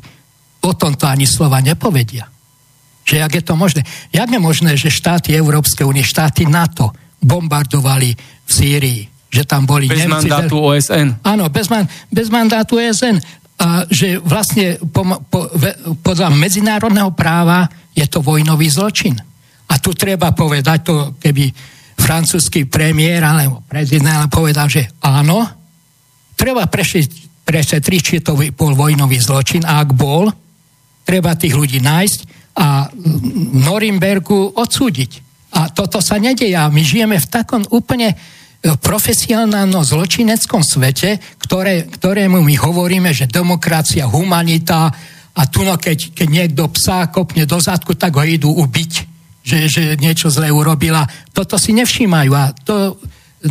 o 0.64 0.72
tomto 0.72 1.04
ani 1.06 1.28
slova 1.28 1.60
nepovedia. 1.60 2.28
Že 3.04 3.16
jak 3.20 3.34
je 3.36 3.44
to 3.44 3.54
možné? 3.60 3.82
Jak 4.16 4.32
je 4.32 4.40
možné, 4.40 4.72
že 4.80 4.88
štáty 4.88 5.36
Európskej 5.36 5.84
únie, 5.84 6.08
štáty 6.08 6.48
NATO 6.48 6.96
bombardovali 7.20 8.16
v 8.48 8.52
Sýrii? 8.52 9.02
Že 9.28 9.44
tam 9.44 9.68
boli 9.68 9.92
bez 9.92 10.08
Nemci, 10.08 10.32
mandátu 10.32 10.56
OSN. 10.64 11.20
Áno, 11.26 11.52
bez, 11.52 11.68
man, 11.68 11.84
bez 12.08 12.32
mandátu 12.32 12.80
OSN. 12.80 13.20
A 13.60 13.84
že 13.92 14.22
vlastne 14.24 14.80
po, 14.80 15.04
po, 15.28 15.52
podľa 16.00 16.32
medzinárodného 16.32 17.12
práva 17.12 17.68
je 17.92 18.08
to 18.08 18.24
vojnový 18.24 18.72
zločin. 18.72 19.20
A 19.68 19.74
tu 19.82 19.92
treba 19.92 20.32
povedať 20.32 20.80
to, 20.86 20.96
keby 21.20 21.52
francúzsky 21.98 22.66
premiér 22.66 23.24
alebo 23.24 23.64
prezident 23.68 24.28
povedal, 24.32 24.70
že 24.70 24.90
áno, 25.04 25.63
treba 26.36 26.66
prešetriť, 27.44 28.02
či 28.02 28.24
to 28.24 28.38
bol 28.56 28.74
vojnový 28.74 29.18
zločin 29.20 29.64
a 29.64 29.82
ak 29.82 29.90
bol, 29.94 30.32
treba 31.04 31.36
tých 31.36 31.54
ľudí 31.54 31.84
nájsť 31.84 32.20
a 32.54 32.88
Norimbergu 33.66 34.54
odsúdiť. 34.54 35.12
A 35.54 35.70
toto 35.70 36.02
sa 36.02 36.18
nedeje. 36.18 36.58
My 36.58 36.82
žijeme 36.82 37.18
v 37.22 37.30
takom 37.30 37.62
úplne 37.70 38.14
e, 38.14 38.16
profesionálno 38.74 39.86
zločineckom 39.86 40.66
svete, 40.66 41.22
ktoré, 41.38 41.86
ktorému 41.86 42.42
my 42.42 42.56
hovoríme, 42.58 43.14
že 43.14 43.30
demokracia, 43.30 44.10
humanita 44.10 44.90
a 45.34 45.42
tu 45.50 45.66
no, 45.66 45.78
keď, 45.78 46.14
keď 46.14 46.28
niekto 46.30 46.70
psa 46.74 47.10
kopne 47.10 47.46
do 47.46 47.58
zadku, 47.62 47.94
tak 47.94 48.18
ho 48.18 48.26
idú 48.26 48.50
ubiť. 48.50 49.14
že, 49.44 49.68
že 49.68 49.84
niečo 50.00 50.32
zle 50.32 50.48
urobila. 50.50 51.04
Toto 51.36 51.60
si 51.60 51.76
nevšímajú 51.76 52.32
a 52.32 52.56
to 52.56 52.96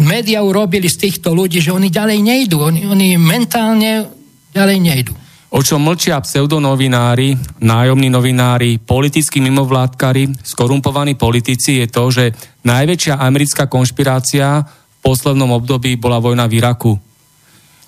média 0.01 0.40
urobili 0.40 0.89
z 0.89 1.09
týchto 1.09 1.36
ľudí, 1.36 1.60
že 1.60 1.74
oni 1.74 1.93
ďalej 1.93 2.19
nejdú. 2.24 2.56
Oni, 2.64 2.89
oni 2.89 3.20
mentálne 3.20 4.09
ďalej 4.56 4.78
nejdú. 4.81 5.12
O 5.52 5.60
čom 5.60 5.85
mlčia 5.85 6.16
pseudonovinári, 6.16 7.36
nájomní 7.60 8.09
novinári, 8.09 8.81
politickí 8.81 9.36
mimovládkari, 9.44 10.40
skorumpovaní 10.40 11.12
politici 11.12 11.85
je 11.85 11.86
to, 11.93 12.09
že 12.09 12.24
najväčšia 12.64 13.20
americká 13.20 13.69
konšpirácia 13.69 14.64
v 14.64 14.98
poslednom 15.05 15.52
období 15.52 16.01
bola 16.01 16.24
vojna 16.24 16.48
v 16.48 16.56
Iraku. 16.56 16.93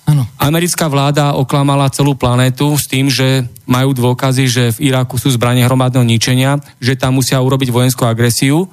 Ano. 0.05 0.29
Americká 0.37 0.85
vláda 0.85 1.33
oklamala 1.33 1.89
celú 1.89 2.13
planétu 2.13 2.77
s 2.77 2.85
tým, 2.85 3.09
že 3.09 3.49
majú 3.65 3.97
dôkazy, 3.97 4.45
že 4.45 4.63
v 4.77 4.93
Iraku 4.93 5.17
sú 5.17 5.33
zbranie 5.33 5.65
hromadného 5.65 6.05
ničenia, 6.05 6.61
že 6.77 6.93
tam 6.93 7.17
musia 7.17 7.41
urobiť 7.41 7.73
vojenskú 7.73 8.05
agresiu. 8.05 8.69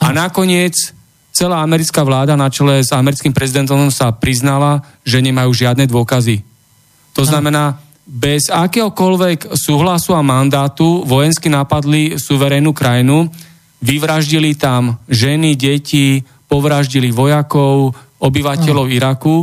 A 0.00 0.08
nakoniec 0.16 0.96
celá 1.32 1.64
americká 1.64 2.04
vláda 2.04 2.36
na 2.36 2.52
čele 2.52 2.84
s 2.84 2.92
americkým 2.92 3.32
prezidentom 3.32 3.88
sa 3.88 4.12
priznala, 4.12 4.84
že 5.02 5.24
nemajú 5.24 5.50
žiadne 5.50 5.88
dôkazy. 5.88 6.44
To 7.16 7.24
znamená, 7.24 7.80
bez 8.04 8.52
akéhokoľvek 8.52 9.56
súhlasu 9.56 10.12
a 10.12 10.20
mandátu 10.20 11.02
vojensky 11.08 11.48
napadli 11.48 12.20
suverénnu 12.20 12.76
krajinu, 12.76 13.32
vyvraždili 13.80 14.54
tam 14.54 15.00
ženy, 15.08 15.56
deti, 15.56 16.20
povraždili 16.46 17.08
vojakov, 17.08 17.96
obyvateľov 18.20 18.86
ano. 18.86 18.94
Iraku 18.94 19.36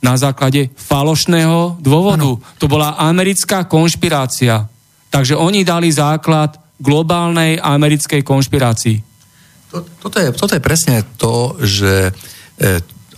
na 0.00 0.16
základe 0.16 0.72
falošného 0.72 1.78
dôvodu. 1.78 2.40
Ano. 2.40 2.40
To 2.56 2.66
bola 2.66 2.96
americká 2.96 3.68
konšpirácia. 3.68 4.64
Takže 5.12 5.36
oni 5.36 5.66
dali 5.66 5.92
základ 5.92 6.56
globálnej 6.80 7.60
americkej 7.60 8.24
konšpirácii. 8.24 9.09
Toto 9.70 10.16
je, 10.18 10.28
toto 10.34 10.52
je 10.58 10.62
presne 10.62 11.06
to, 11.14 11.54
že 11.62 12.10
e, 12.10 12.12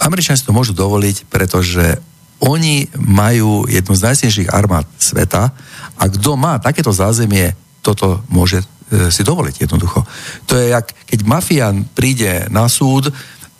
Američania 0.04 0.36
si 0.36 0.44
to 0.44 0.52
môžu 0.52 0.76
dovoliť, 0.76 1.24
pretože 1.32 1.96
oni 2.42 2.90
majú 2.98 3.64
jednu 3.70 3.94
z 3.94 4.04
najsilnejších 4.04 4.52
armád 4.52 4.84
sveta 4.98 5.54
a 5.96 6.02
kto 6.10 6.34
má 6.34 6.58
takéto 6.58 6.90
zázemie, 6.90 7.54
toto 7.80 8.20
môže 8.28 8.60
e, 8.60 9.08
si 9.08 9.22
dovoliť 9.24 9.64
jednoducho. 9.64 10.04
To 10.50 10.58
je 10.58 10.74
jak, 10.74 10.92
keď 11.06 11.18
mafián 11.24 11.88
príde 11.94 12.50
na 12.52 12.68
súd 12.68 13.08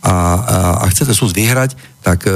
a, 0.03 0.11
a, 0.11 0.15
a 0.83 0.85
chce 0.91 1.07
ten 1.07 1.17
súd 1.17 1.31
vyhrať, 1.33 1.79
tak 2.03 2.27
e, 2.27 2.35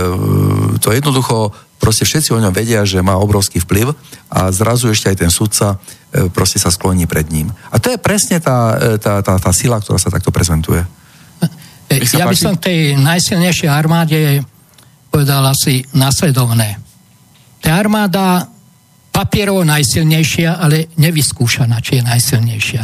to 0.78 0.88
jednoducho 0.94 1.50
proste 1.76 2.08
všetci 2.08 2.32
o 2.32 2.42
ňom 2.42 2.52
vedia, 2.52 2.82
že 2.82 3.04
má 3.04 3.16
obrovský 3.20 3.60
vplyv 3.62 3.92
a 4.32 4.50
zrazu 4.50 4.90
ešte 4.90 5.12
aj 5.12 5.16
ten 5.20 5.30
sudca 5.30 5.76
e, 5.76 6.28
proste 6.32 6.56
sa 6.56 6.72
skloní 6.72 7.04
pred 7.04 7.28
ním. 7.28 7.52
A 7.70 7.76
to 7.78 7.92
je 7.92 7.98
presne 8.00 8.40
tá, 8.40 8.76
e, 8.76 8.98
tá, 8.98 9.20
tá, 9.20 9.36
tá 9.36 9.52
sila, 9.52 9.78
ktorá 9.78 10.00
sa 10.00 10.10
takto 10.10 10.32
prezentuje. 10.32 10.82
Ja 12.16 12.26
by 12.26 12.34
som 12.34 12.58
tej 12.58 12.98
najsilnejšej 12.98 13.70
armáde 13.70 14.42
povedal 15.06 15.46
asi 15.46 15.86
nasledovné. 15.94 16.82
Tá 17.62 17.78
armáda 17.78 18.50
papierovo 19.14 19.64
najsilnejšia, 19.64 20.60
ale 20.60 20.92
nevyskúšaná, 20.98 21.80
či 21.80 21.98
je 21.98 22.02
najsilnejšia. 22.04 22.82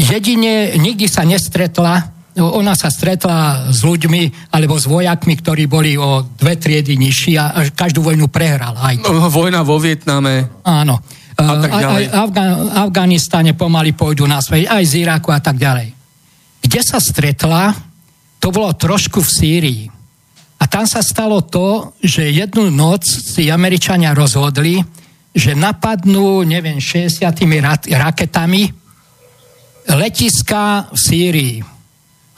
Jedine 0.00 0.78
nikdy 0.80 1.04
sa 1.04 1.26
nestretla, 1.28 2.11
ona 2.40 2.72
sa 2.72 2.88
stretla 2.88 3.68
s 3.68 3.84
ľuďmi 3.84 4.52
alebo 4.56 4.80
s 4.80 4.88
vojakmi, 4.88 5.36
ktorí 5.36 5.68
boli 5.68 6.00
o 6.00 6.24
dve 6.24 6.56
triedy 6.56 6.96
nižší 6.96 7.36
a 7.36 7.68
každú 7.68 8.00
vojnu 8.00 8.32
prehrala. 8.32 8.80
Aj 8.80 8.96
no, 8.96 9.28
vojna 9.28 9.60
vo 9.60 9.76
Vietname. 9.76 10.48
Áno. 10.64 10.96
A 11.36 11.58
tak 11.60 11.72
ďalej. 11.72 12.04
Aj, 12.12 12.28
aj 12.28 12.50
Afganistane 12.88 13.52
pomaly 13.56 13.92
pôjdu 13.96 14.24
na 14.28 14.40
svoje, 14.40 14.68
aj 14.68 14.84
z 14.84 15.04
Iraku 15.04 15.32
a 15.32 15.40
tak 15.40 15.56
ďalej. 15.60 15.92
Kde 16.62 16.80
sa 16.80 17.02
stretla, 17.02 17.74
to 18.38 18.48
bolo 18.54 18.72
trošku 18.72 19.20
v 19.20 19.30
Sýrii. 19.30 19.82
A 20.62 20.64
tam 20.70 20.86
sa 20.86 21.02
stalo 21.02 21.42
to, 21.42 21.96
že 21.98 22.30
jednu 22.30 22.70
noc 22.70 23.02
si 23.02 23.50
Američania 23.50 24.14
rozhodli, 24.14 24.78
že 25.34 25.58
napadnú, 25.58 26.46
neviem, 26.46 26.78
60 26.78 27.26
raketami 27.90 28.62
letiska 29.90 30.92
v 30.92 30.98
Sýrii. 30.98 31.56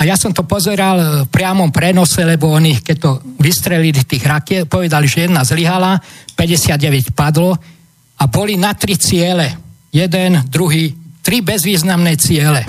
Ja 0.05 0.21
som 0.21 0.37
to 0.37 0.45
pozeral 0.45 1.25
v 1.25 1.33
priamom 1.33 1.73
prenose, 1.73 2.21
lebo 2.29 2.53
oni, 2.53 2.85
keď 2.85 2.97
to 3.01 3.11
vystrelili 3.41 3.97
tých 4.05 4.21
raket, 4.21 4.69
povedali, 4.69 5.09
že 5.09 5.25
jedna 5.25 5.41
zlyhala, 5.41 5.97
59 6.37 7.17
padlo 7.17 7.57
a 8.21 8.25
boli 8.29 8.61
na 8.61 8.77
tri 8.77 9.01
ciele. 9.01 9.49
Jeden, 9.89 10.45
druhý, 10.51 10.93
tri 11.25 11.41
bezvýznamné 11.41 12.21
ciele. 12.21 12.61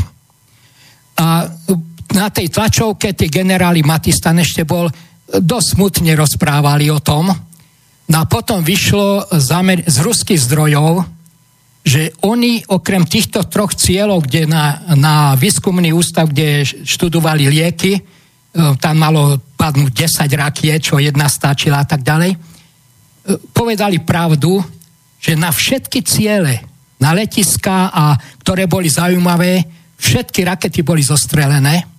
A 1.20 1.44
na 2.16 2.28
tej 2.32 2.48
tlačovke 2.48 3.12
tie 3.12 3.28
generáli 3.28 3.84
Matistan 3.84 4.40
ešte 4.40 4.64
bol, 4.64 4.88
dosť 5.26 5.68
smutne 5.76 6.14
rozprávali 6.16 6.88
o 6.88 7.04
tom. 7.04 7.28
No 8.06 8.16
a 8.22 8.30
potom 8.30 8.62
vyšlo 8.62 9.28
z, 9.34 9.50
Amer- 9.52 9.84
z 9.84 9.98
ruských 10.06 10.40
zdrojov, 10.40 11.15
že 11.86 12.18
oni 12.26 12.66
okrem 12.66 13.06
týchto 13.06 13.46
troch 13.46 13.78
cieľov, 13.78 14.26
kde 14.26 14.50
na, 14.50 14.82
na 14.98 15.38
výskumný 15.38 15.94
ústav, 15.94 16.34
kde 16.34 16.66
študovali 16.66 17.46
lieky, 17.46 17.94
e, 17.94 18.02
tam 18.82 18.96
malo 18.98 19.38
padnúť 19.54 20.10
10 20.26 20.34
rakie, 20.34 20.74
čo 20.82 20.98
jedna 20.98 21.30
stačila 21.30 21.86
a 21.86 21.88
tak 21.88 22.02
ďalej, 22.02 22.34
e, 22.34 22.38
povedali 23.54 24.02
pravdu, 24.02 24.66
že 25.22 25.38
na 25.38 25.54
všetky 25.54 26.02
ciele, 26.02 26.66
na 26.98 27.14
letiska, 27.14 27.94
a 27.94 28.18
ktoré 28.42 28.66
boli 28.66 28.90
zaujímavé, 28.90 29.62
všetky 30.02 30.42
rakety 30.42 30.82
boli 30.82 31.06
zostrelené 31.06 31.96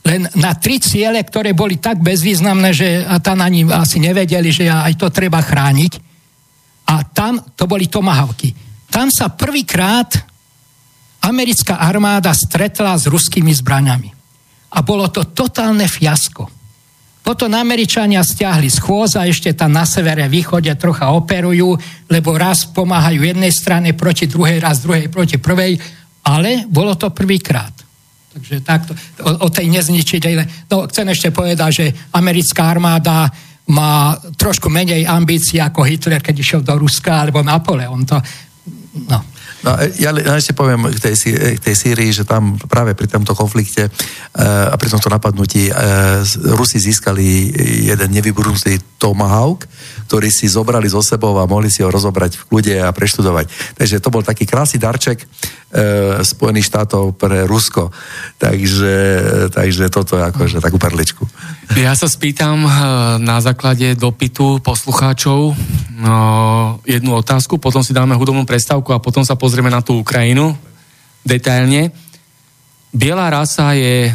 len 0.00 0.24
na 0.40 0.56
tri 0.56 0.80
ciele, 0.80 1.20
ktoré 1.20 1.52
boli 1.52 1.76
tak 1.76 2.00
bezvýznamné, 2.00 2.70
že 2.72 2.88
a 3.04 3.20
tam 3.20 3.44
ani 3.44 3.68
asi 3.68 4.00
nevedeli, 4.00 4.48
že 4.48 4.64
aj 4.64 4.96
to 4.96 5.12
treba 5.12 5.44
chrániť. 5.44 5.92
A 6.88 7.04
tam 7.04 7.36
to 7.52 7.68
boli 7.68 7.86
tomahavky. 7.86 8.69
Tam 8.90 9.06
sa 9.08 9.30
prvýkrát 9.30 10.10
americká 11.22 11.78
armáda 11.78 12.34
stretla 12.34 12.98
s 12.98 13.06
ruskými 13.06 13.54
zbraňami. 13.54 14.10
A 14.70 14.78
bolo 14.82 15.10
to 15.10 15.26
totálne 15.30 15.86
fiasko. 15.86 16.46
Potom 17.20 17.52
Američania 17.52 18.24
stiahli 18.24 18.72
schôz 18.72 19.14
a 19.14 19.28
ešte 19.28 19.52
tam 19.52 19.76
na 19.76 19.84
severe, 19.84 20.26
východe 20.26 20.72
trocha 20.80 21.12
operujú, 21.12 21.76
lebo 22.08 22.34
raz 22.34 22.66
pomáhajú 22.72 23.20
jednej 23.22 23.52
strane 23.52 23.92
proti 23.92 24.24
druhej, 24.24 24.58
raz 24.58 24.80
druhej 24.80 25.12
proti 25.12 25.36
prvej, 25.36 25.76
ale 26.26 26.64
bolo 26.66 26.96
to 26.96 27.12
prvýkrát. 27.12 27.70
Takže 28.30 28.62
takto, 28.62 28.94
o, 29.26 29.46
o 29.46 29.48
tej 29.50 29.68
nezničiteľnej. 29.68 30.70
No, 30.70 30.86
chcem 30.88 31.06
ešte 31.12 31.28
povedať, 31.34 31.70
že 31.70 31.86
americká 32.14 32.72
armáda 32.72 33.28
má 33.70 34.16
trošku 34.34 34.66
menej 34.66 35.06
ambícií 35.06 35.62
ako 35.62 35.86
Hitler, 35.86 36.22
keď 36.22 36.34
išiel 36.34 36.60
do 36.62 36.74
Ruska, 36.78 37.26
alebo 37.26 37.42
Napoleon. 37.42 38.02
To, 38.06 38.18
no. 38.94 39.24
No, 39.60 39.76
ja, 40.00 40.10
ja 40.16 40.34
ešte 40.40 40.56
poviem 40.56 40.88
k 40.88 40.98
tej, 40.98 41.14
k 41.56 41.60
tej 41.60 41.74
Sýrii, 41.76 42.16
že 42.16 42.24
tam 42.24 42.56
práve 42.56 42.96
pri 42.96 43.12
tomto 43.12 43.36
konflikte 43.36 43.92
uh, 43.92 44.72
a 44.72 44.74
pri 44.80 44.88
tomto 44.88 45.12
napadnutí 45.12 45.68
uh, 45.68 46.24
Rusi 46.56 46.80
získali 46.80 47.52
jeden 47.84 48.08
nevybudnutý 48.08 48.80
Tomahawk, 48.96 49.68
ktorý 50.08 50.28
si 50.32 50.48
zobrali 50.48 50.88
zo 50.88 51.04
sebou 51.04 51.36
a 51.40 51.48
mohli 51.48 51.68
si 51.68 51.80
ho 51.84 51.88
rozobrať 51.88 52.36
v 52.36 52.44
kľude 52.48 52.74
a 52.84 52.92
preštudovať. 52.92 53.76
Takže 53.76 54.00
to 54.00 54.12
bol 54.12 54.20
taký 54.20 54.44
krásny 54.44 54.76
darček 54.76 55.24
Spojených 56.20 56.66
štátov 56.66 57.14
pre 57.14 57.46
Rusko. 57.46 57.94
Takže, 58.42 58.94
takže 59.54 59.86
toto 59.86 60.18
je 60.18 60.26
akože 60.26 60.58
takú 60.58 60.82
perličku. 60.82 61.22
Ja 61.78 61.94
sa 61.94 62.10
spýtam 62.10 62.66
na 63.22 63.38
základe 63.38 63.94
dopytu 63.94 64.58
poslucháčov 64.66 65.54
jednu 66.82 67.10
otázku, 67.14 67.62
potom 67.62 67.86
si 67.86 67.94
dáme 67.94 68.18
hudobnú 68.18 68.42
prestávku 68.42 68.90
a 68.90 68.98
potom 68.98 69.22
sa 69.22 69.38
pozrieme 69.50 69.74
na 69.74 69.82
tú 69.82 69.98
Ukrajinu 69.98 70.54
detailne. 71.26 71.90
Biela 72.94 73.26
rasa 73.26 73.74
je 73.74 74.14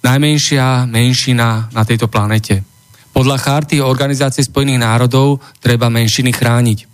najmenšia 0.00 0.88
menšina 0.88 1.68
na 1.68 1.82
tejto 1.84 2.08
planete. 2.08 2.64
Podľa 3.12 3.36
charty 3.36 3.84
Organizácie 3.84 4.40
spojených 4.40 4.80
národov 4.80 5.44
treba 5.60 5.92
menšiny 5.92 6.32
chrániť. 6.32 6.88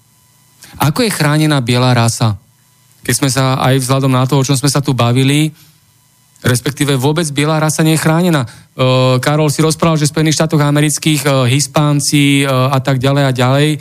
Ako 0.82 1.06
je 1.06 1.14
chránená 1.14 1.62
biela 1.62 1.94
rasa? 1.94 2.34
Keď 3.06 3.14
sme 3.14 3.30
sa 3.30 3.62
aj 3.62 3.78
vzhľadom 3.78 4.10
na 4.10 4.26
to, 4.26 4.34
o 4.34 4.42
čom 4.42 4.58
sme 4.58 4.66
sa 4.66 4.82
tu 4.82 4.90
bavili, 4.90 5.54
respektíve 6.42 6.98
vôbec 6.98 7.30
biela 7.30 7.62
rasa 7.62 7.86
nie 7.86 7.94
je 7.94 8.02
chránená. 8.02 8.42
Uh, 8.74 9.22
Karol 9.22 9.54
si 9.54 9.62
rozprával, 9.62 10.02
že 10.02 10.10
v 10.10 10.18
Spojených 10.18 10.34
štátoch 10.42 10.66
amerických 10.66 11.22
uh, 11.30 11.46
Hispánci 11.46 12.42
uh, 12.42 12.74
a 12.74 12.82
tak 12.82 12.98
ďalej 12.98 13.22
a 13.22 13.30
ďalej 13.30 13.68
uh, 13.78 13.80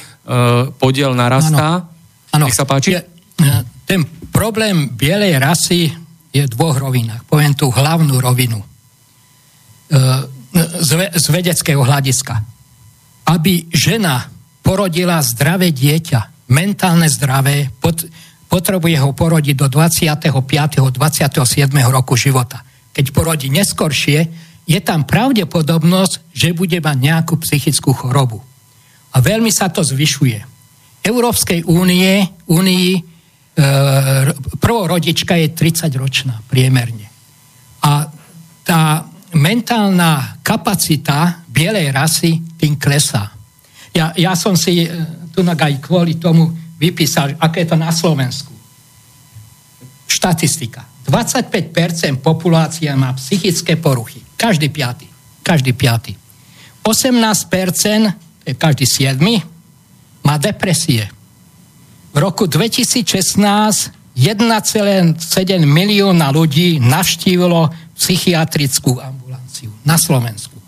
podiel 0.78 1.18
narastá. 1.18 1.90
Áno. 2.30 2.46
Nech 2.46 2.54
sa 2.54 2.70
páči. 2.70 2.94
Je, 2.94 3.02
ten 3.88 4.04
problém 4.36 4.92
bielej 4.92 5.40
rasy 5.40 5.88
je 6.36 6.44
v 6.44 6.52
dvoch 6.52 6.76
rovinách. 6.76 7.24
Poviem 7.24 7.56
tú 7.56 7.72
hlavnú 7.72 8.20
rovinu. 8.20 8.60
E, 8.60 8.68
z, 11.16 11.28
vedeckého 11.32 11.80
hľadiska. 11.80 12.36
Aby 13.32 13.72
žena 13.72 14.28
porodila 14.60 15.24
zdravé 15.24 15.72
dieťa, 15.72 16.52
mentálne 16.52 17.08
zdravé, 17.08 17.72
pot, 17.80 18.04
potrebuje 18.52 19.00
ho 19.00 19.16
porodiť 19.16 19.56
do 19.56 19.68
25. 19.72 20.92
27. 20.92 21.72
roku 21.88 22.20
života. 22.20 22.68
Keď 22.92 23.06
porodí 23.16 23.48
neskoršie, 23.48 24.20
je 24.68 24.80
tam 24.84 25.08
pravdepodobnosť, 25.08 26.36
že 26.36 26.52
bude 26.52 26.84
mať 26.84 26.98
nejakú 27.00 27.40
psychickú 27.40 27.96
chorobu. 27.96 28.44
A 29.16 29.24
veľmi 29.24 29.48
sa 29.48 29.72
to 29.72 29.80
zvyšuje. 29.80 30.44
Európskej 31.08 31.64
únie, 31.72 32.28
únii 32.52 33.17
prvorodička 34.62 35.34
je 35.34 35.50
30 35.50 35.90
ročná 35.98 36.38
priemerne. 36.46 37.10
A 37.82 38.06
tá 38.62 38.82
mentálna 39.34 40.38
kapacita 40.46 41.42
bielej 41.50 41.90
rasy 41.90 42.38
tým 42.54 42.78
klesá. 42.78 43.34
Ja, 43.98 44.14
ja 44.14 44.38
som 44.38 44.54
si 44.54 44.86
e, 44.86 44.88
tu 45.34 45.42
aj 45.42 45.74
kvôli 45.82 46.22
tomu 46.22 46.54
vypísal, 46.78 47.34
aké 47.42 47.66
je 47.66 47.74
to 47.74 47.78
na 47.78 47.90
Slovensku. 47.90 48.54
Štatistika. 50.06 50.86
25% 51.10 52.22
populácia 52.22 52.94
má 52.94 53.16
psychické 53.18 53.80
poruchy. 53.80 54.22
Každý 54.38 54.70
piatý. 54.70 55.08
Každý 55.42 55.74
piatý. 55.74 56.14
18%, 56.84 58.54
každý 58.60 58.86
siedmy, 58.86 59.42
má 60.24 60.36
depresie. 60.38 61.17
V 62.18 62.26
roku 62.26 62.50
2016 62.50 63.38
1,7 64.18 65.22
milióna 65.62 66.34
ľudí 66.34 66.82
navštívilo 66.82 67.70
psychiatrickú 67.94 68.98
ambulanciu 68.98 69.70
na 69.86 70.02
Slovensku. 70.02 70.58
E, 70.58 70.64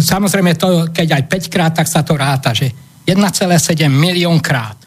samozrejme, 0.00 0.56
to, 0.56 0.88
keď 0.88 1.20
aj 1.20 1.22
5 1.28 1.52
krát, 1.52 1.76
tak 1.76 1.84
sa 1.92 2.00
to 2.00 2.16
ráta, 2.16 2.56
že 2.56 2.72
1,7 3.04 3.92
milión 3.92 4.40
krát. 4.40 4.80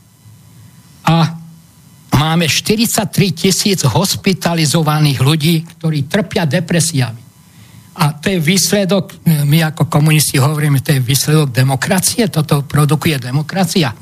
A 1.06 1.38
máme 2.18 2.50
43 2.50 3.46
tisíc 3.46 3.86
hospitalizovaných 3.86 5.22
ľudí, 5.22 5.70
ktorí 5.78 6.10
trpia 6.10 6.50
depresiami. 6.50 7.22
A 8.02 8.10
to 8.18 8.34
je 8.34 8.42
výsledok, 8.42 9.22
my 9.46 9.70
ako 9.70 9.86
komunisti 9.86 10.42
hovoríme, 10.42 10.82
to 10.82 10.98
je 10.98 11.06
výsledok 11.06 11.54
demokracie, 11.54 12.26
toto 12.34 12.66
produkuje 12.66 13.22
demokracia. 13.22 13.94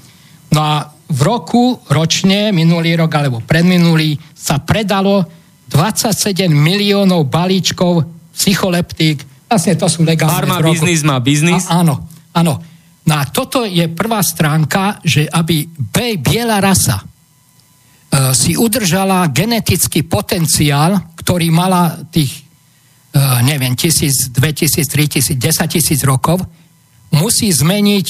No 0.55 0.63
a 0.63 0.92
v 1.09 1.19
roku 1.23 1.79
ročne, 1.91 2.53
minulý 2.55 2.95
rok 2.99 3.11
alebo 3.15 3.39
predminulý, 3.43 4.17
sa 4.33 4.59
predalo 4.63 5.25
27 5.67 6.49
miliónov 6.51 7.27
balíčkov 7.27 8.07
psycholeptík. 8.33 9.49
Vlastne 9.49 9.77
to 9.77 9.87
sú 9.91 10.01
legálne 10.03 10.33
Farma 10.33 10.63
biznis 10.63 11.01
má 11.05 11.17
biznis. 11.21 11.65
A, 11.69 11.83
áno, 11.83 12.07
áno. 12.33 12.59
No 13.03 13.13
a 13.19 13.27
toto 13.27 13.67
je 13.67 13.85
prvá 13.91 14.23
stránka, 14.23 15.03
že 15.03 15.27
aby 15.27 15.67
biela 16.23 16.63
rasa 16.63 17.03
E, 18.13 18.37
si 18.37 18.53
udržala 18.53 19.25
genetický 19.33 20.05
potenciál, 20.05 21.17
ktorý 21.17 21.49
mala 21.49 21.97
tých, 22.13 22.45
e, 23.09 23.19
neviem, 23.41 23.73
tisíc, 23.73 24.29
dve 24.29 24.53
tisíc, 24.53 24.85
tri 24.85 25.09
tisíc, 25.09 25.33
desať 25.33 25.81
tisíc 25.81 26.05
rokov, 26.05 26.45
musí 27.09 27.49
zmeniť 27.49 28.07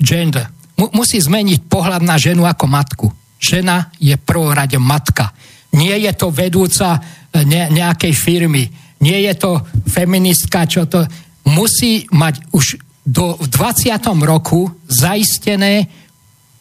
gender. 0.00 0.48
Musí 0.90 1.22
zmeniť 1.22 1.70
pohľad 1.70 2.02
na 2.02 2.18
ženu 2.18 2.42
ako 2.42 2.66
matku. 2.66 3.06
Žena 3.38 3.94
je 4.02 4.18
prvorade 4.18 4.78
matka. 4.82 5.30
Nie 5.78 6.00
je 6.02 6.12
to 6.18 6.34
vedúca 6.34 6.98
e, 6.98 7.00
ne, 7.46 7.70
nejakej 7.70 8.12
firmy. 8.16 8.64
Nie 9.02 9.22
je 9.30 9.34
to 9.38 9.50
feministka, 9.86 10.66
čo 10.66 10.90
to... 10.90 11.06
Musí 11.42 12.06
mať 12.14 12.54
už 12.54 12.78
do, 13.02 13.34
v 13.34 13.46
20. 13.50 13.98
roku 14.22 14.70
zaistené 14.86 15.90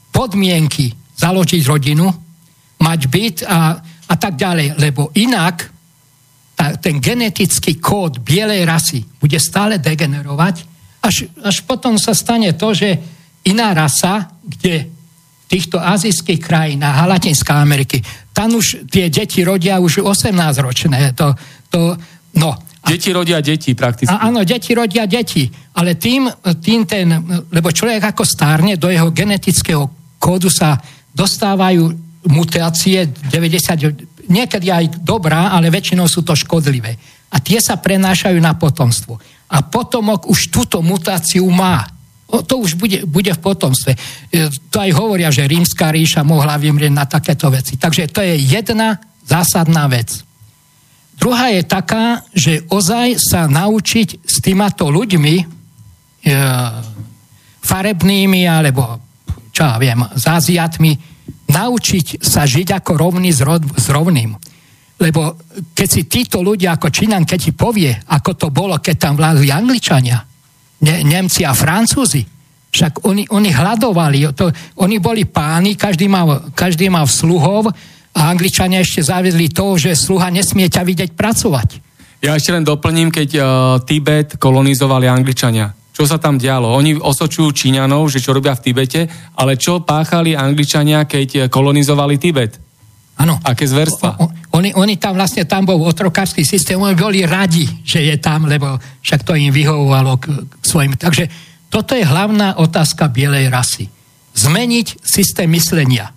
podmienky 0.10 0.89
založiť 1.22 1.61
rodinu, 1.69 2.10
mať 2.81 2.99
byt 3.06 3.38
a, 3.45 3.77
a 4.10 4.15
tak 4.18 4.41
ďalej. 4.41 4.81
Lebo 4.81 5.14
inak 5.14 5.69
tá, 6.57 6.77
ten 6.81 6.98
genetický 6.98 7.77
kód 7.77 8.26
bielej 8.26 8.65
rasy 8.65 9.06
bude 9.22 9.38
stále 9.38 9.77
degenerovať, 9.77 10.65
až, 11.02 11.30
až 11.41 11.61
potom 11.65 11.98
sa 11.98 12.14
stane 12.14 12.53
to, 12.57 12.73
že 12.73 12.98
iná 13.47 13.73
rasa, 13.73 14.30
kde 14.43 14.88
v 14.88 15.45
týchto 15.47 15.77
azijských 15.80 16.39
krajinách 16.39 16.95
a 16.95 17.09
Latinská 17.11 17.59
Ameriky, 17.59 17.99
tam 18.31 18.55
už 18.55 18.88
tie 18.88 19.11
deti 19.11 19.43
rodia 19.43 19.84
už 19.84 20.05
18-ročné. 20.05 21.11
To, 21.19 21.35
to, 21.68 21.95
no, 22.39 22.51
Deti 22.81 23.13
rodia 23.13 23.45
deti 23.45 23.77
prakticky. 23.77 24.09
A, 24.09 24.26
áno, 24.26 24.41
deti 24.41 24.73
rodia 24.73 25.05
deti, 25.05 25.45
ale 25.77 26.01
tým, 26.01 26.26
tým 26.65 26.89
ten, 26.89 27.13
lebo 27.53 27.69
človek 27.69 28.09
ako 28.09 28.26
stárne, 28.26 28.73
do 28.73 28.89
jeho 28.89 29.13
genetického 29.13 29.85
kódu 30.18 30.49
sa 30.49 30.81
dostávajú 31.13 31.93
mutácie 32.26 33.05
90, 33.05 34.26
niekedy 34.30 34.73
aj 34.73 35.05
dobrá, 35.05 35.53
ale 35.53 35.69
väčšinou 35.69 36.09
sú 36.09 36.26
to 36.26 36.34
škodlivé. 36.34 36.97
A 37.31 37.38
tie 37.38 37.61
sa 37.61 37.77
prenášajú 37.77 38.38
na 38.41 38.57
potomstvo. 38.57 39.22
A 39.53 39.57
potomok 39.61 40.26
už 40.26 40.49
túto 40.49 40.81
mutáciu 40.81 41.45
má. 41.53 41.85
O, 42.31 42.41
to 42.47 42.63
už 42.63 42.79
bude, 42.79 43.03
bude 43.03 43.31
v 43.35 43.43
potomstve. 43.43 43.91
E, 43.93 44.47
to 44.71 44.77
aj 44.79 44.91
hovoria, 44.95 45.27
že 45.27 45.47
rímska 45.47 45.91
ríša 45.91 46.23
mohla 46.23 46.55
vymrieť 46.55 46.93
na 46.95 47.03
takéto 47.03 47.51
veci. 47.51 47.75
Takže 47.75 48.07
to 48.07 48.23
je 48.23 48.39
jedna 48.39 48.95
zásadná 49.27 49.91
vec. 49.91 50.23
Druhá 51.19 51.53
je 51.53 51.61
taká, 51.67 52.25
že 52.33 52.65
ozaj 52.71 53.19
sa 53.19 53.45
naučiť 53.45 54.25
s 54.25 54.41
týmato 54.41 54.89
ľuďmi 54.89 55.35
e, 55.37 55.45
farebnými 57.61 58.41
alebo 58.47 59.11
čo 59.51 59.67
ja 59.67 59.75
viem, 59.77 60.01
s 60.15 60.23
Aziatmi, 60.25 60.95
naučiť 61.51 62.23
sa 62.23 62.47
žiť 62.47 62.79
ako 62.79 62.91
rovný 62.95 63.29
s, 63.35 63.43
rod, 63.43 63.61
s 63.75 63.91
rovným. 63.91 64.33
Lebo 64.97 65.35
keď 65.75 65.87
si 65.91 66.07
títo 66.07 66.39
ľudia 66.39 66.79
ako 66.79 66.87
Čínan, 66.87 67.27
keď 67.27 67.39
ti 67.39 67.51
povie, 67.51 67.91
ako 67.91 68.31
to 68.39 68.47
bolo, 68.49 68.79
keď 68.79 68.95
tam 68.95 69.13
vládli 69.19 69.51
Angličania, 69.51 70.23
ne, 70.81 71.05
Nemci 71.05 71.45
a 71.45 71.53
Francúzi, 71.53 72.25
však 72.71 73.03
oni, 73.03 73.27
oni 73.29 73.49
hľadovali, 73.51 74.31
to, 74.31 74.47
oni 74.79 74.97
boli 74.97 75.27
páni, 75.27 75.75
každý 75.75 76.07
mal, 76.07 76.51
každý 76.55 76.87
mal 76.87 77.03
sluhov 77.03 77.67
a 78.11 78.19
Angličania 78.31 78.83
ešte 78.83 79.03
zavedli 79.03 79.51
to, 79.51 79.75
že 79.75 79.95
sluha 79.95 80.31
nesmie 80.31 80.71
ťa 80.71 80.83
vidieť 80.83 81.11
pracovať. 81.15 81.69
Ja 82.21 82.37
ešte 82.37 82.53
len 82.53 82.63
doplním, 82.63 83.09
keď 83.09 83.29
uh, 83.35 83.45
Tibet 83.81 84.37
kolonizovali 84.37 85.09
Angličania 85.09 85.81
čo 85.91 86.07
sa 86.07 86.17
tam 86.17 86.39
dialo. 86.39 86.71
Oni 86.71 86.97
osočujú 86.97 87.51
Číňanov, 87.53 88.09
že 88.09 88.23
čo 88.23 88.33
robia 88.33 88.57
v 88.57 88.63
Tibete, 88.63 89.05
ale 89.37 89.59
čo 89.59 89.83
páchali 89.85 90.33
Angličania, 90.33 91.05
keď 91.05 91.51
kolonizovali 91.51 92.15
Tibet? 92.17 92.57
Áno. 93.22 93.38
Aké 93.45 93.69
zverstva? 93.69 94.18
Oni, 94.57 94.73
oni 94.73 94.98
tam 94.98 95.14
vlastne, 95.14 95.45
tam 95.45 95.69
bol 95.69 95.77
otrokársky 95.85 96.41
systém, 96.41 96.76
oni 96.76 96.98
boli 96.98 97.22
radi, 97.22 97.69
že 97.85 98.02
je 98.02 98.18
tam, 98.18 98.49
lebo 98.49 98.81
však 99.06 99.22
to 99.22 99.38
im 99.38 99.53
vyhovovalo 99.53 100.18
k, 100.18 100.26
k 100.41 100.64
svojim. 100.65 100.98
Takže 100.98 101.30
toto 101.69 101.93
je 101.93 102.02
hlavná 102.02 102.57
otázka 102.57 103.07
bielej 103.14 103.53
rasy. 103.53 103.85
Zmeniť 104.34 105.06
systém 105.06 105.45
myslenia. 105.53 106.10
E, 106.10 106.14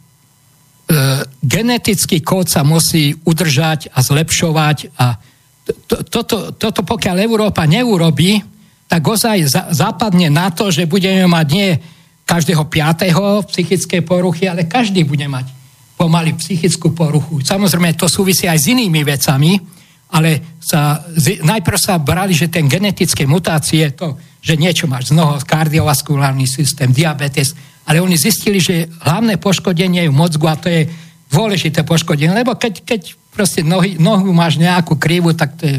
genetický 1.45 2.25
kód 2.25 2.49
sa 2.49 2.65
musí 2.65 3.13
udržať 3.23 3.93
a 3.93 4.01
zlepšovať 4.01 4.97
a 4.97 5.21
to, 5.65 5.73
to, 5.89 5.97
toto, 6.09 6.37
toto 6.57 6.81
pokiaľ 6.85 7.25
Európa 7.25 7.65
neurobí, 7.65 8.37
tak 8.85 9.01
ozaj 9.01 9.49
západne 9.73 10.29
na 10.29 10.53
to, 10.53 10.69
že 10.69 10.85
budeme 10.85 11.25
mať 11.25 11.47
nie 11.49 11.71
každého 12.29 12.69
piatého 12.69 13.45
psychické 13.49 14.05
poruchy, 14.05 14.45
ale 14.49 14.69
každý 14.69 15.05
bude 15.05 15.25
mať 15.25 15.64
pomaly 15.95 16.35
psychickú 16.35 16.91
poruchu. 16.91 17.41
Samozrejme, 17.41 17.95
to 17.95 18.11
súvisí 18.11 18.51
aj 18.51 18.59
s 18.59 18.71
inými 18.75 19.07
vecami, 19.07 19.57
ale 20.15 20.59
sa, 20.63 21.03
najprv 21.43 21.79
sa 21.79 21.99
brali, 21.99 22.35
že 22.35 22.51
ten 22.51 22.71
genetické 22.71 23.27
mutácie, 23.27 23.95
to, 23.95 24.19
že 24.39 24.59
niečo 24.59 24.87
máš 24.87 25.11
z 25.11 25.19
noho, 25.19 25.39
kardiovaskulárny 25.43 26.47
systém, 26.47 26.95
diabetes, 26.95 27.55
ale 27.87 28.01
oni 28.01 28.15
zistili, 28.15 28.63
že 28.63 28.91
hlavné 29.03 29.39
poškodenie 29.39 30.07
je 30.07 30.11
mozgu 30.11 30.47
a 30.47 30.59
to 30.59 30.71
je 30.71 30.87
dôležité 31.31 31.83
poškodenie, 31.83 32.31
lebo 32.31 32.55
keď, 32.55 32.87
keď 32.87 33.01
proste 33.35 33.67
nohy, 33.67 33.99
nohu 33.99 34.31
máš 34.31 34.61
nejakú 34.61 34.95
krivu, 34.95 35.35
tak 35.35 35.59
to 35.59 35.67
je 35.67 35.79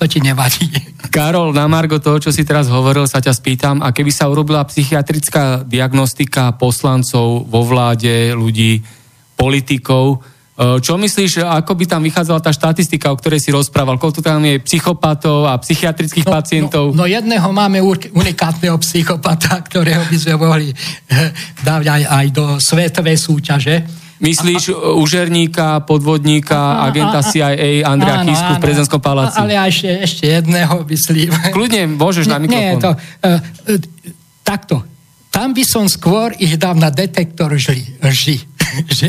to 0.00 0.08
ti 0.08 0.18
nevadí. 0.24 0.64
Karol, 1.14 1.52
na 1.52 1.68
Margo 1.68 2.00
toho, 2.00 2.16
čo 2.16 2.32
si 2.32 2.40
teraz 2.40 2.72
hovoril, 2.72 3.04
sa 3.04 3.20
ťa 3.20 3.36
spýtam, 3.36 3.76
a 3.84 3.92
keby 3.92 4.08
sa 4.08 4.32
urobila 4.32 4.64
psychiatrická 4.64 5.60
diagnostika 5.60 6.56
poslancov 6.56 7.44
vo 7.44 7.60
vláde, 7.68 8.32
ľudí, 8.32 8.80
politikov, 9.40 10.20
e, 10.60 10.76
čo 10.84 11.00
myslíš, 11.00 11.40
ako 11.40 11.72
by 11.72 11.84
tam 11.88 12.04
vychádzala 12.04 12.44
tá 12.44 12.52
štatistika, 12.52 13.08
o 13.08 13.16
ktorej 13.16 13.40
si 13.40 13.48
rozprával? 13.48 13.96
Koľko 13.96 14.20
tam 14.20 14.44
je 14.44 14.60
psychopatov 14.60 15.48
a 15.48 15.56
psychiatrických 15.56 16.28
no, 16.28 16.32
pacientov? 16.36 16.84
No, 16.92 17.04
no 17.04 17.04
jedného 17.08 17.48
máme 17.48 17.80
unikátneho 18.12 18.76
psychopata, 18.84 19.56
ktorého 19.68 20.04
by 20.04 20.16
sme 20.20 20.34
mohli 20.36 20.68
eh, 20.68 21.32
dať 21.64 21.84
aj, 21.88 22.02
aj 22.04 22.26
do 22.36 22.44
svetovej 22.60 23.16
súťaže. 23.16 23.76
Myslíš 24.20 24.76
a, 24.76 25.00
užerníka, 25.00 25.80
podvodníka, 25.88 26.84
a, 26.84 26.92
agenta 26.92 27.24
CIA 27.24 27.88
Andrea 27.88 28.20
Kisku 28.28 28.52
v 28.52 28.60
prezidentskom 28.60 29.00
paláci? 29.00 29.40
Ale 29.40 29.56
ešte, 29.56 29.88
ešte 29.96 30.24
jedného 30.28 30.84
myslím. 30.84 31.32
Kľudne, 31.56 31.96
môžeš 31.96 32.28
na 32.28 32.36
mikrofón. 32.36 32.60
Nie, 32.60 32.76
to, 32.76 32.92
uh, 32.92 33.40
takto. 34.44 34.89
Tam 35.40 35.56
by 35.56 35.64
som 35.64 35.88
skôr 35.88 36.36
ich 36.36 36.60
dal 36.60 36.76
na 36.76 36.92
detektor 36.92 37.48
žli, 37.56 37.80
lži. 38.04 38.44
že 39.00 39.08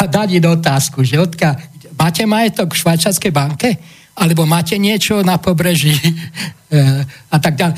a 0.00 0.08
dať 0.08 0.40
im 0.40 0.48
otázku, 0.48 1.04
že 1.04 1.20
odkiaľ, 1.20 1.60
máte 1.92 2.24
majetok 2.24 2.72
v 2.72 2.80
švajčarskej 2.80 3.28
banke? 3.28 3.76
Alebo 4.16 4.48
máte 4.48 4.80
niečo 4.80 5.20
na 5.20 5.36
pobreží? 5.36 5.92
a 7.34 7.36
tak 7.36 7.60
ďalej. 7.60 7.76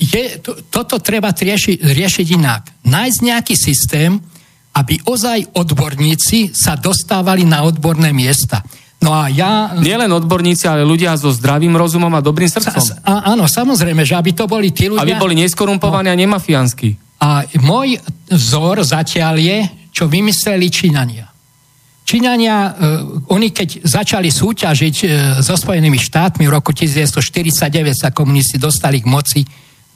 Je, 0.00 0.40
to, 0.40 0.56
toto 0.72 1.04
treba 1.04 1.36
rieši, 1.36 1.84
riešiť 1.84 2.26
inak. 2.40 2.88
Nájsť 2.88 3.18
nejaký 3.28 3.54
systém, 3.60 4.16
aby 4.72 5.04
ozaj 5.04 5.52
odborníci 5.52 6.56
sa 6.56 6.80
dostávali 6.80 7.44
na 7.44 7.60
odborné 7.60 8.08
miesta. 8.16 8.64
No 9.00 9.16
a 9.16 9.32
ja... 9.32 9.72
Nie 9.80 9.96
len 9.96 10.12
odborníci, 10.12 10.68
ale 10.68 10.84
ľudia 10.84 11.16
so 11.16 11.32
zdravým 11.32 11.72
rozumom 11.72 12.12
a 12.12 12.20
dobrým 12.20 12.52
srdcom. 12.52 12.84
Sa, 12.84 13.00
a, 13.00 13.32
áno, 13.32 13.48
samozrejme, 13.48 14.04
že 14.04 14.12
aby 14.12 14.36
to 14.36 14.44
boli 14.44 14.76
tí 14.76 14.92
ľudia... 14.92 15.00
Aby 15.00 15.16
boli 15.16 15.34
neskorumpovaní 15.40 16.12
no. 16.12 16.14
a 16.14 16.20
nemafiánsky. 16.20 17.00
A 17.20 17.48
môj 17.64 17.96
vzor 18.28 18.84
zatiaľ 18.84 19.40
je, 19.40 19.58
čo 19.88 20.04
vymysleli 20.04 20.68
Číňania. 20.68 21.26
Číňania, 22.04 22.56
uh, 22.60 22.72
oni 23.32 23.48
keď 23.54 23.88
začali 23.88 24.28
súťažiť 24.28 24.96
uh, 25.04 25.10
so 25.40 25.56
Spojenými 25.56 25.96
štátmi 25.96 26.44
v 26.44 26.52
roku 26.52 26.76
1949 26.76 27.96
sa 27.96 28.12
komunisti 28.12 28.60
dostali 28.60 29.00
k 29.00 29.06
moci, 29.08 29.40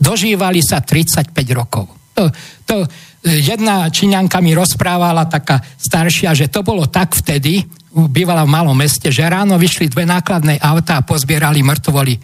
dožívali 0.01 0.65
sa 0.65 0.81
35 0.81 1.33
rokov. 1.53 1.93
To, 2.15 2.31
to, 2.63 2.77
jedna 3.25 3.89
Číňanka 3.89 4.39
mi 4.45 4.53
rozprávala, 4.53 5.25
taká 5.25 5.65
staršia, 5.81 6.37
že 6.37 6.53
to 6.53 6.61
bolo 6.61 6.85
tak 6.85 7.17
vtedy, 7.17 7.65
bývala 8.13 8.45
v 8.45 8.53
malom 8.53 8.77
meste, 8.77 9.09
že 9.09 9.25
ráno 9.25 9.57
vyšli 9.57 9.89
dve 9.89 10.05
nákladné 10.05 10.61
auta 10.61 11.01
a 11.01 11.07
pozbierali 11.07 11.65
mŕtvoly, 11.65 12.15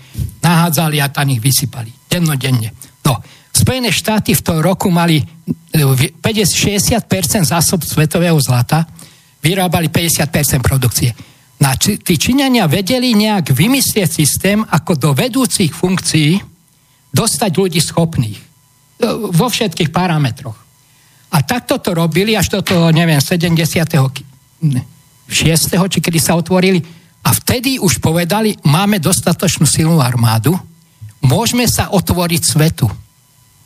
nahádzali 0.45 1.01
a 1.01 1.09
tam 1.09 1.33
ich 1.33 1.41
vysypali. 1.41 1.89
Dennodenne. 2.11 2.75
No, 3.07 3.17
Spojené 3.51 3.91
štáty 3.91 4.33
v 4.33 4.45
tom 4.47 4.59
roku 4.63 4.89
mali 4.95 5.21
50, 5.75 6.23
e, 6.23 7.01
60% 7.03 7.51
zásob 7.51 7.83
svetového 7.83 8.39
zlata, 8.39 8.87
vyrábali 9.43 9.91
50% 9.91 10.63
produkcie. 10.63 11.11
Na, 11.61 11.77
či, 11.77 12.01
tí 12.01 12.17
Číňania 12.17 12.71
vedeli 12.71 13.13
nejak 13.13 13.53
vymyslieť 13.53 14.09
systém, 14.09 14.63
ako 14.65 14.97
do 14.97 15.11
vedúcich 15.13 15.75
funkcií 15.75 16.41
dostať 17.11 17.51
ľudí 17.59 17.81
schopných. 17.83 18.39
E, 18.39 18.45
vo 19.29 19.47
všetkých 19.51 19.91
parametroch. 19.91 20.70
A 21.31 21.47
takto 21.47 21.79
to 21.79 21.95
robili 21.95 22.35
až 22.35 22.51
do 22.51 22.61
toho, 22.63 22.91
neviem, 22.91 23.23
70 23.23 23.87
či 25.87 25.99
kedy 26.03 26.19
sa 26.19 26.35
otvorili. 26.35 26.83
A 27.23 27.31
vtedy 27.31 27.79
už 27.79 28.03
povedali, 28.03 28.57
máme 28.67 28.99
dostatočnú 28.99 29.69
silnú 29.69 30.03
armádu, 30.03 30.57
môžeme 31.23 31.69
sa 31.71 31.93
otvoriť 31.93 32.43
svetu. 32.43 32.89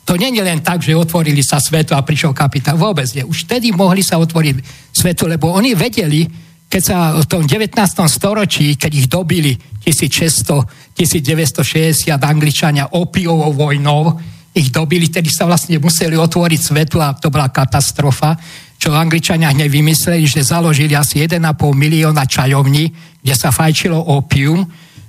To 0.05 0.13
nie 0.13 0.29
je 0.29 0.45
len 0.45 0.61
tak, 0.61 0.85
že 0.85 0.93
otvorili 0.93 1.41
sa 1.41 1.57
svetu 1.57 1.97
a 1.97 2.05
prišiel 2.05 2.29
kapitál. 2.37 2.77
Vôbec 2.77 3.09
nie. 3.17 3.25
Už 3.25 3.49
vtedy 3.49 3.73
mohli 3.73 4.05
sa 4.05 4.21
otvoriť 4.21 4.61
svetu, 4.93 5.25
lebo 5.25 5.49
oni 5.49 5.73
vedeli, 5.73 6.29
keď 6.69 6.81
sa 6.85 7.17
v 7.17 7.25
tom 7.25 7.41
19. 7.49 7.73
storočí, 8.05 8.77
keď 8.77 8.91
ich 8.93 9.07
dobili 9.09 9.57
1600, 9.81 10.93
1960 10.93 12.13
Angličania 12.21 12.93
opiovou 12.93 13.49
vojnou, 13.49 14.13
ich 14.55 14.71
dobili, 14.71 15.11
tedy 15.11 15.27
sa 15.27 15.43
vlastne 15.43 15.77
museli 15.83 16.15
otvoriť 16.15 16.59
svetu 16.59 17.03
a 17.03 17.11
to 17.11 17.27
bola 17.27 17.51
katastrofa 17.51 18.39
čo 18.75 18.91
Angličania 18.91 19.49
hneď 19.49 19.71
vymysleli, 19.71 20.27
že 20.27 20.45
založili 20.45 20.93
asi 20.93 21.23
1,5 21.23 21.41
milióna 21.73 22.27
čajovní, 22.27 22.91
kde 23.23 23.33
sa 23.33 23.49
fajčilo 23.49 23.97
opium, 23.97 24.61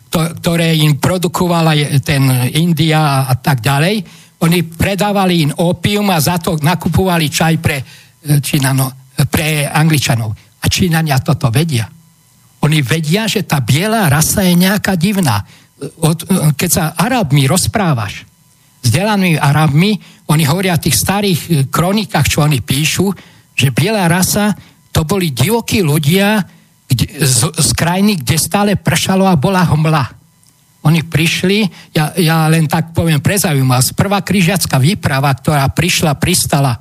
to, 0.09 0.19
ktoré 0.39 0.73
im 0.79 0.97
produkovala 1.03 1.75
ten 2.01 2.25
India 2.57 3.27
a 3.27 3.35
tak 3.37 3.61
ďalej. 3.61 4.01
Oni 4.47 4.65
predávali 4.65 5.49
im 5.49 5.53
opium 5.61 6.09
a 6.09 6.23
za 6.23 6.39
to 6.39 6.57
nakupovali 6.57 7.27
čaj 7.27 7.55
pre, 7.59 7.77
e, 8.23 8.39
Čínano, 8.41 9.13
pre 9.29 9.67
Angličanov. 9.67 10.31
A 10.63 10.67
Čínania 10.71 11.19
toto 11.21 11.51
vedia. 11.51 11.85
Oni 12.63 12.81
vedia, 12.81 13.29
že 13.29 13.45
tá 13.45 13.61
biela 13.61 14.09
rasa 14.09 14.47
je 14.47 14.57
nejaká 14.57 14.95
divná. 14.97 15.43
Od, 16.01 16.19
keď 16.57 16.71
sa 16.71 16.85
Arabmi 16.97 17.45
rozprávaš, 17.45 18.25
vzdelanými 18.87 19.39
Arabmi, 19.43 19.99
oni 20.31 20.45
hovoria 20.47 20.79
o 20.79 20.83
tých 20.83 20.97
starých 20.97 21.41
kronikách, 21.71 22.27
čo 22.27 22.47
oni 22.47 22.63
píšu, 22.63 23.11
že 23.57 23.75
biela 23.75 24.07
rasa 24.07 24.55
to 24.95 25.05
boli 25.05 25.35
divokí 25.35 25.85
ľudia 25.85 26.41
kde, 26.87 27.07
z, 27.21 27.51
z 27.53 27.71
krajiny, 27.75 28.23
kde 28.23 28.37
stále 28.39 28.73
pršalo 28.79 29.27
a 29.27 29.37
bola 29.37 29.67
hmla. 29.67 30.05
Oni 30.87 31.03
prišli, 31.03 31.67
ja, 31.91 32.15
ja 32.15 32.47
len 32.47 32.71
tak 32.71 32.95
poviem 32.95 33.19
pre 33.19 33.35
zaujímavosť, 33.35 33.99
prvá 33.99 34.23
križiacká 34.23 34.79
výprava, 34.79 35.35
ktorá 35.35 35.67
prišla, 35.75 36.15
pristala 36.15 36.79
e, 36.79 36.81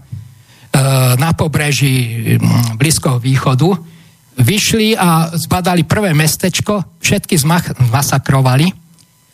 na 1.18 1.34
pobreží 1.34 2.38
m, 2.38 2.78
Blízkoho 2.78 3.18
východu, 3.18 3.74
vyšli 4.38 4.94
a 4.94 5.34
zbadali 5.34 5.90
prvé 5.90 6.14
mestečko, 6.14 7.02
všetky 7.02 7.34
zmasakrovali, 7.34 8.70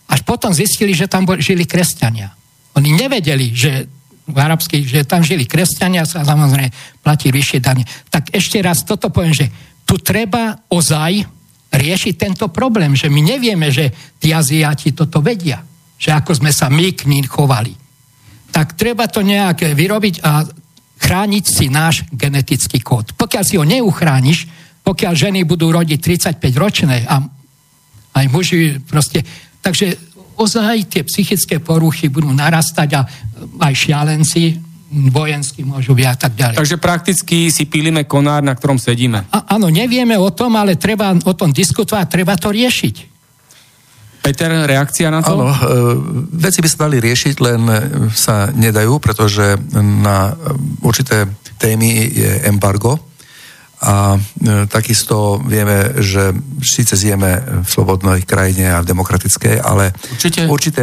až 0.07 0.19
potom 0.23 0.56
zistili, 0.56 0.95
že 0.95 1.11
tam 1.11 1.27
žili 1.35 1.68
kresťania. 1.68 2.31
Oni 2.77 2.95
nevedeli, 2.95 3.52
že 3.52 3.88
v 4.31 4.38
arabských, 4.38 4.85
že 4.88 5.10
tam 5.10 5.26
žili 5.26 5.43
kresťania 5.43 6.07
a 6.07 6.07
samozrejme 6.07 7.02
platí 7.03 7.34
vyššie 7.34 7.60
dane. 7.60 7.84
Tak 8.07 8.31
ešte 8.31 8.64
raz 8.64 8.88
toto 8.88 9.11
poviem, 9.11 9.35
že 9.35 9.48
tu 9.84 9.99
treba 9.99 10.56
ozaj 10.72 11.26
riešiť 11.72 12.14
tento 12.15 12.48
problém, 12.52 12.95
že 12.95 13.11
my 13.11 13.19
nevieme, 13.19 13.72
že 13.72 13.91
tí 14.19 14.31
Aziati 14.31 14.95
toto 14.95 15.19
vedia, 15.19 15.64
že 15.99 16.11
ako 16.15 16.43
sme 16.43 16.52
sa 16.52 16.72
my 16.72 16.95
k 16.95 17.07
ním 17.11 17.27
chovali. 17.27 17.76
Tak 18.52 18.76
treba 18.76 19.07
to 19.07 19.23
nejak 19.23 19.64
vyrobiť 19.76 20.15
a 20.23 20.43
chrániť 21.02 21.45
si 21.48 21.65
náš 21.72 22.03
genetický 22.11 22.84
kód. 22.84 23.15
Pokiaľ 23.15 23.43
si 23.43 23.56
ho 23.56 23.65
neuchrániš, 23.65 24.48
pokiaľ 24.84 25.14
ženy 25.15 25.39
budú 25.48 25.72
rodiť 25.72 25.99
35 26.38 26.39
ročné 26.60 27.07
a 27.07 27.23
aj 28.11 28.26
muži 28.27 28.77
proste, 28.84 29.23
takže 29.64 30.10
ozaj 30.38 30.88
tie 30.88 31.02
psychické 31.03 31.60
poruchy 31.60 32.08
budú 32.08 32.32
narastať 32.32 32.90
a 32.98 33.02
aj 33.68 33.74
šialenci 33.74 34.72
vojenskí 34.91 35.64
môžu 35.64 35.95
byť 35.95 36.08
a 36.08 36.16
tak 36.20 36.34
ďalej. 36.36 36.56
Takže 36.60 36.78
prakticky 36.78 37.48
si 37.48 37.64
pílime 37.64 38.03
konár, 38.03 38.44
na 38.44 38.52
ktorom 38.52 38.76
sedíme. 38.76 39.24
A, 39.32 39.56
áno, 39.56 39.72
nevieme 39.72 40.20
o 40.20 40.30
tom, 40.36 40.60
ale 40.60 40.76
treba 40.76 41.16
o 41.16 41.34
tom 41.34 41.56
diskutovať, 41.56 42.06
treba 42.12 42.36
to 42.36 42.52
riešiť. 42.52 42.95
Peter, 44.22 44.53
reakcia 44.53 45.10
na 45.10 45.24
to? 45.26 45.34
Áno, 45.34 45.49
e, 45.49 45.58
veci 46.38 46.62
by 46.62 46.68
sa 46.70 46.86
dali 46.86 47.02
riešiť, 47.02 47.36
len 47.41 47.62
sa 48.14 48.52
nedajú, 48.53 49.02
pretože 49.02 49.58
na 49.74 50.36
určité 50.86 51.26
témy 51.58 52.12
je 52.12 52.32
embargo 52.45 53.10
a 53.82 54.14
e, 54.14 54.70
takisto 54.70 55.41
vieme, 55.41 55.98
že 55.98 56.38
síce 56.62 56.94
zjeme 56.94 57.66
v 57.66 57.68
slobodnej 57.68 58.22
krajine 58.30 58.78
a 58.78 58.86
v 58.86 58.94
demokratickej, 58.94 59.58
ale 59.58 59.90
určite, 60.14 60.41
určite... 60.45 60.82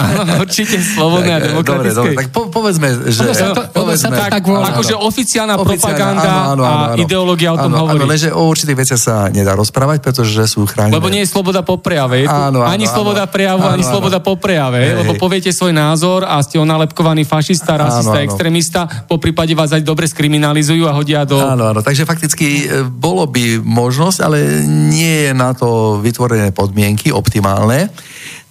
Áno, 0.00 0.40
určite 0.44 0.80
slobodnej 0.80 1.36
a 1.36 1.40
demokratickej. 1.44 1.92
Dobre, 1.92 2.16
dobre, 2.16 2.16
tak 2.16 2.28
po, 2.32 2.48
povedzme, 2.48 3.04
že... 3.04 3.20
Ono 3.20 3.36
sa 3.36 3.52
to, 3.52 3.62
povedzme, 3.68 4.16
tak, 4.16 4.32
tak 4.32 4.42
áno, 4.48 4.64
akože 4.64 4.94
oficiálna, 4.96 5.60
propaganda 5.60 6.56
áno, 6.56 6.64
áno, 6.64 6.64
áno, 6.64 6.64
áno, 6.64 6.92
a 6.96 6.96
ideológia 6.96 7.52
o 7.52 7.58
tom 7.60 7.72
áno, 7.76 7.84
hovorí. 7.84 8.08
Áno, 8.08 8.16
že 8.16 8.32
o 8.32 8.48
určitých 8.48 8.78
veciach 8.80 9.00
sa 9.00 9.14
nedá 9.28 9.52
rozprávať, 9.52 10.00
pretože 10.00 10.40
sú 10.48 10.64
chránené. 10.64 10.96
Lebo 10.96 11.12
nie 11.12 11.20
je 11.20 11.28
sloboda 11.28 11.60
po 11.60 11.76
prejave. 11.76 12.24
Áno, 12.24 12.64
áno, 12.64 12.68
ani 12.68 12.88
áno, 12.88 12.94
sloboda 12.96 13.28
prejavu, 13.28 13.60
áno, 13.60 13.76
ani 13.76 13.84
áno. 13.84 13.92
sloboda 13.92 14.18
po 14.24 14.40
prejave. 14.40 14.80
Hej. 14.88 14.96
Lebo 15.04 15.12
poviete 15.20 15.52
svoj 15.52 15.76
názor 15.76 16.24
a 16.24 16.40
ste 16.40 16.56
onalepkovaný 16.56 17.28
fašista, 17.28 17.76
rasista, 17.76 18.16
áno, 18.16 18.24
áno. 18.24 18.24
extrémista, 18.24 18.88
po 19.04 19.20
prípade 19.20 19.52
vás 19.52 19.76
aj 19.76 19.84
dobre 19.84 20.08
skriminalizujú 20.08 20.88
a 20.88 20.96
hodia 20.96 21.28
do... 21.28 21.36
Áno, 21.36 21.68
áno, 21.68 21.84
takže 21.90 22.06
fakticky 22.06 22.46
e, 22.46 22.86
bolo 22.86 23.26
by 23.26 23.58
možnosť, 23.58 24.18
ale 24.22 24.62
nie 24.62 25.26
je 25.26 25.32
na 25.34 25.50
to 25.50 25.98
vytvorené 25.98 26.54
podmienky 26.54 27.10
optimálne. 27.10 27.90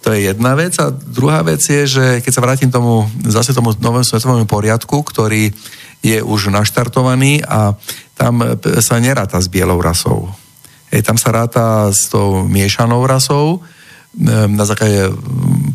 To 0.04 0.12
je 0.12 0.28
jedna 0.28 0.52
vec. 0.52 0.76
A 0.76 0.92
druhá 0.92 1.40
vec 1.40 1.64
je, 1.64 1.88
že 1.88 2.04
keď 2.20 2.32
sa 2.36 2.44
vrátim 2.44 2.68
tomu, 2.68 3.08
zase 3.24 3.56
tomu 3.56 3.72
novému 3.72 4.04
svetovému 4.04 4.44
poriadku, 4.44 5.00
ktorý 5.00 5.56
je 6.04 6.20
už 6.20 6.52
naštartovaný 6.52 7.40
a 7.48 7.72
tam 8.12 8.44
sa 8.84 9.00
neráta 9.00 9.40
s 9.40 9.48
bielou 9.48 9.80
rasou. 9.80 10.28
Hej, 10.92 11.08
tam 11.08 11.16
sa 11.16 11.32
ráta 11.32 11.88
s 11.88 12.12
tou 12.12 12.44
miešanou 12.44 13.08
rasou, 13.08 13.64
na 14.50 14.66
základe 14.66 15.06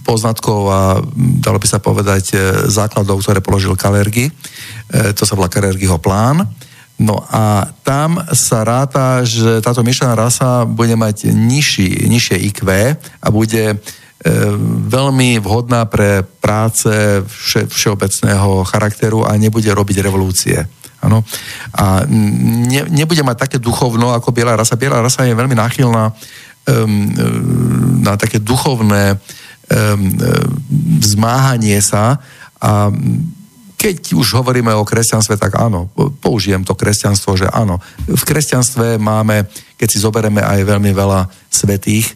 poznatkov 0.04 0.68
a 0.68 1.00
dalo 1.40 1.56
by 1.56 1.68
sa 1.72 1.80
povedať 1.80 2.36
základov, 2.68 3.24
ktoré 3.24 3.40
položil 3.40 3.80
Kalergy. 3.80 4.28
To 4.92 5.24
sa 5.24 5.40
volá 5.40 5.48
Kalergyho 5.48 5.96
plán. 6.04 6.44
No 6.96 7.20
a 7.28 7.68
tam 7.84 8.24
sa 8.32 8.64
ráta, 8.64 9.20
že 9.28 9.60
táto 9.60 9.84
miešaná 9.84 10.16
rasa 10.16 10.64
bude 10.64 10.96
mať 10.96 11.28
nižší, 11.28 12.08
nižšie 12.08 12.38
IQ 12.48 12.60
a 13.20 13.28
bude 13.28 13.64
e, 13.68 13.78
veľmi 14.88 15.44
vhodná 15.44 15.84
pre 15.92 16.24
práce 16.24 16.88
vše, 17.28 17.68
všeobecného 17.68 18.64
charakteru 18.64 19.28
a 19.28 19.36
nebude 19.36 19.68
robiť 19.68 19.98
revolúcie. 20.00 20.56
Ano. 21.04 21.20
A 21.76 22.08
ne, 22.08 22.88
nebude 22.88 23.22
mať 23.28 23.38
také 23.44 23.58
duchovno 23.60 24.16
ako 24.16 24.32
biela 24.32 24.56
rasa. 24.56 24.80
Biela 24.80 25.04
rasa 25.04 25.28
je 25.28 25.36
veľmi 25.36 25.54
náchylná 25.54 26.04
um, 26.10 27.12
na 28.02 28.16
také 28.16 28.40
duchovné 28.40 29.20
um, 29.20 29.20
zmáhanie 31.04 31.84
sa 31.84 32.24
a 32.64 32.88
keď 33.76 34.16
už 34.16 34.42
hovoríme 34.42 34.72
o 34.74 34.88
kresťanstve, 34.88 35.36
tak 35.38 35.60
áno, 35.60 35.92
použijem 36.24 36.64
to 36.64 36.74
kresťanstvo, 36.74 37.36
že 37.36 37.48
áno. 37.52 37.78
V 38.08 38.24
kresťanstve 38.24 38.98
máme, 38.98 39.46
keď 39.76 39.88
si 39.92 40.00
zoberieme 40.02 40.42
aj 40.42 40.64
veľmi 40.64 40.92
veľa 40.96 41.28
svetých, 41.52 42.16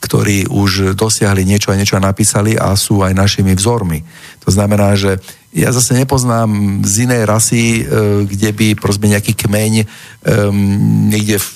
ktorí 0.00 0.48
už 0.48 0.96
dosiahli 0.96 1.44
niečo 1.44 1.68
a 1.68 1.76
niečo 1.76 2.00
napísali 2.00 2.56
a 2.56 2.72
sú 2.72 3.04
aj 3.04 3.12
našimi 3.12 3.52
vzormi. 3.52 4.00
To 4.42 4.48
znamená, 4.48 4.96
že 4.96 5.20
ja 5.52 5.68
zase 5.76 5.92
nepoznám 5.92 6.80
z 6.88 7.04
inej 7.04 7.22
rasy, 7.28 7.62
e, 7.62 7.82
kde 8.24 8.50
by 8.56 8.66
prosme 8.80 9.12
nejaký 9.12 9.36
kmeň 9.36 9.72
um, 9.82 10.56
niekde 11.10 11.36
v, 11.36 11.48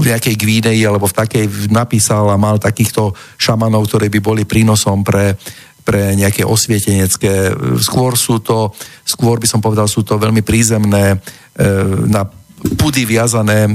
v 0.00 0.04
nejakej 0.14 0.34
Gvíneji 0.38 0.80
alebo 0.86 1.10
v 1.10 1.18
takej 1.18 1.44
napísal 1.68 2.30
a 2.30 2.40
mal 2.40 2.56
takýchto 2.56 3.12
šamanov, 3.36 3.90
ktorí 3.90 4.08
by 4.08 4.20
boli 4.22 4.42
prínosom 4.48 5.04
pre, 5.04 5.36
pre 5.84 6.16
nejaké 6.16 6.42
osvietenecké. 6.42 7.52
Skôr 7.78 8.16
sú 8.16 8.40
to, 8.40 8.72
skôr 9.04 9.36
by 9.36 9.46
som 9.46 9.60
povedal, 9.60 9.84
sú 9.84 10.00
to 10.00 10.16
veľmi 10.16 10.40
prízemné 10.40 11.14
e, 11.14 11.16
na 12.08 12.24
pudy 12.80 13.04
viazané 13.04 13.68
e, 13.68 13.70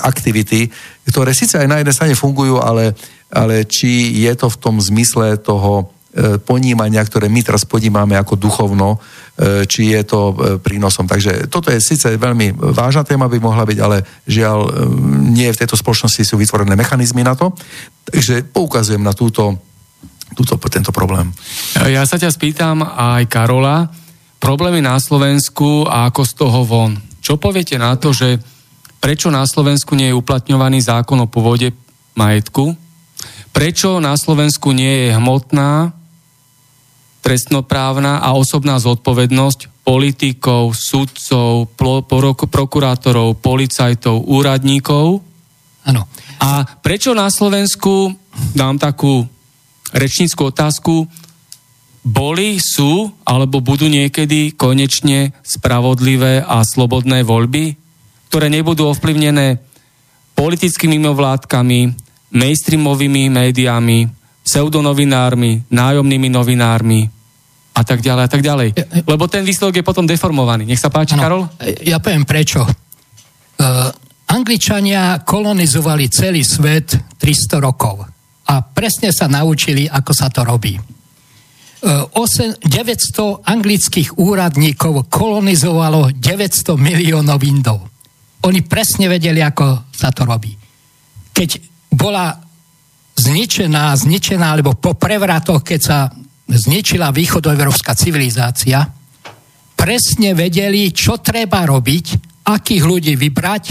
aktivity, 0.00 0.70
ktoré 1.10 1.34
síce 1.34 1.58
aj 1.58 1.66
na 1.66 1.82
jednej 1.82 1.94
strane 1.94 2.14
fungujú, 2.14 2.62
ale, 2.62 2.94
ale 3.34 3.66
či 3.66 4.22
je 4.22 4.32
to 4.38 4.46
v 4.46 4.60
tom 4.62 4.78
zmysle 4.78 5.34
toho 5.42 5.90
E, 6.10 6.42
ponímania, 6.42 7.06
ktoré 7.06 7.30
my 7.30 7.38
teraz 7.38 7.62
podímame 7.62 8.18
ako 8.18 8.34
duchovno, 8.34 8.98
či 9.40 9.94
je 9.94 10.02
to 10.04 10.36
prínosom. 10.60 11.08
Takže 11.08 11.48
toto 11.48 11.72
je 11.72 11.80
síce 11.80 12.04
veľmi 12.04 12.52
vážna 12.76 13.06
téma, 13.08 13.30
by 13.30 13.40
mohla 13.40 13.64
byť, 13.64 13.78
ale 13.80 14.04
žiaľ, 14.28 14.68
nie 15.32 15.48
v 15.48 15.60
tejto 15.64 15.80
spoločnosti 15.80 16.20
sú 16.28 16.36
vytvorené 16.36 16.76
mechanizmy 16.76 17.24
na 17.24 17.32
to. 17.32 17.48
Takže 18.04 18.44
poukazujem 18.52 19.00
na 19.00 19.16
túto, 19.16 19.56
túto, 20.34 20.56
tento 20.70 20.90
problém. 20.94 21.32
Ja 21.76 22.06
sa 22.06 22.16
ťa 22.16 22.30
spýtam 22.30 22.82
aj 22.84 23.26
Karola, 23.26 23.90
problémy 24.40 24.80
na 24.80 24.96
Slovensku 24.96 25.84
a 25.84 26.08
ako 26.08 26.22
z 26.24 26.32
toho 26.38 26.60
von. 26.64 26.92
Čo 27.20 27.36
poviete 27.36 27.76
na 27.76 27.94
to, 28.00 28.16
že 28.16 28.40
prečo 29.00 29.28
na 29.28 29.44
Slovensku 29.44 29.92
nie 29.96 30.12
je 30.12 30.18
uplatňovaný 30.18 30.80
zákon 30.80 31.20
o 31.20 31.28
pôvode 31.28 31.72
majetku? 32.16 32.72
Prečo 33.50 34.00
na 34.00 34.16
Slovensku 34.16 34.72
nie 34.72 35.08
je 35.08 35.16
hmotná 35.18 35.92
trestnoprávna 37.20 38.24
a 38.24 38.32
osobná 38.32 38.80
zodpovednosť 38.80 39.84
politikov, 39.84 40.72
sudcov, 40.72 41.68
prokurátorov, 42.48 43.36
policajtov, 43.44 44.24
úradníkov. 44.24 45.20
Áno. 45.84 46.08
A 46.40 46.64
prečo 46.80 47.12
na 47.12 47.28
Slovensku, 47.28 48.16
dám 48.56 48.80
takú 48.80 49.28
rečníckú 49.92 50.50
otázku, 50.50 51.06
boli, 52.00 52.56
sú 52.56 53.12
alebo 53.28 53.60
budú 53.60 53.84
niekedy 53.84 54.56
konečne 54.56 55.36
spravodlivé 55.44 56.40
a 56.40 56.64
slobodné 56.64 57.28
voľby, 57.28 57.76
ktoré 58.32 58.48
nebudú 58.48 58.88
ovplyvnené 58.88 59.60
politickými 60.32 60.96
mimovládkami, 60.96 61.80
mainstreamovými 62.32 63.28
médiami, 63.28 64.08
pseudonovinármi, 64.40 65.68
nájomnými 65.68 66.28
novinármi 66.32 67.04
a 67.76 67.82
tak 67.84 68.00
ďalej 68.00 68.22
a 68.24 68.30
tak 68.30 68.42
ďalej. 68.42 68.68
Lebo 69.04 69.28
ten 69.28 69.44
výsledok 69.44 69.80
je 69.80 69.84
potom 69.84 70.08
deformovaný. 70.08 70.64
Nech 70.64 70.80
sa 70.80 70.88
páči, 70.88 71.20
ano, 71.20 71.22
Karol? 71.22 71.42
Ja 71.84 72.00
poviem 72.00 72.24
prečo. 72.24 72.64
Uh, 72.64 73.92
Angličania 74.32 75.20
kolonizovali 75.20 76.08
celý 76.08 76.40
svet 76.40 76.96
300 77.20 77.60
rokov 77.60 78.19
a 78.50 78.66
presne 78.66 79.14
sa 79.14 79.30
naučili, 79.30 79.86
ako 79.86 80.10
sa 80.10 80.26
to 80.26 80.42
robí. 80.42 80.74
Uh, 81.80 82.04
8, 82.12 82.60
900 82.66 83.46
anglických 83.46 84.18
úradníkov 84.18 85.06
kolonizovalo 85.06 86.12
900 86.12 86.76
miliónov 86.76 87.40
Indov. 87.46 87.86
Oni 88.44 88.60
presne 88.66 89.06
vedeli, 89.06 89.40
ako 89.40 89.88
sa 89.94 90.10
to 90.10 90.26
robí. 90.26 90.52
Keď 91.30 91.50
bola 91.94 92.36
zničená, 93.16 93.96
zničená, 93.96 94.44
alebo 94.44 94.76
po 94.76 94.98
prevratoch, 94.98 95.64
keď 95.64 95.80
sa 95.80 95.98
zničila 96.50 97.14
východoevropská 97.14 97.94
civilizácia, 97.94 98.84
presne 99.72 100.36
vedeli, 100.36 100.90
čo 100.92 101.22
treba 101.22 101.64
robiť, 101.64 102.06
akých 102.44 102.82
ľudí 102.84 103.14
vybrať 103.16 103.64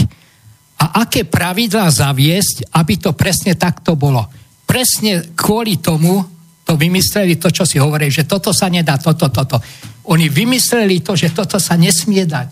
a 0.80 1.04
aké 1.04 1.28
pravidlá 1.28 1.86
zaviesť, 1.92 2.74
aby 2.74 2.94
to 2.96 3.12
presne 3.12 3.54
takto 3.54 3.94
bolo. 3.94 4.39
Presne 4.70 5.34
kvôli 5.34 5.82
tomu 5.82 6.22
to 6.62 6.78
vymysleli 6.78 7.42
to, 7.42 7.50
čo 7.50 7.66
si 7.66 7.82
hovorí, 7.82 8.06
že 8.06 8.30
toto 8.30 8.54
sa 8.54 8.70
nedá, 8.70 8.94
toto, 8.94 9.26
toto. 9.26 9.58
Oni 10.06 10.30
vymysleli 10.30 11.02
to, 11.02 11.18
že 11.18 11.34
toto 11.34 11.58
sa 11.58 11.74
nesmie 11.74 12.22
dať. 12.22 12.48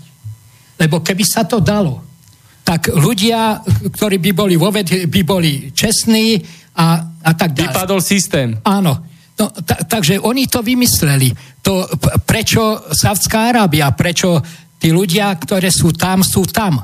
Lebo 0.82 0.99
keby 0.99 1.23
sa 1.23 1.47
to 1.47 1.62
dalo, 1.62 2.03
tak 2.66 2.90
ľudia, 2.90 3.62
ktorí 3.95 4.19
by 4.19 4.31
boli 4.35 4.55
vo 4.59 4.74
vede, 4.74 5.07
by 5.07 5.23
boli 5.23 5.70
čestní, 5.70 6.43
a, 6.78 6.86
a 7.03 7.32
tak 7.35 7.59
ďalej. 7.59 7.74
Vypadol 7.74 8.01
systém. 8.01 8.49
Áno. 8.62 9.03
No, 9.39 9.51
ta, 9.62 9.82
takže 9.86 10.23
oni 10.23 10.47
to 10.47 10.62
vymysleli. 10.62 11.31
To, 11.62 11.86
prečo 12.23 12.90
Savská 12.95 13.51
Arábia, 13.55 13.90
prečo 13.95 14.39
tí 14.78 14.95
ľudia, 14.95 15.35
ktoré 15.39 15.70
sú 15.74 15.95
tam, 15.95 16.23
sú 16.23 16.47
tam. 16.47 16.78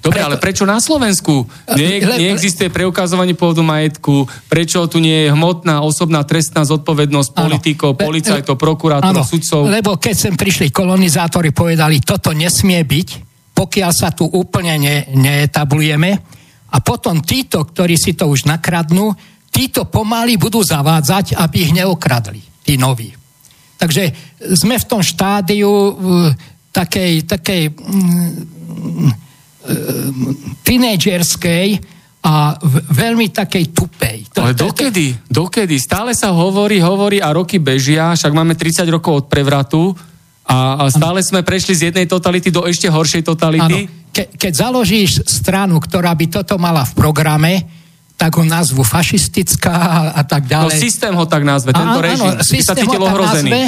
Dobre, 0.00 0.20
Preto... 0.20 0.26
ale 0.26 0.36
prečo 0.40 0.64
na 0.64 0.80
Slovensku 0.80 1.44
neexistuje 1.76 2.72
preukazovanie 2.72 3.36
pôvodu 3.36 3.60
majetku? 3.60 4.24
Prečo 4.48 4.88
tu 4.88 4.98
nie 4.98 5.28
je 5.28 5.32
hmotná 5.32 5.84
osobná 5.84 6.24
trestná 6.24 6.64
zodpovednosť 6.64 7.30
politikov, 7.36 8.00
policajtov, 8.00 8.56
prokurátorov, 8.56 9.24
sudcov? 9.24 9.68
Lebo 9.68 10.00
keď 10.00 10.14
sem 10.16 10.34
prišli 10.34 10.72
kolonizátori, 10.72 11.52
povedali, 11.52 12.00
toto 12.00 12.32
nesmie 12.32 12.80
byť, 12.82 13.08
pokiaľ 13.54 13.92
sa 13.94 14.10
tu 14.10 14.26
úplne 14.26 14.74
ne, 14.80 14.96
neetablujeme. 15.12 16.10
A 16.74 16.76
potom 16.82 17.22
títo, 17.22 17.62
ktorí 17.62 17.94
si 17.94 18.18
to 18.18 18.26
už 18.26 18.50
nakradnú, 18.50 19.14
títo 19.54 19.86
pomaly 19.86 20.34
budú 20.34 20.58
zavádzať, 20.66 21.38
aby 21.38 21.56
ich 21.70 21.72
neokradli, 21.76 22.42
tí 22.66 22.74
noví. 22.74 23.14
Takže 23.78 24.10
sme 24.58 24.80
v 24.80 24.88
tom 24.88 25.02
štádiu 25.04 25.70
takej, 26.74 27.30
takej 27.30 27.62
uh, 27.70 29.23
tínedžerskej 30.64 31.66
a 32.24 32.56
v, 32.56 32.74
veľmi 32.88 33.28
takej 33.28 33.64
tupej. 33.76 34.18
To, 34.32 34.48
Ale 34.48 34.56
dokedy? 34.56 35.12
Dokedy? 35.28 35.76
Stále 35.76 36.16
sa 36.16 36.32
hovorí, 36.32 36.80
hovorí 36.80 37.20
a 37.20 37.36
roky 37.36 37.60
bežia, 37.60 38.16
však 38.16 38.32
máme 38.32 38.56
30 38.56 38.88
rokov 38.88 39.12
od 39.12 39.26
prevratu 39.28 39.92
a, 40.44 40.80
a 40.80 40.88
stále 40.88 41.20
ano. 41.20 41.28
sme 41.28 41.40
prešli 41.44 41.76
z 41.76 41.82
jednej 41.92 42.08
totality 42.08 42.48
do 42.48 42.64
ešte 42.64 42.88
horšej 42.88 43.22
totality. 43.28 43.88
Ke, 44.08 44.32
keď 44.32 44.52
založíš 44.68 45.24
stranu, 45.28 45.76
ktorá 45.80 46.16
by 46.16 46.26
toto 46.32 46.56
mala 46.56 46.84
v 46.88 46.92
programe, 46.96 47.52
tak 48.14 48.40
ho 48.40 48.44
nazvu 48.46 48.80
fašistická 48.86 49.74
a, 49.74 50.00
a 50.16 50.22
tak 50.24 50.48
ďalej. 50.48 50.76
No 50.76 50.84
systém 50.84 51.12
ho 51.12 51.26
tak 51.28 51.42
nazve, 51.44 51.76
tento 51.76 52.00
a, 52.00 52.04
režim. 52.04 52.30
Áno, 52.30 52.40
systém 52.40 52.62
sa 52.62 52.74
cítil 52.78 53.02
ohrozený. 53.04 53.50
Nazve, 53.52 53.60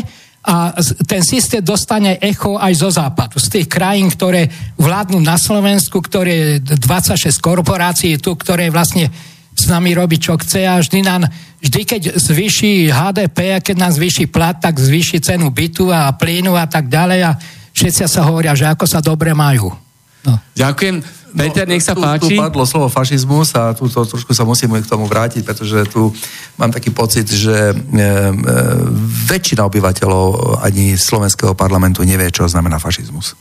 a 0.46 0.70
ten 1.10 1.26
systém 1.26 1.58
dostane 1.58 2.22
echo 2.22 2.54
aj 2.54 2.72
zo 2.78 2.90
západu, 2.94 3.42
z 3.42 3.50
tých 3.50 3.66
krajín, 3.66 4.06
ktoré 4.06 4.46
vládnu 4.78 5.18
na 5.18 5.34
Slovensku, 5.34 5.98
ktoré 5.98 6.62
26 6.62 7.42
korporácií 7.42 8.14
tu, 8.22 8.38
ktoré 8.38 8.70
vlastne 8.70 9.10
s 9.56 9.66
nami 9.66 9.90
robí, 9.96 10.22
čo 10.22 10.38
chce 10.38 10.62
a 10.68 10.78
vždy, 10.78 11.02
nám, 11.02 11.26
vždy 11.64 11.80
keď 11.82 12.02
zvýši 12.14 12.92
HDP 12.92 13.38
a 13.56 13.64
keď 13.64 13.76
nám 13.80 13.92
zvýši 13.96 14.30
plat, 14.30 14.54
tak 14.54 14.78
zvýši 14.78 15.18
cenu 15.18 15.50
bytu 15.50 15.90
a 15.90 16.14
plynu 16.14 16.54
a 16.54 16.70
tak 16.70 16.86
ďalej 16.86 17.20
a 17.26 17.34
všetci 17.74 18.06
sa 18.06 18.22
hovoria, 18.28 18.54
že 18.54 18.70
ako 18.70 18.84
sa 18.86 19.02
dobre 19.02 19.34
majú. 19.34 19.85
No. 20.26 20.34
Ďakujem. 20.58 20.96
Peter, 21.36 21.68
nech 21.68 21.84
sa 21.84 21.92
tu, 21.92 22.00
páči. 22.00 22.32
Tu 22.32 22.40
padlo 22.40 22.64
slovo 22.64 22.88
fašizmus 22.88 23.52
a 23.54 23.76
tu 23.76 23.86
to, 23.92 24.08
trošku 24.08 24.32
sa 24.32 24.48
musíme 24.48 24.80
k 24.80 24.88
tomu 24.88 25.04
vrátiť, 25.04 25.44
pretože 25.44 25.84
tu 25.92 26.08
mám 26.56 26.72
taký 26.72 26.88
pocit, 26.90 27.28
že 27.28 27.70
e, 27.70 27.74
e, 27.76 28.02
väčšina 29.28 29.68
obyvateľov 29.68 30.58
ani 30.64 30.96
slovenského 30.96 31.52
parlamentu 31.52 32.00
nevie, 32.08 32.32
čo 32.32 32.48
znamená 32.48 32.80
fašizmus. 32.80 33.36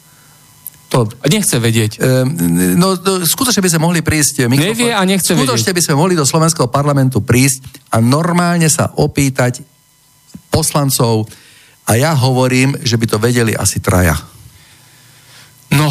To, 0.92 1.08
nechce 1.32 1.56
vedieť. 1.56 1.98
E, 1.98 2.28
no, 2.76 3.00
no, 3.00 3.12
skutočne 3.24 3.64
by 3.64 3.70
sme 3.72 3.82
mohli 3.88 4.00
prísť... 4.04 4.52
Mikrofón, 4.52 4.76
nevie 4.76 4.92
a 4.92 5.02
nechce 5.08 5.32
skutočne 5.32 5.40
vedieť. 5.40 5.50
Skutočne 5.56 5.72
by 5.72 5.82
sme 5.82 5.96
mohli 5.96 6.14
do 6.20 6.28
slovenského 6.28 6.68
parlamentu 6.68 7.24
prísť 7.24 7.64
a 7.96 8.04
normálne 8.04 8.68
sa 8.68 8.92
opýtať 9.00 9.64
poslancov 10.52 11.32
a 11.88 11.96
ja 11.96 12.12
hovorím, 12.12 12.76
že 12.84 13.00
by 13.00 13.06
to 13.08 13.18
vedeli 13.24 13.56
asi 13.56 13.80
traja. 13.80 14.20
No, 15.72 15.90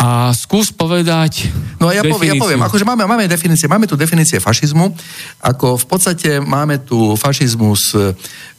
a 0.00 0.32
skús 0.32 0.72
povedať 0.72 1.52
No 1.76 1.92
ja 1.92 2.00
poviem, 2.04 2.36
ja 2.36 2.40
poviem, 2.40 2.60
akože 2.64 2.84
máme, 2.84 3.08
máme 3.08 3.24
definície, 3.28 3.68
máme 3.68 3.88
tu 3.88 3.96
definície 3.96 4.36
fašizmu, 4.36 4.92
ako 5.40 5.80
v 5.80 5.86
podstate 5.88 6.30
máme 6.40 6.84
tu 6.84 7.16
fašizmus 7.16 7.96
e, 7.96 8.12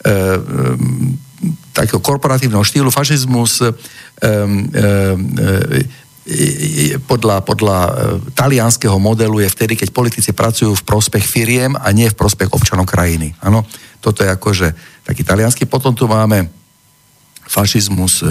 e, 0.06 0.14
takého 1.74 2.02
korporatívneho 2.02 2.66
štýlu, 2.66 2.90
fašizmus 2.90 3.62
e, 3.62 3.66
e, 3.66 4.32
e, 6.26 6.98
podľa, 7.06 7.46
podľa 7.46 7.78
e, 7.78 7.92
talianského 8.34 8.98
modelu 8.98 9.42
je 9.46 9.54
vtedy, 9.54 9.74
keď 9.78 9.90
politici 9.94 10.34
pracujú 10.34 10.78
v 10.78 10.86
prospech 10.86 11.26
firiem 11.26 11.78
a 11.78 11.90
nie 11.94 12.10
v 12.10 12.18
prospech 12.18 12.54
občanov 12.54 12.90
krajiny. 12.90 13.38
Áno, 13.42 13.66
toto 14.02 14.26
je 14.26 14.34
akože 14.34 14.68
taký 15.06 15.22
talianský. 15.22 15.70
Potom 15.70 15.94
tu 15.94 16.10
máme 16.10 16.50
fašizmus 17.46 18.26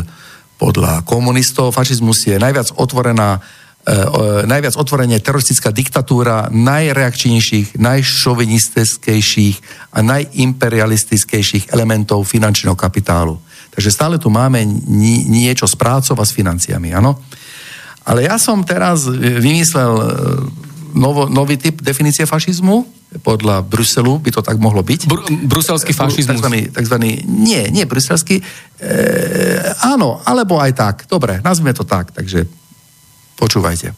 podľa 0.61 1.09
komunistov. 1.09 1.73
Fašizmus 1.73 2.29
je 2.29 2.37
najviac 2.37 2.77
otvorená 2.77 3.41
e, 3.89 3.97
najviac 4.45 4.77
otvorene 4.77 5.17
teroristická 5.25 5.73
diktatúra 5.73 6.53
najreakčnejších, 6.53 7.81
najšovinistickejších 7.81 9.57
a 9.97 9.99
najimperialistickejších 10.05 11.73
elementov 11.73 12.29
finančného 12.29 12.77
kapitálu. 12.77 13.41
Takže 13.73 13.89
stále 13.89 14.21
tu 14.21 14.29
máme 14.29 14.61
ni- 14.85 15.25
niečo 15.25 15.65
s 15.65 15.73
prácou 15.81 16.21
a 16.21 16.29
s 16.29 16.37
financiami, 16.37 16.93
áno? 16.93 17.17
Ale 18.05 18.29
ja 18.29 18.37
som 18.37 18.61
teraz 18.61 19.09
vymyslel 19.17 19.93
e, 19.97 20.07
novo, 20.95 21.27
nový 21.27 21.57
typ 21.57 21.83
definície 21.83 22.27
fašizmu, 22.27 22.87
podľa 23.23 23.67
Bruselu 23.67 24.23
by 24.23 24.31
to 24.31 24.43
tak 24.43 24.57
mohlo 24.63 24.87
byť. 24.87 25.01
Br- 25.11 25.27
bruselský 25.51 25.91
fašizmus. 25.91 26.39
Takzvaný, 26.39 26.71
takzvaný, 26.71 27.11
nie, 27.27 27.67
nie 27.75 27.83
bruselský, 27.83 28.39
e, 28.39 28.45
áno, 29.83 30.23
alebo 30.23 30.63
aj 30.63 30.73
tak. 30.79 30.97
Dobre, 31.11 31.43
nazvime 31.43 31.75
to 31.75 31.83
tak, 31.83 32.15
takže 32.15 32.47
počúvajte. 33.35 33.91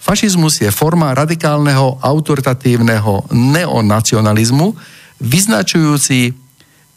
Fašizmus 0.00 0.62
je 0.62 0.70
forma 0.70 1.12
radikálneho, 1.12 2.00
autoritatívneho 2.00 3.28
neonacionalizmu, 3.34 4.72
vyznačujúci 5.20 6.32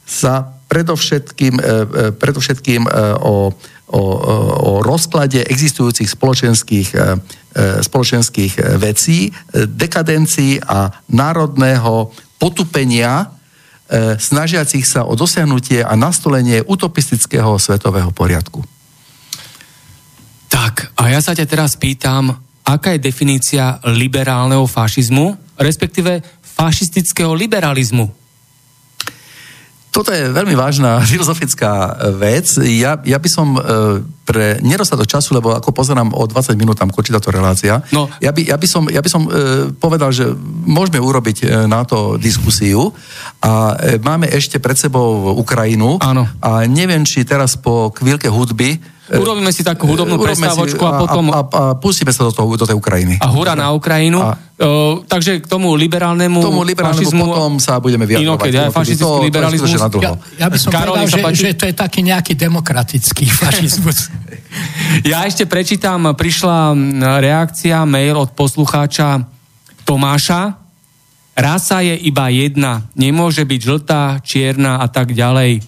sa 0.05 0.59
predovšetkým, 0.69 1.57
e, 1.57 1.61
e, 1.61 1.75
predovšetkým 2.13 2.85
e, 2.85 2.89
o, 3.25 3.49
o, 3.89 4.03
o 4.61 4.71
rozklade 4.85 5.41
existujúcich 5.49 6.09
spoločenských 6.13 6.93
E, 7.49 7.81
spoločenských 7.81 8.61
e, 8.61 8.77
vecí, 8.77 9.25
e, 9.25 9.31
dekadencií 9.65 10.61
a 10.61 10.93
národného 11.09 12.13
potupenia 12.37 13.33
snažiacich 14.21 14.85
sa 14.85 15.01
o 15.01 15.17
dosiahnutie 15.17 15.81
a 15.81 15.97
nastolenie 15.97 16.61
utopistického 16.61 17.57
svetového 17.57 18.13
poriadku. 18.13 18.61
Tak, 20.45 20.93
a 20.93 21.09
ja 21.09 21.17
sa 21.17 21.33
ťa 21.33 21.49
teraz 21.49 21.73
pýtam, 21.73 22.37
aká 22.61 22.93
je 22.93 23.01
definícia 23.01 23.81
liberálneho 23.89 24.69
fašizmu, 24.69 25.57
respektíve 25.57 26.21
fašistického 26.37 27.33
liberalizmu? 27.33 28.13
Toto 29.89 30.13
je 30.13 30.29
veľmi 30.29 30.53
vážna 30.53 31.01
filozofická 31.13 31.71
e, 31.73 31.91
vec. 32.17 32.47
Ja, 32.61 33.01
ja 33.01 33.17
by 33.17 33.29
som 33.29 33.57
e, 33.57 33.59
pre 34.23 34.61
nedostatok 34.61 35.09
času, 35.09 35.33
lebo 35.33 35.57
ako 35.57 35.73
pozerám 35.73 36.13
o 36.13 36.29
20 36.29 36.53
minút 36.53 36.77
tam 36.77 36.93
končí 36.93 37.09
táto 37.09 37.33
relácia, 37.33 37.81
no. 37.89 38.05
ja, 38.21 38.29
by, 38.29 38.45
ja 38.45 38.57
by 38.61 38.67
som, 38.69 38.85
ja 38.85 39.01
by 39.01 39.09
som 39.09 39.25
e, 39.25 39.29
povedal, 39.73 40.13
že 40.13 40.29
môžeme 40.69 41.01
urobiť 41.01 41.65
na 41.65 41.81
to 41.81 42.21
diskusiu 42.21 42.93
a 43.41 43.73
máme 44.05 44.29
ešte 44.29 44.61
pred 44.61 44.77
sebou 44.77 45.33
Ukrajinu 45.33 45.97
Áno. 45.97 46.29
a 46.45 46.69
neviem, 46.69 47.01
či 47.01 47.25
teraz 47.25 47.57
po 47.57 47.89
chvíľke 47.89 48.29
hudby 48.29 48.77
Urobíme 49.09 49.49
si 49.49 49.65
takú 49.65 49.89
hudobnú 49.89 50.21
prestávočku 50.21 50.83
a, 50.85 50.91
a 50.93 50.99
potom... 51.01 51.25
A, 51.33 51.33
a, 51.33 51.41
a 51.41 51.61
pustíme 51.81 52.13
sa 52.13 52.29
do, 52.29 52.31
toho, 52.31 52.45
do 52.53 52.65
tej 52.69 52.77
Ukrajiny. 52.77 53.17
A 53.17 53.33
hura 53.33 53.57
na 53.57 53.73
Ukrajinu. 53.73 54.21
A, 54.21 54.37
uh, 54.37 55.01
takže 55.09 55.41
k 55.41 55.45
tomu 55.49 55.73
liberálnemu 55.73 56.37
tomu 56.37 56.61
liberálnemu 56.61 57.09
fašizmu... 57.09 57.23
potom 57.25 57.57
sa 57.57 57.81
budeme 57.81 58.05
vyjadrovať. 58.05 58.29
Inokedy, 58.29 58.57
aj 58.61 58.69
fašistický 58.69 59.17
to, 59.17 59.25
liberalizmus. 59.25 59.71
To 59.73 59.97
ja, 59.97 60.11
ja 60.37 60.47
by 60.53 60.57
som 60.61 60.69
Karol, 60.69 60.93
povedal, 61.01 61.33
že, 61.33 61.49
že 61.49 61.57
to 61.57 61.65
je 61.65 61.73
taký 61.73 61.99
nejaký 62.05 62.33
demokratický 62.37 63.25
fašizmus. 63.41 64.13
ja 65.01 65.25
ešte 65.25 65.49
prečítam, 65.49 66.13
prišla 66.13 66.77
reakcia, 67.17 67.89
mail 67.89 68.13
od 68.13 68.29
poslucháča 68.37 69.25
Tomáša. 69.89 70.53
Rasa 71.33 71.81
je 71.81 71.95
iba 72.05 72.29
jedna, 72.29 72.85
nemôže 72.93 73.41
byť 73.41 73.61
žltá, 73.63 74.21
čierna 74.21 74.83
a 74.83 74.87
tak 74.91 75.17
ďalej. 75.17 75.65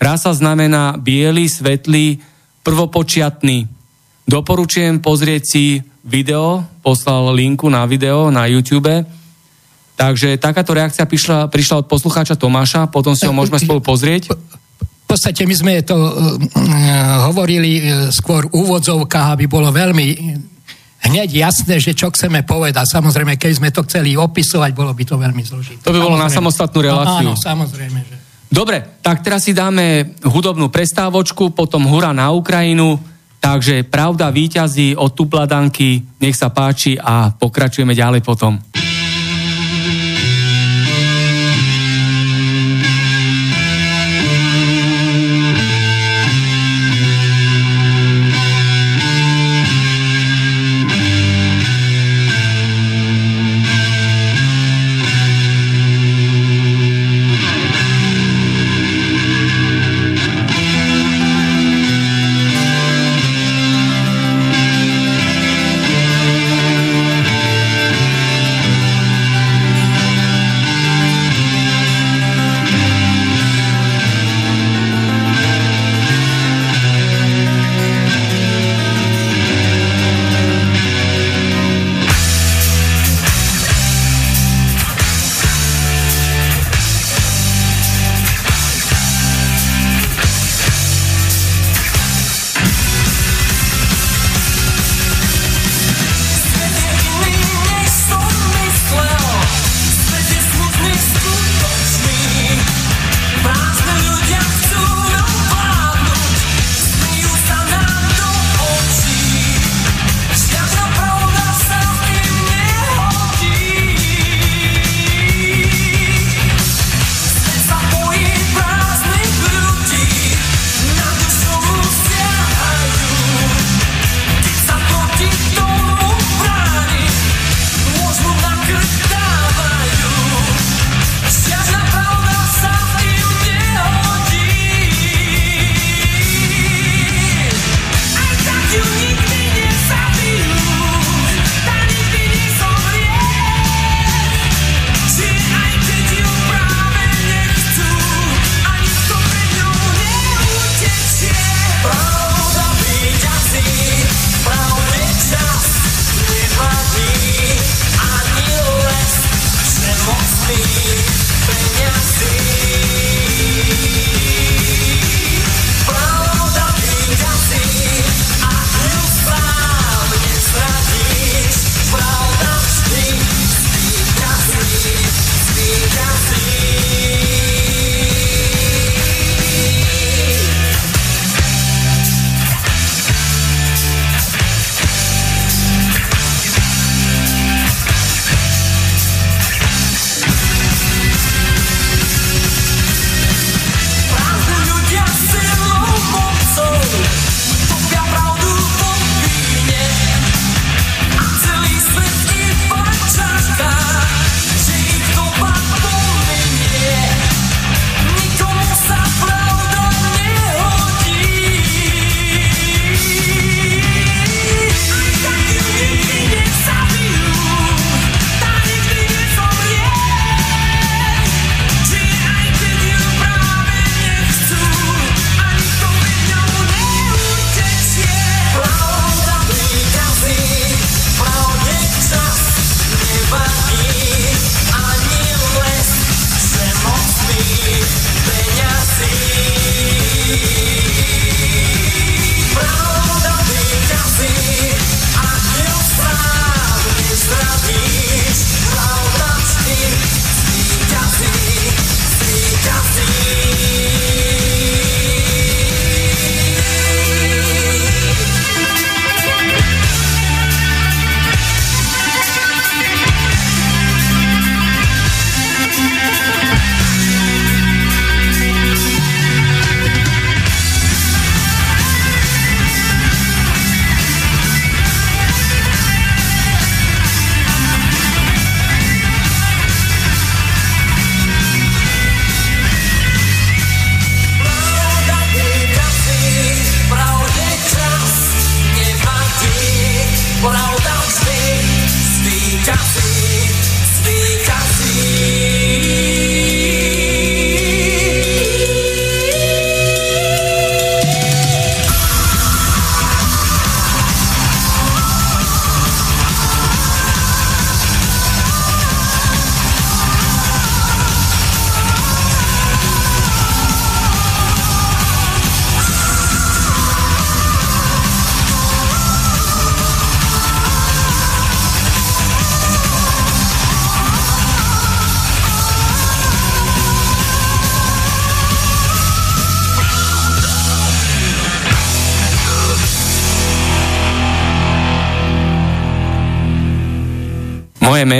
Rasa 0.00 0.32
znamená 0.32 0.96
biely, 0.96 1.44
svetlý, 1.44 2.24
prvopočiatný. 2.62 3.66
Doporučujem 4.28 5.02
pozrieť 5.02 5.42
si 5.42 5.64
video, 6.04 6.62
poslal 6.80 7.34
linku 7.34 7.68
na 7.68 7.84
video 7.84 8.30
na 8.30 8.46
YouTube. 8.46 8.90
Takže 10.00 10.40
takáto 10.40 10.72
reakcia 10.72 11.04
prišla, 11.04 11.52
prišla 11.52 11.84
od 11.84 11.86
poslucháča 11.90 12.38
Tomáša, 12.40 12.88
potom 12.88 13.12
si 13.12 13.28
ho 13.28 13.36
môžeme 13.36 13.60
spolu 13.60 13.84
pozrieť. 13.84 14.32
V 14.32 15.06
podstate 15.18 15.44
my 15.44 15.54
sme 15.58 15.72
to 15.82 15.98
uh, 15.98 16.08
hovorili 17.28 17.82
uh, 17.82 18.08
skôr 18.08 18.48
úvodzovkách, 18.48 19.36
aby 19.36 19.44
bolo 19.50 19.68
veľmi 19.74 20.06
hneď 21.10 21.28
jasné, 21.34 21.82
že 21.82 21.92
čo 21.92 22.08
chceme 22.14 22.46
povedať. 22.46 22.86
Samozrejme, 22.86 23.34
keď 23.34 23.52
sme 23.58 23.68
to 23.74 23.82
chceli 23.84 24.14
opisovať, 24.14 24.70
bolo 24.72 24.94
by 24.94 25.04
to 25.04 25.18
veľmi 25.18 25.42
zložité. 25.42 25.82
To 25.82 25.92
by 25.92 26.00
bolo 26.00 26.16
na 26.16 26.30
samostatnú 26.30 26.80
reláciu. 26.80 27.28
No, 27.28 27.34
áno, 27.34 27.40
samozrejme. 27.40 27.98
Že... 28.06 28.16
Dobre, 28.50 28.98
tak 28.98 29.22
teraz 29.22 29.46
si 29.46 29.54
dáme 29.54 30.18
hudobnú 30.26 30.74
prestávočku, 30.74 31.54
potom 31.54 31.86
hura 31.86 32.10
na 32.10 32.34
Ukrajinu, 32.34 32.98
takže 33.38 33.86
pravda 33.86 34.26
výťazí 34.34 34.98
od 34.98 35.14
Tupladanky, 35.14 36.18
nech 36.18 36.34
sa 36.34 36.50
páči 36.50 36.98
a 36.98 37.30
pokračujeme 37.30 37.94
ďalej 37.94 38.26
potom. 38.26 38.58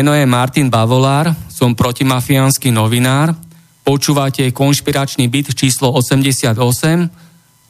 Meno 0.01 0.17
je 0.17 0.25
Martin 0.25 0.73
Bavolár, 0.73 1.29
som 1.53 1.77
protimafiánsky 1.77 2.73
novinár. 2.73 3.37
Počúvate 3.85 4.49
konšpiračný 4.49 5.29
byt 5.29 5.53
číslo 5.53 5.93
88, 5.93 6.57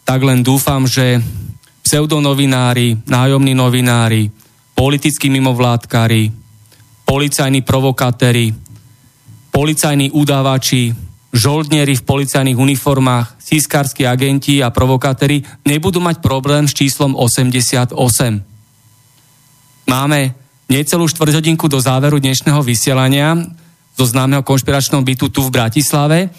tak 0.07 0.20
len 0.23 0.39
dúfam, 0.39 0.86
že 0.86 1.19
pseudonovinári, 1.82 3.02
nájomní 3.02 3.51
novinári, 3.59 4.31
politickí 4.78 5.27
mimovládkari, 5.27 6.31
policajní 7.02 7.66
provokatéri, 7.66 8.55
policajní 9.51 10.15
udávači, 10.15 10.94
žoldnieri 11.35 11.98
v 11.98 12.07
policajných 12.07 12.62
uniformách, 12.62 13.43
sískarskí 13.43 14.07
agenti 14.07 14.62
a 14.62 14.70
provokatéri 14.70 15.43
nebudú 15.66 15.98
mať 15.98 16.23
problém 16.23 16.70
s 16.70 16.78
číslom 16.78 17.19
88. 17.19 17.90
Máme 19.90 20.40
necelú 20.71 21.11
štvrťhodinku 21.11 21.67
do 21.67 21.83
záveru 21.83 22.23
dnešného 22.23 22.63
vysielania 22.63 23.35
zo 23.99 24.07
známeho 24.07 24.47
konšpiračného 24.47 25.03
bytu 25.03 25.27
tu 25.29 25.43
v 25.43 25.51
Bratislave. 25.51 26.31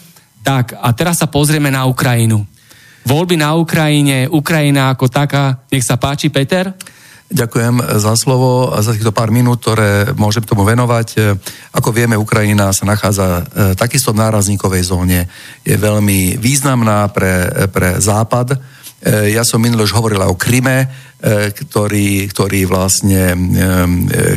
Tak, 0.42 0.80
a 0.80 0.90
teraz 0.96 1.20
sa 1.20 1.28
pozrieme 1.28 1.68
na 1.68 1.84
Ukrajinu. 1.86 2.48
Voľby 3.04 3.36
na 3.36 3.54
Ukrajine, 3.60 4.32
Ukrajina 4.32 4.96
ako 4.96 5.12
taká, 5.12 5.60
nech 5.68 5.84
sa 5.84 6.00
páči, 6.00 6.32
Peter? 6.32 6.72
Ďakujem 7.32 7.80
za 8.00 8.12
slovo 8.20 8.76
a 8.76 8.84
za 8.84 8.92
týchto 8.92 9.16
pár 9.16 9.32
minút, 9.32 9.64
ktoré 9.64 10.12
môžem 10.20 10.44
tomu 10.44 10.68
venovať. 10.68 11.40
Ako 11.72 11.96
vieme, 11.96 12.20
Ukrajina 12.20 12.76
sa 12.76 12.84
nachádza 12.84 13.28
e, 13.28 13.44
takisto 13.80 14.12
v 14.12 14.20
nárazníkovej 14.20 14.84
zóne. 14.84 15.32
Je 15.64 15.80
veľmi 15.80 16.36
významná 16.36 17.08
pre, 17.16 17.68
pre 17.72 18.04
Západ. 18.04 18.60
E, 19.02 19.34
ja 19.34 19.42
som 19.42 19.62
minulé 19.62 19.84
už 19.84 19.98
hovorila 19.98 20.30
o 20.30 20.38
Kryme, 20.38 20.90
E, 21.22 21.54
ktorý, 21.54 22.26
ktorý 22.34 22.66
vlastne 22.66 23.38
e, 23.38 23.38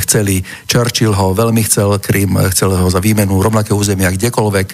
chceli, 0.05 0.45
Churchill 0.69 1.16
ho 1.16 1.32
veľmi 1.32 1.65
chcel, 1.65 1.97
Krym 1.97 2.36
chcel 2.53 2.77
ho 2.77 2.93
za 2.93 3.01
výmenu 3.01 3.41
rovnaké 3.41 3.73
územia 3.73 4.12
kdekoľvek 4.12 4.69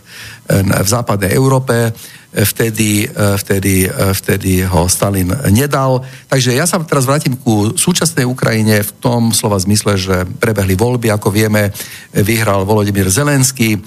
v 0.58 0.88
západnej 0.90 1.30
Európe, 1.30 1.94
vtedy, 2.34 3.06
vtedy, 3.14 3.86
vtedy 3.86 4.66
ho 4.66 4.90
Stalin 4.90 5.30
nedal. 5.54 6.02
Takže 6.26 6.50
ja 6.50 6.66
sa 6.66 6.82
teraz 6.82 7.06
vrátim 7.06 7.38
ku 7.38 7.78
súčasnej 7.78 8.26
Ukrajine 8.26 8.82
v 8.82 8.90
tom 8.98 9.30
slova 9.30 9.62
zmysle, 9.62 9.94
že 9.94 10.26
prebehli 10.26 10.74
voľby, 10.74 11.14
ako 11.14 11.30
vieme, 11.30 11.70
vyhral 12.10 12.66
Volodymyr 12.66 13.06
Zelenský, 13.06 13.78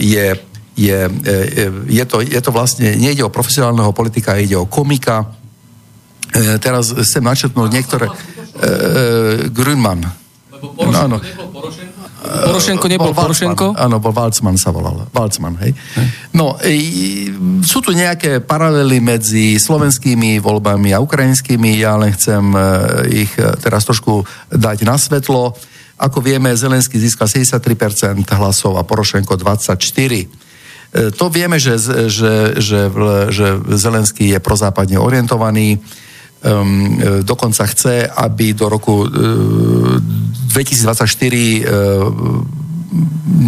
je 0.00 0.26
je, 0.80 1.12
je, 1.92 2.04
to, 2.08 2.24
je 2.24 2.40
to 2.40 2.48
vlastne, 2.48 2.96
nejde 2.96 3.20
o 3.20 3.28
profesionálneho 3.28 3.92
politika, 3.92 4.40
ide 4.40 4.56
o 4.56 4.64
komika, 4.64 5.28
E, 6.30 6.62
teraz 6.62 6.94
chcem 6.94 7.22
načetnúť 7.22 7.68
niektoré... 7.70 8.06
E, 8.06 8.14
e, 8.14 8.70
Grünman. 9.50 10.06
Lebo 10.52 10.76
Porošenko 10.76 11.08
no, 11.08 11.18
nebol 11.18 11.48
Porošenko? 11.50 12.00
Porošenko 12.20 12.86
nebol 12.86 13.10
bol 13.10 13.14
Porošenko? 13.16 13.66
Áno, 13.74 13.96
bol 13.98 14.14
Valcman 14.14 14.54
sa 14.60 14.70
volal. 14.70 15.10
Valcman, 15.10 15.58
hej. 15.64 15.72
No, 16.36 16.54
e, 16.62 17.32
sú 17.66 17.82
tu 17.82 17.90
nejaké 17.96 18.38
paralely 18.44 19.02
medzi 19.02 19.58
slovenskými 19.58 20.38
voľbami 20.38 20.94
a 20.94 21.02
ukrajinskými. 21.02 21.82
Ja 21.82 21.98
len 21.98 22.14
chcem 22.14 22.54
e, 22.54 22.60
ich 23.26 23.32
e, 23.34 23.50
teraz 23.58 23.88
trošku 23.88 24.22
dať 24.54 24.86
na 24.86 25.00
svetlo. 25.00 25.56
Ako 26.00 26.22
vieme, 26.22 26.54
Zelenský 26.54 26.96
získal 26.96 27.26
73% 27.26 27.58
hlasov 28.38 28.78
a 28.78 28.86
Porošenko 28.86 29.34
24%. 29.34 30.49
To 30.90 31.30
vieme, 31.30 31.54
že, 31.62 31.78
že, 32.10 32.58
že, 32.58 32.90
že 33.30 33.46
Zelenský 33.78 34.34
je 34.34 34.42
prozápadne 34.42 34.98
orientovaný 34.98 35.78
um, 36.42 36.98
dokonca 37.22 37.62
chce, 37.70 38.10
aby 38.10 38.50
do 38.58 38.66
roku 38.66 39.06
uh, 39.06 39.08
2024 40.50 41.06
uh, 41.06 41.62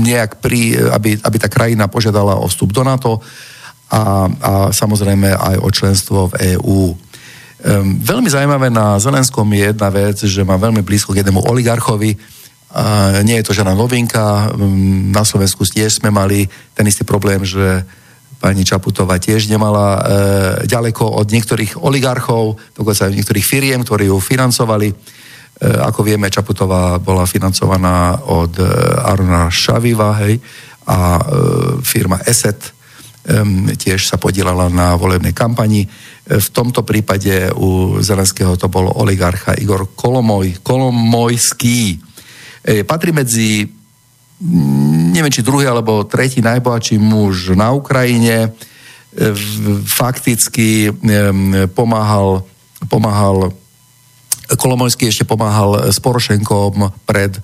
nejak 0.06 0.38
pri, 0.38 0.78
aby, 0.94 1.18
aby 1.18 1.36
tá 1.42 1.50
krajina 1.50 1.90
požiadala 1.90 2.38
o 2.38 2.46
vstup 2.46 2.70
do 2.70 2.86
NATO 2.86 3.18
a, 3.90 4.30
a 4.30 4.52
samozrejme 4.70 5.34
aj 5.34 5.56
o 5.58 5.68
členstvo 5.74 6.18
v 6.30 6.56
EÚ. 6.56 6.94
Um, 6.94 7.98
veľmi 7.98 8.30
zaujímavé 8.30 8.70
na 8.70 8.98
Zelenskom 9.02 9.46
je 9.50 9.66
jedna 9.66 9.90
vec, 9.90 10.22
že 10.22 10.46
má 10.46 10.54
veľmi 10.54 10.82
blízko 10.86 11.10
k 11.10 11.26
jednému 11.26 11.42
oligarchovi, 11.42 12.14
nie 13.20 13.36
je 13.36 13.44
to 13.44 13.52
žiadna 13.52 13.76
novinka, 13.76 14.48
um, 14.56 15.12
na 15.12 15.28
Slovensku 15.28 15.68
tiež 15.68 16.00
sme 16.00 16.08
mali 16.08 16.48
ten 16.72 16.88
istý 16.88 17.04
problém, 17.04 17.44
že 17.44 17.84
pani 18.42 18.66
Čaputová 18.66 19.22
tiež 19.22 19.46
nemala 19.46 19.86
e, 19.86 20.00
ďaleko 20.66 21.14
od 21.14 21.30
niektorých 21.30 21.78
oligarchov, 21.78 22.58
dokonca 22.74 23.06
aj 23.06 23.14
niektorých 23.14 23.46
firiem, 23.46 23.86
ktorí 23.86 24.10
ju 24.10 24.18
financovali. 24.18 24.90
E, 24.90 24.94
ako 25.62 26.02
vieme, 26.02 26.26
Čaputová 26.26 26.98
bola 26.98 27.22
financovaná 27.22 28.18
od 28.26 28.58
e, 28.58 28.66
Arona 29.06 29.46
Šaviva, 29.46 30.18
hej, 30.26 30.42
a 30.90 31.22
e, 31.22 31.22
firma 31.86 32.18
ESET 32.26 32.58
e, 32.58 32.70
tiež 33.78 34.10
sa 34.10 34.18
podielala 34.18 34.66
na 34.66 34.98
volebnej 34.98 35.30
kampani. 35.30 35.86
E, 35.86 35.88
v 36.42 36.48
tomto 36.50 36.82
prípade 36.82 37.46
u 37.54 38.02
Zelenského 38.02 38.58
to 38.58 38.66
bol 38.66 38.90
oligarcha 38.90 39.54
Igor 39.54 39.94
Kolomoj, 39.94 40.66
Kolomojský. 40.66 42.10
E, 42.62 42.86
patrí 42.86 43.10
medzi 43.10 43.66
neviem, 45.12 45.30
či 45.30 45.46
druhý 45.46 45.70
alebo 45.70 46.02
tretí 46.02 46.42
najbohatší 46.42 46.98
muž 46.98 47.54
na 47.54 47.70
Ukrajine. 47.70 48.50
E, 48.50 49.34
fakticky 49.86 50.90
pomáhal, 51.74 52.42
pomáhal 52.90 53.54
Kolomojský 54.52 55.08
ešte 55.08 55.24
pomáhal 55.24 55.88
s 55.88 55.96
Porošenkom 56.02 56.92
pred, 57.08 57.38
e, 57.38 57.40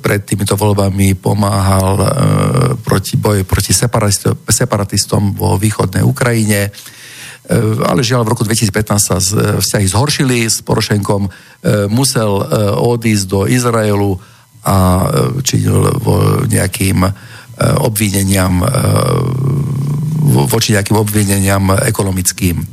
pred 0.00 0.20
týmito 0.26 0.58
voľbami, 0.58 1.14
pomáhal 1.14 1.88
e, 1.94 2.08
proti 2.80 3.14
boji 3.14 3.46
proti 3.46 3.70
separatistom 4.50 5.36
vo 5.36 5.54
východnej 5.54 6.02
Ukrajine 6.02 6.74
ale 7.86 8.02
žiaľ 8.02 8.26
v 8.26 8.32
roku 8.34 8.42
2015 8.42 8.98
sa 8.98 9.16
vzťahy 9.62 9.86
zhoršili 9.86 10.38
s 10.50 10.62
Porošenkom, 10.66 11.30
musel 11.90 12.32
odísť 12.74 13.24
do 13.30 13.46
Izraelu 13.46 14.18
a 14.66 15.06
činil 15.46 15.94
nejakým 16.50 17.06
obvineniam 17.86 18.66
voči 20.26 20.74
nejakým 20.74 20.98
obvineniam 20.98 21.70
ekonomickým. 21.86 22.66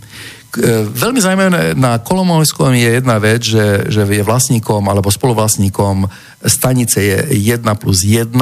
Veľmi 0.93 1.17
zaujímavé 1.17 1.73
na 1.73 1.97
Kolomojskom 1.97 2.77
je 2.77 3.01
jedna 3.01 3.17
vec, 3.17 3.41
že, 3.41 3.89
že 3.89 4.05
je 4.05 4.21
vlastníkom 4.21 4.85
alebo 4.85 5.09
spoluvlastníkom 5.09 6.05
stanice 6.45 7.01
je 7.01 7.17
1 7.57 7.65
plus 7.81 8.05
1, 8.05 8.37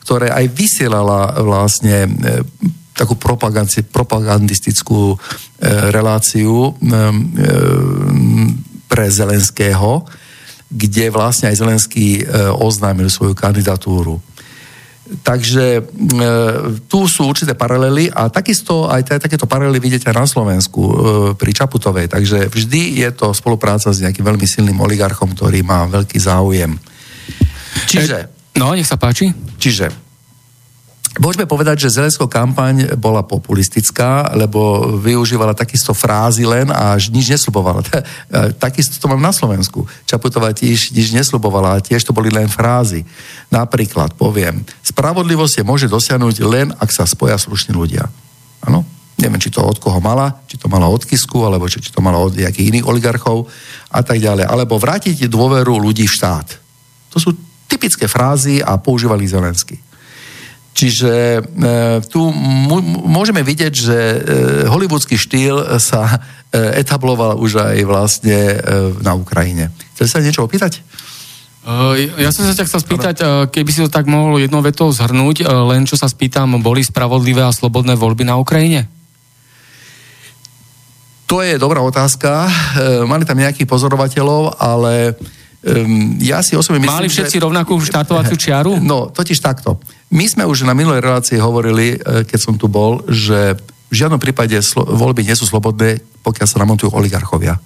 ktoré 0.00 0.32
aj 0.32 0.46
vysielala 0.56 1.36
vlastne 1.44 2.08
takú 3.00 3.16
propagandistickú 3.16 5.16
reláciu 5.88 6.76
pre 8.90 9.06
Zelenského, 9.08 10.04
kde 10.70 11.14
vlastne 11.14 11.50
aj 11.50 11.58
Zelenský 11.58 12.22
e, 12.22 12.24
oznámil 12.58 13.10
svoju 13.10 13.34
kandidatúru. 13.34 14.22
Takže 15.26 15.66
e, 15.78 15.82
tu 16.86 17.10
sú 17.10 17.26
určité 17.26 17.58
paralely 17.58 18.06
a 18.06 18.30
takisto 18.30 18.86
aj 18.86 19.02
t- 19.02 19.18
takéto 19.18 19.50
paralely 19.50 19.82
vidíte 19.82 20.06
aj 20.10 20.16
na 20.22 20.26
Slovensku 20.26 20.82
e, 20.82 20.94
pri 21.34 21.50
Čaputovej. 21.50 22.06
Takže 22.06 22.46
vždy 22.46 23.02
je 23.02 23.10
to 23.10 23.34
spolupráca 23.34 23.90
s 23.90 23.98
nejakým 23.98 24.22
veľmi 24.22 24.46
silným 24.46 24.78
oligarchom, 24.78 25.34
ktorý 25.34 25.66
má 25.66 25.90
veľký 25.90 26.18
záujem. 26.18 26.78
Čiže... 27.90 28.30
No, 28.54 28.74
nech 28.74 28.86
sa 28.86 28.98
páči. 28.98 29.34
Čiže 29.58 30.09
Môžeme 31.18 31.42
povedať, 31.42 31.82
že 31.82 31.98
Zelenského 31.98 32.30
kampaň 32.30 32.94
bola 32.94 33.26
populistická, 33.26 34.30
lebo 34.38 34.94
využívala 34.94 35.58
takisto 35.58 35.90
frázy 35.90 36.46
len 36.46 36.70
a 36.70 36.94
nič 36.94 37.34
nesľubovala. 37.34 37.82
Takisto 38.62 38.94
to 39.02 39.10
mám 39.10 39.18
na 39.18 39.34
Slovensku. 39.34 39.90
Čaputová 40.06 40.54
tiež 40.54 40.94
nič 40.94 41.10
nesľubovala 41.10 41.74
a 41.74 41.82
tiež 41.82 42.06
to 42.06 42.14
boli 42.14 42.30
len 42.30 42.46
frázy. 42.46 43.02
Napríklad 43.50 44.14
poviem, 44.14 44.62
spravodlivosť 44.86 45.58
je 45.58 45.64
môže 45.66 45.90
dosiahnuť 45.90 46.36
len, 46.46 46.70
ak 46.78 46.94
sa 46.94 47.02
spoja 47.10 47.34
slušní 47.34 47.74
ľudia. 47.74 48.06
Áno? 48.62 48.86
Neviem, 49.18 49.42
či 49.42 49.50
to 49.50 49.66
od 49.66 49.82
koho 49.82 49.98
mala, 49.98 50.46
či 50.46 50.62
to 50.62 50.70
mala 50.70 50.86
od 50.86 51.02
Kisku, 51.02 51.42
alebo 51.42 51.66
či, 51.66 51.82
či 51.82 51.90
to 51.90 51.98
mala 51.98 52.22
od 52.22 52.38
nejakých 52.38 52.70
iných 52.70 52.86
oligarchov 52.86 53.50
a 53.90 54.00
tak 54.06 54.22
ďalej. 54.22 54.46
Alebo 54.46 54.78
vrátiť 54.78 55.26
dôveru 55.26 55.74
ľudí 55.74 56.06
v 56.06 56.14
štát. 56.14 56.48
To 57.10 57.18
sú 57.18 57.34
typické 57.66 58.06
frázy 58.06 58.62
a 58.62 58.78
používali 58.78 59.26
Zelensky. 59.26 59.89
Čiže 60.70 61.12
e, 61.12 61.40
tu 62.06 62.30
môžeme 63.04 63.42
vidieť, 63.42 63.72
že 63.74 63.98
e, 63.98 64.18
hollywoodsky 64.70 65.18
štýl 65.18 65.76
sa 65.82 66.06
e, 66.08 66.78
etabloval 66.78 67.42
už 67.42 67.58
aj 67.58 67.78
vlastne 67.82 68.38
na 69.02 69.18
Ukrajine. 69.18 69.74
Chcete 69.98 70.10
sa 70.10 70.22
niečo 70.22 70.46
opýtať? 70.46 70.80
Ja 72.16 72.32
som 72.32 72.48
sa 72.48 72.56
ťa 72.56 72.66
chcel 72.72 72.80
spýtať, 72.80 73.16
keby 73.52 73.68
si 73.68 73.84
to 73.84 73.92
tak 73.92 74.08
mohol 74.08 74.40
jednou 74.40 74.64
vetou 74.64 74.88
zhrnúť, 74.88 75.44
len 75.44 75.84
čo 75.84 75.92
sa 75.92 76.08
spýtam, 76.08 76.56
boli 76.64 76.80
spravodlivé 76.80 77.44
a 77.44 77.52
slobodné 77.52 78.00
voľby 78.00 78.24
na 78.24 78.40
Ukrajine? 78.40 78.88
To 81.28 81.44
je 81.44 81.60
dobrá 81.60 81.84
otázka. 81.84 82.48
Mali 83.04 83.28
tam 83.28 83.36
nejakých 83.36 83.68
pozorovateľov, 83.68 84.56
ale 84.56 85.20
ja 86.24 86.40
si 86.40 86.56
osobne 86.56 86.80
myslím, 86.80 86.96
Mali 86.96 87.12
všetci 87.12 87.36
že... 87.36 87.44
rovnakú 87.44 87.76
štartovaciu 87.76 88.36
čiaru? 88.40 88.72
No, 88.90 89.12
totiž 89.12 89.36
takto. 89.44 89.76
My 90.10 90.26
sme 90.26 90.42
už 90.42 90.66
na 90.66 90.74
minulej 90.74 91.06
relácii 91.06 91.38
hovorili, 91.38 91.94
e, 91.94 92.26
keď 92.26 92.38
som 92.38 92.54
tu 92.58 92.66
bol, 92.66 93.06
že 93.06 93.54
v 93.90 93.94
žiadnom 93.94 94.18
prípade 94.18 94.58
voľby 94.74 95.22
nie 95.22 95.38
sú 95.38 95.46
slobodné, 95.46 96.02
pokiaľ 96.26 96.46
sa 96.50 96.62
namontujú 96.62 96.90
oligarchovia. 96.90 97.58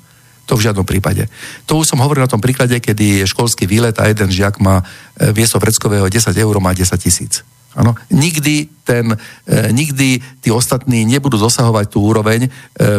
To 0.44 0.60
v 0.60 0.68
žiadnom 0.68 0.84
prípade. 0.84 1.24
To 1.64 1.80
už 1.80 1.88
som 1.88 2.04
hovoril 2.04 2.20
na 2.20 2.28
tom 2.28 2.44
príklade, 2.44 2.76
kedy 2.76 3.24
je 3.24 3.30
školský 3.32 3.64
výlet 3.64 3.96
a 3.96 4.12
jeden 4.12 4.28
žiak 4.28 4.60
má 4.60 4.84
e, 5.16 5.32
miesto 5.32 5.56
vreckového 5.56 6.04
10 6.04 6.36
eur, 6.36 6.54
má 6.60 6.76
10 6.76 6.92
tisíc. 7.00 7.40
Ano? 7.74 7.98
Nikdy, 8.14 8.86
ten, 8.86 9.18
e, 9.46 9.72
nikdy 9.74 10.22
tí 10.38 10.48
ostatní 10.55 11.02
nebudú 11.02 11.34
dosahovať 11.34 11.90
tú 11.90 12.06
úroveň 12.06 12.46
e, 12.46 12.48
e, 12.48 12.90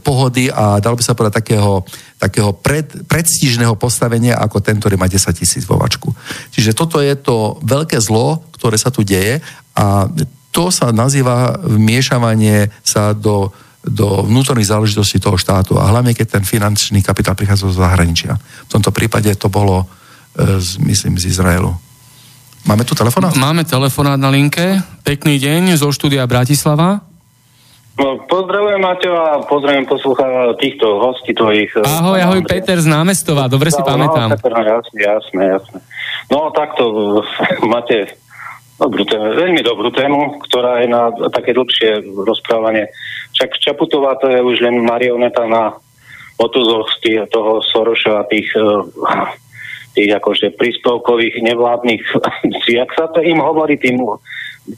pohody 0.00 0.48
a 0.48 0.80
dalo 0.80 0.96
by 0.96 1.04
sa 1.04 1.12
povedať 1.12 1.44
takého, 1.44 1.84
takého 2.16 2.56
pred, 2.56 2.88
predstižného 3.04 3.76
postavenia 3.76 4.40
ako 4.40 4.64
ten, 4.64 4.80
ktorý 4.80 4.96
má 4.96 5.04
10 5.04 5.20
tisíc 5.36 5.68
vo. 5.68 5.76
Čiže 6.52 6.72
toto 6.72 7.04
je 7.04 7.12
to 7.12 7.60
veľké 7.60 8.00
zlo, 8.00 8.40
ktoré 8.56 8.80
sa 8.80 8.88
tu 8.88 9.04
deje 9.04 9.44
a 9.76 10.08
to 10.50 10.72
sa 10.72 10.90
nazýva 10.90 11.60
vmiešavanie 11.62 12.72
sa 12.82 13.12
do, 13.12 13.52
do 13.84 14.24
vnútorných 14.26 14.72
záležitostí 14.72 15.22
toho 15.22 15.36
štátu 15.38 15.76
a 15.76 15.88
hlavne 15.88 16.16
keď 16.16 16.40
ten 16.40 16.44
finančný 16.44 17.04
kapitál 17.04 17.36
prichádza 17.36 17.70
zo 17.70 17.84
zahraničia. 17.84 18.36
V 18.66 18.72
tomto 18.72 18.90
prípade 18.90 19.28
to 19.36 19.52
bolo, 19.52 19.84
e, 20.36 20.56
myslím, 20.88 21.20
z 21.20 21.36
Izraelu. 21.36 21.89
Máme 22.68 22.84
tu 22.84 22.92
telefonát? 22.92 23.32
Máme 23.36 23.64
telefonát 23.64 24.20
na 24.20 24.28
linke. 24.28 24.80
Pekný 25.04 25.40
deň 25.40 25.80
zo 25.80 25.88
štúdia 25.92 26.26
Bratislava. 26.28 27.00
No, 28.00 28.24
pozdravujem 28.24 28.80
Maťo 28.80 29.12
a 29.12 29.28
pozdravujem 29.44 29.84
poslúcha 29.84 30.56
týchto 30.56 31.00
hostí 31.00 31.36
tvojich. 31.36 31.68
Eh, 31.76 31.84
ahoj, 31.84 32.16
ahoj, 32.16 32.40
Peter 32.48 32.80
z 32.80 32.88
Námestova, 32.88 33.44
dobre 33.44 33.68
si 33.68 33.82
no, 33.82 33.88
pamätám. 33.88 34.40
No, 34.40 34.60
jasne, 34.64 35.00
jasne, 35.04 35.42
jasne. 35.58 35.78
No 36.32 36.48
takto, 36.48 36.84
máte 37.72 38.16
dobrú 38.80 39.04
tému, 39.04 39.36
veľmi 39.36 39.60
dobrú 39.60 39.92
tému, 39.92 40.40
ktorá 40.48 40.80
je 40.80 40.88
na 40.88 41.12
také 41.28 41.52
dlhšie 41.52 42.00
rozprávanie. 42.24 42.88
Však 43.36 43.60
Čaputová 43.60 44.16
to 44.16 44.32
je 44.32 44.40
už 44.40 44.64
len 44.64 44.80
marioneta 44.80 45.44
na 45.44 45.76
otuzoch 46.40 46.88
toho 47.28 47.60
Soroša 47.60 48.24
a 48.24 48.28
tých 48.32 48.48
uh, 48.56 48.88
tých 49.94 50.10
akože 50.16 50.54
príspevkových 50.54 51.42
nevládnych, 51.42 52.02
jak 52.80 52.90
sa 52.94 53.10
to 53.10 53.22
im 53.22 53.42
hovorí 53.42 53.76
tým, 53.76 54.00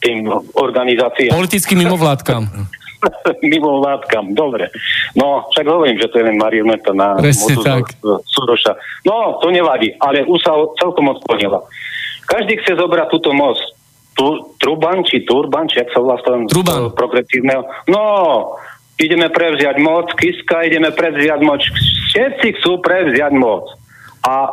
tým 0.00 0.28
organizáciám. 0.56 1.36
Politickým 1.36 1.84
mimovládkam. 1.84 2.48
mimovládkam, 3.42 4.34
dobre. 4.34 4.70
No, 5.18 5.50
však 5.50 5.66
hovorím, 5.66 5.98
že 5.98 6.08
to 6.08 6.22
je 6.22 6.26
len 6.30 6.38
marioneta 6.38 6.94
na. 6.94 7.18
Suroša. 8.24 8.72
No, 9.02 9.42
to 9.42 9.50
nevadí, 9.50 9.94
ale 9.98 10.24
už 10.24 10.40
sa 10.42 10.54
celkom 10.78 11.10
odklonila. 11.10 11.62
Každý 12.26 12.62
chce 12.62 12.78
zobrať 12.78 13.08
túto 13.10 13.34
moc. 13.34 13.58
Tu, 14.12 14.26
Truban, 14.60 15.02
či 15.08 15.24
Turban, 15.24 15.66
či 15.66 15.82
ak 15.82 15.90
sa 15.90 15.98
volá 16.04 16.20
Truban. 16.20 16.92
progresívneho. 16.92 17.64
No, 17.88 18.04
ideme 19.00 19.32
prevziať 19.32 19.80
moc, 19.80 20.12
Kiska, 20.14 20.68
ideme 20.68 20.92
prevziať 20.92 21.40
moc. 21.42 21.64
Všetci 22.12 22.60
chcú 22.60 22.78
prevziať 22.84 23.32
moc. 23.34 23.66
A 24.22 24.46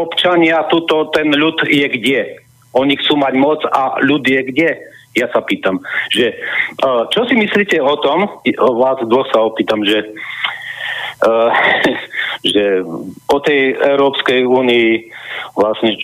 občania, 0.00 0.66
tuto 0.68 1.12
ten 1.12 1.30
ľud 1.32 1.66
je 1.68 1.86
kde? 1.86 2.40
Oni 2.72 2.94
chcú 2.96 3.18
mať 3.18 3.34
moc 3.36 3.60
a 3.66 3.98
ľud 4.00 4.22
je 4.24 4.40
kde? 4.46 4.70
Ja 5.18 5.26
sa 5.34 5.42
pýtam, 5.42 5.82
že 6.14 6.38
uh, 6.86 7.10
čo 7.10 7.26
si 7.26 7.34
myslíte 7.34 7.82
o 7.82 7.98
tom, 7.98 8.30
vás 8.78 9.02
dvoch 9.02 9.26
sa 9.34 9.42
opýtam, 9.42 9.82
že 9.82 10.06
uh, 11.26 11.50
že 12.54 12.86
o 13.28 13.38
tej 13.42 13.76
Európskej 13.76 14.46
únii 14.46 14.88
vlastne, 15.58 15.98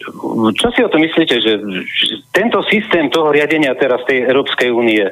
čo 0.59 0.69
si 0.75 0.81
o 0.85 0.91
to 0.91 0.99
myslíte, 1.01 1.39
že, 1.39 1.53
že 1.87 2.15
tento 2.35 2.61
systém 2.67 3.09
toho 3.09 3.33
riadenia 3.33 3.73
teraz 3.79 4.05
tej 4.05 4.27
Európskej 4.27 4.69
únie 4.75 5.07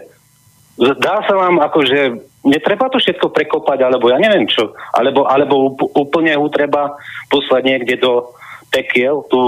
dá 0.78 1.22
sa 1.22 1.34
vám 1.38 1.62
akože 1.62 2.18
netreba 2.44 2.90
to 2.90 2.98
všetko 2.98 3.30
prekopať, 3.30 3.78
alebo 3.86 4.10
ja 4.10 4.18
neviem 4.18 4.50
čo, 4.50 4.74
alebo, 4.92 5.24
alebo 5.30 5.78
úplne 5.94 6.34
ho 6.34 6.46
treba 6.50 6.98
poslať 7.30 7.62
niekde 7.62 8.02
do, 8.02 8.34
pekiel, 8.74 9.22
tú 9.30 9.40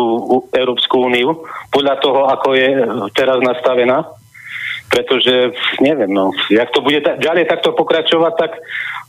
Európsku 0.54 1.10
úniu, 1.10 1.42
podľa 1.74 1.98
toho, 1.98 2.30
ako 2.30 2.54
je 2.54 2.70
teraz 3.18 3.42
nastavená. 3.42 4.06
Pretože, 4.86 5.50
neviem, 5.82 6.14
no, 6.14 6.30
jak 6.46 6.70
to 6.70 6.78
bude 6.78 7.02
ta- 7.02 7.18
ďalej 7.18 7.50
takto 7.50 7.74
pokračovať, 7.74 8.32
tak, 8.38 8.52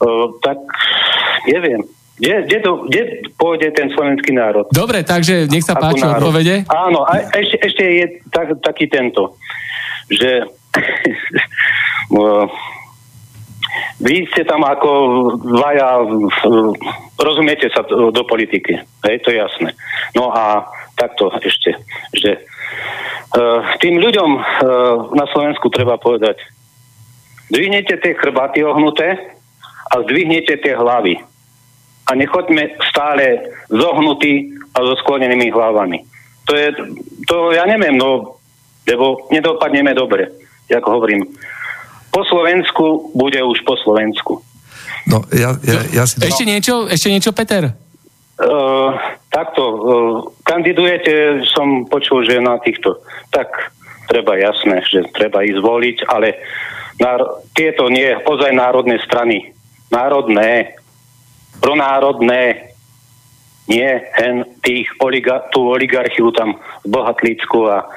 uh, 0.01 0.33
tak 0.41 0.57
neviem. 1.45 1.85
Kde, 2.17 2.49
kde, 2.49 2.57
to, 2.65 2.71
kde 2.89 3.01
pôjde 3.37 3.77
ten 3.77 3.93
slovenský 3.93 4.33
národ? 4.33 4.65
Dobre, 4.73 5.05
takže 5.05 5.45
nech 5.45 5.61
sa 5.61 5.77
páči 5.77 6.01
odpovede. 6.01 6.65
Áno, 6.65 7.05
a 7.05 7.29
ešte, 7.29 7.61
ešte 7.61 7.83
je 7.85 8.05
tak, 8.33 8.57
taký 8.65 8.89
tento, 8.89 9.37
že 10.09 10.49
vy 14.01 14.29
ste 14.29 14.45
tam 14.45 14.61
ako 14.61 14.89
dvaja, 15.41 16.05
rozumiete 17.17 17.69
sa 17.73 17.81
do 17.87 18.23
politiky, 18.25 18.77
hej, 19.05 19.15
to 19.25 19.33
je 19.33 19.41
jasné. 19.41 19.73
No 20.13 20.29
a 20.33 20.69
takto 20.97 21.29
ešte, 21.41 21.77
že 22.13 22.41
uh, 23.33 23.61
tým 23.81 24.01
ľuďom 24.01 24.29
uh, 24.37 24.43
na 25.13 25.25
Slovensku 25.29 25.69
treba 25.69 25.97
povedať, 25.97 26.41
dvihnete 27.49 27.97
tie 28.01 28.13
chrbaty 28.17 28.65
ohnuté 28.65 29.17
a 29.93 30.03
zdvihnete 30.03 30.59
tie 30.59 30.73
hlavy. 30.75 31.21
A 32.07 32.15
nechoďme 32.15 32.79
stále 32.87 33.51
zohnutí 33.67 34.55
a 34.75 34.79
so 34.79 34.95
sklonenými 35.03 35.51
hlavami. 35.51 35.99
To 36.47 36.55
je, 36.55 36.71
to 37.27 37.51
ja 37.51 37.67
neviem, 37.67 37.99
no, 37.99 38.39
lebo 38.87 39.27
nedopadneme 39.27 39.91
dobre, 39.91 40.31
ako 40.71 40.87
hovorím 40.99 41.27
po 42.11 42.21
Slovensku 42.25 43.11
bude 43.13 43.39
už 43.43 43.61
po 43.63 43.77
Slovensku. 43.79 44.41
No, 45.07 45.23
ja, 45.31 45.55
ja, 45.63 45.79
ja 45.91 46.03
si... 46.03 46.19
Ešte 46.19 46.43
niečo, 46.43 46.87
ešte 46.91 47.07
niečo, 47.07 47.31
Peter? 47.31 47.71
Uh, 48.37 48.91
takto, 49.31 49.63
uh, 49.63 50.15
kandidujete, 50.43 51.41
som 51.47 51.87
počul, 51.87 52.27
že 52.27 52.43
na 52.43 52.59
týchto, 52.59 52.99
tak 53.31 53.49
treba 54.11 54.35
jasné, 54.35 54.83
že 54.83 55.07
treba 55.15 55.47
ísť 55.47 55.59
voliť, 55.63 55.97
ale 56.11 56.37
náro- 56.99 57.43
tieto 57.55 57.87
nie, 57.87 58.13
ozaj 58.13 58.51
národné 58.51 58.99
strany. 59.01 59.55
Národné, 59.87 60.75
pronárodné, 61.63 62.75
nie 63.67 63.87
hen 64.15 64.43
tých 64.63 64.87
oliga- 64.99 65.47
tú 65.51 65.71
oligarchiu 65.71 66.31
tam 66.31 66.59
v 66.83 66.87
Bohatlícku 66.87 67.67
a, 67.67 67.87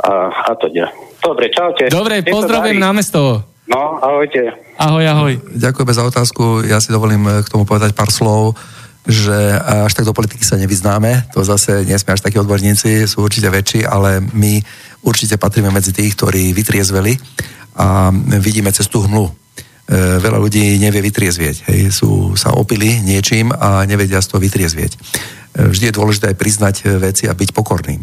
a, 0.00 0.12
a 0.32 0.52
to 0.60 0.68
ďalej. 0.68 0.96
Dobre, 1.24 1.48
čaute. 1.48 1.88
Dobre, 1.88 2.20
pozdravujem 2.20 2.76
námestovo. 2.76 3.40
No, 3.64 3.96
ahojte. 4.04 4.52
Ahoj, 4.76 5.04
ahoj. 5.08 5.32
Ďakujeme 5.56 5.92
za 5.96 6.04
otázku. 6.04 6.68
Ja 6.68 6.84
si 6.84 6.92
dovolím 6.92 7.24
eh, 7.24 7.40
k 7.40 7.48
tomu 7.48 7.64
povedať 7.64 7.96
pár 7.96 8.12
slov 8.12 8.52
že 9.04 9.36
až 9.60 9.92
tak 9.92 10.08
do 10.08 10.16
politiky 10.16 10.40
sa 10.48 10.56
nevyznáme, 10.56 11.28
to 11.36 11.44
zase 11.44 11.84
nie 11.84 11.92
sme 12.00 12.16
až 12.16 12.24
takí 12.24 12.40
odborníci, 12.40 13.04
sú 13.04 13.20
určite 13.20 13.52
väčší, 13.52 13.84
ale 13.84 14.24
my 14.32 14.64
určite 15.04 15.36
patríme 15.36 15.68
medzi 15.68 15.92
tých, 15.92 16.16
ktorí 16.16 16.56
vytriezveli 16.56 17.12
a 17.76 18.08
vidíme 18.40 18.72
cez 18.72 18.88
tú 18.88 19.04
hmlu. 19.04 19.28
E, 19.28 19.32
veľa 20.24 20.40
ľudí 20.40 20.80
nevie 20.80 21.04
vytriezvieť, 21.04 21.68
hej, 21.68 21.92
sú, 21.92 22.32
sa 22.32 22.56
opili 22.56 23.04
niečím 23.04 23.52
a 23.52 23.84
nevedia 23.84 24.24
z 24.24 24.32
toho 24.32 24.40
vytriezvieť. 24.40 24.96
E, 24.96 24.98
vždy 25.68 25.92
je 25.92 25.96
dôležité 26.00 26.32
aj 26.32 26.40
priznať 26.40 26.74
veci 26.96 27.28
a 27.28 27.36
byť 27.36 27.52
pokorným. 27.52 28.00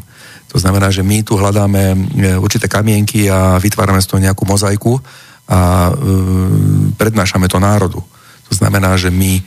To 0.52 0.58
znamená, 0.60 0.92
že 0.92 1.00
my 1.02 1.24
tu 1.24 1.40
hľadáme 1.40 1.84
e, 1.96 1.98
určité 2.36 2.68
kamienky 2.68 3.32
a 3.32 3.56
vytvárame 3.56 4.04
z 4.04 4.08
toho 4.12 4.20
nejakú 4.20 4.44
mozaiku 4.44 5.00
a 5.48 5.90
e, 5.90 5.94
prednášame 7.00 7.48
to 7.48 7.60
národu. 7.60 8.04
To 8.52 8.54
znamená, 8.54 9.00
že 9.00 9.08
my, 9.08 9.40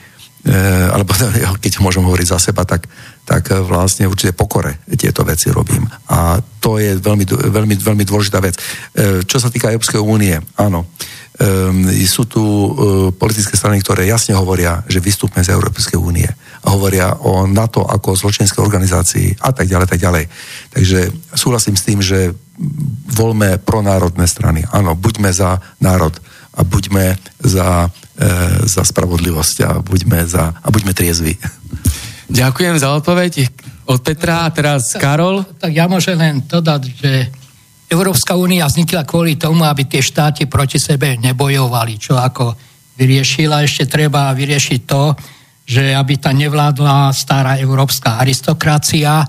e, 0.49 0.55
alebo 0.89 1.13
keď 1.63 1.73
môžem 1.85 2.05
hovoriť 2.05 2.29
za 2.33 2.41
seba, 2.41 2.65
tak, 2.65 2.89
tak 3.29 3.53
vlastne 3.53 4.09
určite 4.09 4.33
pokore 4.33 4.81
tieto 4.97 5.29
veci 5.29 5.53
robím. 5.53 5.85
A 6.09 6.41
to 6.61 6.81
je 6.81 6.97
veľmi, 6.97 7.29
veľmi, 7.29 7.75
veľmi 7.77 8.05
dôležitá 8.09 8.41
vec. 8.41 8.57
E, 8.97 9.21
čo 9.29 9.37
sa 9.37 9.53
týka 9.53 9.69
Európskej 9.69 10.01
únie, 10.01 10.41
áno, 10.57 10.89
um, 11.41 11.91
sú 12.07 12.23
tu 12.31 12.43
uh, 12.43 12.71
politické 13.11 13.59
strany, 13.59 13.83
ktoré 13.83 14.07
jasne 14.07 14.39
hovoria, 14.39 14.85
že 14.87 15.03
vystúpme 15.03 15.43
z 15.43 15.51
Európskej 15.51 15.99
únie 15.99 16.29
a 16.65 16.67
hovoria 16.73 17.19
o 17.21 17.45
NATO 17.45 17.85
ako 17.85 18.17
zločinskej 18.17 18.61
organizácii 18.63 19.43
a 19.43 19.51
tak 19.53 19.69
ďalej, 19.69 19.87
tak 19.91 20.01
ďalej. 20.01 20.25
Takže 20.73 20.99
súhlasím 21.35 21.77
s 21.77 21.87
tým, 21.87 22.01
že 22.01 22.33
voľme 23.11 23.59
pronárodné 23.61 24.25
strany. 24.31 24.63
Áno, 24.71 24.95
buďme 24.95 25.35
za 25.35 25.59
národ 25.83 26.15
a 26.55 26.63
buďme 26.63 27.19
za, 27.43 27.91
e, 28.15 28.29
za 28.65 28.83
spravodlivosť 28.87 29.57
a 29.67 29.71
buďme, 29.83 30.23
za, 30.25 30.55
a 30.55 30.69
buďme 30.71 30.95
triezvi. 30.95 31.35
Ďakujem 32.31 32.79
za 32.79 32.95
odpoveď 32.95 33.51
od 33.91 34.01
Petra 34.01 34.47
a 34.47 34.49
teraz 34.55 34.95
Karol. 34.97 35.45
Tak, 35.45 35.69
tak 35.69 35.73
ja 35.75 35.91
môžem 35.91 36.17
len 36.17 36.41
dodať, 36.47 36.83
že 36.95 37.13
Európska 37.95 38.35
únia 38.35 38.67
vznikla 38.67 39.07
kvôli 39.07 39.39
tomu, 39.39 39.63
aby 39.63 39.87
tie 39.87 40.03
štáty 40.03 40.51
proti 40.51 40.83
sebe 40.83 41.15
nebojovali, 41.15 41.95
čo 41.95 42.19
ako 42.19 42.59
vyriešila. 42.99 43.63
Ešte 43.63 43.87
treba 43.87 44.35
vyriešiť 44.35 44.81
to, 44.83 45.15
že 45.63 45.95
aby 45.95 46.19
ta 46.19 46.35
nevládla 46.35 47.15
stará 47.15 47.55
európska 47.63 48.19
aristokracia 48.19 49.23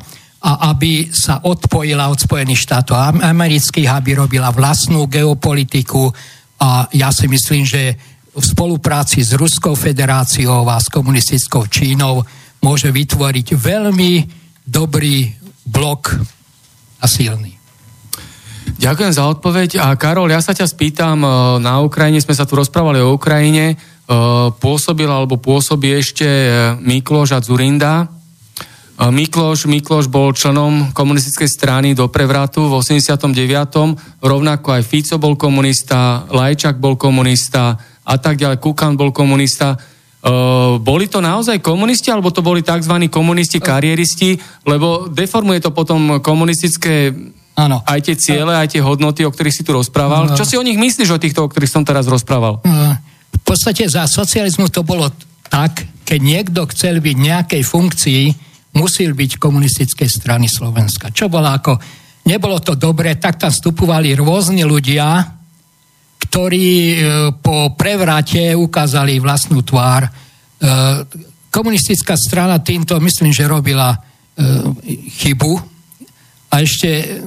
a 0.46 0.52
aby 0.74 1.14
sa 1.14 1.46
odpojila 1.46 2.10
od 2.10 2.18
Spojených 2.18 2.66
štátov 2.66 3.22
amerických, 3.22 3.90
aby 3.90 4.18
robila 4.18 4.50
vlastnú 4.50 5.06
geopolitiku 5.06 6.10
a 6.58 6.90
ja 6.90 7.14
si 7.14 7.30
myslím, 7.30 7.70
že 7.70 7.94
v 8.36 8.44
spolupráci 8.44 9.22
s 9.22 9.38
Ruskou 9.38 9.78
federáciou 9.78 10.68
a 10.68 10.82
s 10.82 10.90
komunistickou 10.90 11.70
Čínou 11.70 12.26
môže 12.66 12.90
vytvoriť 12.90 13.48
veľmi 13.56 14.12
dobrý 14.66 15.30
blok 15.70 16.18
a 17.00 17.06
silný. 17.06 17.65
Ďakujem 18.66 19.14
za 19.14 19.24
odpoveď. 19.30 19.70
A 19.82 19.94
Karol, 19.94 20.34
ja 20.34 20.42
sa 20.42 20.52
ťa 20.52 20.66
spýtam, 20.66 21.22
e, 21.22 21.28
na 21.62 21.80
Ukrajine 21.86 22.18
sme 22.18 22.34
sa 22.34 22.50
tu 22.50 22.58
rozprávali 22.58 23.00
o 23.02 23.14
Ukrajine, 23.14 23.74
e, 23.74 23.76
pôsobil 24.58 25.06
alebo 25.06 25.38
pôsobí 25.38 25.94
ešte 25.94 26.26
e, 26.26 26.50
Mikloš 26.82 27.38
a 27.38 27.40
Zurinda. 27.42 28.10
Mikloš, 28.96 29.68
Mikloš 29.68 30.08
bol 30.08 30.32
členom 30.32 30.96
komunistickej 30.96 31.52
strany 31.52 31.92
do 31.92 32.08
prevratu 32.08 32.72
v 32.72 32.80
89. 32.80 33.28
Rovnako 34.24 34.68
aj 34.72 34.88
Fico 34.88 35.20
bol 35.20 35.36
komunista, 35.36 36.24
Lajčak 36.32 36.80
bol 36.80 36.96
komunista 36.96 37.76
a 38.08 38.16
tak 38.16 38.40
ďalej, 38.40 38.64
Kukan 38.64 38.96
bol 38.96 39.12
komunista. 39.12 39.76
Uh, 40.26 40.80
boli 40.80 41.12
to 41.12 41.20
naozaj 41.20 41.60
komunisti, 41.60 42.08
alebo 42.08 42.32
to 42.32 42.40
boli 42.40 42.64
tzv. 42.64 43.12
komunisti, 43.12 43.60
kariéristi, 43.60 44.40
lebo 44.64 45.12
deformuje 45.12 45.60
to 45.60 45.76
potom 45.76 46.24
komunistické 46.24 47.12
Áno. 47.56 47.80
Aj 47.88 48.00
tie 48.04 48.20
ciele, 48.20 48.52
aj 48.52 48.76
tie 48.76 48.84
hodnoty, 48.84 49.24
o 49.24 49.32
ktorých 49.32 49.56
si 49.56 49.64
tu 49.64 49.72
rozprával. 49.72 50.28
Ano. 50.28 50.36
Čo 50.36 50.44
si 50.44 50.56
o 50.60 50.64
nich 50.64 50.76
myslíš, 50.76 51.16
o 51.16 51.22
týchto, 51.22 51.48
o 51.48 51.52
ktorých 51.52 51.72
som 51.72 51.88
teraz 51.88 52.04
rozprával? 52.12 52.60
V 53.32 53.42
podstate 53.48 53.88
za 53.88 54.04
socializmu 54.12 54.68
to 54.68 54.84
bolo 54.84 55.08
tak, 55.48 55.88
keď 56.04 56.20
niekto 56.20 56.68
chcel 56.76 57.00
byť 57.00 57.16
nejakej 57.16 57.64
funkcii, 57.64 58.24
musel 58.76 59.16
byť 59.16 59.32
komunistickej 59.40 60.10
strany 60.12 60.52
Slovenska. 60.52 61.16
Čo 61.16 61.32
bolo 61.32 61.48
ako, 61.48 61.80
nebolo 62.28 62.60
to 62.60 62.76
dobré, 62.76 63.16
tak 63.16 63.40
tam 63.40 63.56
vstupovali 63.56 64.12
rôzni 64.20 64.68
ľudia, 64.68 65.24
ktorí 66.28 66.68
e, 66.68 66.98
po 67.40 67.72
prevrate 67.80 68.52
ukázali 68.52 69.24
vlastnú 69.24 69.64
tvár. 69.64 70.04
E, 70.04 70.10
komunistická 71.48 72.20
strana 72.20 72.60
týmto, 72.60 73.00
myslím, 73.00 73.32
že 73.32 73.48
robila 73.48 73.96
e, 73.96 74.00
chybu, 75.24 75.75
a 76.56 76.64
ešte... 76.64 76.88
E, 76.88 77.20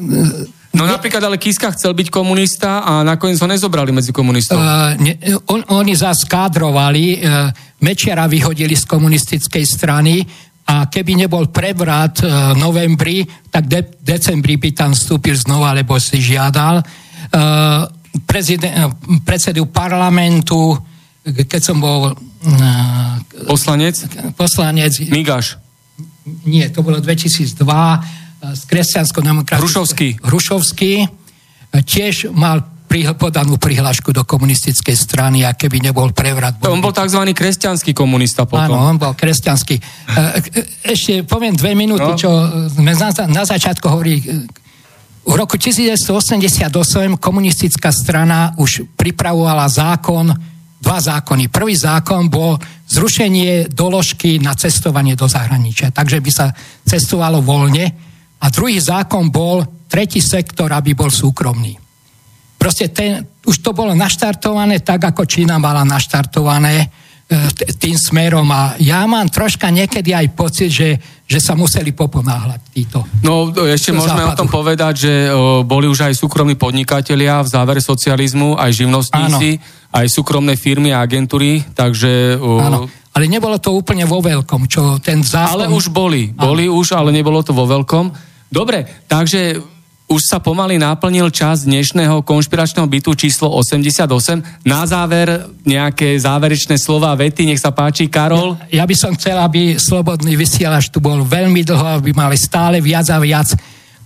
no 0.73 0.89
napríklad 0.89 1.21
ale 1.21 1.37
Kiska 1.37 1.69
chcel 1.77 1.93
byť 1.93 2.09
komunista 2.09 2.81
a 2.81 3.05
nakoniec 3.05 3.37
ho 3.37 3.49
nezobrali 3.49 3.93
medzi 3.93 4.09
komunistov. 4.09 4.57
Uh, 4.57 4.97
ne, 4.97 5.21
on, 5.53 5.61
oni 5.69 5.93
zás 5.93 6.25
kádrovali, 6.25 7.21
uh, 7.21 7.53
Mečiara 7.85 8.25
vyhodili 8.25 8.73
z 8.73 8.89
komunistickej 8.89 9.65
strany 9.69 10.25
a 10.69 10.89
keby 10.89 11.29
nebol 11.29 11.53
prevrat 11.53 12.25
uh, 12.25 12.57
novembri, 12.57 13.25
tak 13.53 13.69
de- 13.69 14.01
decembri 14.01 14.57
by 14.57 14.73
tam 14.73 14.97
vstúpil 14.97 15.37
znova, 15.37 15.77
lebo 15.77 16.01
si 16.01 16.25
žiadal. 16.25 16.81
Uh, 17.29 17.85
prezident, 18.25 18.97
predsedu 19.29 19.69
parlamentu, 19.69 20.73
keď 21.25 21.61
som 21.61 21.77
bol... 21.77 22.17
Uh, 22.39 23.19
poslanec? 23.45 23.99
Poslanec. 24.39 24.95
Migaš. 25.11 25.59
Nie, 26.45 26.71
to 26.71 26.85
bolo 26.85 27.01
2002 27.01 28.28
z 28.39 28.62
kresťansko-demokratického... 28.70 29.62
Hrušovský. 29.62 30.09
Hrušovský 30.23 30.93
e, 31.05 31.06
tiež 31.82 32.31
mal 32.31 32.62
podanú 33.19 33.60
prihlášku 33.60 34.16
do 34.16 34.24
komunistickej 34.24 34.97
strany 34.97 35.44
a 35.44 35.52
keby 35.52 35.85
nebol 35.85 36.09
prevrat... 36.16 36.56
Bol 36.56 36.73
on 36.73 36.81
bol 36.81 36.94
tzv. 36.97 37.20
kresťanský 37.36 37.93
komunista 37.93 38.48
potom. 38.48 38.81
Áno, 38.81 38.89
on 38.89 38.97
bol 38.97 39.12
kresťanský. 39.12 39.77
E, 39.77 39.82
e, 40.56 40.60
ešte 40.89 41.27
poviem 41.28 41.52
dve 41.52 41.77
minúty, 41.77 42.09
no. 42.09 42.16
čo 42.16 42.31
sme 42.73 42.97
na, 42.97 43.10
na 43.28 43.44
začiatku 43.44 43.85
hovorí. 43.85 44.24
V 45.28 45.35
roku 45.36 45.60
1988 45.60 46.73
komunistická 47.20 47.93
strana 47.93 48.56
už 48.56 48.89
pripravovala 48.97 49.69
zákon, 49.69 50.32
dva 50.81 50.98
zákony. 51.02 51.52
Prvý 51.52 51.77
zákon 51.77 52.32
bol 52.32 52.56
zrušenie 52.89 53.69
doložky 53.69 54.40
na 54.40 54.56
cestovanie 54.56 55.12
do 55.12 55.28
zahraničia, 55.28 55.93
takže 55.93 56.24
by 56.24 56.31
sa 56.32 56.47
cestovalo 56.89 57.44
voľne 57.44 58.08
a 58.39 58.47
druhý 58.51 58.78
zákon 58.78 59.28
bol 59.28 59.66
tretí 59.89 60.23
sektor, 60.23 60.70
aby 60.70 60.94
bol 60.94 61.10
súkromný. 61.10 61.74
Proste 62.59 62.90
ten, 62.90 63.24
už 63.47 63.62
to 63.62 63.70
bolo 63.73 63.94
naštartované 63.94 64.82
tak, 64.82 65.06
ako 65.10 65.24
Čína 65.24 65.62
mala 65.62 65.86
naštartované 65.86 66.82
e, 66.82 66.86
tým 67.78 67.94
smerom 67.94 68.47
a 68.51 68.74
ja 68.82 69.06
mám 69.06 69.31
troška 69.31 69.70
niekedy 69.70 70.10
aj 70.10 70.27
pocit, 70.35 70.70
že, 70.70 70.98
že 71.23 71.39
sa 71.39 71.55
museli 71.55 71.94
poponáhľať 71.94 72.60
títo. 72.74 73.06
No 73.23 73.55
ešte 73.55 73.94
môžeme 73.94 74.27
západu. 74.27 74.35
o 74.35 74.40
tom 74.43 74.51
povedať, 74.51 74.94
že 74.98 75.12
o, 75.31 75.62
boli 75.62 75.86
už 75.86 76.10
aj 76.10 76.19
súkromní 76.19 76.59
podnikatelia 76.59 77.40
v 77.47 77.48
závere 77.48 77.81
socializmu, 77.81 78.59
aj 78.59 78.70
živnostníci, 78.74 79.51
Áno. 79.56 79.94
aj 79.94 80.06
súkromné 80.10 80.59
firmy 80.59 80.90
a 80.90 81.01
agentúry, 81.01 81.62
takže... 81.73 82.36
O, 82.43 82.59
Áno 82.59 82.90
ale 83.19 83.27
nebolo 83.27 83.59
to 83.59 83.74
úplne 83.74 84.07
vo 84.07 84.23
veľkom, 84.23 84.70
čo 84.70 85.03
ten 85.03 85.27
zákon... 85.27 85.66
Ale 85.66 85.74
už 85.74 85.90
boli, 85.90 86.31
boli 86.31 86.70
Áno. 86.70 86.78
už, 86.78 86.95
ale 86.95 87.11
nebolo 87.11 87.43
to 87.43 87.51
vo 87.51 87.66
veľkom. 87.66 88.15
Dobre, 88.47 88.86
takže 89.11 89.59
už 90.07 90.23
sa 90.23 90.39
pomaly 90.39 90.78
naplnil 90.78 91.27
čas 91.35 91.66
dnešného 91.66 92.23
konšpiračného 92.23 92.86
bytu 92.86 93.19
číslo 93.19 93.51
88. 93.51 94.62
Na 94.62 94.86
záver 94.86 95.51
nejaké 95.66 96.15
záverečné 96.15 96.78
slova 96.78 97.11
vety, 97.19 97.43
nech 97.51 97.59
sa 97.59 97.74
páči, 97.74 98.07
Karol. 98.07 98.55
Ja, 98.70 98.81
ja 98.81 98.85
by 98.86 98.95
som 98.95 99.19
chcel, 99.19 99.35
aby 99.35 99.74
Slobodný 99.74 100.39
vysielač 100.39 100.86
tu 100.86 101.03
bol 101.03 101.27
veľmi 101.27 101.66
dlho, 101.66 101.99
aby 101.99 102.15
mali 102.15 102.39
stále 102.39 102.78
viac 102.78 103.11
a 103.11 103.19
viac 103.19 103.51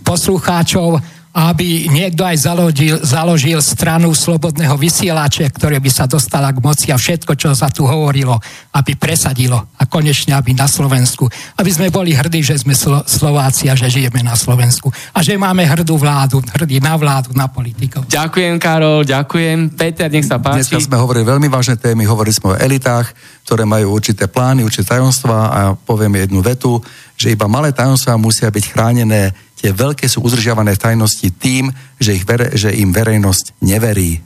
poslucháčov 0.00 1.04
aby 1.32 1.88
niekto 1.88 2.28
aj 2.28 2.44
založil, 2.44 3.00
založil 3.00 3.56
stranu 3.64 4.12
slobodného 4.12 4.76
vysielače, 4.76 5.48
ktoré 5.48 5.80
by 5.80 5.88
sa 5.88 6.04
dostala 6.04 6.52
k 6.52 6.60
moci 6.60 6.92
a 6.92 7.00
všetko, 7.00 7.32
čo 7.40 7.56
sa 7.56 7.72
tu 7.72 7.88
hovorilo, 7.88 8.36
aby 8.76 8.92
presadilo 9.00 9.56
a 9.56 9.88
konečne 9.88 10.36
aby 10.36 10.52
na 10.52 10.68
Slovensku. 10.68 11.24
Aby 11.56 11.72
sme 11.72 11.88
boli 11.88 12.12
hrdí, 12.12 12.44
že 12.44 12.60
sme 12.60 12.76
Slo- 12.76 13.00
Slováci 13.08 13.72
a 13.72 13.74
že 13.74 13.88
žijeme 13.88 14.20
na 14.20 14.36
Slovensku. 14.36 14.92
A 15.16 15.24
že 15.24 15.40
máme 15.40 15.64
hrdú 15.64 15.96
vládu, 15.96 16.44
hrdí 16.52 16.84
na 16.84 17.00
vládu, 17.00 17.32
na 17.32 17.48
politikov. 17.48 18.04
Ďakujem, 18.12 18.60
Karol, 18.60 19.08
ďakujem. 19.08 19.72
Peter, 19.72 20.12
nech 20.12 20.28
sa 20.28 20.36
páči. 20.36 20.68
Dneska 20.68 20.84
sme 20.84 21.00
hovorili 21.00 21.24
veľmi 21.24 21.48
vážne 21.48 21.80
témy, 21.80 22.04
hovorili 22.04 22.36
sme 22.36 22.52
o 22.52 22.60
elitách, 22.60 23.08
ktoré 23.48 23.64
majú 23.64 23.96
určité 23.96 24.28
plány, 24.28 24.68
určité 24.68 25.00
tajomstvá 25.00 25.40
a 25.48 25.60
poviem 25.72 26.28
jednu 26.28 26.44
vetu, 26.44 26.76
že 27.16 27.32
iba 27.32 27.48
malé 27.48 27.72
tajomstvá 27.72 28.20
musia 28.20 28.52
byť 28.52 28.64
chránené 28.68 29.32
tie 29.62 29.70
veľké 29.70 30.10
sú 30.10 30.26
udržiavané 30.26 30.74
v 30.74 30.82
tajnosti 30.82 31.28
tým, 31.38 31.70
že, 32.02 32.18
ich 32.18 32.26
vere, 32.26 32.50
že 32.58 32.74
im 32.74 32.90
verejnosť 32.90 33.62
neverí. 33.62 34.18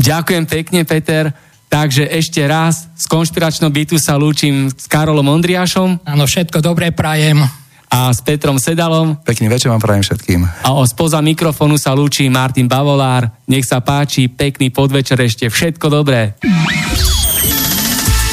Ďakujem 0.00 0.44
pekne, 0.48 0.80
Peter. 0.88 1.28
Takže 1.68 2.08
ešte 2.08 2.40
raz 2.48 2.88
z 2.96 3.04
konšpiračného 3.12 3.68
bytu 3.68 4.00
sa 4.00 4.16
lúčim 4.16 4.72
s 4.72 4.88
Karolom 4.88 5.28
Ondriašom. 5.28 6.00
Áno, 6.00 6.24
všetko 6.24 6.64
dobré 6.64 6.96
prajem. 6.96 7.44
A 7.88 8.12
s 8.12 8.24
Petrom 8.24 8.56
Sedalom. 8.56 9.20
Pekný 9.20 9.52
večer 9.52 9.68
vám 9.68 9.80
prajem 9.80 10.04
všetkým. 10.04 10.44
A 10.64 10.68
spoza 10.88 11.20
mikrofónu 11.20 11.76
sa 11.76 11.92
lúči 11.92 12.28
Martin 12.32 12.68
Bavolár. 12.68 13.32
Nech 13.48 13.68
sa 13.68 13.84
páči, 13.84 14.28
pekný 14.32 14.72
podvečer 14.72 15.20
ešte. 15.20 15.48
Všetko 15.48 15.92
dobré. 15.92 16.36